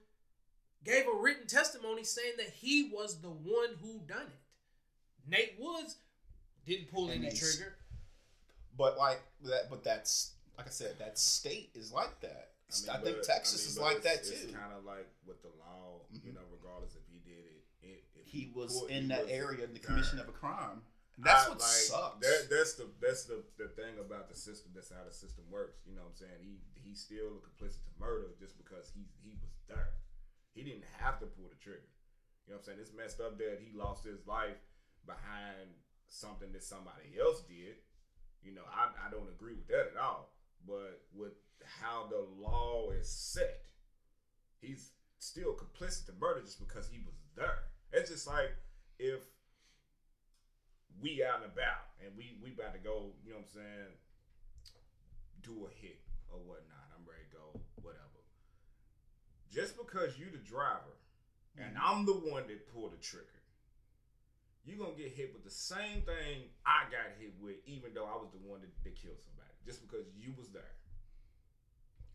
gave 0.89 1.07
a 1.07 1.17
written 1.17 1.47
testimony 1.47 2.05
saying 2.05 2.35
that 2.39 2.51
he 2.51 2.91
was 2.93 3.21
the 3.21 3.29
one 3.31 3.77
who 3.83 4.01
done 4.07 4.27
it. 4.27 5.31
Nate 5.31 5.57
Woods 5.61 5.97
didn't 6.67 6.91
pull 6.91 7.09
And 7.11 7.21
any 7.25 7.31
they 7.31 7.37
trigger. 7.37 7.77
But 8.77 8.97
like 8.99 9.21
that, 9.45 9.69
but 9.71 9.85
that's 9.85 10.33
like 10.57 10.67
I 10.67 10.71
said, 10.71 10.99
that 10.99 11.19
state 11.19 11.71
is 11.75 11.93
like 11.93 12.21
that. 12.21 12.51
I, 12.91 12.99
think 12.99 13.17
but- 13.17 13.25
Texas 13.25 13.61
I 13.61 13.65
mean, 13.65 13.71
is 13.71 13.79
like 13.95 14.03
that 14.05 14.25
too. 14.25 14.35
It's 14.45 14.53
kind 14.53 14.73
of 14.77 14.85
like 14.85 15.09
with 15.27 15.41
the 15.43 15.49
law, 15.59 16.03
you 16.13 16.21
Mhm. 16.21 16.35
know, 16.35 16.45
regardless 16.53 16.95
if 16.97 17.03
he 17.11 17.19
did 17.21 17.45
it, 17.45 17.65
it 17.83 18.05
if 18.15 18.27
he 18.27 18.53
was 18.55 18.73
pulled- 18.73 18.91
in 18.91 19.03
he 19.05 19.09
that 19.09 19.23
was 19.25 19.31
area 19.31 19.65
in 19.65 19.73
the 19.73 19.79
there. 19.81 19.89
commission 19.89 20.19
of 20.19 20.29
a 20.29 20.33
crime. 20.33 20.83
That's 21.19 21.47
I- 21.47 21.49
what 21.49 21.59
like, 21.61 21.69
sucks. 21.69 22.27
That, 22.27 22.49
that's 22.51 22.75
the 22.75 22.91
that's 23.01 23.25
the, 23.25 23.43
the 23.57 23.69
thing 23.69 23.99
about 23.99 24.29
the 24.29 24.37
system. 24.37 24.73
That's 24.75 24.91
how 24.91 25.03
the 25.05 25.13
system 25.13 25.45
works. 25.51 25.81
You 25.87 25.95
know 25.97 26.03
what 26.03 26.11
I'm 26.11 26.17
saying? 26.17 26.39
He 26.43 26.61
he's 26.81 27.01
still 27.01 27.43
complicit 27.43 27.83
to 27.85 27.91
murder 27.99 28.35
just 28.39 28.57
because 28.59 28.91
he 28.95 29.09
he 29.25 29.35
was 29.41 29.51
there. 29.67 29.95
He 30.55 30.63
didn't 30.63 30.85
have 30.99 31.21
to 31.21 31.27
pull 31.27 31.49
the 31.49 31.61
trigger. 31.63 31.89
You 32.47 32.55
know 32.55 32.59
what 32.59 32.61
I'm 32.61 32.65
saying? 32.65 32.79
It's 32.81 32.97
messed 32.97 33.21
up 33.21 33.39
that 33.39 33.61
he 33.61 33.77
lost 33.77 34.05
his 34.05 34.27
life 34.27 34.57
behind 35.07 35.77
something 36.09 36.53
that 36.53 36.65
somebody 36.65 37.15
else 37.21 37.43
did. 37.43 37.77
You 38.43 38.55
know, 38.55 38.65
I, 38.67 38.89
I 39.07 39.11
don't 39.11 39.29
agree 39.29 39.55
with 39.55 39.69
that 39.69 39.93
at 39.93 40.01
all. 40.01 40.33
But 40.67 41.03
with 41.15 41.33
how 41.61 42.09
the 42.09 42.25
law 42.41 42.91
is 42.91 43.09
set, 43.09 43.67
he's 44.61 44.91
still 45.19 45.55
complicit 45.55 46.07
to 46.07 46.13
murder 46.19 46.41
just 46.41 46.59
because 46.59 46.89
he 46.89 47.01
was 47.05 47.15
there. 47.37 47.69
It's 47.93 48.11
just 48.11 48.27
like 48.27 48.51
if 48.99 49.21
we 51.01 51.23
out 51.23 51.43
and 51.43 51.53
about 51.53 51.95
and 52.05 52.17
we 52.17 52.39
we 52.43 52.53
about 52.53 52.75
to 52.75 52.81
go, 52.81 53.13
you 53.25 53.31
know 53.31 53.39
what 53.39 53.49
I'm 53.55 53.61
saying, 53.61 53.93
do 55.43 55.67
a 55.67 55.71
hit 55.81 56.01
or 56.33 56.39
whatnot. 56.39 56.88
Just 59.53 59.77
because 59.77 60.19
you 60.19 60.27
the 60.31 60.39
driver 60.39 60.97
and 61.57 61.77
I'm 61.83 62.05
the 62.07 62.13
one 62.13 62.47
that 62.49 62.73
pulled 62.73 62.93
the 62.93 62.97
trigger, 62.99 63.27
you're 64.65 64.79
gonna 64.79 64.97
get 64.97 65.13
hit 65.13 65.33
with 65.33 65.45
the 65.45 65.51
same 65.51 66.03
thing 66.03 66.51
I 66.67 66.85
got 66.91 67.17
hit 67.19 67.33
with, 67.41 67.57
even 67.67 67.95
though 67.95 68.05
I 68.05 68.17
was 68.17 68.29
the 68.33 68.49
one 68.49 68.61
that, 68.61 68.71
that 68.85 68.95
killed 68.95 69.17
somebody. 69.25 69.49
Just 69.65 69.81
because 69.83 70.05
you 70.19 70.33
was 70.39 70.49
there. 70.51 70.63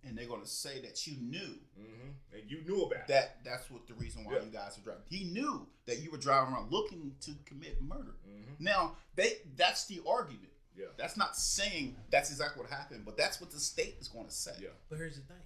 And 0.05 0.17
they're 0.17 0.27
gonna 0.27 0.45
say 0.45 0.81
that 0.81 1.07
you 1.07 1.15
knew 1.21 1.57
Mm-hmm. 1.79 2.09
And 2.37 2.51
you 2.51 2.61
knew 2.67 2.83
about 2.83 2.99
it. 3.01 3.07
that 3.07 3.37
that's 3.43 3.69
what 3.71 3.87
the 3.87 3.93
reason 3.95 4.25
why 4.25 4.33
Yeah. 4.35 4.43
you 4.43 4.51
guys 4.51 4.77
were 4.77 4.83
driving. 4.83 5.03
He 5.09 5.23
knew 5.25 5.67
that 5.85 5.99
you 5.99 6.11
were 6.11 6.17
driving 6.17 6.53
around 6.53 6.71
looking 6.71 7.15
to 7.21 7.31
commit 7.45 7.81
murder. 7.81 8.13
Mhm. 8.27 8.59
Now 8.59 8.95
they 9.15 9.37
that's 9.55 9.85
the 9.87 10.01
argument. 10.07 10.51
Yeah. 10.75 10.87
That's 10.97 11.17
not 11.17 11.35
saying 11.37 11.95
that's 12.09 12.29
exactly 12.31 12.61
what 12.61 12.69
happened, 12.71 13.05
but 13.05 13.17
that's 13.17 13.39
what 13.41 13.51
the 13.51 13.59
state 13.59 13.95
is 13.99 14.07
going 14.07 14.25
to 14.25 14.31
say. 14.31 14.55
Yeah. 14.59 14.69
But 14.89 14.97
here's 14.97 15.15
the 15.15 15.21
thing, 15.21 15.41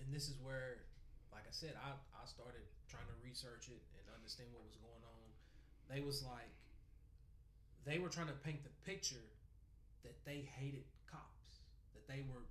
and 0.00 0.12
this 0.12 0.28
is 0.28 0.36
where, 0.42 0.78
like 0.78 0.87
I 1.48 1.50
said, 1.50 1.72
I, 1.80 1.96
I 2.12 2.24
started 2.28 2.60
trying 2.92 3.08
to 3.08 3.16
research 3.24 3.72
it 3.72 3.80
and 3.96 4.04
understand 4.12 4.52
what 4.52 4.68
was 4.68 4.76
going 4.76 5.00
on. 5.00 5.24
They 5.88 6.04
was 6.04 6.20
like, 6.20 6.52
they 7.88 7.96
were 7.96 8.12
trying 8.12 8.28
to 8.28 8.36
paint 8.44 8.60
the 8.68 8.74
picture 8.84 9.32
that 10.04 10.12
they 10.28 10.44
hated 10.44 10.84
cops, 11.08 11.64
that 11.96 12.04
they 12.04 12.20
were 12.28 12.44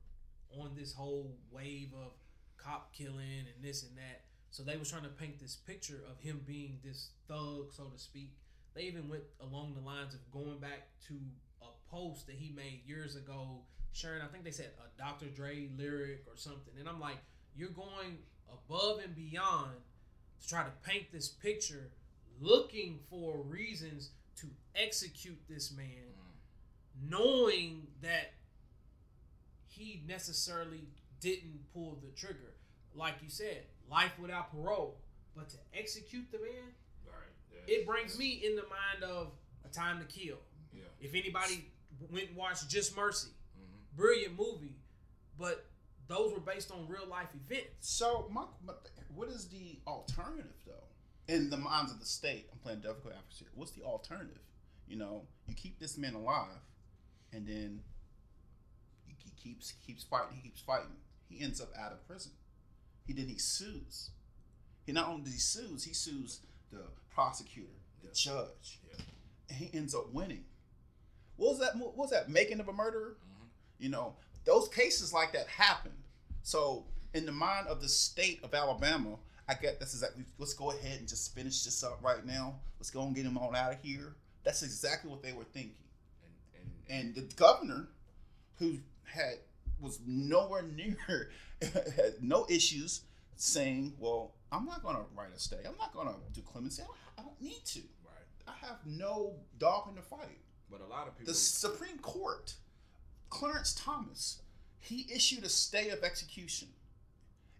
on 0.50 0.74
this 0.74 0.93
whole 0.93 1.38
wave 1.52 1.93
of 1.93 2.18
cop 2.58 2.91
killing 2.91 3.45
and 3.45 3.62
this 3.62 3.84
and 3.84 3.95
that. 3.98 4.26
So 4.50 4.64
they 4.64 4.78
was 4.78 4.89
trying 4.89 5.04
to 5.04 5.14
paint 5.14 5.39
this 5.39 5.56
picture 5.56 6.02
of 6.10 6.20
him 6.20 6.41
being 6.48 6.80
this 6.84 7.12
thug, 7.28 7.70
so 7.70 7.86
to 7.93 8.00
speak. 8.00 8.34
They 8.74 8.84
even 8.84 9.10
went 9.10 9.24
along 9.41 9.76
the 9.76 9.86
lines 9.86 10.16
of 10.16 10.22
going 10.32 10.58
back 10.58 10.89
to 11.08 11.14
a 11.62 11.70
post 11.91 12.26
that 12.26 12.36
he 12.36 12.52
made 12.56 12.82
years 12.88 13.16
ago, 13.16 13.62
sharing. 13.91 14.24
I 14.24 14.28
think 14.28 14.43
they 14.43 14.52
said 14.52 14.72
a 14.80 14.98
Dr. 14.98 15.28
Dre 15.28 15.70
lyric 15.78 16.24
or 16.26 16.36
something. 16.36 16.74
And 16.80 16.89
I'm 16.89 17.00
like, 17.00 17.18
you're 17.56 17.70
going 17.70 18.18
above 18.52 19.00
and 19.04 19.16
beyond 19.16 19.72
to 20.41 20.48
try 20.48 20.64
to 20.64 20.72
paint 20.84 21.12
this 21.12 21.28
picture, 21.28 21.91
looking 22.39 23.00
for 23.10 23.38
reasons 23.41 24.12
to 24.38 24.48
execute 24.76 25.39
this 25.50 25.72
man, 25.76 26.14
knowing 27.10 27.88
that 28.02 28.34
he 29.68 30.04
necessarily 30.08 30.88
didn't 31.20 31.60
pull 31.74 32.00
the 32.02 32.10
trigger. 32.20 32.54
Like 32.93 33.16
you 33.22 33.30
said, 33.30 33.66
life 33.89 34.12
without 34.20 34.52
parole. 34.52 34.98
But 35.36 35.50
to 35.50 35.58
execute 35.74 36.32
the 36.32 36.39
man, 36.39 36.74
Right. 37.06 37.64
it 37.68 37.86
brings 37.86 38.18
me 38.18 38.43
in 38.45 38.56
the 38.56 38.66
mind 38.68 39.04
of 39.04 39.34
a 39.64 39.70
time 39.70 40.00
to 40.00 40.06
kill. 40.06 40.39
Yeah. 40.74 40.84
If 41.00 41.14
anybody 41.14 41.72
went 42.10 42.30
and 42.30 42.36
watched 42.38 42.70
Just 42.70 42.95
Mercy, 42.95 43.30
Mhm. 43.60 43.95
brilliant 43.95 44.36
movie, 44.36 44.76
but 45.38 45.66
those 46.08 46.34
were 46.34 46.39
based 46.39 46.72
on 46.72 46.88
real 46.88 47.08
life 47.08 47.28
events. 47.34 47.72
So, 47.89 48.28
my, 48.32 48.43
my, 48.66 48.74
what 49.14 49.28
is 49.30 49.47
the 49.49 49.80
alternative, 49.88 50.53
though? 50.66 50.74
In 51.34 51.49
the 51.49 51.58
minds 51.58 51.91
of 51.91 51.99
the 51.99 52.05
state, 52.05 52.47
I'm 52.51 52.60
playing 52.60 52.80
difficult 52.80 53.14
adversary. 53.18 53.49
What's 53.55 53.72
the 53.72 53.84
alternative? 53.84 54.39
You 54.88 54.95
know, 54.97 55.24
you 55.47 55.55
keep 55.55 55.80
this 55.80 55.97
man 55.97 56.14
alive, 56.14 56.62
and 57.34 57.45
then 57.45 57.82
he, 59.05 59.32
keeps 59.36 59.74
keeps 59.86 60.03
fighting. 60.03 60.36
He 60.36 60.41
keeps 60.41 60.62
fighting. 60.62 60.95
He 61.30 61.43
ends 61.43 61.60
up 61.60 61.70
out 61.78 61.91
of 61.91 62.08
prison. 62.08 62.32
He 63.05 63.14
then 63.14 63.28
he 63.28 63.38
sues. 63.38 64.12
He 64.86 64.93
not 64.93 65.10
only 65.10 65.24
does 65.24 65.34
he 65.34 65.39
sues, 65.39 65.84
he 65.84 65.93
sues 65.93 66.39
the 66.72 66.84
prosecutor, 67.10 67.68
the 68.01 68.08
Yeah. 68.08 68.14
judge, 68.14 68.80
Yeah. 68.88 69.03
and 69.49 69.58
he 69.58 69.70
ends 69.78 69.93
up 69.93 70.14
winning. 70.14 70.45
What 71.36 71.49
was 71.51 71.60
that? 71.60 71.76
What 71.78 71.97
was 71.97 72.12
that? 72.12 72.30
Making 72.30 72.62
of 72.62 72.68
a 72.70 72.74
murderer? 72.74 73.18
Mhm. 73.22 73.47
You 73.80 73.89
know, 73.89 74.16
those 74.48 74.68
cases 74.70 75.14
like 75.14 75.34
that 75.34 75.48
happen. 75.48 75.91
So, 76.41 76.86
in 77.14 77.26
the 77.26 77.32
mind 77.32 77.68
of 77.68 77.82
the 77.82 77.89
state 77.89 78.39
of 78.43 78.54
Alabama, 78.54 79.18
I 79.48 79.54
get 79.54 79.80
that's 79.80 79.93
exactly. 79.93 80.24
Let's 80.39 80.54
go 80.54 80.72
ahead 80.72 81.00
and 81.00 81.08
just 81.08 81.36
finish 81.36 81.64
this 81.64 81.84
up 81.84 82.00
right 82.02 82.26
now. 82.26 82.56
Let's 82.80 82.89
go 82.89 83.04
and 83.04 83.14
get 83.14 83.26
them 83.26 83.38
all 83.38 83.54
out 83.56 83.74
of 83.74 83.82
here. 83.84 84.16
That's 84.43 84.64
exactly 84.64 85.12
what 85.12 85.22
they 85.22 85.34
were 85.34 85.43
thinking. 85.43 85.76
And, 86.24 86.64
and, 86.89 87.08
and 87.08 87.18
And 87.18 87.30
the 87.30 87.36
governor, 87.36 87.89
who 88.58 88.78
had 89.04 89.36
was 89.80 90.00
nowhere 90.08 90.64
near 90.76 91.30
had 91.62 92.16
no 92.22 92.45
issues, 92.50 93.02
saying, 93.36 93.93
"Well, 94.00 94.34
I'm 94.52 94.66
not 94.66 94.82
going 94.82 94.95
to 94.95 95.04
write 95.16 95.36
a 95.36 95.39
stay. 95.39 95.58
I'm 95.66 95.78
not 95.78 95.93
going 95.93 96.08
to 96.08 96.14
do 96.34 96.41
clemency. 96.41 96.82
I 96.82 96.86
don't, 96.86 96.98
I 97.20 97.22
don't 97.24 97.41
need 97.41 97.66
to. 97.66 97.80
right. 98.06 98.48
I 98.48 98.66
have 98.66 98.78
no 98.86 99.34
dog 99.60 99.89
in 99.89 99.95
the 99.95 100.02
fight." 100.02 100.39
But 100.72 100.82
a 100.82 100.86
lot 100.86 101.08
of 101.08 101.18
people. 101.18 101.34
The 101.34 101.38
Supreme 101.38 102.00
Court, 102.00 102.54
Clarence 103.30 103.74
Thomas, 103.74 104.42
he 104.80 105.08
issued 105.14 105.44
a 105.44 105.50
stay 105.50 105.90
of 105.90 106.04
execution. 106.04 106.70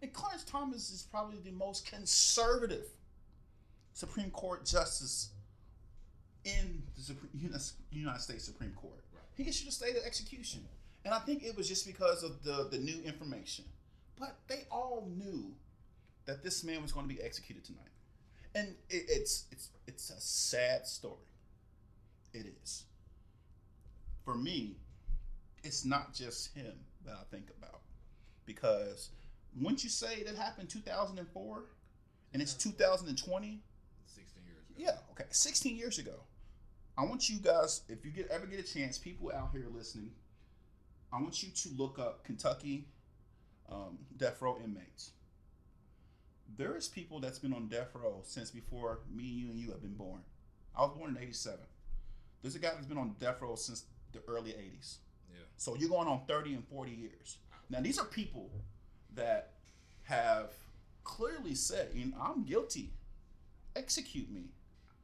And 0.02 0.14
Clarence 0.14 0.44
Thomas 0.44 0.92
is 0.92 1.04
probably 1.04 1.40
the 1.40 1.52
most 1.52 1.86
conservative 1.86 2.86
Supreme 3.94 4.30
Court 4.30 4.66
justice 4.66 5.30
in 6.46 6.84
the 6.96 7.16
United, 7.92 8.22
States 8.22 8.44
Supreme 8.44 8.72
Court. 8.72 9.04
He 9.36 9.48
issued 9.48 9.68
a 9.68 9.72
stay 9.72 9.90
of 9.92 10.04
execution. 10.06 10.66
And 11.06 11.14
I 11.14 11.20
think 11.20 11.44
it 11.44 11.56
was 11.56 11.68
just 11.68 11.86
because 11.86 12.24
of 12.24 12.44
the, 12.44 12.68
the 12.70 12.78
new 12.78 13.02
information. 13.04 13.66
But 14.20 14.36
they 14.48 14.66
all 14.72 15.08
knew 15.16 15.54
that 16.26 16.44
this 16.44 16.64
man 16.64 16.82
was 16.82 16.92
going 16.92 17.08
to 17.08 17.14
be 17.14 17.22
executed 17.22 17.64
tonight. 17.64 17.82
And 18.56 18.76
it, 18.90 19.06
it's 19.08 19.46
it's 19.52 19.70
it's 19.88 20.10
a 20.10 20.20
sad 20.20 20.88
story. 20.88 21.28
It 22.34 22.48
is. 22.64 22.84
For 24.26 24.36
me, 24.36 24.78
it's 25.68 25.84
not 25.84 26.14
just 26.14 26.56
him 26.56 26.74
that 27.06 27.14
I 27.14 27.24
think 27.30 27.50
about. 27.58 27.82
Because 28.46 29.10
once 29.60 29.84
you 29.84 29.90
say 29.90 30.24
that 30.24 30.36
happened 30.36 30.70
2004 30.70 31.64
and 32.34 32.42
it's 32.42 32.54
2020, 32.54 33.60
16 34.06 34.44
years 34.46 34.64
ago. 34.70 34.76
yeah, 34.78 34.98
okay, 35.12 35.26
16 35.30 35.76
years 35.76 36.00
ago. 36.00 36.14
I 36.98 37.04
want 37.04 37.30
you 37.30 37.38
guys, 37.38 37.82
if 37.90 38.04
you 38.06 38.12
get 38.12 38.28
ever 38.30 38.48
get 38.48 38.60
a 38.60 38.64
chance, 38.64 38.98
people 38.98 39.32
out 39.36 39.50
here 39.52 39.68
listening, 39.72 40.12
I 41.14 41.22
want 41.22 41.44
you 41.44 41.50
to 41.50 41.70
look 41.78 42.00
up 42.00 42.24
Kentucky 42.24 42.86
um, 43.70 44.00
death 44.16 44.42
row 44.42 44.58
inmates. 44.64 45.12
There 46.58 46.76
is 46.76 46.88
people 46.88 47.20
that's 47.20 47.40
been 47.40 47.54
on 47.54 47.68
death 47.68 47.90
row 47.94 48.22
since 48.24 48.50
before 48.52 49.02
me, 49.14 49.24
you, 49.26 49.50
and 49.50 49.60
you 49.60 49.70
have 49.72 49.82
been 49.82 49.96
born. 49.96 50.22
I 50.76 50.82
was 50.82 50.98
born 50.98 51.16
in 51.16 51.22
'87. 51.22 51.60
There's 52.42 52.56
a 52.56 52.60
guy 52.60 52.70
that's 52.74 52.88
been 52.88 52.98
on 52.98 53.16
death 53.20 53.42
row 53.42 53.56
since 53.56 53.86
the 54.14 54.22
early 54.28 54.52
'80s. 54.52 54.98
Yeah. 55.32 55.40
So 55.58 55.76
you're 55.76 55.90
going 55.90 56.08
on 56.08 56.22
30 56.28 56.54
and 56.54 56.68
40 56.68 56.92
years. 56.92 57.38
Now 57.70 57.82
these 57.82 58.00
are 58.00 58.06
people 58.06 58.50
that 59.16 59.54
have 60.04 60.52
clearly 61.04 61.56
said, 61.56 61.90
you 61.94 62.06
know, 62.06 62.18
"I'm 62.22 62.44
guilty. 62.44 62.94
Execute 63.76 64.30
me." 64.32 64.46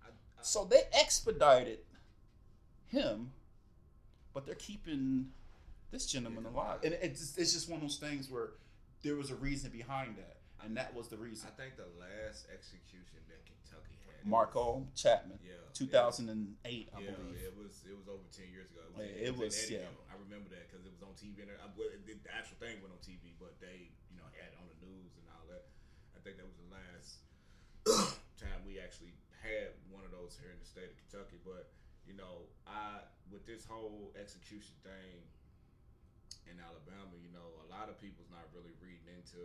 I, 0.03 0.07
I, 0.07 0.43
So 0.43 0.65
they 0.65 0.81
expedited 0.93 1.79
him, 2.87 3.31
but 4.33 4.45
they're 4.45 4.55
keeping 4.55 5.27
this 5.91 6.05
gentleman 6.05 6.45
alive. 6.45 6.79
And 6.83 6.93
it's 7.01 7.37
it's 7.37 7.53
just 7.53 7.69
one 7.69 7.77
of 7.77 7.81
those 7.81 7.97
things 7.97 8.29
where 8.29 8.51
there 9.03 9.15
was 9.15 9.31
a 9.31 9.35
reason 9.35 9.71
behind 9.71 10.15
that, 10.17 10.37
and 10.63 10.75
that 10.79 10.95
was 10.95 11.07
the 11.11 11.17
reason. 11.19 11.47
I 11.51 11.53
think 11.59 11.75
the 11.75 11.89
last 11.99 12.47
execution 12.51 13.19
that 13.27 13.43
Kentucky 13.45 13.99
had. 14.07 14.23
it 14.23 14.27
Marco 14.27 14.87
Chapman, 14.95 15.39
Yeah. 15.43 15.59
2008, 15.75 16.89
I 16.95 16.99
Yeah, 17.03 17.11
believe. 17.11 17.43
it 17.43 17.55
was 17.59 17.83
it 17.83 17.95
was 17.97 18.07
over 18.07 18.23
ten 18.31 18.47
years 18.49 18.71
ago. 18.71 18.81
It 18.87 18.91
was, 18.95 19.03
Yeah, 19.03 19.27
it 19.27 19.27
in 19.27 19.35
was, 19.37 19.53
yeah. 19.69 19.89
I 20.07 20.15
remember 20.15 20.47
that 20.55 20.69
because 20.71 20.85
it 20.87 20.93
was 20.95 21.03
on 21.03 21.13
TV 21.19 21.43
and 21.43 21.51
I, 21.51 21.67
the 21.75 22.15
actual 22.31 22.57
thing 22.63 22.79
went 22.79 22.93
on 22.95 23.01
TV, 23.03 23.35
but 23.39 23.59
they 23.59 23.91
you 24.09 24.15
know 24.15 24.27
had 24.39 24.55
it 24.55 24.57
on 24.61 24.67
the 24.71 24.79
news 24.85 25.17
and 25.19 25.25
all 25.35 25.45
that. 25.51 25.67
I 26.15 26.19
think 26.23 26.37
that 26.39 26.47
was 26.47 26.55
the 26.61 26.71
last 26.71 27.09
time 28.43 28.63
we 28.63 28.79
actually 28.79 29.11
had 29.43 29.75
one 29.91 30.07
of 30.07 30.11
those 30.15 30.39
here 30.39 30.51
in 30.55 30.59
the 30.59 30.65
state 30.67 30.87
of 30.87 30.95
Kentucky. 30.95 31.39
But 31.43 31.73
you 32.07 32.15
know, 32.15 32.47
I 32.63 33.03
with 33.27 33.43
this 33.49 33.65
whole 33.67 34.13
execution 34.15 34.75
thing 34.83 35.23
in 36.47 36.59
Alabama, 36.59 37.15
you 37.19 37.31
know, 37.31 37.59
a 37.63 37.67
lot 37.71 37.87
of 37.89 37.99
people's 37.99 38.29
not 38.31 38.47
really 38.55 38.75
reading 38.83 39.07
into 39.19 39.39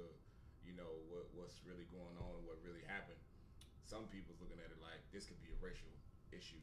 you 0.69 0.77
know 0.77 0.93
what 1.09 1.25
what's 1.33 1.57
really 1.65 1.89
going 1.89 2.13
on 2.21 2.31
and 2.37 2.45
what 2.45 2.61
really 2.61 2.85
happened. 2.85 3.17
Some 3.89 4.05
people's 4.13 4.37
looking 4.45 4.61
at 4.61 4.69
it 4.69 4.77
like 4.85 5.01
this 5.17 5.25
could 5.25 5.41
be 5.41 5.49
a 5.49 5.59
racial 5.65 5.89
issue 6.29 6.61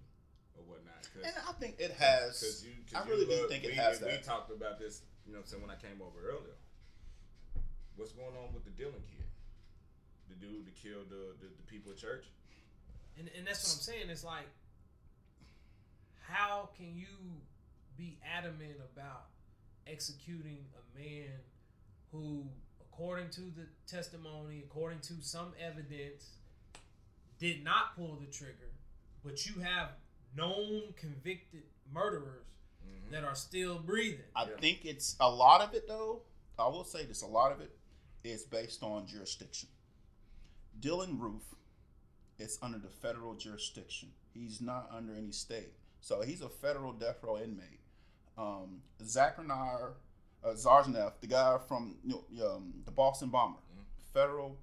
or 0.53 0.61
whatnot. 0.69 1.01
'cause- 1.09 1.25
And 1.25 1.33
I 1.41 1.51
think 1.57 1.81
it 1.81 1.91
has. 1.97 2.37
Cause 2.39 2.61
you, 2.63 2.77
I 2.93 3.01
really 3.09 3.25
you 3.25 3.33
do 3.33 3.41
look, 3.41 3.49
think 3.49 3.65
it 3.65 3.73
we, 3.73 3.81
has 3.81 3.97
we 3.99 4.13
talked 4.21 4.53
about 4.53 4.77
this, 4.77 5.01
you 5.25 5.33
know, 5.33 5.41
what 5.41 5.49
I'm 5.49 5.49
saying 5.57 5.63
when 5.65 5.73
I 5.73 5.79
came 5.81 5.97
over 6.05 6.21
earlier. 6.21 6.53
What's 7.97 8.11
going 8.13 8.35
on 8.37 8.53
with 8.53 8.63
the 8.63 8.71
Dylann 8.77 9.01
kid? 9.09 9.25
The 10.29 10.35
dude 10.35 10.67
that 10.69 10.75
killed 10.75 11.09
the, 11.09 11.33
the, 11.41 11.47
the 11.49 11.65
people 11.65 11.91
at 11.91 11.97
church? 11.97 12.25
And, 13.17 13.29
and 13.35 13.47
that's 13.47 13.63
what 13.65 13.73
I'm 13.73 13.81
saying. 13.81 14.09
It's 14.11 14.23
like, 14.23 14.47
how 16.27 16.69
can 16.77 16.93
you 16.95 17.07
be 17.97 18.19
adamant 18.23 18.77
about 18.93 19.27
executing 19.87 20.65
a 20.75 20.97
man 20.99 21.39
who, 22.11 22.45
according 22.95 23.29
to 23.29 23.41
the 23.41 23.67
testimony, 23.87 24.63
according 24.65 24.99
to 24.99 25.13
some 25.21 25.53
evidence, 25.59 26.29
did 27.39 27.63
not 27.63 27.95
pull 27.95 28.15
the 28.15 28.25
trigger, 28.27 28.71
but 29.23 29.45
you 29.45 29.61
have 29.61 29.89
known 30.35 30.93
convicted 30.95 31.63
murderers 31.91 32.45
Mhm. 32.85 33.09
that 33.11 33.23
are 33.25 33.35
still 33.35 33.79
breathing? 33.79 34.25
I 34.35 34.49
Yeah. 34.49 34.57
think 34.57 34.85
it's 34.85 35.17
a 35.19 35.29
lot 35.29 35.61
of 35.61 35.73
it 35.73 35.87
though. 35.87 36.23
I 36.57 36.67
will 36.67 36.85
say 36.85 37.05
this: 37.05 37.21
a 37.21 37.27
lot 37.27 37.51
of 37.51 37.59
it 37.59 37.77
is 38.23 38.45
based 38.45 38.81
on 38.81 39.05
jurisdiction. 39.07 39.69
Dylann 40.79 41.19
Roof 41.19 41.53
is 42.37 42.57
under 42.61 42.79
the 42.79 42.89
federal 42.89 43.35
jurisdiction. 43.35 44.13
He's 44.33 44.61
not 44.61 44.89
under 44.89 45.13
any 45.13 45.31
state, 45.33 45.73
so 45.99 46.21
he's 46.21 46.41
a 46.41 46.49
federal 46.49 46.93
death 46.93 47.21
row 47.23 47.37
inmate. 47.37 47.81
Um, 48.37 48.83
Zachariah 49.01 49.93
uh, 50.45 50.53
Tsarnaev, 50.53 51.13
the 51.21 51.27
guy 51.27 51.57
from 51.67 51.95
you 52.03 52.23
know, 52.31 52.55
um, 52.55 52.73
the 52.85 52.91
Boston 52.91 53.29
bomber, 53.29 53.59
federal 54.13 54.57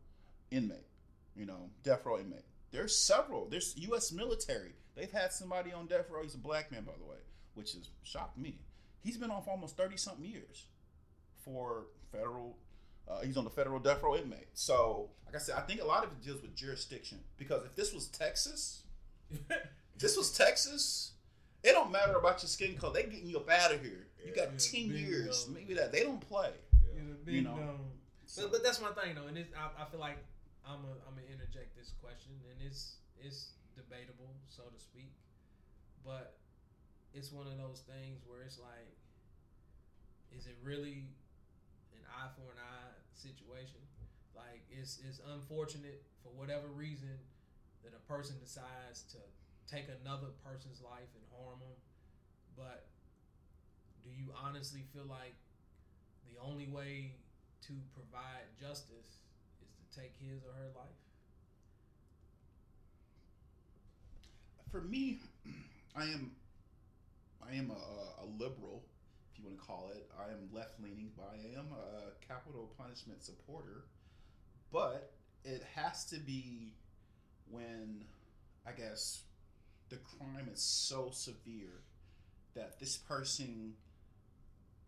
inmate. 0.51 0.87
You 1.35 1.47
know, 1.47 1.71
death 1.83 2.05
row 2.05 2.19
inmate. 2.19 2.45
There's 2.73 2.97
several. 2.97 3.49
There's 3.49 3.75
U.S. 3.79 4.13
military. 4.13 4.73
They've 4.95 5.11
had 5.11 5.33
somebody 5.33 5.73
on 5.73 5.87
death 5.87 6.11
row. 6.11 6.23
He's 6.23 6.35
a 6.35 6.39
black 6.39 6.71
man, 6.71 6.85
by 6.85 6.93
the 6.99 7.09
way, 7.09 7.17
which 7.55 7.73
has 7.73 7.89
shocked 8.03 8.37
me. 8.37 8.59
He's 9.03 9.17
been 9.17 9.31
on 9.31 9.43
for 9.43 9.51
almost 9.51 9.77
thirty 9.77 9.97
something 9.97 10.25
years 10.25 10.67
for 11.43 11.87
federal. 12.11 12.59
Uh, 13.09 13.21
he's 13.23 13.37
on 13.37 13.45
the 13.45 13.51
federal 13.51 13.79
death 13.81 14.03
row 14.03 14.15
inmate. 14.15 14.49
So, 14.53 15.09
like 15.27 15.35
I 15.35 15.39
said, 15.39 15.57
I 15.57 15.63
think 15.63 15.81
a 15.81 15.85
lot 15.85 16.05
of 16.05 16.13
it 16.13 16.23
deals 16.23 16.43
with 16.43 16.55
jurisdiction. 16.55 17.19
Because 17.39 17.65
if 17.65 17.75
this 17.75 17.93
was 17.93 18.09
Texas, 18.09 18.83
if 19.31 19.41
this 19.99 20.17
was 20.17 20.31
Texas, 20.31 21.13
it 21.65 21.73
don't 21.73 21.91
matter 21.91 22.17
about 22.17 22.43
your 22.43 22.49
skin 22.49 22.77
color. 22.77 22.95
They 22.95 23.05
getting 23.05 23.29
you 23.29 23.39
up 23.39 23.51
out 23.51 23.73
of 23.73 23.83
here. 23.83 24.07
You 24.25 24.33
got 24.35 24.53
Yeah, 24.53 24.59
ten 24.59 24.89
bingo. 24.89 24.99
years, 25.11 25.49
maybe 25.53 25.75
that. 25.75 25.93
They 25.93 26.03
don't 26.03 26.21
play. 26.21 26.53
You 26.95 27.03
know, 27.03 27.17
You 27.27 27.43
know. 27.43 27.57
dome. 27.57 27.91
So- 28.27 28.43
But, 28.43 28.53
but 28.53 28.63
that's 28.63 28.81
my 28.81 28.93
thing 28.93 29.15
though, 29.15 29.27
and 29.27 29.37
it's, 29.37 29.53
I, 29.55 29.83
I 29.83 29.85
feel 29.91 30.01
like 30.01 30.19
I'm 30.65 30.85
a, 30.85 30.93
I'm 31.07 31.15
gonna 31.19 31.27
interject 31.31 31.77
this 31.77 31.93
question, 32.01 32.33
and 32.51 32.61
it's 32.67 32.97
it's 33.19 33.53
debatable, 33.77 34.31
so 34.49 34.63
to 34.65 34.79
speak, 34.79 35.13
but 36.05 36.39
it's 37.15 37.31
one 37.33 37.47
of 37.47 37.57
those 37.59 37.83
things 37.87 38.23
where 38.27 38.43
it's 38.43 38.59
like, 38.59 38.89
is 40.37 40.47
it 40.47 40.57
really 40.63 41.05
an 41.95 42.03
eye 42.09 42.29
for 42.37 42.51
an 42.53 42.59
eye 42.63 42.95
situation? 43.15 43.81
Like 44.35 44.65
it's 44.71 44.99
it's 45.07 45.21
unfortunate 45.35 46.03
for 46.23 46.31
whatever 46.31 46.69
reason 46.69 47.19
that 47.85 47.93
a 47.93 48.03
person 48.11 48.37
decides 48.41 49.03
to 49.13 49.19
take 49.69 49.87
another 50.03 50.29
person's 50.45 50.81
life 50.81 51.11
and 51.15 51.25
harm 51.37 51.59
them, 51.61 51.77
but 52.57 52.87
do 54.05 54.11
you 54.11 54.33
honestly 54.45 54.85
feel 54.93 55.07
like 55.09 55.35
the 56.27 56.41
only 56.41 56.67
way 56.67 57.13
to 57.67 57.73
provide 57.95 58.47
justice 58.61 59.21
is 59.63 59.71
to 59.79 60.01
take 60.01 60.13
his 60.21 60.43
or 60.45 60.53
her 60.53 60.71
life. 60.75 60.99
For 64.71 64.81
me, 64.81 65.21
I 65.97 66.05
am, 66.05 66.33
I 67.47 67.55
am 67.55 67.71
a, 67.71 68.25
a 68.25 68.27
liberal, 68.39 68.83
if 69.33 69.39
you 69.39 69.45
want 69.45 69.61
to 69.61 69.65
call 69.65 69.91
it. 69.95 70.11
I 70.19 70.33
am 70.33 70.49
left 70.53 70.81
leaning, 70.83 71.11
but 71.17 71.31
I 71.33 71.59
am 71.59 71.67
a 71.73 72.27
capital 72.27 72.73
punishment 72.79 73.23
supporter. 73.23 73.85
But 74.73 75.13
it 75.45 75.63
has 75.75 76.05
to 76.07 76.19
be 76.19 76.73
when, 77.51 78.05
I 78.67 78.73
guess, 78.73 79.23
the 79.91 79.97
crime 79.97 80.49
is 80.53 80.63
so 80.63 81.11
severe 81.13 81.83
that 82.55 82.81
this 82.81 82.97
person 82.97 83.75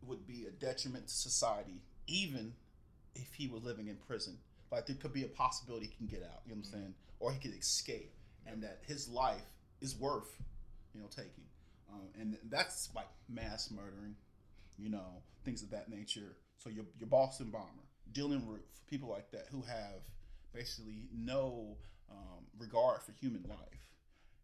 would 0.06 0.26
be 0.26 0.46
a 0.46 0.50
detriment 0.50 1.08
to 1.08 1.14
society, 1.14 1.82
even 2.06 2.54
if 3.14 3.32
he 3.34 3.46
was 3.46 3.62
living 3.62 3.88
in 3.88 3.96
prison. 3.96 4.38
Like 4.70 4.86
there 4.86 4.96
could 4.96 5.12
be 5.12 5.24
a 5.24 5.28
possibility 5.28 5.86
he 5.86 5.96
can 5.96 6.06
get 6.06 6.22
out. 6.22 6.40
You 6.44 6.52
know 6.52 6.58
what 6.58 6.66
I'm 6.66 6.72
saying? 6.72 6.94
Or 7.20 7.32
he 7.32 7.38
could 7.38 7.56
escape, 7.56 8.12
and 8.46 8.62
that 8.62 8.80
his 8.86 9.08
life 9.08 9.44
is 9.80 9.96
worth, 9.96 10.42
you 10.94 11.00
know, 11.00 11.06
taking. 11.08 11.44
Um, 11.92 12.08
and 12.18 12.36
that's 12.50 12.88
like 12.94 13.08
mass 13.28 13.70
murdering, 13.70 14.16
you 14.78 14.90
know, 14.90 15.22
things 15.44 15.62
of 15.62 15.70
that 15.70 15.88
nature. 15.88 16.36
So 16.58 16.70
your 16.70 16.84
your 16.98 17.08
Boston 17.08 17.50
bomber, 17.50 17.84
Dylann 18.12 18.48
Roof, 18.48 18.82
people 18.88 19.08
like 19.08 19.30
that 19.30 19.46
who 19.50 19.62
have 19.62 20.02
basically 20.52 21.08
no 21.12 21.76
um, 22.10 22.44
regard 22.58 23.02
for 23.02 23.12
human 23.12 23.44
life. 23.48 23.88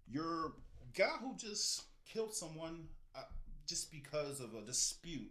Your 0.08 0.52
guy 0.94 1.16
who 1.20 1.34
just 1.36 1.82
killed 2.04 2.34
someone 2.34 2.88
uh, 3.14 3.22
just 3.66 3.92
because 3.92 4.40
of 4.40 4.54
a 4.54 4.62
dispute. 4.62 5.30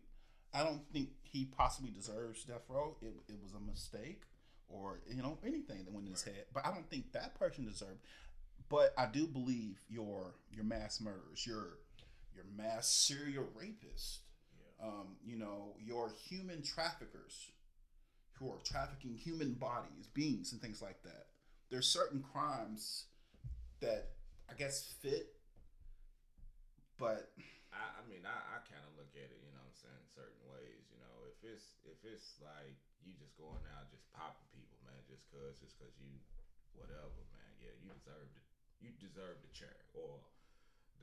I 0.54 0.64
don't 0.64 0.82
think 0.92 1.10
he 1.24 1.46
possibly 1.46 1.92
deserves 1.92 2.44
death 2.44 2.64
row. 2.70 2.96
It, 3.02 3.14
it 3.28 3.38
was 3.42 3.54
a 3.54 3.60
mistake, 3.60 4.24
or 4.68 5.00
you 5.08 5.22
know 5.22 5.38
anything 5.46 5.86
that 5.86 5.94
went 5.94 6.08
in 6.08 6.14
his 6.14 6.24
head. 6.24 6.46
But 6.54 6.66
I 6.66 6.72
don't 6.72 6.90
think 6.90 7.12
that 7.14 7.36
person 7.40 7.66
deserved. 7.66 8.00
But 8.70 8.94
I 8.98 9.06
do 9.08 9.28
believe 9.28 9.82
your 9.90 10.36
your 10.52 10.64
mass 10.64 11.02
murderers, 11.02 11.46
your 11.46 11.80
your 12.36 12.46
mass 12.56 12.88
serial 12.90 13.46
rapists, 13.58 14.20
um, 14.82 15.18
you 15.26 15.38
know, 15.38 15.74
your 15.80 16.12
human 16.30 16.62
traffickers 16.62 17.52
who 18.34 18.50
are 18.50 18.60
trafficking 18.64 19.16
human 19.16 19.54
bodies, 19.54 20.08
beings, 20.14 20.54
and 20.54 20.62
things 20.62 20.82
like 20.82 21.02
that. 21.04 21.26
There's 21.70 21.88
certain 21.88 22.24
crimes 22.34 23.06
that 23.82 24.10
I 24.50 24.54
guess 24.54 24.94
fit, 25.02 25.34
but 26.98 27.32
I, 27.74 28.00
I 28.00 28.02
mean, 28.10 28.26
I, 28.26 28.34
I 28.34 28.58
kind 28.66 28.82
of 28.86 28.92
look 28.98 29.14
at 29.14 29.30
it, 29.30 29.40
you 29.46 29.52
know 29.54 29.62
what 29.62 29.72
I'm 29.74 29.80
saying, 29.80 30.04
certain 30.14 30.42
ways. 30.50 30.90
You 30.90 31.00
know, 31.02 31.16
if 31.30 31.38
it's 31.46 31.78
if 31.86 32.00
it's 32.06 32.42
like 32.42 32.76
you 33.06 33.14
just 33.18 33.38
going 33.38 33.62
out 33.78 33.90
just 33.94 34.06
popping 34.14 34.50
people, 34.54 34.78
man, 34.86 34.98
just 35.06 35.30
cause, 35.30 35.62
just 35.62 35.78
cause 35.78 35.94
you, 36.02 36.10
whatever, 36.74 37.22
man. 37.34 37.52
Yeah, 37.62 37.74
you 37.82 37.90
deserve 37.94 38.28
the 38.34 38.42
you 38.82 38.90
deserve 38.98 39.38
the 39.46 39.52
chair 39.54 39.78
or 39.94 40.18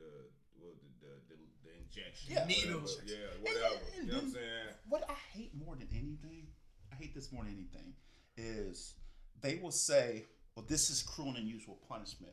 the 0.00 0.10
well, 0.58 0.74
the, 0.82 0.90
the 1.06 1.12
the 1.30 1.38
the 1.64 1.72
injection, 1.78 2.34
Yeah. 2.34 2.44
whatever. 2.44 2.66
Needles. 2.66 2.92
yeah, 3.06 3.30
whatever. 3.40 3.74
And- 3.76 3.94
and 3.96 4.06
you 4.06 4.12
know 4.12 4.18
what 4.18 4.24
I'm 4.24 4.30
saying? 4.32 4.68
What 4.88 5.02
I 5.10 5.16
hate 5.36 5.52
more 5.54 5.74
than 5.76 5.88
anything, 5.94 6.46
I 6.92 6.94
hate 6.96 7.14
this 7.14 7.30
more 7.32 7.44
than 7.44 7.52
anything, 7.54 7.94
is 8.36 8.94
they 9.40 9.56
will 9.62 9.70
say, 9.72 10.24
"Well, 10.54 10.64
this 10.66 10.90
is 10.90 11.02
cruel 11.02 11.28
and 11.30 11.38
unusual 11.38 11.78
punishment. 11.88 12.32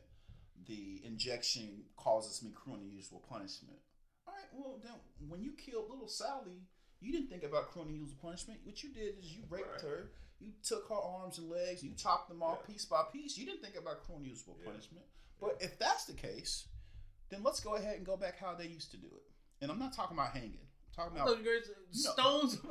The 0.66 1.02
injection 1.04 1.84
causes 1.96 2.42
me 2.42 2.50
cruel 2.52 2.76
and 2.76 2.90
unusual 2.90 3.20
punishment." 3.28 3.78
All 4.26 4.34
right, 4.34 4.48
well 4.54 4.78
then, 4.82 4.92
when 5.28 5.42
you 5.42 5.52
killed 5.52 5.90
little 5.90 6.08
Sally, 6.08 6.62
you 7.00 7.12
didn't 7.12 7.28
think 7.28 7.42
about 7.44 7.68
cruel 7.68 7.86
and 7.86 7.94
unusual 7.94 8.16
punishment. 8.22 8.60
What 8.64 8.82
you 8.82 8.90
did 8.92 9.18
is 9.18 9.32
you 9.36 9.42
raped 9.50 9.68
Right. 9.72 9.80
her. 9.82 10.10
You 10.40 10.52
took 10.62 10.88
her 10.88 10.94
arms 10.94 11.38
and 11.38 11.48
legs. 11.50 11.82
You 11.82 11.94
chopped 11.94 12.28
them 12.28 12.42
off 12.42 12.58
Yeah. 12.62 12.66
piece 12.74 12.84
by 12.84 13.04
piece. 13.12 13.36
You 13.36 13.46
didn't 13.46 13.62
think 13.62 13.76
about 13.76 14.02
cruel 14.02 14.18
and 14.18 14.26
unusual 14.26 14.56
Yeah. 14.58 14.66
punishment. 14.70 15.06
But 15.40 15.60
if 15.60 15.78
that's 15.78 16.04
the 16.06 16.14
case, 16.14 16.68
then 17.28 17.42
let's 17.42 17.60
go 17.60 17.74
ahead 17.74 17.96
and 17.96 18.06
go 18.06 18.16
back 18.16 18.38
how 18.38 18.54
they 18.54 18.66
used 18.66 18.90
to 18.92 18.96
do 18.96 19.08
it. 19.08 19.30
And 19.60 19.70
I'm 19.70 19.78
not 19.78 19.92
talking 19.92 20.16
about 20.16 20.32
hanging. 20.32 20.58
I'm 20.88 20.92
talking 20.94 21.16
about 21.16 21.28
thought 21.28 21.42
you 21.42 21.60
guys 21.60 21.70
stones. 21.90 22.62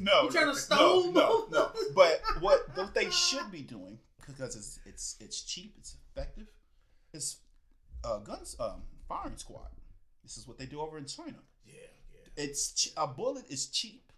no, 0.00 0.20
you 0.26 0.30
trying 0.30 0.46
no, 0.46 0.54
to 0.54 0.58
stone? 0.58 1.12
No, 1.14 1.46
no, 1.46 1.48
no. 1.48 1.72
But 1.94 2.22
what 2.40 2.76
what 2.76 2.94
they 2.94 3.10
should 3.10 3.50
be 3.50 3.62
doing 3.62 3.98
because 4.26 4.56
it's 4.56 4.78
it's 4.84 5.16
it's 5.20 5.42
cheap, 5.42 5.74
it's 5.78 5.94
effective, 6.10 6.48
is 7.12 7.40
uh, 8.04 8.18
guns 8.18 8.56
um, 8.60 8.82
firing 9.08 9.36
squad. 9.36 9.70
This 10.22 10.36
is 10.36 10.46
what 10.46 10.58
they 10.58 10.66
do 10.66 10.80
over 10.80 10.98
in 10.98 11.06
China. 11.06 11.38
Yeah, 11.66 11.74
yeah. 12.12 12.44
It's 12.44 12.90
a 12.96 13.06
bullet 13.06 13.44
is 13.48 13.66
cheap, 13.66 14.12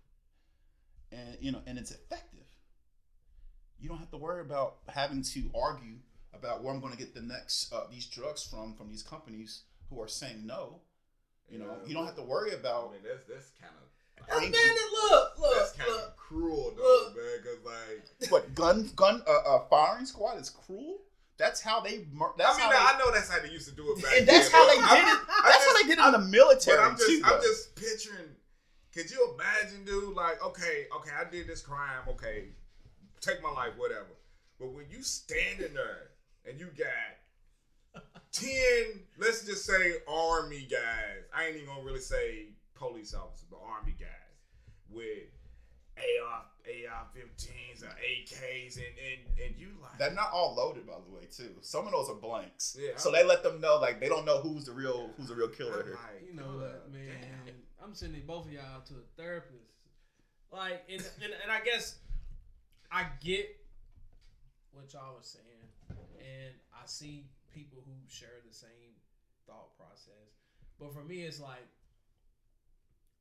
and 1.13 1.37
you 1.41 1.53
know, 1.53 1.61
and 1.67 1.79
it's 1.79 1.91
effective. 1.91 2.47
You 3.79 3.89
don't 3.89 3.99
have 3.99 4.11
to 4.11 4.17
worry 4.19 4.41
about 4.41 4.77
having 4.89 5.23
to 5.23 5.51
argue 5.55 5.97
about 6.35 6.63
where 6.63 6.73
I'm 6.75 6.81
going 6.81 6.93
to 6.93 6.99
get 6.99 7.15
the 7.15 7.23
next 7.23 7.73
uh, 7.73 7.85
these 7.91 8.07
drugs 8.07 8.45
from 8.45 8.75
from 8.75 8.89
these 8.89 9.03
companies 9.03 9.63
who 9.89 10.01
are 10.03 10.09
saying 10.09 10.47
no. 10.47 10.81
You 11.49 11.59
know, 11.59 11.65
Yeah. 11.83 11.89
you 11.89 11.95
don't 11.95 12.07
have 12.07 12.17
to 12.17 12.23
worry 12.23 12.53
about. 12.53 12.75
I 12.75 12.79
about. 12.81 12.93
mean, 12.93 13.01
that's 13.05 13.25
that's 13.25 13.51
kind 13.61 13.73
of 13.77 13.89
Oh, 14.33 14.39
man, 14.39 14.51
look, 14.53 15.39
look, 15.41 15.55
that's 15.57 15.79
look, 15.79 15.87
kind 15.87 15.91
look. 15.97 16.09
of 16.09 16.17
cruel, 16.17 16.75
though, 16.77 16.83
look. 16.83 17.17
man. 17.17 18.03
Cause 18.21 18.31
like. 18.31 18.31
What 18.31 18.55
gun 18.55 18.91
gun 18.95 19.23
uh, 19.27 19.57
uh, 19.57 19.65
firing 19.71 20.05
squad 20.05 20.39
is 20.39 20.51
cruel. 20.51 20.99
That's 21.41 21.63
how 21.63 21.81
they. 21.81 22.05
That's 22.37 22.59
I 22.59 22.61
mean, 22.61 22.71
how 22.71 22.95
I 22.95 22.99
know 22.99 23.11
that's 23.11 23.31
how 23.31 23.41
they 23.41 23.49
used 23.49 23.67
to 23.71 23.75
do 23.75 23.95
it 23.97 24.03
back 24.03 24.13
and 24.19 24.29
that's 24.29 24.51
then, 24.51 24.61
how 24.61 24.67
they 24.69 24.77
did 24.77 25.09
it. 25.09 25.21
I 25.27 25.43
That's 25.49 25.65
how 25.65 25.73
they 25.73 25.89
did 25.89 25.99
it 25.99 26.05
in 26.05 26.13
the 26.13 26.29
military 26.29 26.77
But 26.77 26.85
I'm 26.85 26.97
just, 26.99 27.09
too. 27.09 27.23
I'm 27.25 27.41
just 27.41 27.75
picturing. 27.77 28.29
Could 28.93 29.11
you 29.11 29.35
imagine, 29.35 29.87
dude? 29.87 30.15
Like, 30.15 30.45
okay, 30.45 30.87
okay, 30.95 31.11
I 31.19 31.31
did 31.31 31.49
this 31.49 31.63
crime. 31.63 32.03
Okay, 32.09 32.49
take 33.23 33.43
my 33.43 33.51
life, 33.51 33.73
whatever. 33.79 34.13
But 34.59 34.75
when 34.75 34.85
you 34.91 35.03
standing 35.03 35.73
there 35.73 36.11
and 36.47 36.61
you 36.61 36.67
got 36.77 38.05
ten, 38.33 39.01
let's 39.19 39.47
just 39.47 39.65
say 39.65 39.95
army 40.07 40.69
guys. 40.71 41.25
I 41.35 41.47
ain't 41.47 41.57
even 41.57 41.69
gonna 41.69 41.85
really 41.85 42.01
say 42.01 42.49
police 42.75 43.15
officers, 43.15 43.47
but 43.51 43.61
army 43.67 43.95
guys 43.99 44.09
with 44.91 45.33
AR, 45.97 46.40
AR-15s 47.17 47.83
or 47.83 47.95
AKs, 47.97 48.77
and 48.77 48.85
and 48.85 49.47
and 49.47 49.57
you 49.59 49.69
like 49.83 49.99
They're 49.99 50.13
not 50.13 50.31
all 50.33 50.55
loaded, 50.55 50.87
by 50.87 50.95
the 51.07 51.15
way, 51.15 51.27
too. 51.31 51.55
Some 51.61 51.87
of 51.87 51.93
those 51.93 52.09
are 52.11 52.15
blanks. 52.15 52.77
Yeah. 52.79 52.97
So 52.97 53.11
they 53.11 53.25
let 53.25 53.43
them 53.43 53.61
know, 53.61 53.79
like 53.81 54.01
they 54.01 54.09
don't 54.09 54.25
know 54.25 54.39
who's 54.41 54.65
the 54.67 54.73
real 54.73 55.11
who's 55.17 55.29
the 55.29 55.35
real 55.35 55.49
killer 55.49 55.81
I'm 55.81 55.85
here. 55.87 55.95
like, 55.95 56.29
You 56.29 56.35
know 56.37 56.59
uh, 56.59 56.63
what, 56.63 56.93
man? 56.93 57.07
damn. 57.47 57.55
I'm 57.83 57.95
sending 57.95 58.23
both 58.27 58.47
of 58.47 58.53
y'all 58.53 58.83
to 58.89 58.95
a 58.95 59.23
therapist. 59.23 59.57
Like, 60.53 60.85
and, 60.91 61.01
and, 61.23 61.33
and 61.43 61.51
I 61.51 61.61
guess 61.65 61.97
I 62.91 63.07
get 63.23 63.57
what 64.73 64.93
y'all 64.93 65.17
are 65.17 65.23
saying, 65.23 65.47
and 66.19 66.55
I 66.75 66.87
see 66.87 67.27
people 67.55 67.79
who 67.87 67.93
share 68.09 68.41
the 68.47 68.53
same 68.55 68.95
thought 69.47 69.77
process. 69.79 70.37
But 70.79 70.93
for 70.93 71.03
me, 71.05 71.23
it's 71.23 71.41
like, 71.41 71.67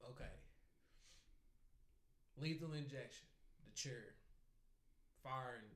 okay, 0.10 0.32
lethal 2.42 2.74
injection, 2.74 3.28
the 3.70 3.78
chair, 3.78 4.16
fire 5.24 5.62
and 5.62 5.68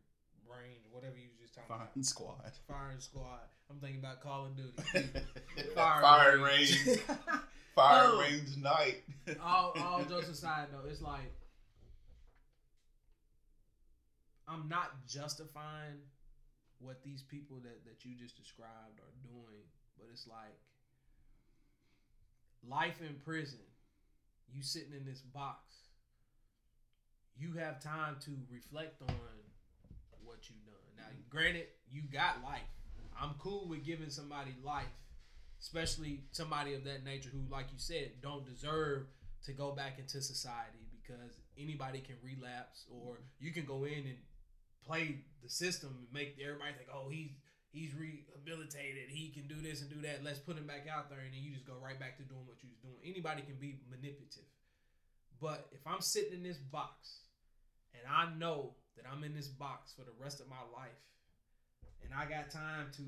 range, 0.49 0.83
whatever 0.91 1.15
you 1.17 1.29
was 1.31 1.39
just 1.39 1.53
talking 1.55 1.75
about. 1.75 1.93
Fine 1.93 2.03
squad. 2.03 2.51
Firing 2.67 2.99
squad. 2.99 3.39
I'm 3.69 3.79
thinking 3.79 3.99
about 3.99 4.21
Call 4.21 4.45
of 4.47 4.55
Duty. 4.55 4.73
Fire, 5.75 6.37
range. 6.39 6.77
Fire 7.75 8.09
Oh. 8.13 8.19
range 8.21 8.55
night. 8.57 9.03
all 9.43 9.73
all 9.79 10.03
jokes 10.03 10.29
aside 10.29 10.67
though, 10.71 10.87
it's 10.89 11.01
like 11.01 11.33
I'm 14.47 14.67
not 14.67 15.05
justifying 15.07 15.97
what 16.79 17.01
these 17.03 17.23
people 17.23 17.57
that, 17.63 17.85
that 17.85 18.03
you 18.05 18.15
just 18.15 18.37
described 18.37 18.99
are 18.99 19.15
doing, 19.23 19.63
but 19.97 20.07
it's 20.11 20.27
like 20.27 20.59
life 22.67 23.01
in 23.01 23.15
prison. 23.23 23.59
You 24.51 24.61
sitting 24.61 24.93
in 24.93 25.05
this 25.05 25.21
box. 25.21 25.82
You 27.37 27.53
have 27.53 27.81
time 27.81 28.17
to 28.25 28.31
reflect 28.51 29.01
on 29.01 29.15
what 30.23 30.49
you've 30.49 30.65
done. 30.65 30.75
Now, 30.97 31.05
granted, 31.29 31.67
you 31.89 32.03
got 32.11 32.43
life. 32.43 32.61
I'm 33.19 33.35
cool 33.39 33.67
with 33.67 33.85
giving 33.85 34.09
somebody 34.09 34.55
life, 34.63 34.85
especially 35.61 36.23
somebody 36.31 36.73
of 36.73 36.83
that 36.85 37.03
nature 37.03 37.29
who, 37.31 37.41
like 37.51 37.67
you 37.71 37.79
said, 37.79 38.13
don't 38.21 38.45
deserve 38.45 39.07
to 39.45 39.51
go 39.51 39.71
back 39.71 39.99
into 39.99 40.21
society 40.21 40.87
because 41.01 41.41
anybody 41.57 41.99
can 41.99 42.15
relapse 42.23 42.85
or 42.89 43.19
you 43.39 43.51
can 43.51 43.65
go 43.65 43.83
in 43.83 44.07
and 44.07 44.17
play 44.85 45.19
the 45.43 45.49
system 45.49 45.95
and 45.99 46.07
make 46.11 46.37
everybody 46.41 46.73
think, 46.77 46.89
oh, 46.93 47.09
he's 47.09 47.31
he's 47.71 47.91
rehabilitated, 47.97 49.09
he 49.09 49.33
can 49.33 49.47
do 49.47 49.59
this 49.59 49.81
and 49.81 49.89
do 49.89 49.99
that. 50.01 50.23
Let's 50.23 50.39
put 50.39 50.57
him 50.57 50.67
back 50.67 50.85
out 50.87 51.09
there, 51.09 51.19
and 51.25 51.33
then 51.33 51.41
you 51.41 51.51
just 51.51 51.65
go 51.65 51.73
right 51.81 51.99
back 51.99 52.17
to 52.17 52.23
doing 52.23 52.45
what 52.45 52.61
you 52.61 52.69
was 52.69 52.79
doing. 52.79 53.01
Anybody 53.03 53.41
can 53.41 53.57
be 53.57 53.81
manipulative, 53.89 54.45
but 55.41 55.67
if 55.71 55.85
I'm 55.85 56.01
sitting 56.01 56.33
in 56.33 56.43
this 56.43 56.57
box 56.57 57.19
and 57.93 58.03
I 58.09 58.33
know 58.37 58.75
that 58.95 59.05
I'm 59.11 59.23
in 59.23 59.33
this 59.33 59.47
box 59.47 59.93
for 59.93 60.03
the 60.03 60.13
rest 60.19 60.39
of 60.39 60.49
my 60.49 60.61
life, 60.75 60.91
and 62.03 62.11
I 62.13 62.25
got 62.25 62.51
time 62.51 62.87
to 62.97 63.03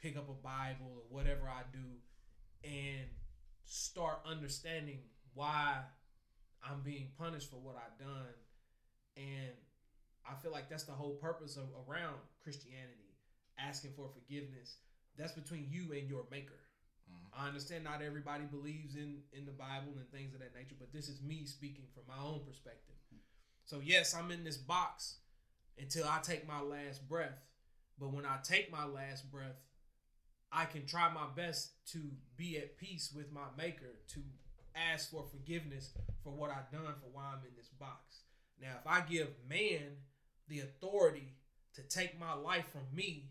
pick 0.00 0.16
up 0.16 0.28
a 0.28 0.32
Bible 0.32 0.86
or 0.96 1.02
whatever 1.08 1.48
I 1.48 1.62
do, 1.72 1.84
and 2.64 3.06
start 3.64 4.20
understanding 4.26 4.98
why 5.34 5.76
I'm 6.62 6.80
being 6.82 7.08
punished 7.18 7.50
for 7.50 7.56
what 7.56 7.76
I've 7.76 7.98
done, 7.98 8.34
and 9.16 9.52
I 10.28 10.34
feel 10.40 10.52
like 10.52 10.68
that's 10.68 10.84
the 10.84 10.92
whole 10.92 11.14
purpose 11.14 11.56
of 11.56 11.68
around 11.88 12.16
Christianity, 12.42 13.16
asking 13.58 13.92
for 13.96 14.08
forgiveness. 14.08 14.76
That's 15.16 15.32
between 15.32 15.66
you 15.70 15.92
and 15.92 16.08
your 16.08 16.24
maker. 16.30 16.58
Mhm. 17.08 17.28
I 17.32 17.46
understand 17.46 17.84
not 17.84 18.02
everybody 18.02 18.44
believes 18.44 18.96
in 18.96 19.22
in 19.32 19.46
the 19.46 19.52
Bible 19.52 19.96
and 19.98 20.10
things 20.10 20.34
of 20.34 20.40
that 20.40 20.54
nature, 20.54 20.76
but 20.78 20.92
this 20.92 21.08
is 21.08 21.22
me 21.22 21.46
speaking 21.46 21.86
from 21.94 22.06
my 22.06 22.18
own 22.18 22.44
perspective. 22.44 22.96
So 23.64 23.80
yes, 23.80 24.14
I'm 24.14 24.30
in 24.30 24.44
this 24.44 24.56
box 24.56 25.18
until 25.76 26.06
I 26.06 26.20
take 26.20 26.46
my 26.46 26.60
last 26.60 27.08
breath. 27.08 27.38
But 27.98 28.12
when 28.12 28.24
I 28.24 28.38
take 28.42 28.70
my 28.70 28.84
last 28.84 29.30
breath, 29.30 29.56
I 30.50 30.64
can 30.64 30.86
try 30.86 31.12
my 31.12 31.26
best 31.34 31.72
to 31.92 32.10
be 32.36 32.56
at 32.58 32.78
peace 32.78 33.12
with 33.12 33.30
my 33.30 33.48
maker, 33.56 34.00
to 34.08 34.22
ask 34.74 35.10
for 35.10 35.24
forgiveness 35.24 35.92
for 36.22 36.32
what 36.32 36.50
I've 36.50 36.70
done 36.70 36.94
for 37.00 37.08
why 37.12 37.24
I'm 37.32 37.44
in 37.46 37.54
this 37.56 37.68
box. 37.68 38.22
Now, 38.60 38.76
if 38.80 38.86
I 38.86 39.00
give 39.00 39.28
man 39.48 39.98
the 40.48 40.60
authority 40.60 41.36
to 41.74 41.82
take 41.82 42.18
my 42.18 42.32
life 42.32 42.66
from 42.72 42.86
me, 42.94 43.30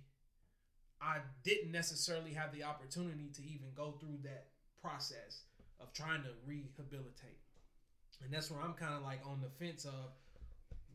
I 1.02 1.18
didn't 1.44 1.72
necessarily 1.72 2.34
have 2.34 2.54
the 2.54 2.64
opportunity 2.64 3.30
to 3.36 3.42
even 3.44 3.68
go 3.76 3.96
through 4.00 4.20
that 4.24 4.48
process 4.82 5.42
of 5.80 5.94
trying 5.94 6.24
to 6.24 6.30
rehabilitate. 6.46 7.40
And 8.24 8.34
that's 8.34 8.50
where 8.50 8.62
I'm 8.62 8.74
kind 8.74 8.96
of 8.96 9.04
like 9.04 9.22
on 9.26 9.42
the 9.42 9.50
fence 9.64 9.86
of 9.86 10.12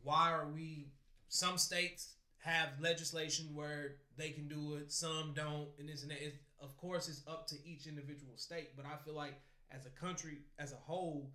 why 0.02 0.32
are 0.32 0.48
we 0.48 0.88
some 1.28 1.56
states 1.56 2.14
have 2.38 2.68
legislation 2.80 3.54
where 3.54 3.94
they 4.16 4.30
can 4.30 4.48
do 4.48 4.74
it, 4.74 4.92
some 4.92 5.32
don't, 5.34 5.68
and 5.78 5.88
this 5.88 6.02
and 6.02 6.10
that. 6.10 6.18
Of 6.60 6.76
course, 6.76 7.08
it's 7.08 7.22
up 7.26 7.46
to 7.48 7.56
each 7.64 7.86
individual 7.86 8.36
state, 8.36 8.76
but 8.76 8.84
I 8.84 8.96
feel 9.04 9.14
like 9.14 9.40
as 9.70 9.86
a 9.86 9.90
country 9.90 10.38
as 10.58 10.72
a 10.72 10.76
whole, 10.76 11.30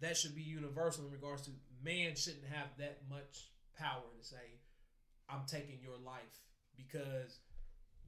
that 0.00 0.16
should 0.16 0.34
be 0.34 0.42
universal 0.42 1.06
in 1.06 1.10
regards 1.10 1.42
to 1.42 1.50
man 1.82 2.14
shouldn't 2.14 2.44
have 2.44 2.68
that 2.78 3.00
much 3.10 3.50
power 3.78 4.02
to 4.18 4.24
say, 4.24 4.60
I'm 5.28 5.46
taking 5.46 5.78
your 5.82 5.98
life 6.04 6.40
because 6.76 7.38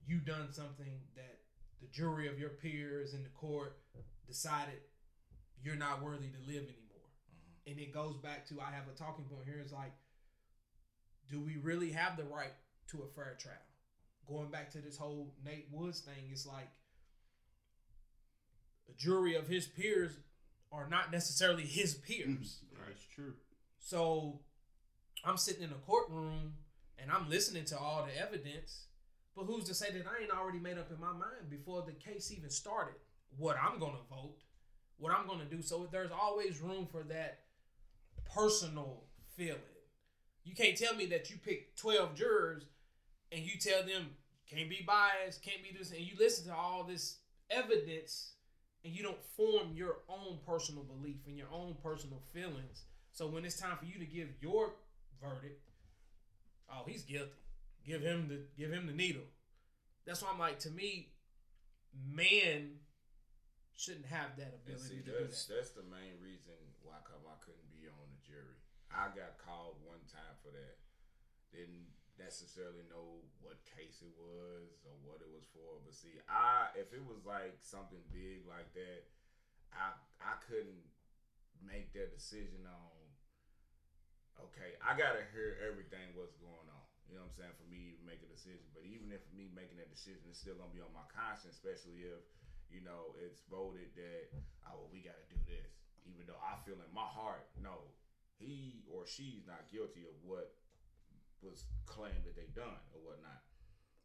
you 0.06 0.18
done 0.18 0.52
something 0.52 1.00
that 1.14 1.38
the 1.80 1.86
jury 1.88 2.28
of 2.28 2.38
your 2.38 2.50
peers 2.50 3.14
in 3.14 3.22
the 3.22 3.28
court 3.30 3.78
decided 4.26 4.80
you're 5.62 5.76
not 5.76 6.02
worthy 6.02 6.28
to 6.28 6.38
live 6.46 6.62
anymore. 6.62 7.10
Mm-hmm. 7.30 7.70
And 7.70 7.80
it 7.80 7.92
goes 7.92 8.16
back 8.16 8.46
to 8.48 8.60
I 8.60 8.70
have 8.74 8.88
a 8.92 8.96
talking 8.96 9.24
point 9.24 9.46
here. 9.46 9.58
It's 9.60 9.72
like, 9.72 9.92
do 11.30 11.40
we 11.40 11.56
really 11.56 11.90
have 11.90 12.16
the 12.16 12.24
right 12.24 12.52
to 12.90 13.02
a 13.02 13.14
fair 13.14 13.36
trial? 13.38 13.56
Going 14.28 14.50
back 14.50 14.70
to 14.72 14.78
this 14.78 14.96
whole 14.96 15.34
Nate 15.44 15.68
Woods 15.72 16.00
thing, 16.00 16.30
it's 16.30 16.46
like 16.46 16.68
a 18.88 18.92
jury 18.96 19.34
of 19.34 19.48
his 19.48 19.66
peers 19.66 20.12
are 20.72 20.88
not 20.88 21.12
necessarily 21.12 21.62
his 21.62 21.94
peers. 21.94 22.26
Mm-hmm. 22.64 22.82
That's 22.88 23.06
true. 23.14 23.34
So 23.78 24.40
I'm 25.24 25.36
sitting 25.36 25.62
in 25.62 25.70
a 25.70 25.86
courtroom 25.86 26.54
and 26.98 27.10
I'm 27.10 27.28
listening 27.28 27.64
to 27.66 27.78
all 27.78 28.06
the 28.06 28.20
evidence, 28.20 28.86
but 29.36 29.44
who's 29.44 29.64
to 29.64 29.74
say 29.74 29.90
that 29.92 30.06
I 30.06 30.22
ain't 30.22 30.32
already 30.32 30.58
made 30.58 30.78
up 30.78 30.90
in 30.90 30.98
my 30.98 31.12
mind 31.12 31.50
before 31.50 31.84
the 31.86 31.92
case 31.92 32.32
even 32.32 32.48
started 32.48 32.94
what 33.36 33.56
I'm 33.62 33.78
gonna 33.78 33.98
vote, 34.08 34.38
what 34.98 35.12
I'm 35.12 35.26
gonna 35.26 35.44
do. 35.44 35.60
So 35.60 35.86
there's 35.92 36.10
always 36.10 36.60
room 36.60 36.88
for 36.90 37.02
that 37.04 37.40
personal 38.34 39.04
feeling. 39.36 39.60
You 40.44 40.54
can't 40.54 40.76
tell 40.76 40.94
me 40.94 41.06
that 41.06 41.28
you 41.28 41.36
pick 41.36 41.76
12 41.76 42.14
jurors 42.14 42.64
and 43.30 43.42
you 43.42 43.58
tell 43.60 43.82
them 43.82 44.10
can't 44.50 44.70
be 44.70 44.84
biased, 44.86 45.42
can't 45.42 45.62
be 45.62 45.76
this, 45.76 45.90
and 45.90 46.00
you 46.00 46.12
listen 46.18 46.46
to 46.46 46.54
all 46.54 46.84
this 46.84 47.18
evidence 47.50 48.32
and 48.84 48.94
you 48.94 49.02
don't 49.02 49.22
form 49.36 49.72
your 49.74 49.98
own 50.08 50.38
personal 50.46 50.84
belief 50.84 51.16
and 51.26 51.36
your 51.36 51.48
own 51.52 51.76
personal 51.82 52.22
feelings. 52.32 52.84
So 53.12 53.26
when 53.26 53.44
it's 53.44 53.58
time 53.58 53.76
for 53.76 53.84
you 53.84 53.98
to 53.98 54.06
give 54.06 54.28
your 54.40 54.74
verdict, 55.20 55.68
oh, 56.70 56.84
he's 56.86 57.02
guilty. 57.02 57.32
Give 57.86 58.02
him 58.02 58.26
the 58.26 58.42
give 58.58 58.72
him 58.72 58.86
the 58.86 58.92
needle. 58.92 59.30
That's 60.04 60.22
why 60.22 60.30
I'm 60.32 60.38
like, 60.38 60.58
to 60.66 60.70
me, 60.70 61.14
man 61.94 62.82
shouldn't 63.76 64.10
have 64.10 64.34
that 64.40 64.56
ability 64.64 64.88
see, 64.88 65.04
to 65.04 65.06
do 65.06 65.14
that's, 65.20 65.46
that. 65.46 65.54
that's 65.54 65.72
the 65.76 65.86
main 65.86 66.16
reason 66.18 66.56
why 66.82 66.98
come 67.04 67.22
I 67.28 67.36
couldn't 67.44 67.68
be 67.70 67.86
on 67.86 68.06
the 68.10 68.20
jury. 68.24 68.58
I 68.88 69.12
got 69.12 69.36
called 69.38 69.78
one 69.84 70.00
time 70.08 70.34
for 70.40 70.50
that. 70.50 70.80
Didn't 71.54 71.86
necessarily 72.18 72.82
know 72.88 73.22
what 73.44 73.60
case 73.68 74.00
it 74.00 74.10
was 74.16 74.80
or 74.88 74.96
what 75.04 75.20
it 75.20 75.30
was 75.30 75.44
for. 75.52 75.78
But 75.84 75.94
see, 75.94 76.18
I 76.26 76.72
if 76.74 76.90
it 76.90 77.04
was 77.04 77.22
like 77.22 77.60
something 77.62 78.02
big 78.10 78.48
like 78.48 78.72
that, 78.74 79.06
I 79.70 79.94
I 80.18 80.40
couldn't 80.48 80.90
make 81.62 81.92
that 81.94 82.10
decision 82.10 82.66
on. 82.66 82.98
Okay, 84.50 84.76
I 84.84 84.92
gotta 84.96 85.24
hear 85.32 85.56
everything 85.64 86.12
what's 86.16 86.36
going 86.36 86.68
on. 86.68 86.75
You 87.06 87.14
know 87.14 87.24
what 87.26 87.34
I'm 87.34 87.38
saying 87.38 87.56
for 87.56 87.68
me 87.70 87.94
to 87.96 88.02
make 88.02 88.20
a 88.22 88.30
decision. 88.30 88.66
But 88.74 88.86
even 88.86 89.14
if 89.14 89.22
me 89.30 89.50
making 89.54 89.78
that 89.78 89.90
decision, 89.94 90.26
it's 90.26 90.42
still 90.42 90.58
gonna 90.58 90.74
be 90.74 90.82
on 90.82 90.90
my 90.90 91.06
conscience, 91.06 91.54
especially 91.54 92.02
if 92.06 92.22
you 92.70 92.82
know 92.82 93.14
it's 93.22 93.46
voted 93.46 93.94
that 93.94 94.34
oh 94.66 94.82
well, 94.84 94.90
we 94.90 95.02
gotta 95.02 95.22
do 95.30 95.38
this, 95.46 95.78
even 96.02 96.26
though 96.26 96.40
I 96.42 96.58
feel 96.66 96.78
in 96.82 96.90
my 96.90 97.06
heart 97.06 97.46
no, 97.62 97.94
he 98.36 98.82
or 98.90 99.06
she's 99.06 99.46
not 99.46 99.70
guilty 99.70 100.04
of 100.04 100.16
what 100.26 100.54
was 101.40 101.68
claimed 101.86 102.26
that 102.26 102.34
they 102.34 102.50
done 102.52 102.82
or 102.90 102.98
whatnot. 103.06 103.46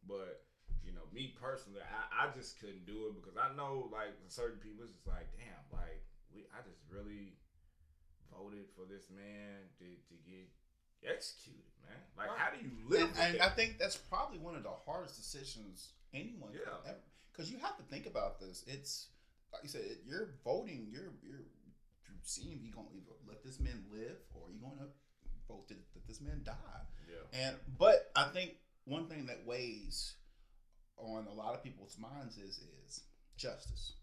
But 0.06 0.46
you 0.82 0.90
know, 0.90 1.06
me 1.14 1.34
personally, 1.38 1.82
I, 1.82 2.26
I 2.26 2.34
just 2.34 2.58
couldn't 2.58 2.86
do 2.86 3.10
it 3.10 3.18
because 3.18 3.38
I 3.38 3.54
know 3.54 3.86
like 3.94 4.18
certain 4.26 4.58
people, 4.58 4.82
it's 4.82 4.94
just 4.94 5.06
like, 5.06 5.30
damn, 5.38 5.62
like 5.70 6.02
we, 6.34 6.42
I 6.50 6.62
just 6.66 6.82
really 6.90 7.38
voted 8.32 8.66
for 8.74 8.88
this 8.88 9.06
man 9.12 9.70
to, 9.78 9.86
to 9.86 10.14
get 10.26 10.50
executed, 11.06 11.64
man. 11.88 11.98
Like, 12.16 12.36
how 12.38 12.50
do 12.50 12.58
you 12.62 12.70
live? 12.88 13.10
And, 13.18 13.34
and? 13.34 13.42
I 13.42 13.48
think 13.48 13.78
that's 13.78 13.96
probably 13.96 14.38
one 14.38 14.54
of 14.54 14.62
the 14.62 14.74
hardest 14.86 15.16
decisions 15.16 15.92
anyone 16.14 16.50
Yeah. 16.52 16.60
could 16.64 16.90
ever. 16.90 16.98
Because 17.32 17.50
you 17.50 17.58
have 17.58 17.76
to 17.78 17.82
think 17.84 18.06
about 18.06 18.40
this. 18.40 18.64
It's 18.66 19.08
like 19.52 19.62
you 19.62 19.68
said, 19.68 19.82
you're 20.06 20.34
voting. 20.44 20.88
You're 20.90 21.12
you're 21.22 21.44
seeing 22.22 22.60
you 22.62 22.70
gonna 22.72 22.88
either 22.94 23.12
let 23.26 23.42
this 23.42 23.58
man 23.58 23.84
live 23.90 24.16
or 24.34 24.50
you 24.50 24.60
going 24.60 24.78
to 24.78 24.86
vote 25.48 25.66
that, 25.68 25.78
that 25.94 26.06
this 26.06 26.20
man 26.20 26.42
die. 26.44 26.52
Yeah. 27.10 27.46
And 27.46 27.56
but 27.78 28.10
I 28.14 28.24
think 28.24 28.52
one 28.84 29.06
thing 29.06 29.26
that 29.26 29.44
weighs 29.46 30.14
on 30.98 31.26
a 31.26 31.32
lot 31.32 31.54
of 31.54 31.62
people's 31.64 31.96
minds 31.98 32.36
is 32.36 32.60
is 32.86 33.00
justice. 33.36 33.94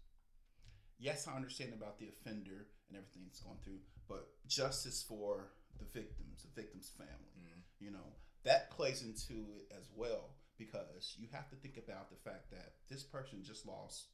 Yes, 0.98 1.26
I 1.26 1.34
understand 1.34 1.72
about 1.72 1.98
the 1.98 2.08
offender 2.08 2.66
and 2.88 2.98
everything 2.98 3.22
that's 3.26 3.40
going 3.40 3.56
through, 3.64 3.78
but 4.08 4.28
justice 4.46 5.02
for 5.02 5.46
the 5.78 5.84
victims, 5.84 6.42
the 6.42 6.60
victim's 6.60 6.90
family. 6.90 7.30
Mhm. 7.36 7.62
You 7.78 7.90
know, 7.90 8.16
that 8.42 8.70
plays 8.70 9.02
into 9.02 9.52
it 9.54 9.72
as 9.72 9.90
well 9.90 10.36
because 10.56 11.16
you 11.18 11.28
have 11.28 11.48
to 11.50 11.56
think 11.56 11.76
about 11.76 12.10
the 12.10 12.16
fact 12.16 12.50
that 12.50 12.74
this 12.88 13.02
person 13.02 13.42
just 13.42 13.66
lost 13.66 14.08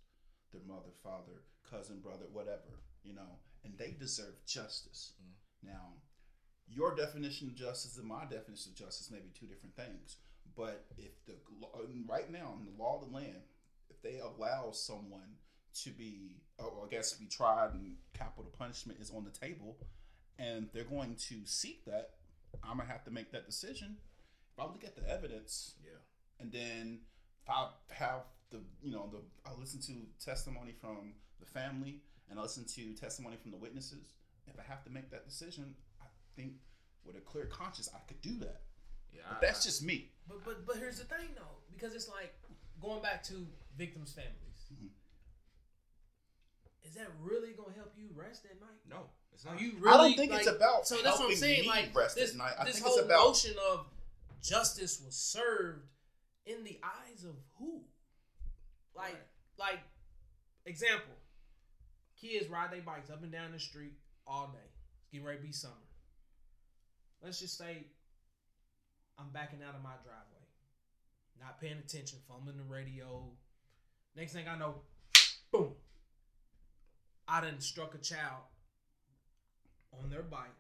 their 0.52 0.62
mother, 0.62 0.92
father, 1.02 1.42
cousin, 1.62 2.00
brother, 2.00 2.26
whatever, 2.28 2.82
you 3.02 3.12
know, 3.12 3.40
and 3.64 3.76
they 3.76 3.92
deserve 3.92 4.44
justice. 4.46 5.14
Now, 5.62 5.94
your 6.68 6.94
definition 6.94 7.48
of 7.48 7.54
justice 7.54 7.96
and 7.96 8.06
my 8.06 8.24
definition 8.24 8.72
of 8.72 8.78
justice 8.78 9.10
may 9.10 9.20
be 9.20 9.30
two 9.30 9.46
different 9.46 9.74
things. 9.76 10.16
But 10.54 10.86
if 10.96 11.24
the 11.26 11.34
right 12.06 12.30
now 12.30 12.56
in 12.58 12.64
the 12.64 12.82
law 12.82 13.00
of 13.00 13.08
the 13.08 13.14
land, 13.14 13.42
if 13.90 14.00
they 14.02 14.18
allow 14.18 14.70
someone 14.72 15.36
to 15.82 15.90
be, 15.90 16.40
or 16.58 16.86
I 16.86 16.88
guess 16.88 17.12
be 17.14 17.26
tried 17.26 17.74
and 17.74 17.96
capital 18.14 18.50
punishment 18.56 19.00
is 19.00 19.10
on 19.10 19.24
the 19.24 19.30
table, 19.30 19.76
and 20.38 20.68
they're 20.72 20.84
going 20.84 21.14
to 21.16 21.36
seek 21.44 21.84
that, 21.86 22.10
I'm 22.62 22.78
gonna 22.78 22.88
have 22.90 23.04
to 23.04 23.10
make 23.10 23.30
that 23.32 23.46
decision. 23.46 23.96
If 24.52 24.58
I 24.60 24.64
look 24.66 24.84
at 24.84 24.96
the 24.96 25.08
evidence, 25.08 25.74
Yeah. 25.84 25.98
and 26.40 26.50
then 26.52 27.00
if 27.42 27.50
I 27.50 27.70
have 27.90 28.22
the 28.50 28.60
you 28.82 28.92
know 28.92 29.08
the 29.10 29.22
I 29.48 29.52
listen 29.54 29.80
to 29.82 30.06
testimony 30.24 30.72
from 30.72 31.14
the 31.40 31.46
family 31.46 32.00
and 32.30 32.38
I 32.38 32.42
listen 32.42 32.64
to 32.64 32.94
testimony 32.94 33.36
from 33.36 33.50
the 33.50 33.56
witnesses. 33.56 34.14
If 34.46 34.58
I 34.58 34.62
have 34.62 34.82
to 34.84 34.90
make 34.90 35.10
that 35.10 35.24
decision, 35.26 35.74
I 36.00 36.06
think 36.36 36.54
with 37.04 37.16
a 37.16 37.20
clear 37.20 37.46
conscience 37.46 37.88
I 37.94 37.98
could 38.08 38.20
do 38.20 38.38
that. 38.38 38.62
Yeah. 39.12 39.22
But 39.28 39.36
I- 39.36 39.40
that's 39.40 39.60
I- 39.62 39.68
just 39.68 39.82
me. 39.82 40.12
But 40.28 40.44
but 40.44 40.64
but 40.66 40.76
here's 40.76 40.98
the 40.98 41.04
thing 41.04 41.34
though, 41.34 41.58
because 41.72 41.94
it's 41.94 42.08
like 42.08 42.34
going 42.80 43.02
back 43.02 43.22
to 43.24 43.46
victims' 43.76 44.12
families. 44.12 44.66
Mhm. 44.72 44.90
Is 46.84 46.94
that 46.94 47.08
really 47.20 47.52
gonna 47.52 47.74
help 47.74 47.92
you 47.98 48.08
rest 48.14 48.44
at 48.46 48.60
night? 48.60 48.80
no. 48.86 49.10
It's 49.36 49.44
not. 49.44 49.60
you 49.60 49.72
I 49.76 49.80
really? 49.80 50.08
don't 50.10 50.16
think 50.16 50.32
it's 50.32 50.46
like- 50.46 50.56
about 50.56 50.86
So 50.88 50.94
that's 50.96 51.04
what 51.06 51.14
I'm 51.14 51.20
helping 51.20 51.36
saying. 51.36 51.62
me 51.62 51.68
Like 51.68 51.94
rest 51.94 52.16
this, 52.16 52.30
at 52.32 52.36
night. 52.36 52.54
I 52.58 52.64
this 52.64 52.76
think 52.76 52.86
whole 52.86 52.96
it's 52.96 53.04
about 53.04 53.26
notion 53.26 53.54
of 53.70 53.86
justice 54.42 55.00
was 55.04 55.14
served 55.14 55.86
in 56.46 56.64
the 56.64 56.80
eyes 56.82 57.22
of 57.24 57.36
who? 57.58 57.82
Like, 58.94 59.12
Right. 59.12 59.22
like 59.58 59.80
example, 60.64 61.14
kids 62.18 62.48
ride 62.48 62.72
their 62.72 62.80
bikes 62.80 63.10
up 63.10 63.22
and 63.22 63.30
down 63.30 63.52
the 63.52 63.58
street 63.58 63.92
all 64.26 64.48
day. 64.48 64.58
It's 65.02 65.10
getting 65.12 65.26
ready 65.26 65.38
to 65.40 65.44
be 65.44 65.52
summer. 65.52 65.74
Let's 67.22 67.38
just 67.38 67.58
say 67.58 67.88
I'm 69.18 69.28
backing 69.32 69.62
out 69.62 69.74
of 69.74 69.82
my 69.82 69.94
driveway, 70.02 70.46
not 71.38 71.60
paying 71.60 71.76
attention, 71.78 72.20
fumbling 72.26 72.56
the 72.56 72.62
radio. 72.64 73.30
Next 74.14 74.32
thing 74.32 74.48
I 74.48 74.56
know, 74.56 74.80
boom, 75.52 75.74
I 77.28 77.42
done 77.42 77.60
struck 77.60 77.94
a 77.94 77.98
child 77.98 78.44
on 80.02 80.10
their 80.10 80.22
bike. 80.22 80.50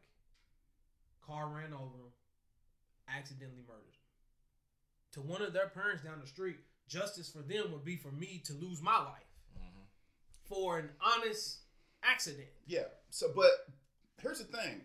Car 1.26 1.48
ran 1.48 1.72
over 1.72 1.96
them, 1.96 2.12
accidentally 3.08 3.62
murdered. 3.66 3.82
To 5.12 5.20
one 5.20 5.42
of 5.42 5.52
their 5.52 5.68
parents 5.68 6.02
down 6.04 6.20
the 6.20 6.26
street, 6.26 6.56
justice 6.88 7.28
for 7.30 7.40
them 7.42 7.72
would 7.72 7.84
be 7.84 7.96
for 7.96 8.12
me 8.12 8.40
to 8.44 8.52
lose 8.52 8.80
my 8.82 8.98
life 8.98 9.26
Mhm. 9.58 9.86
for 10.44 10.78
an 10.78 10.90
honest 11.00 11.58
accident. 12.02 12.48
yeah. 12.66 12.84
So, 13.10 13.32
but 13.34 13.68
here's 14.20 14.38
the 14.38 14.44
thing: 14.44 14.84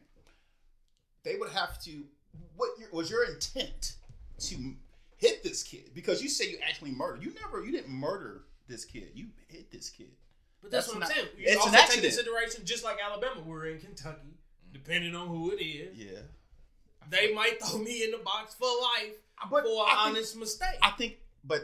they 1.24 1.36
would 1.36 1.52
have 1.52 1.82
to. 1.84 2.08
What 2.56 2.80
your, 2.80 2.90
was 2.92 3.10
your 3.10 3.26
intent 3.26 3.98
to 4.40 4.76
hit 5.18 5.44
this 5.44 5.64
kid? 5.64 5.94
Because 5.94 6.24
you 6.24 6.30
say 6.30 6.50
you 6.50 6.58
actually 6.68 6.92
murdered. 6.92 7.24
You 7.24 7.34
never. 7.34 7.64
You 7.64 7.72
didn't 7.72 7.92
murder 7.94 8.46
this 8.68 8.86
kid. 8.86 9.12
You 9.14 9.28
hit 9.50 9.70
this 9.70 9.90
kid. 9.90 10.12
But 10.62 10.72
that's, 10.72 10.86
That's 10.88 10.96
what 10.96 11.00
not- 11.02 11.10
I'm 11.10 11.16
saying. 11.16 11.28
You 11.38 11.44
it's 11.48 11.58
also 11.58 11.68
an 11.70 11.74
take 11.74 11.84
accident. 11.84 12.14
consideration, 12.14 12.66
just 12.66 12.84
like 12.84 12.98
Alabama, 13.04 13.42
we're 13.42 13.66
in 13.66 13.80
Kentucky. 13.80 14.38
Depending 14.74 15.16
on 15.16 15.28
who 15.28 15.52
it 15.52 15.62
is, 15.62 15.98
Yeah. 15.98 16.20
they 17.10 17.34
might 17.34 17.62
throw 17.62 17.80
me 17.80 18.04
in 18.04 18.12
the 18.12 18.18
box 18.20 18.54
for 18.56 18.66
life 18.82 19.16
But 19.50 19.64
for 19.64 19.84
an 19.84 19.88
think- 19.88 19.98
honest 20.00 20.36
mistake. 20.38 20.78
I 20.82 20.92
think, 20.92 21.18
but 21.44 21.62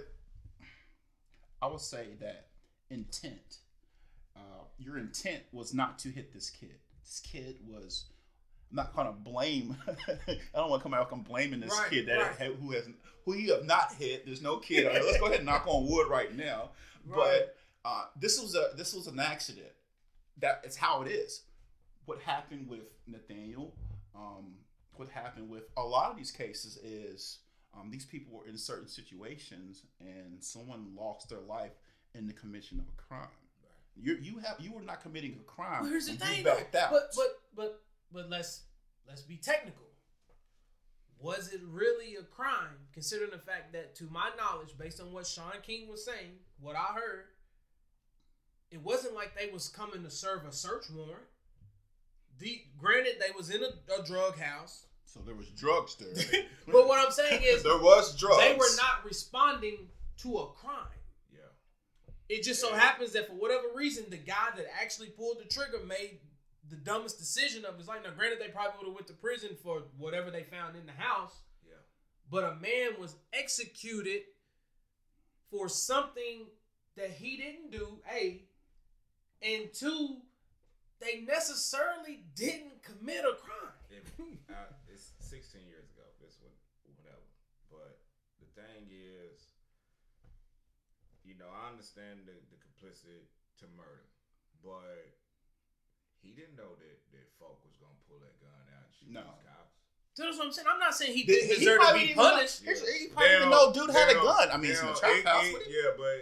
I 1.62 1.68
will 1.68 1.80
say 1.80 2.08
that 2.20 2.48
intent, 2.90 3.58
uh, 4.36 4.40
your 4.78 4.98
intent 4.98 5.44
was 5.52 5.74
not 5.74 6.00
to 6.00 6.10
hit 6.10 6.34
this 6.34 6.50
kid. 6.50 6.80
This 7.04 7.20
kid 7.22 7.58
was. 7.68 8.06
I'm 8.70 8.76
not 8.76 8.94
gonna 8.94 9.14
blame. 9.14 9.78
I 9.88 10.28
don't 10.54 10.70
want 10.70 10.82
to 10.82 10.84
come 10.84 10.94
out 10.94 11.10
and 11.14 11.24
blaming 11.24 11.62
this 11.62 11.72
Right, 11.72 11.90
kid 11.90 12.08
that 12.08 12.38
right. 12.40 12.54
who 12.56 12.72
has 12.74 12.84
who 13.24 13.34
you 13.36 13.54
have 13.54 13.66
not 13.66 13.94
hit. 13.94 14.26
There's 14.26 14.42
no 14.42 14.58
kid. 14.58 14.86
Right, 14.86 15.02
let's 15.04 15.18
go 15.20 15.26
ahead 15.28 15.38
and 15.38 15.46
knock 15.46 15.66
on 15.68 15.88
wood 15.90 16.08
right 16.10 16.34
now. 16.36 16.72
But 17.10 17.56
uh, 17.86 18.08
this 18.20 18.38
was 18.42 18.54
a 18.56 18.72
this 18.76 18.94
was 18.94 19.08
an 19.08 19.18
accident. 19.20 19.72
That 20.40 20.62
it's 20.66 20.76
how 20.76 21.02
it 21.04 21.08
is. 21.10 21.44
What 22.08 22.22
happened 22.22 22.70
with 22.70 22.94
Nathaniel? 23.06 23.76
Um, 24.16 24.54
what 24.96 25.10
happened 25.10 25.50
with 25.50 25.64
a 25.76 25.84
lot 25.84 26.10
of 26.10 26.16
these 26.16 26.32
cases 26.32 26.78
is 26.78 27.40
um, 27.78 27.92
these 27.92 28.06
people 28.06 28.34
were 28.34 28.48
in 28.48 28.58
certain 28.58 28.88
situations 28.88 29.84
and 30.00 30.42
someone 30.42 30.94
lost 30.98 31.28
their 31.28 31.42
life 31.42 31.74
in 32.16 32.26
the 32.26 32.32
commission 32.32 32.80
of 32.80 32.86
a 32.88 33.02
crime. 33.10 33.28
You 33.98 34.18
you 34.22 34.38
have 34.40 34.56
you 34.58 34.72
were 34.72 34.82
not 34.82 35.02
committing 35.02 35.38
a 35.38 35.44
crime. 35.44 35.82
Well, 35.82 35.90
here's 35.90 36.08
the 36.08 36.14
thing, 36.14 36.38
you 36.38 36.44
though. 36.46 36.56
backed 36.56 36.76
out. 36.76 36.92
but 36.92 37.12
but 37.14 37.42
but 37.54 37.82
but 38.14 38.30
let's 38.30 38.62
let's 39.06 39.22
be 39.22 39.36
technical. 39.36 39.84
Was 41.20 41.52
it 41.52 41.60
really 41.68 42.16
a 42.16 42.24
crime, 42.24 42.88
considering 42.94 43.32
the 43.32 43.40
fact 43.40 43.74
that, 43.74 43.96
to 43.96 44.04
my 44.06 44.30
knowledge, 44.38 44.78
based 44.78 45.02
on 45.02 45.12
what 45.12 45.28
Shaun 45.28 45.52
King 45.62 45.90
was 45.90 46.06
saying, 46.06 46.38
what 46.62 46.76
I 46.78 46.94
heard, 46.94 47.26
it 48.70 48.82
wasn't 48.82 49.16
like 49.16 49.36
they 49.36 49.52
was 49.52 49.68
coming 49.68 50.04
to 50.04 50.12
serve 50.12 50.46
a 50.46 50.54
search 50.54 50.86
warrant. 50.96 51.26
The 52.40 52.62
granted, 52.78 53.16
they 53.20 53.32
was 53.36 53.50
in 53.50 53.62
a, 53.64 54.00
a 54.00 54.04
drug 54.06 54.38
house, 54.40 54.86
so 55.06 55.20
there 55.26 55.36
was 55.36 55.48
drugs 55.50 55.96
there. 55.96 56.44
but 56.68 56.88
what 56.88 57.04
I'm 57.04 57.12
saying 57.12 57.42
is 57.44 57.64
there 57.64 57.78
was 57.78 58.16
drugs. 58.16 58.38
they 58.44 58.54
were 58.54 58.76
not 58.78 59.04
responding 59.06 59.88
to 60.20 60.38
a 60.38 60.48
crime. 60.54 61.00
Yeah. 61.34 61.40
It 62.30 62.44
just 62.44 62.62
so 62.62 62.70
Yeah. 62.70 62.80
happens 62.80 63.14
that 63.14 63.28
for 63.28 63.34
whatever 63.34 63.68
reason, 63.76 64.06
the 64.10 64.18
guy 64.18 64.50
that 64.56 64.66
actually 64.82 65.08
pulled 65.10 65.40
the 65.40 65.46
trigger 65.46 65.80
made 65.86 66.20
the 66.70 66.76
dumbest 66.76 67.18
decision 67.18 67.66
of 67.66 67.78
his 67.78 67.88
life. 67.88 68.02
Now, 68.04 68.12
granted, 68.12 68.40
they 68.40 68.50
probably 68.50 68.78
would 68.80 68.88
have 68.88 68.96
went 68.96 69.08
to 69.08 69.14
prison 69.14 69.52
for 69.64 69.84
whatever 69.98 70.30
they 70.30 70.44
found 70.44 70.76
in 70.76 70.86
the 70.86 70.92
house, 70.92 71.34
Yeah. 71.68 71.76
but 72.30 72.44
a 72.44 72.56
man 72.56 73.00
was 73.00 73.16
executed 73.34 74.24
for 75.50 75.70
something 75.70 76.48
that 76.98 77.12
he 77.12 77.38
didn't 77.38 77.72
do. 77.72 78.00
A 78.14 78.44
and 79.42 79.72
two, 79.74 80.18
they 81.00 81.22
necessarily 81.28 82.26
didn't 82.36 82.82
commit 82.84 83.22
a 83.26 83.36
crime. 83.38 83.78
If, 83.90 84.06
uh, 84.50 84.74
it's 84.94 85.14
16 85.20 85.62
years 85.70 85.86
ago. 85.94 86.04
This 86.22 86.38
one, 86.42 86.54
whatever. 86.98 87.22
But 87.70 88.02
the 88.42 88.50
thing 88.58 88.90
is, 88.90 89.38
you 91.24 91.38
know, 91.38 91.50
I 91.52 91.70
understand 91.70 92.26
the, 92.26 92.34
the 92.50 92.58
complicit 92.58 93.28
to 93.62 93.66
murder, 93.78 94.10
but 94.64 95.14
he 96.24 96.34
didn't 96.34 96.58
know 96.58 96.74
that 96.82 96.98
that 97.14 97.28
folk 97.38 97.62
was 97.64 97.78
gonna 97.78 97.98
pull 98.10 98.18
that 98.26 98.36
gun 98.42 98.52
out 98.74 98.88
and 98.90 98.94
shoot 98.96 99.12
No. 99.14 99.22
these 99.22 99.46
cops. 99.46 99.76
So 100.18 100.26
that's 100.26 100.38
what 100.42 100.50
I'm 100.50 100.56
saying. 100.56 100.66
I'm 100.66 100.82
not 100.82 100.98
saying 100.98 101.14
he 101.14 101.24
Did- 101.24 101.46
didn't 101.46 101.62
he 101.62 101.66
deserve 101.68 101.82
to 101.86 101.94
be 101.94 102.00
didn't 102.10 102.18
know- 102.18 102.34
punished. 102.34 102.66
Here's- 102.66 102.82
He 102.82 103.08
probably 103.14 103.30
didn't 103.38 103.50
Now- 103.54 103.70
know 103.70 103.74
dude 103.74 103.94
had 103.94 104.10
a 104.10 104.18
gun. 104.18 104.48
I 104.50 104.58
mean, 104.58 104.72
it's 104.74 104.82
in 104.82 104.90
a 104.90 104.96
trap 104.98 105.14
it- 105.14 105.26
house. 105.30 105.46
it- 105.46 105.54
What 105.54 105.64
do 105.64 105.70
you- 105.70 105.78
yeah, 105.78 105.92
but 105.94 106.18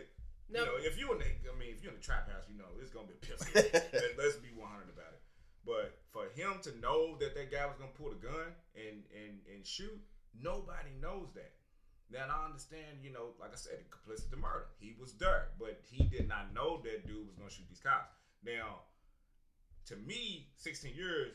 No. 0.52 0.60
you 0.60 0.66
know, 0.68 0.78
if 0.84 0.94
you 1.00 1.06
in 1.16 1.20
the, 1.24 1.30
I 1.48 1.56
mean, 1.56 1.72
if 1.72 1.80
you're 1.82 1.94
in 1.96 2.00
the 2.00 2.04
trap 2.04 2.28
house, 2.30 2.44
you 2.52 2.56
know, 2.60 2.68
it's 2.82 2.92
gonna 2.92 3.08
be 3.08 3.16
a 3.16 3.24
pistol. 3.24 3.48
Let, 3.56 4.18
let's 4.20 4.36
be 4.44 4.52
100 4.52 4.90
about 4.92 5.14
it. 5.16 5.22
But 5.64 5.98
for 6.12 6.24
him 6.36 6.60
to 6.64 6.78
know 6.80 7.18
that 7.20 7.36
that 7.36 7.52
guy 7.52 7.66
was 7.66 7.76
gonna 7.78 7.92
pull 7.98 8.10
the 8.10 8.16
gun 8.28 8.54
and 8.76 9.04
and 9.14 9.40
and 9.54 9.66
shoot, 9.66 10.00
nobody 10.40 10.92
knows 11.02 11.34
that. 11.36 11.54
Now 12.12 12.26
I 12.30 12.46
understand, 12.46 13.02
you 13.02 13.12
know, 13.12 13.34
like 13.40 13.52
I 13.54 13.56
said, 13.56 13.80
complicit 13.90 14.30
to 14.32 14.38
murder. 14.38 14.68
He 14.80 14.96
was 15.00 15.14
there, 15.14 15.50
but 15.60 15.80
he 15.84 16.04
did 16.06 16.28
not 16.28 16.54
know 16.54 16.82
that 16.84 17.08
dude 17.08 17.26
was 17.28 17.36
gonna 17.36 17.50
shoot 17.50 17.66
these 17.70 17.80
cops. 17.80 18.12
Now, 18.44 18.82
to 19.88 19.96
me, 19.96 20.50
16 20.58 20.94
years, 20.96 21.34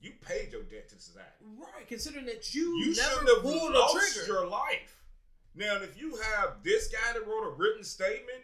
you 0.00 0.12
paid 0.20 0.52
your 0.52 0.62
debt 0.64 0.88
to 0.90 0.98
society. 1.00 1.44
Right, 1.56 1.86
considering 1.88 2.26
that 2.26 2.54
you, 2.54 2.76
You 2.78 2.94
never 2.94 3.10
shouldn't 3.10 3.28
have 3.30 3.42
pulled 3.42 3.74
a 3.74 3.78
lost 3.78 4.14
trigger. 4.16 4.32
your 4.32 4.46
life. 4.46 5.02
Now, 5.54 5.76
if 5.76 5.98
you 5.98 6.16
have 6.16 6.62
this 6.62 6.88
guy 6.88 7.12
that 7.14 7.26
wrote 7.26 7.46
a 7.46 7.50
written 7.50 7.82
statement, 7.82 8.42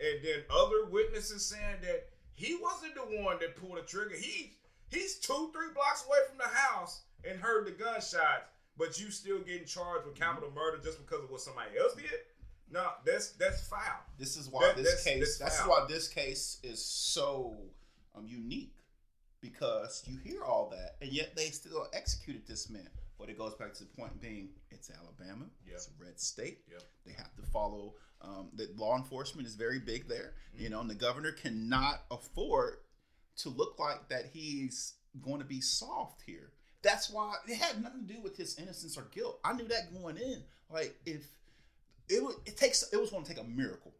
and 0.00 0.24
then 0.24 0.42
other 0.50 0.86
witnesses 0.86 1.44
saying 1.46 1.76
that 1.82 2.08
he 2.34 2.56
wasn't 2.60 2.94
the 2.94 3.22
one 3.22 3.38
that 3.40 3.56
pulled 3.56 3.78
the 3.78 3.82
trigger, 3.82 4.16
he 4.16 4.57
he's 4.90 5.16
two, 5.18 5.50
three 5.52 5.72
blocks 5.74 6.04
away 6.06 6.18
from 6.28 6.38
the 6.38 6.48
house 6.48 7.02
and 7.28 7.40
heard 7.40 7.66
the 7.66 7.70
gunshots, 7.72 8.44
but 8.76 8.98
you 9.00 9.10
still 9.10 9.38
getting 9.40 9.66
charged 9.66 10.06
with 10.06 10.14
capital 10.18 10.50
murder 10.54 10.78
just 10.82 10.98
because 11.04 11.24
of 11.24 11.30
what 11.30 11.40
somebody 11.40 11.70
else 11.78 11.94
did. 11.94 12.10
No, 12.70 12.86
that's 13.04 13.30
that's 13.30 13.66
foul. 13.66 13.80
This 14.18 14.36
is 14.36 14.48
why 14.48 14.66
That- 14.66 14.76
this 14.76 14.84
that's- 14.86 15.04
case. 15.04 15.38
that's 15.38 15.56
That's, 15.56 15.68
why 15.68 15.86
this 15.88 16.06
case 16.08 16.58
is 16.62 16.84
so 16.84 17.56
um, 18.14 18.26
unique 18.26 18.74
because 19.40 20.02
you 20.06 20.18
hear 20.18 20.42
all 20.42 20.68
that, 20.70 20.96
and 21.00 21.12
yet 21.12 21.34
they 21.36 21.46
still 21.50 21.86
executed 21.92 22.46
this 22.46 22.68
man. 22.68 22.88
But 23.18 23.28
it 23.28 23.38
goes 23.38 23.54
back 23.54 23.74
to 23.74 23.80
the 23.84 23.90
point 23.90 24.20
being, 24.20 24.50
it's 24.70 24.90
Alabama, 24.90 25.46
Yeah. 25.66 25.74
it's 25.74 25.88
a 25.88 26.04
red 26.04 26.20
state. 26.20 26.60
Yep. 26.70 26.82
They 27.06 27.12
have 27.12 27.34
to 27.36 27.42
follow. 27.42 27.94
Um, 28.20 28.50
the 28.54 28.68
law 28.76 28.96
enforcement 28.96 29.46
is 29.46 29.54
very 29.54 29.78
big 29.78 30.08
there, 30.08 30.34
you 30.56 30.68
know, 30.70 30.80
and 30.80 30.90
the 30.90 30.94
governor 30.94 31.32
cannot 31.32 32.02
afford 32.10 32.78
to 33.38 33.48
look 33.48 33.78
like 33.78 34.08
that 34.08 34.26
he's 34.32 34.94
going 35.22 35.38
to 35.38 35.44
be 35.44 35.60
soft 35.60 36.22
here. 36.26 36.50
That's 36.82 37.10
why 37.10 37.34
it 37.46 37.56
had 37.56 37.82
nothing 37.82 38.06
to 38.06 38.14
do 38.14 38.20
with 38.20 38.36
his 38.36 38.58
innocence 38.58 38.96
or 38.96 39.06
guilt. 39.10 39.40
I 39.44 39.52
knew 39.52 39.66
that 39.68 39.92
going 40.00 40.16
in. 40.16 40.42
Like 40.70 40.96
if 41.06 41.26
it 42.08 42.22
would, 42.22 42.36
it 42.46 42.56
takes 42.56 42.84
it 42.92 43.00
was 43.00 43.10
going 43.10 43.24
to 43.24 43.34
take 43.34 43.42
a 43.42 43.46
miracle, 43.46 43.92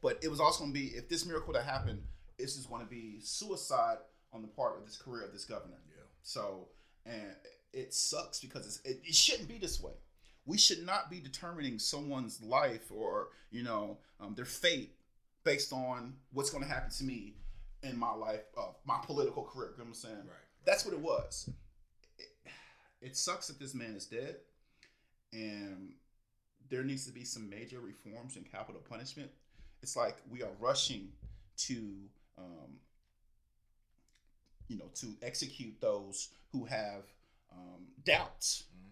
but 0.00 0.18
it 0.22 0.28
was 0.28 0.40
also 0.40 0.60
going 0.60 0.72
to 0.72 0.78
be 0.78 0.86
if 0.88 1.08
this 1.08 1.26
miracle 1.26 1.52
that 1.54 1.64
happened, 1.64 2.02
this 2.38 2.56
is 2.56 2.66
going 2.66 2.82
to 2.82 2.88
be 2.88 3.18
suicide 3.20 3.98
on 4.32 4.42
the 4.42 4.48
part 4.48 4.78
of 4.78 4.86
this 4.86 4.96
career 4.96 5.24
of 5.24 5.32
this 5.32 5.44
governor. 5.44 5.78
Yeah. 5.88 6.04
So 6.22 6.68
and 7.06 7.34
it 7.72 7.94
sucks 7.94 8.40
because 8.40 8.66
it's, 8.66 8.80
it, 8.84 9.00
it 9.04 9.14
shouldn't 9.14 9.48
be 9.48 9.58
this 9.58 9.80
way. 9.80 9.92
We 10.46 10.58
should 10.58 10.84
not 10.84 11.10
be 11.10 11.20
determining 11.20 11.78
someone's 11.78 12.40
life 12.42 12.90
or 12.90 13.28
you 13.50 13.62
know 13.62 13.98
um, 14.20 14.34
their 14.34 14.44
fate 14.44 14.94
based 15.44 15.72
on 15.72 16.14
what's 16.32 16.50
going 16.50 16.62
to 16.62 16.68
happen 16.68 16.90
to 16.90 17.04
me 17.04 17.34
in 17.82 17.98
my 17.98 18.12
life, 18.12 18.42
uh, 18.56 18.72
my 18.84 18.98
political 19.04 19.44
career. 19.44 19.70
You 19.72 19.78
know 19.78 19.84
what 19.84 19.88
I'm 19.88 19.94
saying? 19.94 20.16
Right. 20.16 20.46
That's 20.64 20.84
what 20.84 20.94
it 20.94 21.00
was. 21.00 21.48
It, 22.18 22.26
it 23.00 23.16
sucks 23.16 23.48
that 23.48 23.58
this 23.58 23.74
man 23.74 23.94
is 23.94 24.06
dead, 24.06 24.36
and 25.32 25.92
there 26.68 26.84
needs 26.84 27.06
to 27.06 27.12
be 27.12 27.24
some 27.24 27.48
major 27.48 27.80
reforms 27.80 28.36
in 28.36 28.44
capital 28.44 28.80
punishment. 28.88 29.30
It's 29.82 29.96
like 29.96 30.18
we 30.30 30.42
are 30.42 30.50
rushing 30.60 31.08
to, 31.58 31.74
um, 32.38 32.78
you 34.68 34.76
know, 34.78 34.90
to 34.94 35.14
execute 35.22 35.80
those 35.80 36.28
who 36.52 36.64
have 36.64 37.04
um, 37.52 37.86
doubts. 38.04 38.64
Mhm. 38.76 38.90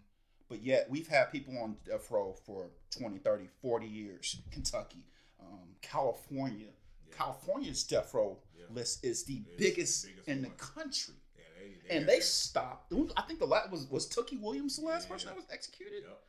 But 0.48 0.62
yet 0.62 0.88
we've 0.90 1.06
had 1.06 1.26
people 1.26 1.58
on 1.58 1.76
death 1.84 2.10
row 2.10 2.34
for 2.46 2.70
20, 2.90 3.18
30, 3.18 3.48
40 3.60 3.86
years. 3.86 4.40
Kentucky, 4.50 5.04
um, 5.40 5.76
California. 5.82 6.68
Yeah. 7.10 7.16
California's 7.16 7.84
death 7.84 8.12
row 8.14 8.38
Yeah. 8.56 8.64
list 8.70 9.04
is 9.04 9.24
the 9.24 9.36
It's 9.36 9.44
the 9.46 9.56
biggest, 9.56 10.06
biggest 10.06 10.28
in 10.28 10.42
the 10.42 10.50
country. 10.50 11.14
They, 11.36 11.88
they 11.88 11.96
And 11.96 12.08
they 12.08 12.20
stopped. 12.20 12.92
I 13.16 13.22
think 13.22 13.38
the 13.38 13.46
last 13.46 13.70
was 13.70 13.86
was 13.88 14.08
Tookie 14.08 14.40
Williams 14.40 14.76
the 14.76 14.84
last 14.86 15.08
person 15.08 15.28
that 15.28 15.36
was 15.36 15.46
executed. 15.50 16.04
Yep. 16.06 16.22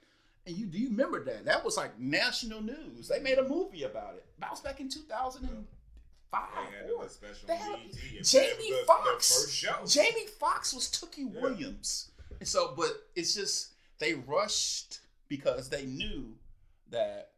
And 0.48 0.58
you 0.58 0.66
do 0.66 0.78
you 0.80 0.90
remember 0.90 1.24
that? 1.26 1.46
That 1.46 1.64
was 1.64 1.78
like 1.78 2.00
national 2.00 2.62
news. 2.62 3.08
They 3.08 3.20
made 3.20 3.38
a 3.38 3.42
mm-hmm. 3.44 3.54
movie 3.54 3.84
about 3.84 4.16
it. 4.16 4.26
That 4.40 4.52
was 4.52 4.62
back 4.62 4.80
in 4.80 4.90
two 4.90 5.02
thousand 5.02 5.50
and 5.50 5.66
five. 6.32 6.50
They 6.72 6.96
had 6.96 7.06
a 7.06 7.10
special 7.10 7.48
They 7.48 7.56
had- 7.56 7.74
on 7.74 7.82
BET. 7.88 8.18
and 8.18 8.26
Jamie 8.26 8.48
that 8.48 8.58
was 8.58 8.80
the- 8.80 8.86
Foxx. 8.88 9.28
The 9.30 9.42
first 9.42 9.56
show. 9.56 9.86
Jamie 10.04 10.28
Foxx 10.28 10.74
was 10.74 10.88
Tookie 10.88 11.34
Yeah. 11.34 11.42
Williams. 11.42 12.12
And 12.40 12.48
so, 12.48 12.74
but 12.76 12.92
it's 13.16 13.34
just 13.36 13.74
they 14.00 14.14
rushed 14.14 15.00
because 15.28 15.70
they 15.70 15.86
knew 15.86 16.36
that 16.90 17.32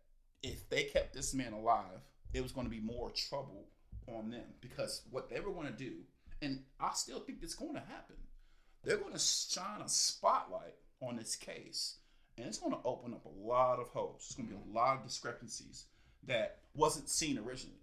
if 0.44 0.70
they 0.70 0.84
kept 0.84 1.14
this 1.14 1.34
man 1.34 1.54
alive, 1.54 2.02
it 2.34 2.42
was 2.42 2.52
going 2.52 2.66
to 2.68 2.72
be 2.72 2.80
more 2.80 3.12
trouble 3.12 3.66
on 4.08 4.30
them 4.30 4.46
because 4.62 5.02
what 5.12 5.30
they 5.30 5.40
were 5.40 5.52
going 5.54 5.68
to 5.68 5.74
do, 5.74 5.94
and 6.42 6.62
I 6.80 6.92
still 6.94 7.20
think 7.20 7.40
it's 7.42 7.56
going 7.56 7.74
to 7.74 7.80
happen. 7.80 8.16
They're 8.84 8.98
going 8.98 9.14
to 9.14 9.20
shine 9.20 9.82
a 9.82 9.90
spotlight 9.90 10.76
on 11.02 11.16
this 11.18 11.36
case, 11.36 11.98
and 12.38 12.48
it's 12.48 12.58
going 12.58 12.72
to 12.74 12.80
open 12.84 13.14
up 13.14 13.26
a 13.26 13.48
lot 13.48 13.80
of 13.80 13.90
holes. 13.90 14.24
It's 14.26 14.36
going 14.36 14.48
to 14.50 14.56
be 14.56 14.60
a 14.60 14.74
lot 14.76 14.98
of 14.98 15.04
discrepancies 15.06 15.86
that 16.28 16.58
wasn't 16.74 17.10
seen 17.10 17.38
originally. 17.38 17.78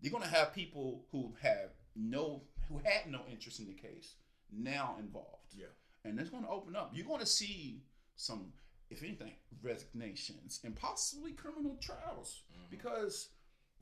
You're 0.00 0.12
going 0.12 0.24
to 0.24 0.28
have 0.34 0.52
people 0.54 1.04
who 1.12 1.32
have 1.42 1.70
no, 1.96 2.42
who 2.68 2.78
had 2.84 3.10
no 3.10 3.20
interest 3.30 3.60
in 3.60 3.66
the 3.66 3.74
case 3.74 4.14
now 4.54 4.96
involved 4.98 5.54
Yeah. 5.56 5.66
and 6.04 6.18
it's 6.20 6.28
going 6.28 6.42
to 6.42 6.48
open 6.50 6.76
up. 6.76 6.90
You're 6.92 7.06
going 7.06 7.20
to 7.20 7.26
see 7.26 7.82
some, 8.16 8.52
if 8.90 9.02
anything, 9.02 9.32
resignations 9.62 10.60
and 10.64 10.74
possibly 10.76 11.32
criminal 11.32 11.76
trials 11.80 12.42
Mm-hmm. 12.52 12.70
because 12.70 13.28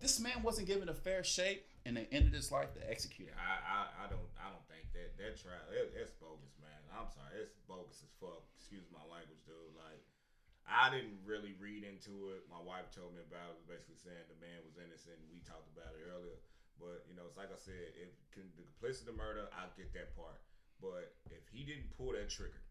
this 0.00 0.16
man 0.18 0.40
wasn't 0.42 0.66
given 0.66 0.88
a 0.88 0.96
fair 0.96 1.22
shake, 1.22 1.68
and 1.84 1.96
they 1.96 2.08
ended 2.08 2.32
his 2.32 2.48
life 2.48 2.72
to 2.72 2.82
execute 2.88 3.28
him. 3.28 3.36
I, 3.36 3.60
I, 3.60 3.80
I 4.04 4.06
don't 4.08 4.28
I 4.40 4.48
don't 4.48 4.64
think 4.66 4.88
that 4.96 5.16
that 5.20 5.36
trial 5.36 5.60
it, 5.72 5.92
it's 5.92 6.16
bogus, 6.16 6.56
man. 6.56 6.80
I'm 6.88 7.08
sorry, 7.12 7.44
it's 7.44 7.60
bogus 7.68 8.00
as 8.00 8.12
fuck. 8.16 8.44
Excuse 8.56 8.88
my 8.88 9.04
language, 9.04 9.44
dude. 9.44 9.76
Like 9.76 10.00
I 10.64 10.88
didn't 10.88 11.20
really 11.28 11.52
read 11.60 11.84
into 11.84 12.32
it. 12.32 12.48
My 12.48 12.60
wife 12.60 12.88
told 12.92 13.12
me 13.12 13.20
about 13.20 13.60
it. 13.60 13.68
Basically 13.68 14.00
saying 14.00 14.24
the 14.32 14.40
man 14.40 14.64
was 14.64 14.80
innocent. 14.80 15.20
We 15.28 15.44
talked 15.44 15.68
about 15.72 15.92
it 15.92 16.02
earlier, 16.08 16.40
but 16.80 17.04
you 17.04 17.12
know, 17.12 17.28
it's 17.28 17.36
like 17.36 17.52
I 17.52 17.60
said, 17.60 17.92
if 18.00 18.10
can, 18.32 18.48
the 18.56 18.64
complicity 18.64 19.12
of 19.12 19.20
murder, 19.20 19.52
I 19.52 19.68
get 19.76 19.92
that 19.92 20.16
part. 20.16 20.40
But 20.80 21.12
if 21.28 21.44
he 21.52 21.68
didn't 21.68 21.92
pull 21.92 22.16
that 22.16 22.32
trigger, 22.32 22.64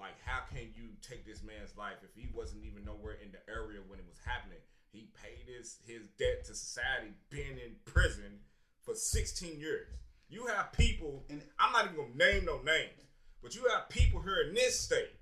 like 0.00 0.16
how 0.24 0.48
can 0.48 0.72
you 0.72 0.96
take 1.04 1.28
this 1.28 1.44
man's 1.44 1.76
life 1.76 2.00
if 2.00 2.16
he 2.16 2.32
wasn't 2.32 2.64
even 2.64 2.88
nowhere 2.88 3.20
in 3.20 3.28
the 3.36 3.42
area 3.52 3.84
when 3.84 4.00
it 4.00 4.08
was 4.08 4.16
happening? 4.24 4.64
He 4.92 5.08
paid 5.22 5.46
his 5.46 5.78
his 5.86 6.08
debt 6.18 6.44
to 6.46 6.54
society, 6.54 7.12
been 7.30 7.58
in 7.64 7.76
prison 7.84 8.40
for 8.82 8.94
16 8.94 9.60
years. 9.60 9.86
You 10.28 10.46
have 10.46 10.72
people, 10.72 11.24
and 11.28 11.42
I'm 11.58 11.72
not 11.72 11.84
even 11.86 11.96
gonna 11.96 12.16
name 12.16 12.44
no 12.44 12.60
names, 12.62 13.06
but 13.42 13.54
you 13.54 13.66
have 13.68 13.88
people 13.88 14.20
here 14.20 14.42
in 14.48 14.54
this 14.54 14.78
state 14.78 15.12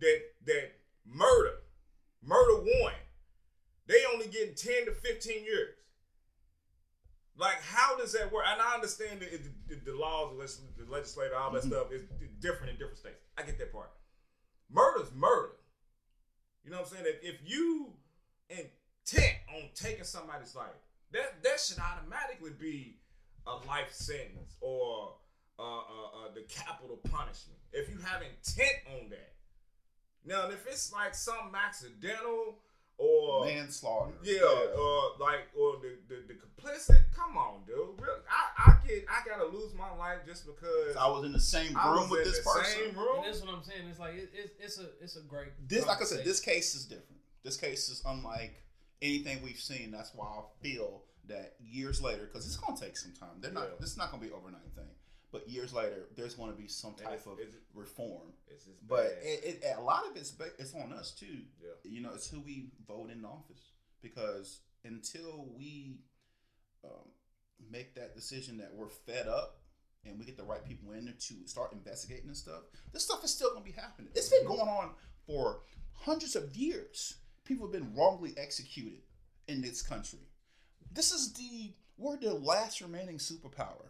that 0.00 0.20
that 0.46 0.72
murder, 1.04 1.54
murder 2.22 2.62
one, 2.82 2.94
they 3.86 4.02
only 4.12 4.26
getting 4.26 4.54
10 4.54 4.86
to 4.86 4.92
15 4.92 5.44
years. 5.44 5.74
Like, 7.36 7.62
how 7.62 7.96
does 7.96 8.12
that 8.12 8.32
work? 8.32 8.44
And 8.48 8.60
I 8.60 8.74
understand 8.74 9.20
that 9.20 9.32
it, 9.32 9.42
the, 9.68 9.92
the 9.92 9.96
laws, 9.96 10.32
the 10.32 10.38
legis- 10.38 10.60
the 10.76 10.92
legislature, 10.92 11.36
all 11.36 11.52
that 11.52 11.60
mm-hmm. 11.62 11.70
stuff 11.70 11.92
is 11.92 12.02
different 12.40 12.70
in 12.70 12.78
different 12.78 12.98
states. 12.98 13.22
I 13.36 13.42
get 13.42 13.58
that 13.58 13.72
part. 13.72 13.90
Murder's 14.70 15.12
murder. 15.14 15.52
You 16.64 16.72
know 16.72 16.78
what 16.78 16.88
I'm 16.88 17.04
saying? 17.04 17.06
If, 17.22 17.36
if 17.36 17.40
you 17.48 17.92
intent 19.12 19.34
on 19.56 19.62
taking 19.74 20.04
somebody's 20.04 20.54
life, 20.54 20.68
that 21.12 21.42
that 21.42 21.60
should 21.60 21.78
automatically 21.78 22.52
be 22.58 22.96
a 23.46 23.56
life 23.66 23.92
sentence 23.92 24.56
or 24.60 25.14
uh, 25.58 25.62
uh, 25.62 25.78
uh, 25.78 26.34
the 26.34 26.42
capital 26.42 26.96
punishment. 27.10 27.58
If 27.72 27.88
you 27.88 27.98
have 27.98 28.22
intent 28.22 28.78
on 29.00 29.10
that. 29.10 29.34
Now, 30.24 30.48
if 30.50 30.66
it's 30.66 30.92
like 30.92 31.14
something 31.14 31.52
accidental 31.54 32.58
or 32.98 33.44
Manslaughter. 33.46 34.12
yeah, 34.24 34.40
or 34.42 35.12
like 35.20 35.46
or 35.56 35.76
the, 35.80 35.96
the 36.08 36.22
the 36.26 36.34
complicit. 36.34 36.98
Come 37.14 37.36
on, 37.36 37.62
dude. 37.66 37.76
Real, 38.00 38.16
I 38.28 38.72
I 38.72 38.86
get 38.86 39.04
I 39.08 39.26
gotta 39.26 39.46
lose 39.46 39.72
my 39.74 39.94
life 39.96 40.18
just 40.26 40.44
because 40.44 40.96
I 40.96 41.08
was 41.08 41.24
in 41.24 41.32
the 41.32 41.40
same 41.40 41.76
I 41.76 41.92
room 41.92 42.02
was 42.02 42.10
with 42.10 42.20
in 42.20 42.32
this 42.32 42.38
the 42.38 42.50
person. 42.50 42.84
same 42.86 42.98
room. 42.98 43.16
And 43.18 43.26
that's 43.26 43.40
what 43.40 43.54
I'm 43.54 43.62
saying. 43.62 43.82
It's 43.88 44.00
like 44.00 44.14
it, 44.14 44.30
it's 44.34 44.52
it's 44.60 44.78
a 44.78 44.86
it's 45.00 45.16
a 45.16 45.20
great. 45.20 45.48
This, 45.68 45.86
like 45.86 46.02
I 46.02 46.04
said, 46.04 46.24
this 46.24 46.40
case 46.40 46.74
is 46.74 46.84
different. 46.84 47.20
This 47.44 47.56
case 47.56 47.88
is 47.88 48.02
unlike 48.04 48.56
anything 49.02 49.42
we've 49.42 49.60
seen. 49.60 49.90
That's 49.90 50.14
why 50.14 50.26
I 50.26 50.42
feel 50.62 51.02
that 51.28 51.54
years 51.60 52.00
later, 52.00 52.24
because 52.24 52.46
it's 52.46 52.56
gonna 52.56 52.78
take 52.78 52.96
some 52.96 53.12
time. 53.12 53.40
They're 53.40 53.52
not. 53.52 53.64
Yeah. 53.64 53.76
This 53.80 53.90
is 53.90 53.96
not 53.96 54.10
gonna 54.10 54.22
be 54.22 54.28
an 54.28 54.34
overnight 54.34 54.72
thing. 54.74 54.88
But 55.30 55.48
years 55.48 55.74
later, 55.74 56.06
there's 56.16 56.34
going 56.34 56.50
to 56.50 56.56
be 56.56 56.68
some 56.68 56.94
type 56.94 57.26
of 57.26 57.38
it's- 57.38 57.54
reform. 57.74 58.32
It's 58.46 58.64
But 58.86 59.18
it, 59.22 59.60
it, 59.62 59.74
a 59.76 59.80
lot 59.80 60.06
of 60.10 60.16
it's 60.16 60.32
it's 60.58 60.74
on 60.74 60.92
us 60.92 61.12
too. 61.12 61.42
Yeah. 61.62 61.72
You 61.84 62.00
know, 62.00 62.12
it's 62.14 62.28
who 62.28 62.40
we 62.40 62.70
vote 62.86 63.10
in 63.10 63.24
office 63.24 63.72
because 64.00 64.60
until 64.84 65.46
we 65.56 65.98
um, 66.82 67.10
make 67.70 67.94
that 67.94 68.14
decision 68.14 68.56
that 68.58 68.72
we're 68.74 68.88
fed 68.88 69.28
up 69.28 69.60
and 70.04 70.18
we 70.18 70.24
get 70.24 70.38
the 70.38 70.44
right 70.44 70.64
people 70.64 70.92
in 70.92 71.04
there 71.04 71.14
to 71.18 71.34
start 71.46 71.72
investigating 71.72 72.28
and 72.28 72.36
stuff, 72.36 72.62
this 72.92 73.04
stuff 73.04 73.22
is 73.22 73.30
still 73.30 73.50
going 73.50 73.64
to 73.64 73.70
be 73.70 73.78
happening. 73.78 74.10
It's 74.14 74.30
been 74.30 74.46
going 74.46 74.60
on 74.60 74.92
for 75.26 75.60
hundreds 75.92 76.36
of 76.36 76.56
years. 76.56 77.16
People 77.48 77.66
have 77.66 77.72
been 77.72 77.94
wrongly 77.94 78.34
executed 78.36 79.00
in 79.48 79.62
this 79.62 79.80
country. 79.80 80.18
This 80.92 81.12
is 81.12 81.32
the 81.32 81.72
we're 81.96 82.18
the 82.18 82.34
last 82.34 82.82
remaining 82.82 83.16
superpower. 83.16 83.86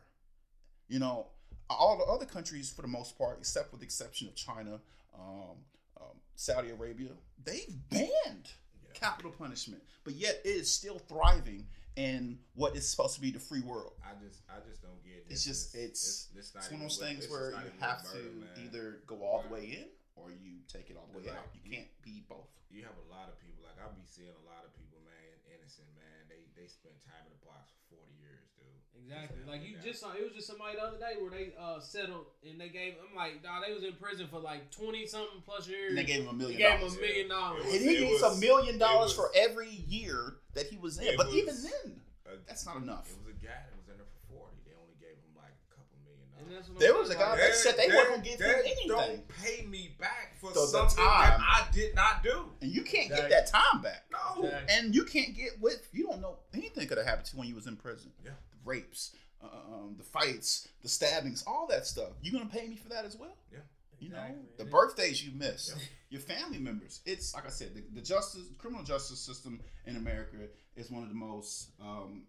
You 0.86 1.00
know, 1.00 1.26
all 1.68 1.98
the 1.98 2.04
other 2.04 2.24
countries, 2.24 2.70
for 2.70 2.82
the 2.82 2.88
most 2.88 3.18
part, 3.18 3.38
except 3.40 3.72
with 3.72 3.80
the 3.80 3.84
exception 3.84 4.28
of 4.28 4.36
China, 4.36 4.78
um, 5.12 5.56
um, 6.00 6.16
Saudi 6.36 6.70
Arabia, 6.70 7.08
they've 7.44 7.76
banned 7.90 8.48
Yeah. 8.86 8.92
capital 8.94 9.32
punishment, 9.32 9.82
but 10.04 10.14
yet 10.14 10.40
it 10.44 10.50
is 10.50 10.70
still 10.70 11.00
thriving 11.00 11.66
in 11.96 12.38
what 12.54 12.76
is 12.76 12.88
supposed 12.88 13.16
to 13.16 13.20
be 13.20 13.32
the 13.32 13.40
free 13.40 13.60
world. 13.60 13.94
I 14.04 14.12
just 14.24 14.40
I 14.48 14.60
just 14.68 14.82
don't 14.82 15.02
get 15.02 15.14
it. 15.14 15.26
It's 15.30 15.44
just 15.44 15.74
it's 15.74 16.28
it's, 16.36 16.54
not 16.54 16.62
it's 16.62 16.70
one 16.72 16.82
of 16.82 16.88
those 16.88 16.98
things 16.98 17.28
where 17.28 17.50
you 17.50 17.72
have 17.80 18.08
to 18.12 18.18
man. 18.18 18.48
either 18.64 19.00
go 19.08 19.16
all 19.16 19.42
the 19.42 19.52
way 19.52 19.64
in 19.82 19.88
or 20.18 20.30
you 20.34 20.60
take 20.66 20.90
it 20.90 20.96
all 20.98 21.06
the 21.12 21.18
way 21.18 21.26
Like, 21.30 21.38
out. 21.38 21.48
You 21.54 21.60
you- 21.64 21.72
can't 21.78 21.90
be 22.02 22.24
both. 22.28 22.50
you 22.70 22.82
have 22.84 22.96
a 22.98 23.08
lot 23.12 23.28
of 23.30 23.38
people 23.40 23.62
like 23.64 23.78
I 23.78 23.86
be 23.94 24.04
seeing 24.04 24.28
a 24.34 24.46
lot 24.50 24.64
of 24.66 24.74
people, 24.76 24.98
man, 25.06 25.34
innocent, 25.54 25.88
man. 25.94 26.26
They 26.28 26.42
they 26.58 26.66
spend 26.68 26.98
time 27.06 27.22
in 27.26 27.32
the 27.38 27.42
box 27.46 27.70
for 27.88 27.96
forty 27.96 28.14
years, 28.18 28.50
dude. 28.58 28.66
Exactly. 28.98 29.40
Like 29.46 29.62
you 29.64 29.78
just 29.78 30.00
saw, 30.02 30.12
it 30.12 30.20
was 30.26 30.34
just 30.34 30.46
somebody 30.50 30.76
the 30.76 30.82
other 30.84 30.98
day 30.98 31.14
where 31.22 31.30
they 31.30 31.54
uh 31.56 31.78
settled 31.80 32.26
and 32.44 32.60
they 32.60 32.68
gave. 32.68 32.98
I'm 33.00 33.14
like, 33.16 33.40
dog, 33.42 33.62
they 33.64 33.72
was 33.72 33.84
in 33.86 33.94
prison 33.94 34.26
for 34.28 34.40
like 34.42 34.68
twenty 34.74 35.06
something 35.06 35.40
plus 35.46 35.68
years. 35.68 35.90
And 35.94 35.98
they 35.98 36.04
gave 36.04 36.26
him 36.26 36.28
a 36.28 36.32
They 36.32 36.38
million 36.38 36.58
gave 36.58 36.78
him 36.82 36.90
a 36.92 37.00
million 37.00 37.28
dollars. 37.28 37.62
And 37.64 37.80
he 37.80 37.96
it 37.96 38.00
needs 38.10 38.22
a 38.22 38.34
million 38.36 38.76
dollars 38.76 39.16
was- 39.16 39.16
for 39.16 39.30
every 39.38 39.70
year 39.88 40.36
that 40.54 40.66
he 40.66 40.76
was 40.76 40.98
in. 40.98 41.16
But 41.16 41.28
was- 41.32 41.36
even 41.36 41.54
then, 41.62 42.00
Uh, 42.26 42.36
that's 42.46 42.66
not 42.66 42.76
enough. 42.76 43.08
It 43.08 43.16
was 43.24 43.28
a 43.32 43.38
guy 43.40 43.56
that 43.56 43.72
was 43.78 43.88
in 43.88 43.96
there 43.96 44.04
for 44.04 44.20
forty. 44.28 44.58
They 44.68 44.74
only 44.76 44.98
gave 45.00 45.16
him 45.16 45.32
like 45.38 45.56
a 45.72 45.80
And 45.80 45.86
that's 45.86 46.36
what 46.36 46.37
There 46.78 46.94
was 46.94 47.10
a 47.10 47.14
guy 47.14 47.30
like, 47.30 47.38
that 47.40 47.54
said 47.54 47.76
they 47.76 47.88
weren't 47.88 48.10
gonna 48.10 48.22
give 48.22 48.40
him 48.40 48.48
that 48.48 48.58
anything. 48.64 48.88
Don't 48.88 49.28
pay 49.28 49.64
me 49.66 49.94
back 49.98 50.36
for 50.40 50.52
So 50.54 50.66
something 50.66 50.96
time- 51.04 51.40
that 51.40 51.40
I 51.40 51.68
did 51.72 51.94
not 51.94 52.22
do. 52.22 52.52
And 52.60 52.70
you 52.70 52.82
can't 52.82 53.06
Exactly. 53.10 53.28
get 53.30 53.52
that 53.52 53.72
time 53.72 53.82
back. 53.82 54.04
No. 54.10 54.44
Exactly. 54.44 54.74
And 54.74 54.94
you 54.94 55.04
can't 55.04 55.34
get 55.36 55.60
with 55.60 55.88
you 55.92 56.06
don't 56.06 56.20
know 56.20 56.38
anything 56.54 56.86
could 56.88 56.98
have 56.98 57.06
happened 57.06 57.26
to 57.26 57.32
you 57.34 57.38
when 57.38 57.48
you 57.48 57.54
was 57.54 57.66
in 57.66 57.76
prison. 57.76 58.12
Yeah. 58.24 58.30
The 58.50 58.56
rapes, 58.64 59.14
uh, 59.42 59.46
um, 59.46 59.94
the 59.98 60.04
fights, 60.04 60.68
the 60.82 60.88
stabbings, 60.88 61.42
all 61.46 61.66
that 61.68 61.86
stuff. 61.86 62.12
You 62.22 62.32
gonna 62.32 62.46
pay 62.46 62.66
me 62.66 62.76
for 62.76 62.88
that 62.90 63.04
as 63.04 63.16
well? 63.16 63.36
Yeah. 63.52 63.58
You 64.00 64.10
know, 64.10 64.16
Exactly. 64.22 64.44
the 64.58 64.64
birthdays 64.66 65.24
you 65.24 65.32
miss, 65.32 65.70
Yeah. 65.76 65.82
your 66.10 66.20
family 66.20 66.58
members. 66.58 67.00
It's 67.04 67.34
like 67.34 67.46
I 67.46 67.50
said, 67.50 67.74
the, 67.74 67.82
the 67.92 68.00
justice, 68.00 68.46
criminal 68.56 68.84
justice 68.84 69.20
system 69.20 69.60
in 69.86 69.96
America 69.96 70.36
is 70.76 70.88
one 70.90 71.02
of 71.02 71.08
the 71.08 71.14
most 71.16 71.70
um, 71.80 72.26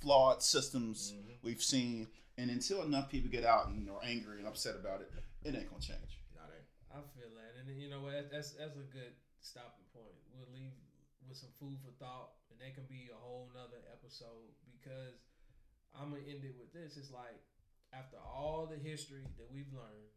flawed 0.00 0.42
systems 0.42 1.12
Mhm. 1.12 1.36
we've 1.42 1.62
seen. 1.62 2.08
And 2.36 2.50
until 2.50 2.82
enough 2.82 3.10
people 3.10 3.30
get 3.30 3.46
out 3.46 3.68
and 3.68 3.86
are 3.86 4.02
angry 4.02 4.42
and 4.42 4.48
upset 4.48 4.74
about 4.74 5.00
it, 5.00 5.10
it 5.46 5.54
ain't 5.54 5.70
gonna 5.70 5.82
change. 5.82 6.18
Not 6.34 6.50
ain't. 6.50 6.66
I 6.90 6.98
feel 7.14 7.30
that, 7.38 7.54
and 7.58 7.70
you 7.78 7.86
know 7.90 8.02
what? 8.02 8.30
That's 8.30 8.58
that's 8.58 8.74
a 8.74 8.86
good 8.90 9.14
stopping 9.38 9.86
point. 9.94 10.18
We'll 10.34 10.50
leave 10.50 10.74
with 11.28 11.38
some 11.38 11.54
food 11.62 11.78
for 11.78 11.94
thought, 12.02 12.34
and 12.50 12.58
that 12.58 12.74
can 12.74 12.90
be 12.90 13.08
a 13.12 13.18
whole 13.18 13.50
nother 13.54 13.80
episode 13.86 14.50
because 14.66 15.22
I'm 15.94 16.10
gonna 16.10 16.26
end 16.26 16.42
it 16.42 16.58
with 16.58 16.74
this. 16.74 16.98
It's 16.98 17.14
like 17.14 17.38
after 17.94 18.18
all 18.18 18.66
the 18.66 18.80
history 18.82 19.22
that 19.38 19.46
we've 19.46 19.70
learned, 19.70 20.10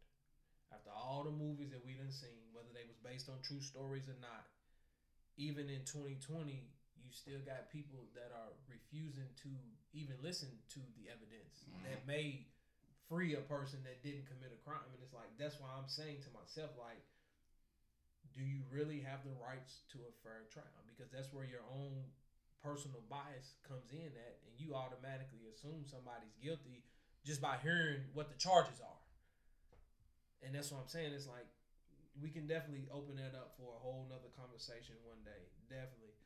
after 0.74 0.90
all 0.90 1.22
the 1.22 1.32
movies 1.32 1.70
that 1.70 1.86
we 1.86 1.94
done 1.94 2.10
seen, 2.10 2.50
whether 2.50 2.74
they 2.74 2.84
was 2.84 2.98
based 2.98 3.30
on 3.30 3.38
true 3.46 3.62
stories 3.62 4.10
or 4.10 4.18
not, 4.18 4.50
even 5.38 5.70
in 5.70 5.86
2020, 5.86 6.66
you 6.98 7.10
still 7.14 7.40
got 7.46 7.70
people 7.70 8.10
that 8.18 8.34
are 8.34 8.52
refusing 8.66 9.30
to 9.46 9.54
even 9.92 10.16
listen 10.20 10.52
to 10.74 10.80
the 10.96 11.08
evidence 11.08 11.64
that 11.88 12.04
may 12.06 12.46
free 13.08 13.32
a 13.34 13.44
person 13.48 13.80
that 13.88 14.04
didn't 14.04 14.28
commit 14.28 14.52
a 14.52 14.60
crime. 14.60 14.84
And 14.92 15.00
it's 15.00 15.16
like 15.16 15.32
that's 15.40 15.56
why 15.56 15.72
I'm 15.72 15.88
saying 15.88 16.20
to 16.28 16.30
myself, 16.36 16.76
like, 16.76 17.00
do 18.36 18.44
you 18.44 18.60
really 18.68 19.00
have 19.00 19.24
the 19.24 19.32
rights 19.40 19.88
to 19.96 20.04
a 20.04 20.12
fair 20.20 20.44
trial? 20.52 20.84
Because 20.84 21.08
that's 21.08 21.32
where 21.32 21.48
your 21.48 21.64
own 21.72 22.04
personal 22.60 23.00
bias 23.08 23.56
comes 23.64 23.94
in 23.94 24.12
at, 24.12 24.34
and 24.44 24.52
you 24.60 24.74
automatically 24.74 25.48
assume 25.48 25.86
somebody's 25.88 26.36
guilty 26.42 26.84
just 27.24 27.40
by 27.40 27.56
hearing 27.62 28.04
what 28.12 28.28
the 28.28 28.36
charges 28.36 28.82
are. 28.82 29.02
And 30.44 30.54
that's 30.54 30.70
what 30.70 30.84
I'm 30.84 30.90
saying. 30.90 31.14
It's 31.14 31.26
like 31.26 31.46
we 32.18 32.30
can 32.30 32.46
definitely 32.46 32.86
open 32.90 33.16
that 33.16 33.34
up 33.38 33.54
for 33.58 33.74
a 33.74 33.80
whole 33.80 34.06
nother 34.10 34.30
conversation 34.34 34.98
one 35.06 35.22
day. 35.22 35.42
Definitely. 35.70 36.17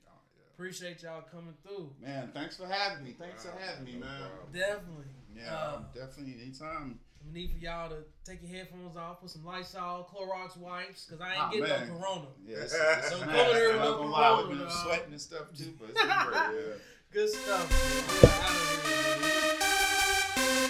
Oh, 0.58 0.64
yeah. 0.64 0.66
Appreciate 0.66 1.02
y'all 1.02 1.22
coming 1.30 1.54
through. 1.62 1.90
Man, 2.00 2.30
thanks 2.34 2.56
for 2.56 2.66
having 2.66 3.04
me. 3.04 3.14
Thanks 3.18 3.44
for 3.44 3.52
having 3.58 3.84
me, 3.84 3.92
no 3.94 4.06
man. 4.06 4.20
problem. 4.20 4.52
Definitely. 4.52 5.04
Yeah, 5.36 5.56
Um, 5.56 5.84
definitely. 5.94 6.36
Anytime. 6.42 6.98
I 7.28 7.32
need 7.32 7.50
for 7.52 7.58
y'all 7.58 7.88
to 7.88 7.98
take 8.24 8.42
your 8.42 8.50
headphones 8.50 8.96
off, 8.96 9.20
put 9.20 9.30
some 9.30 9.44
Lysol, 9.44 10.08
Clorox 10.12 10.56
wipes, 10.56 11.04
because 11.06 11.20
I 11.20 11.30
ain't 11.30 11.38
Ah, 11.40 11.50
getting 11.50 11.68
man. 11.68 11.88
no 11.88 11.94
corona. 11.98 12.26
Yeah, 12.46 12.56
it's, 12.58 12.74
it's 12.78 13.10
Don't 13.10 13.26
nice. 13.26 13.36
go 13.36 13.52
there 13.52 13.68
I'm 13.68 13.74
with 13.74 13.80
not 13.80 13.90
no 13.90 13.96
gonna 13.98 14.10
lie, 14.10 14.36
we've 14.38 14.46
corona, 14.46 14.64
been 14.64 14.70
sweating 14.70 15.12
and 15.12 15.20
stuff 15.20 15.46
too, 15.56 15.72
but 15.80 15.90
it's 15.90 16.00
been 16.02 16.10
great. 16.26 16.66
Yeah. 16.66 16.74
Good 17.12 17.28
stuff. 17.30 17.70
man. 17.70 18.04
We 18.08 18.28
are 18.28 18.32
out 18.32 18.50
of 18.50 18.86
here, 18.86 19.20
man. 19.20 20.62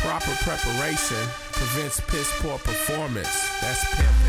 Proper 0.00 0.32
preparation 0.44 1.16
prevents 1.52 2.00
piss 2.00 2.30
poor 2.40 2.58
performance. 2.58 3.48
That's 3.60 3.84
pimping. 3.96 4.23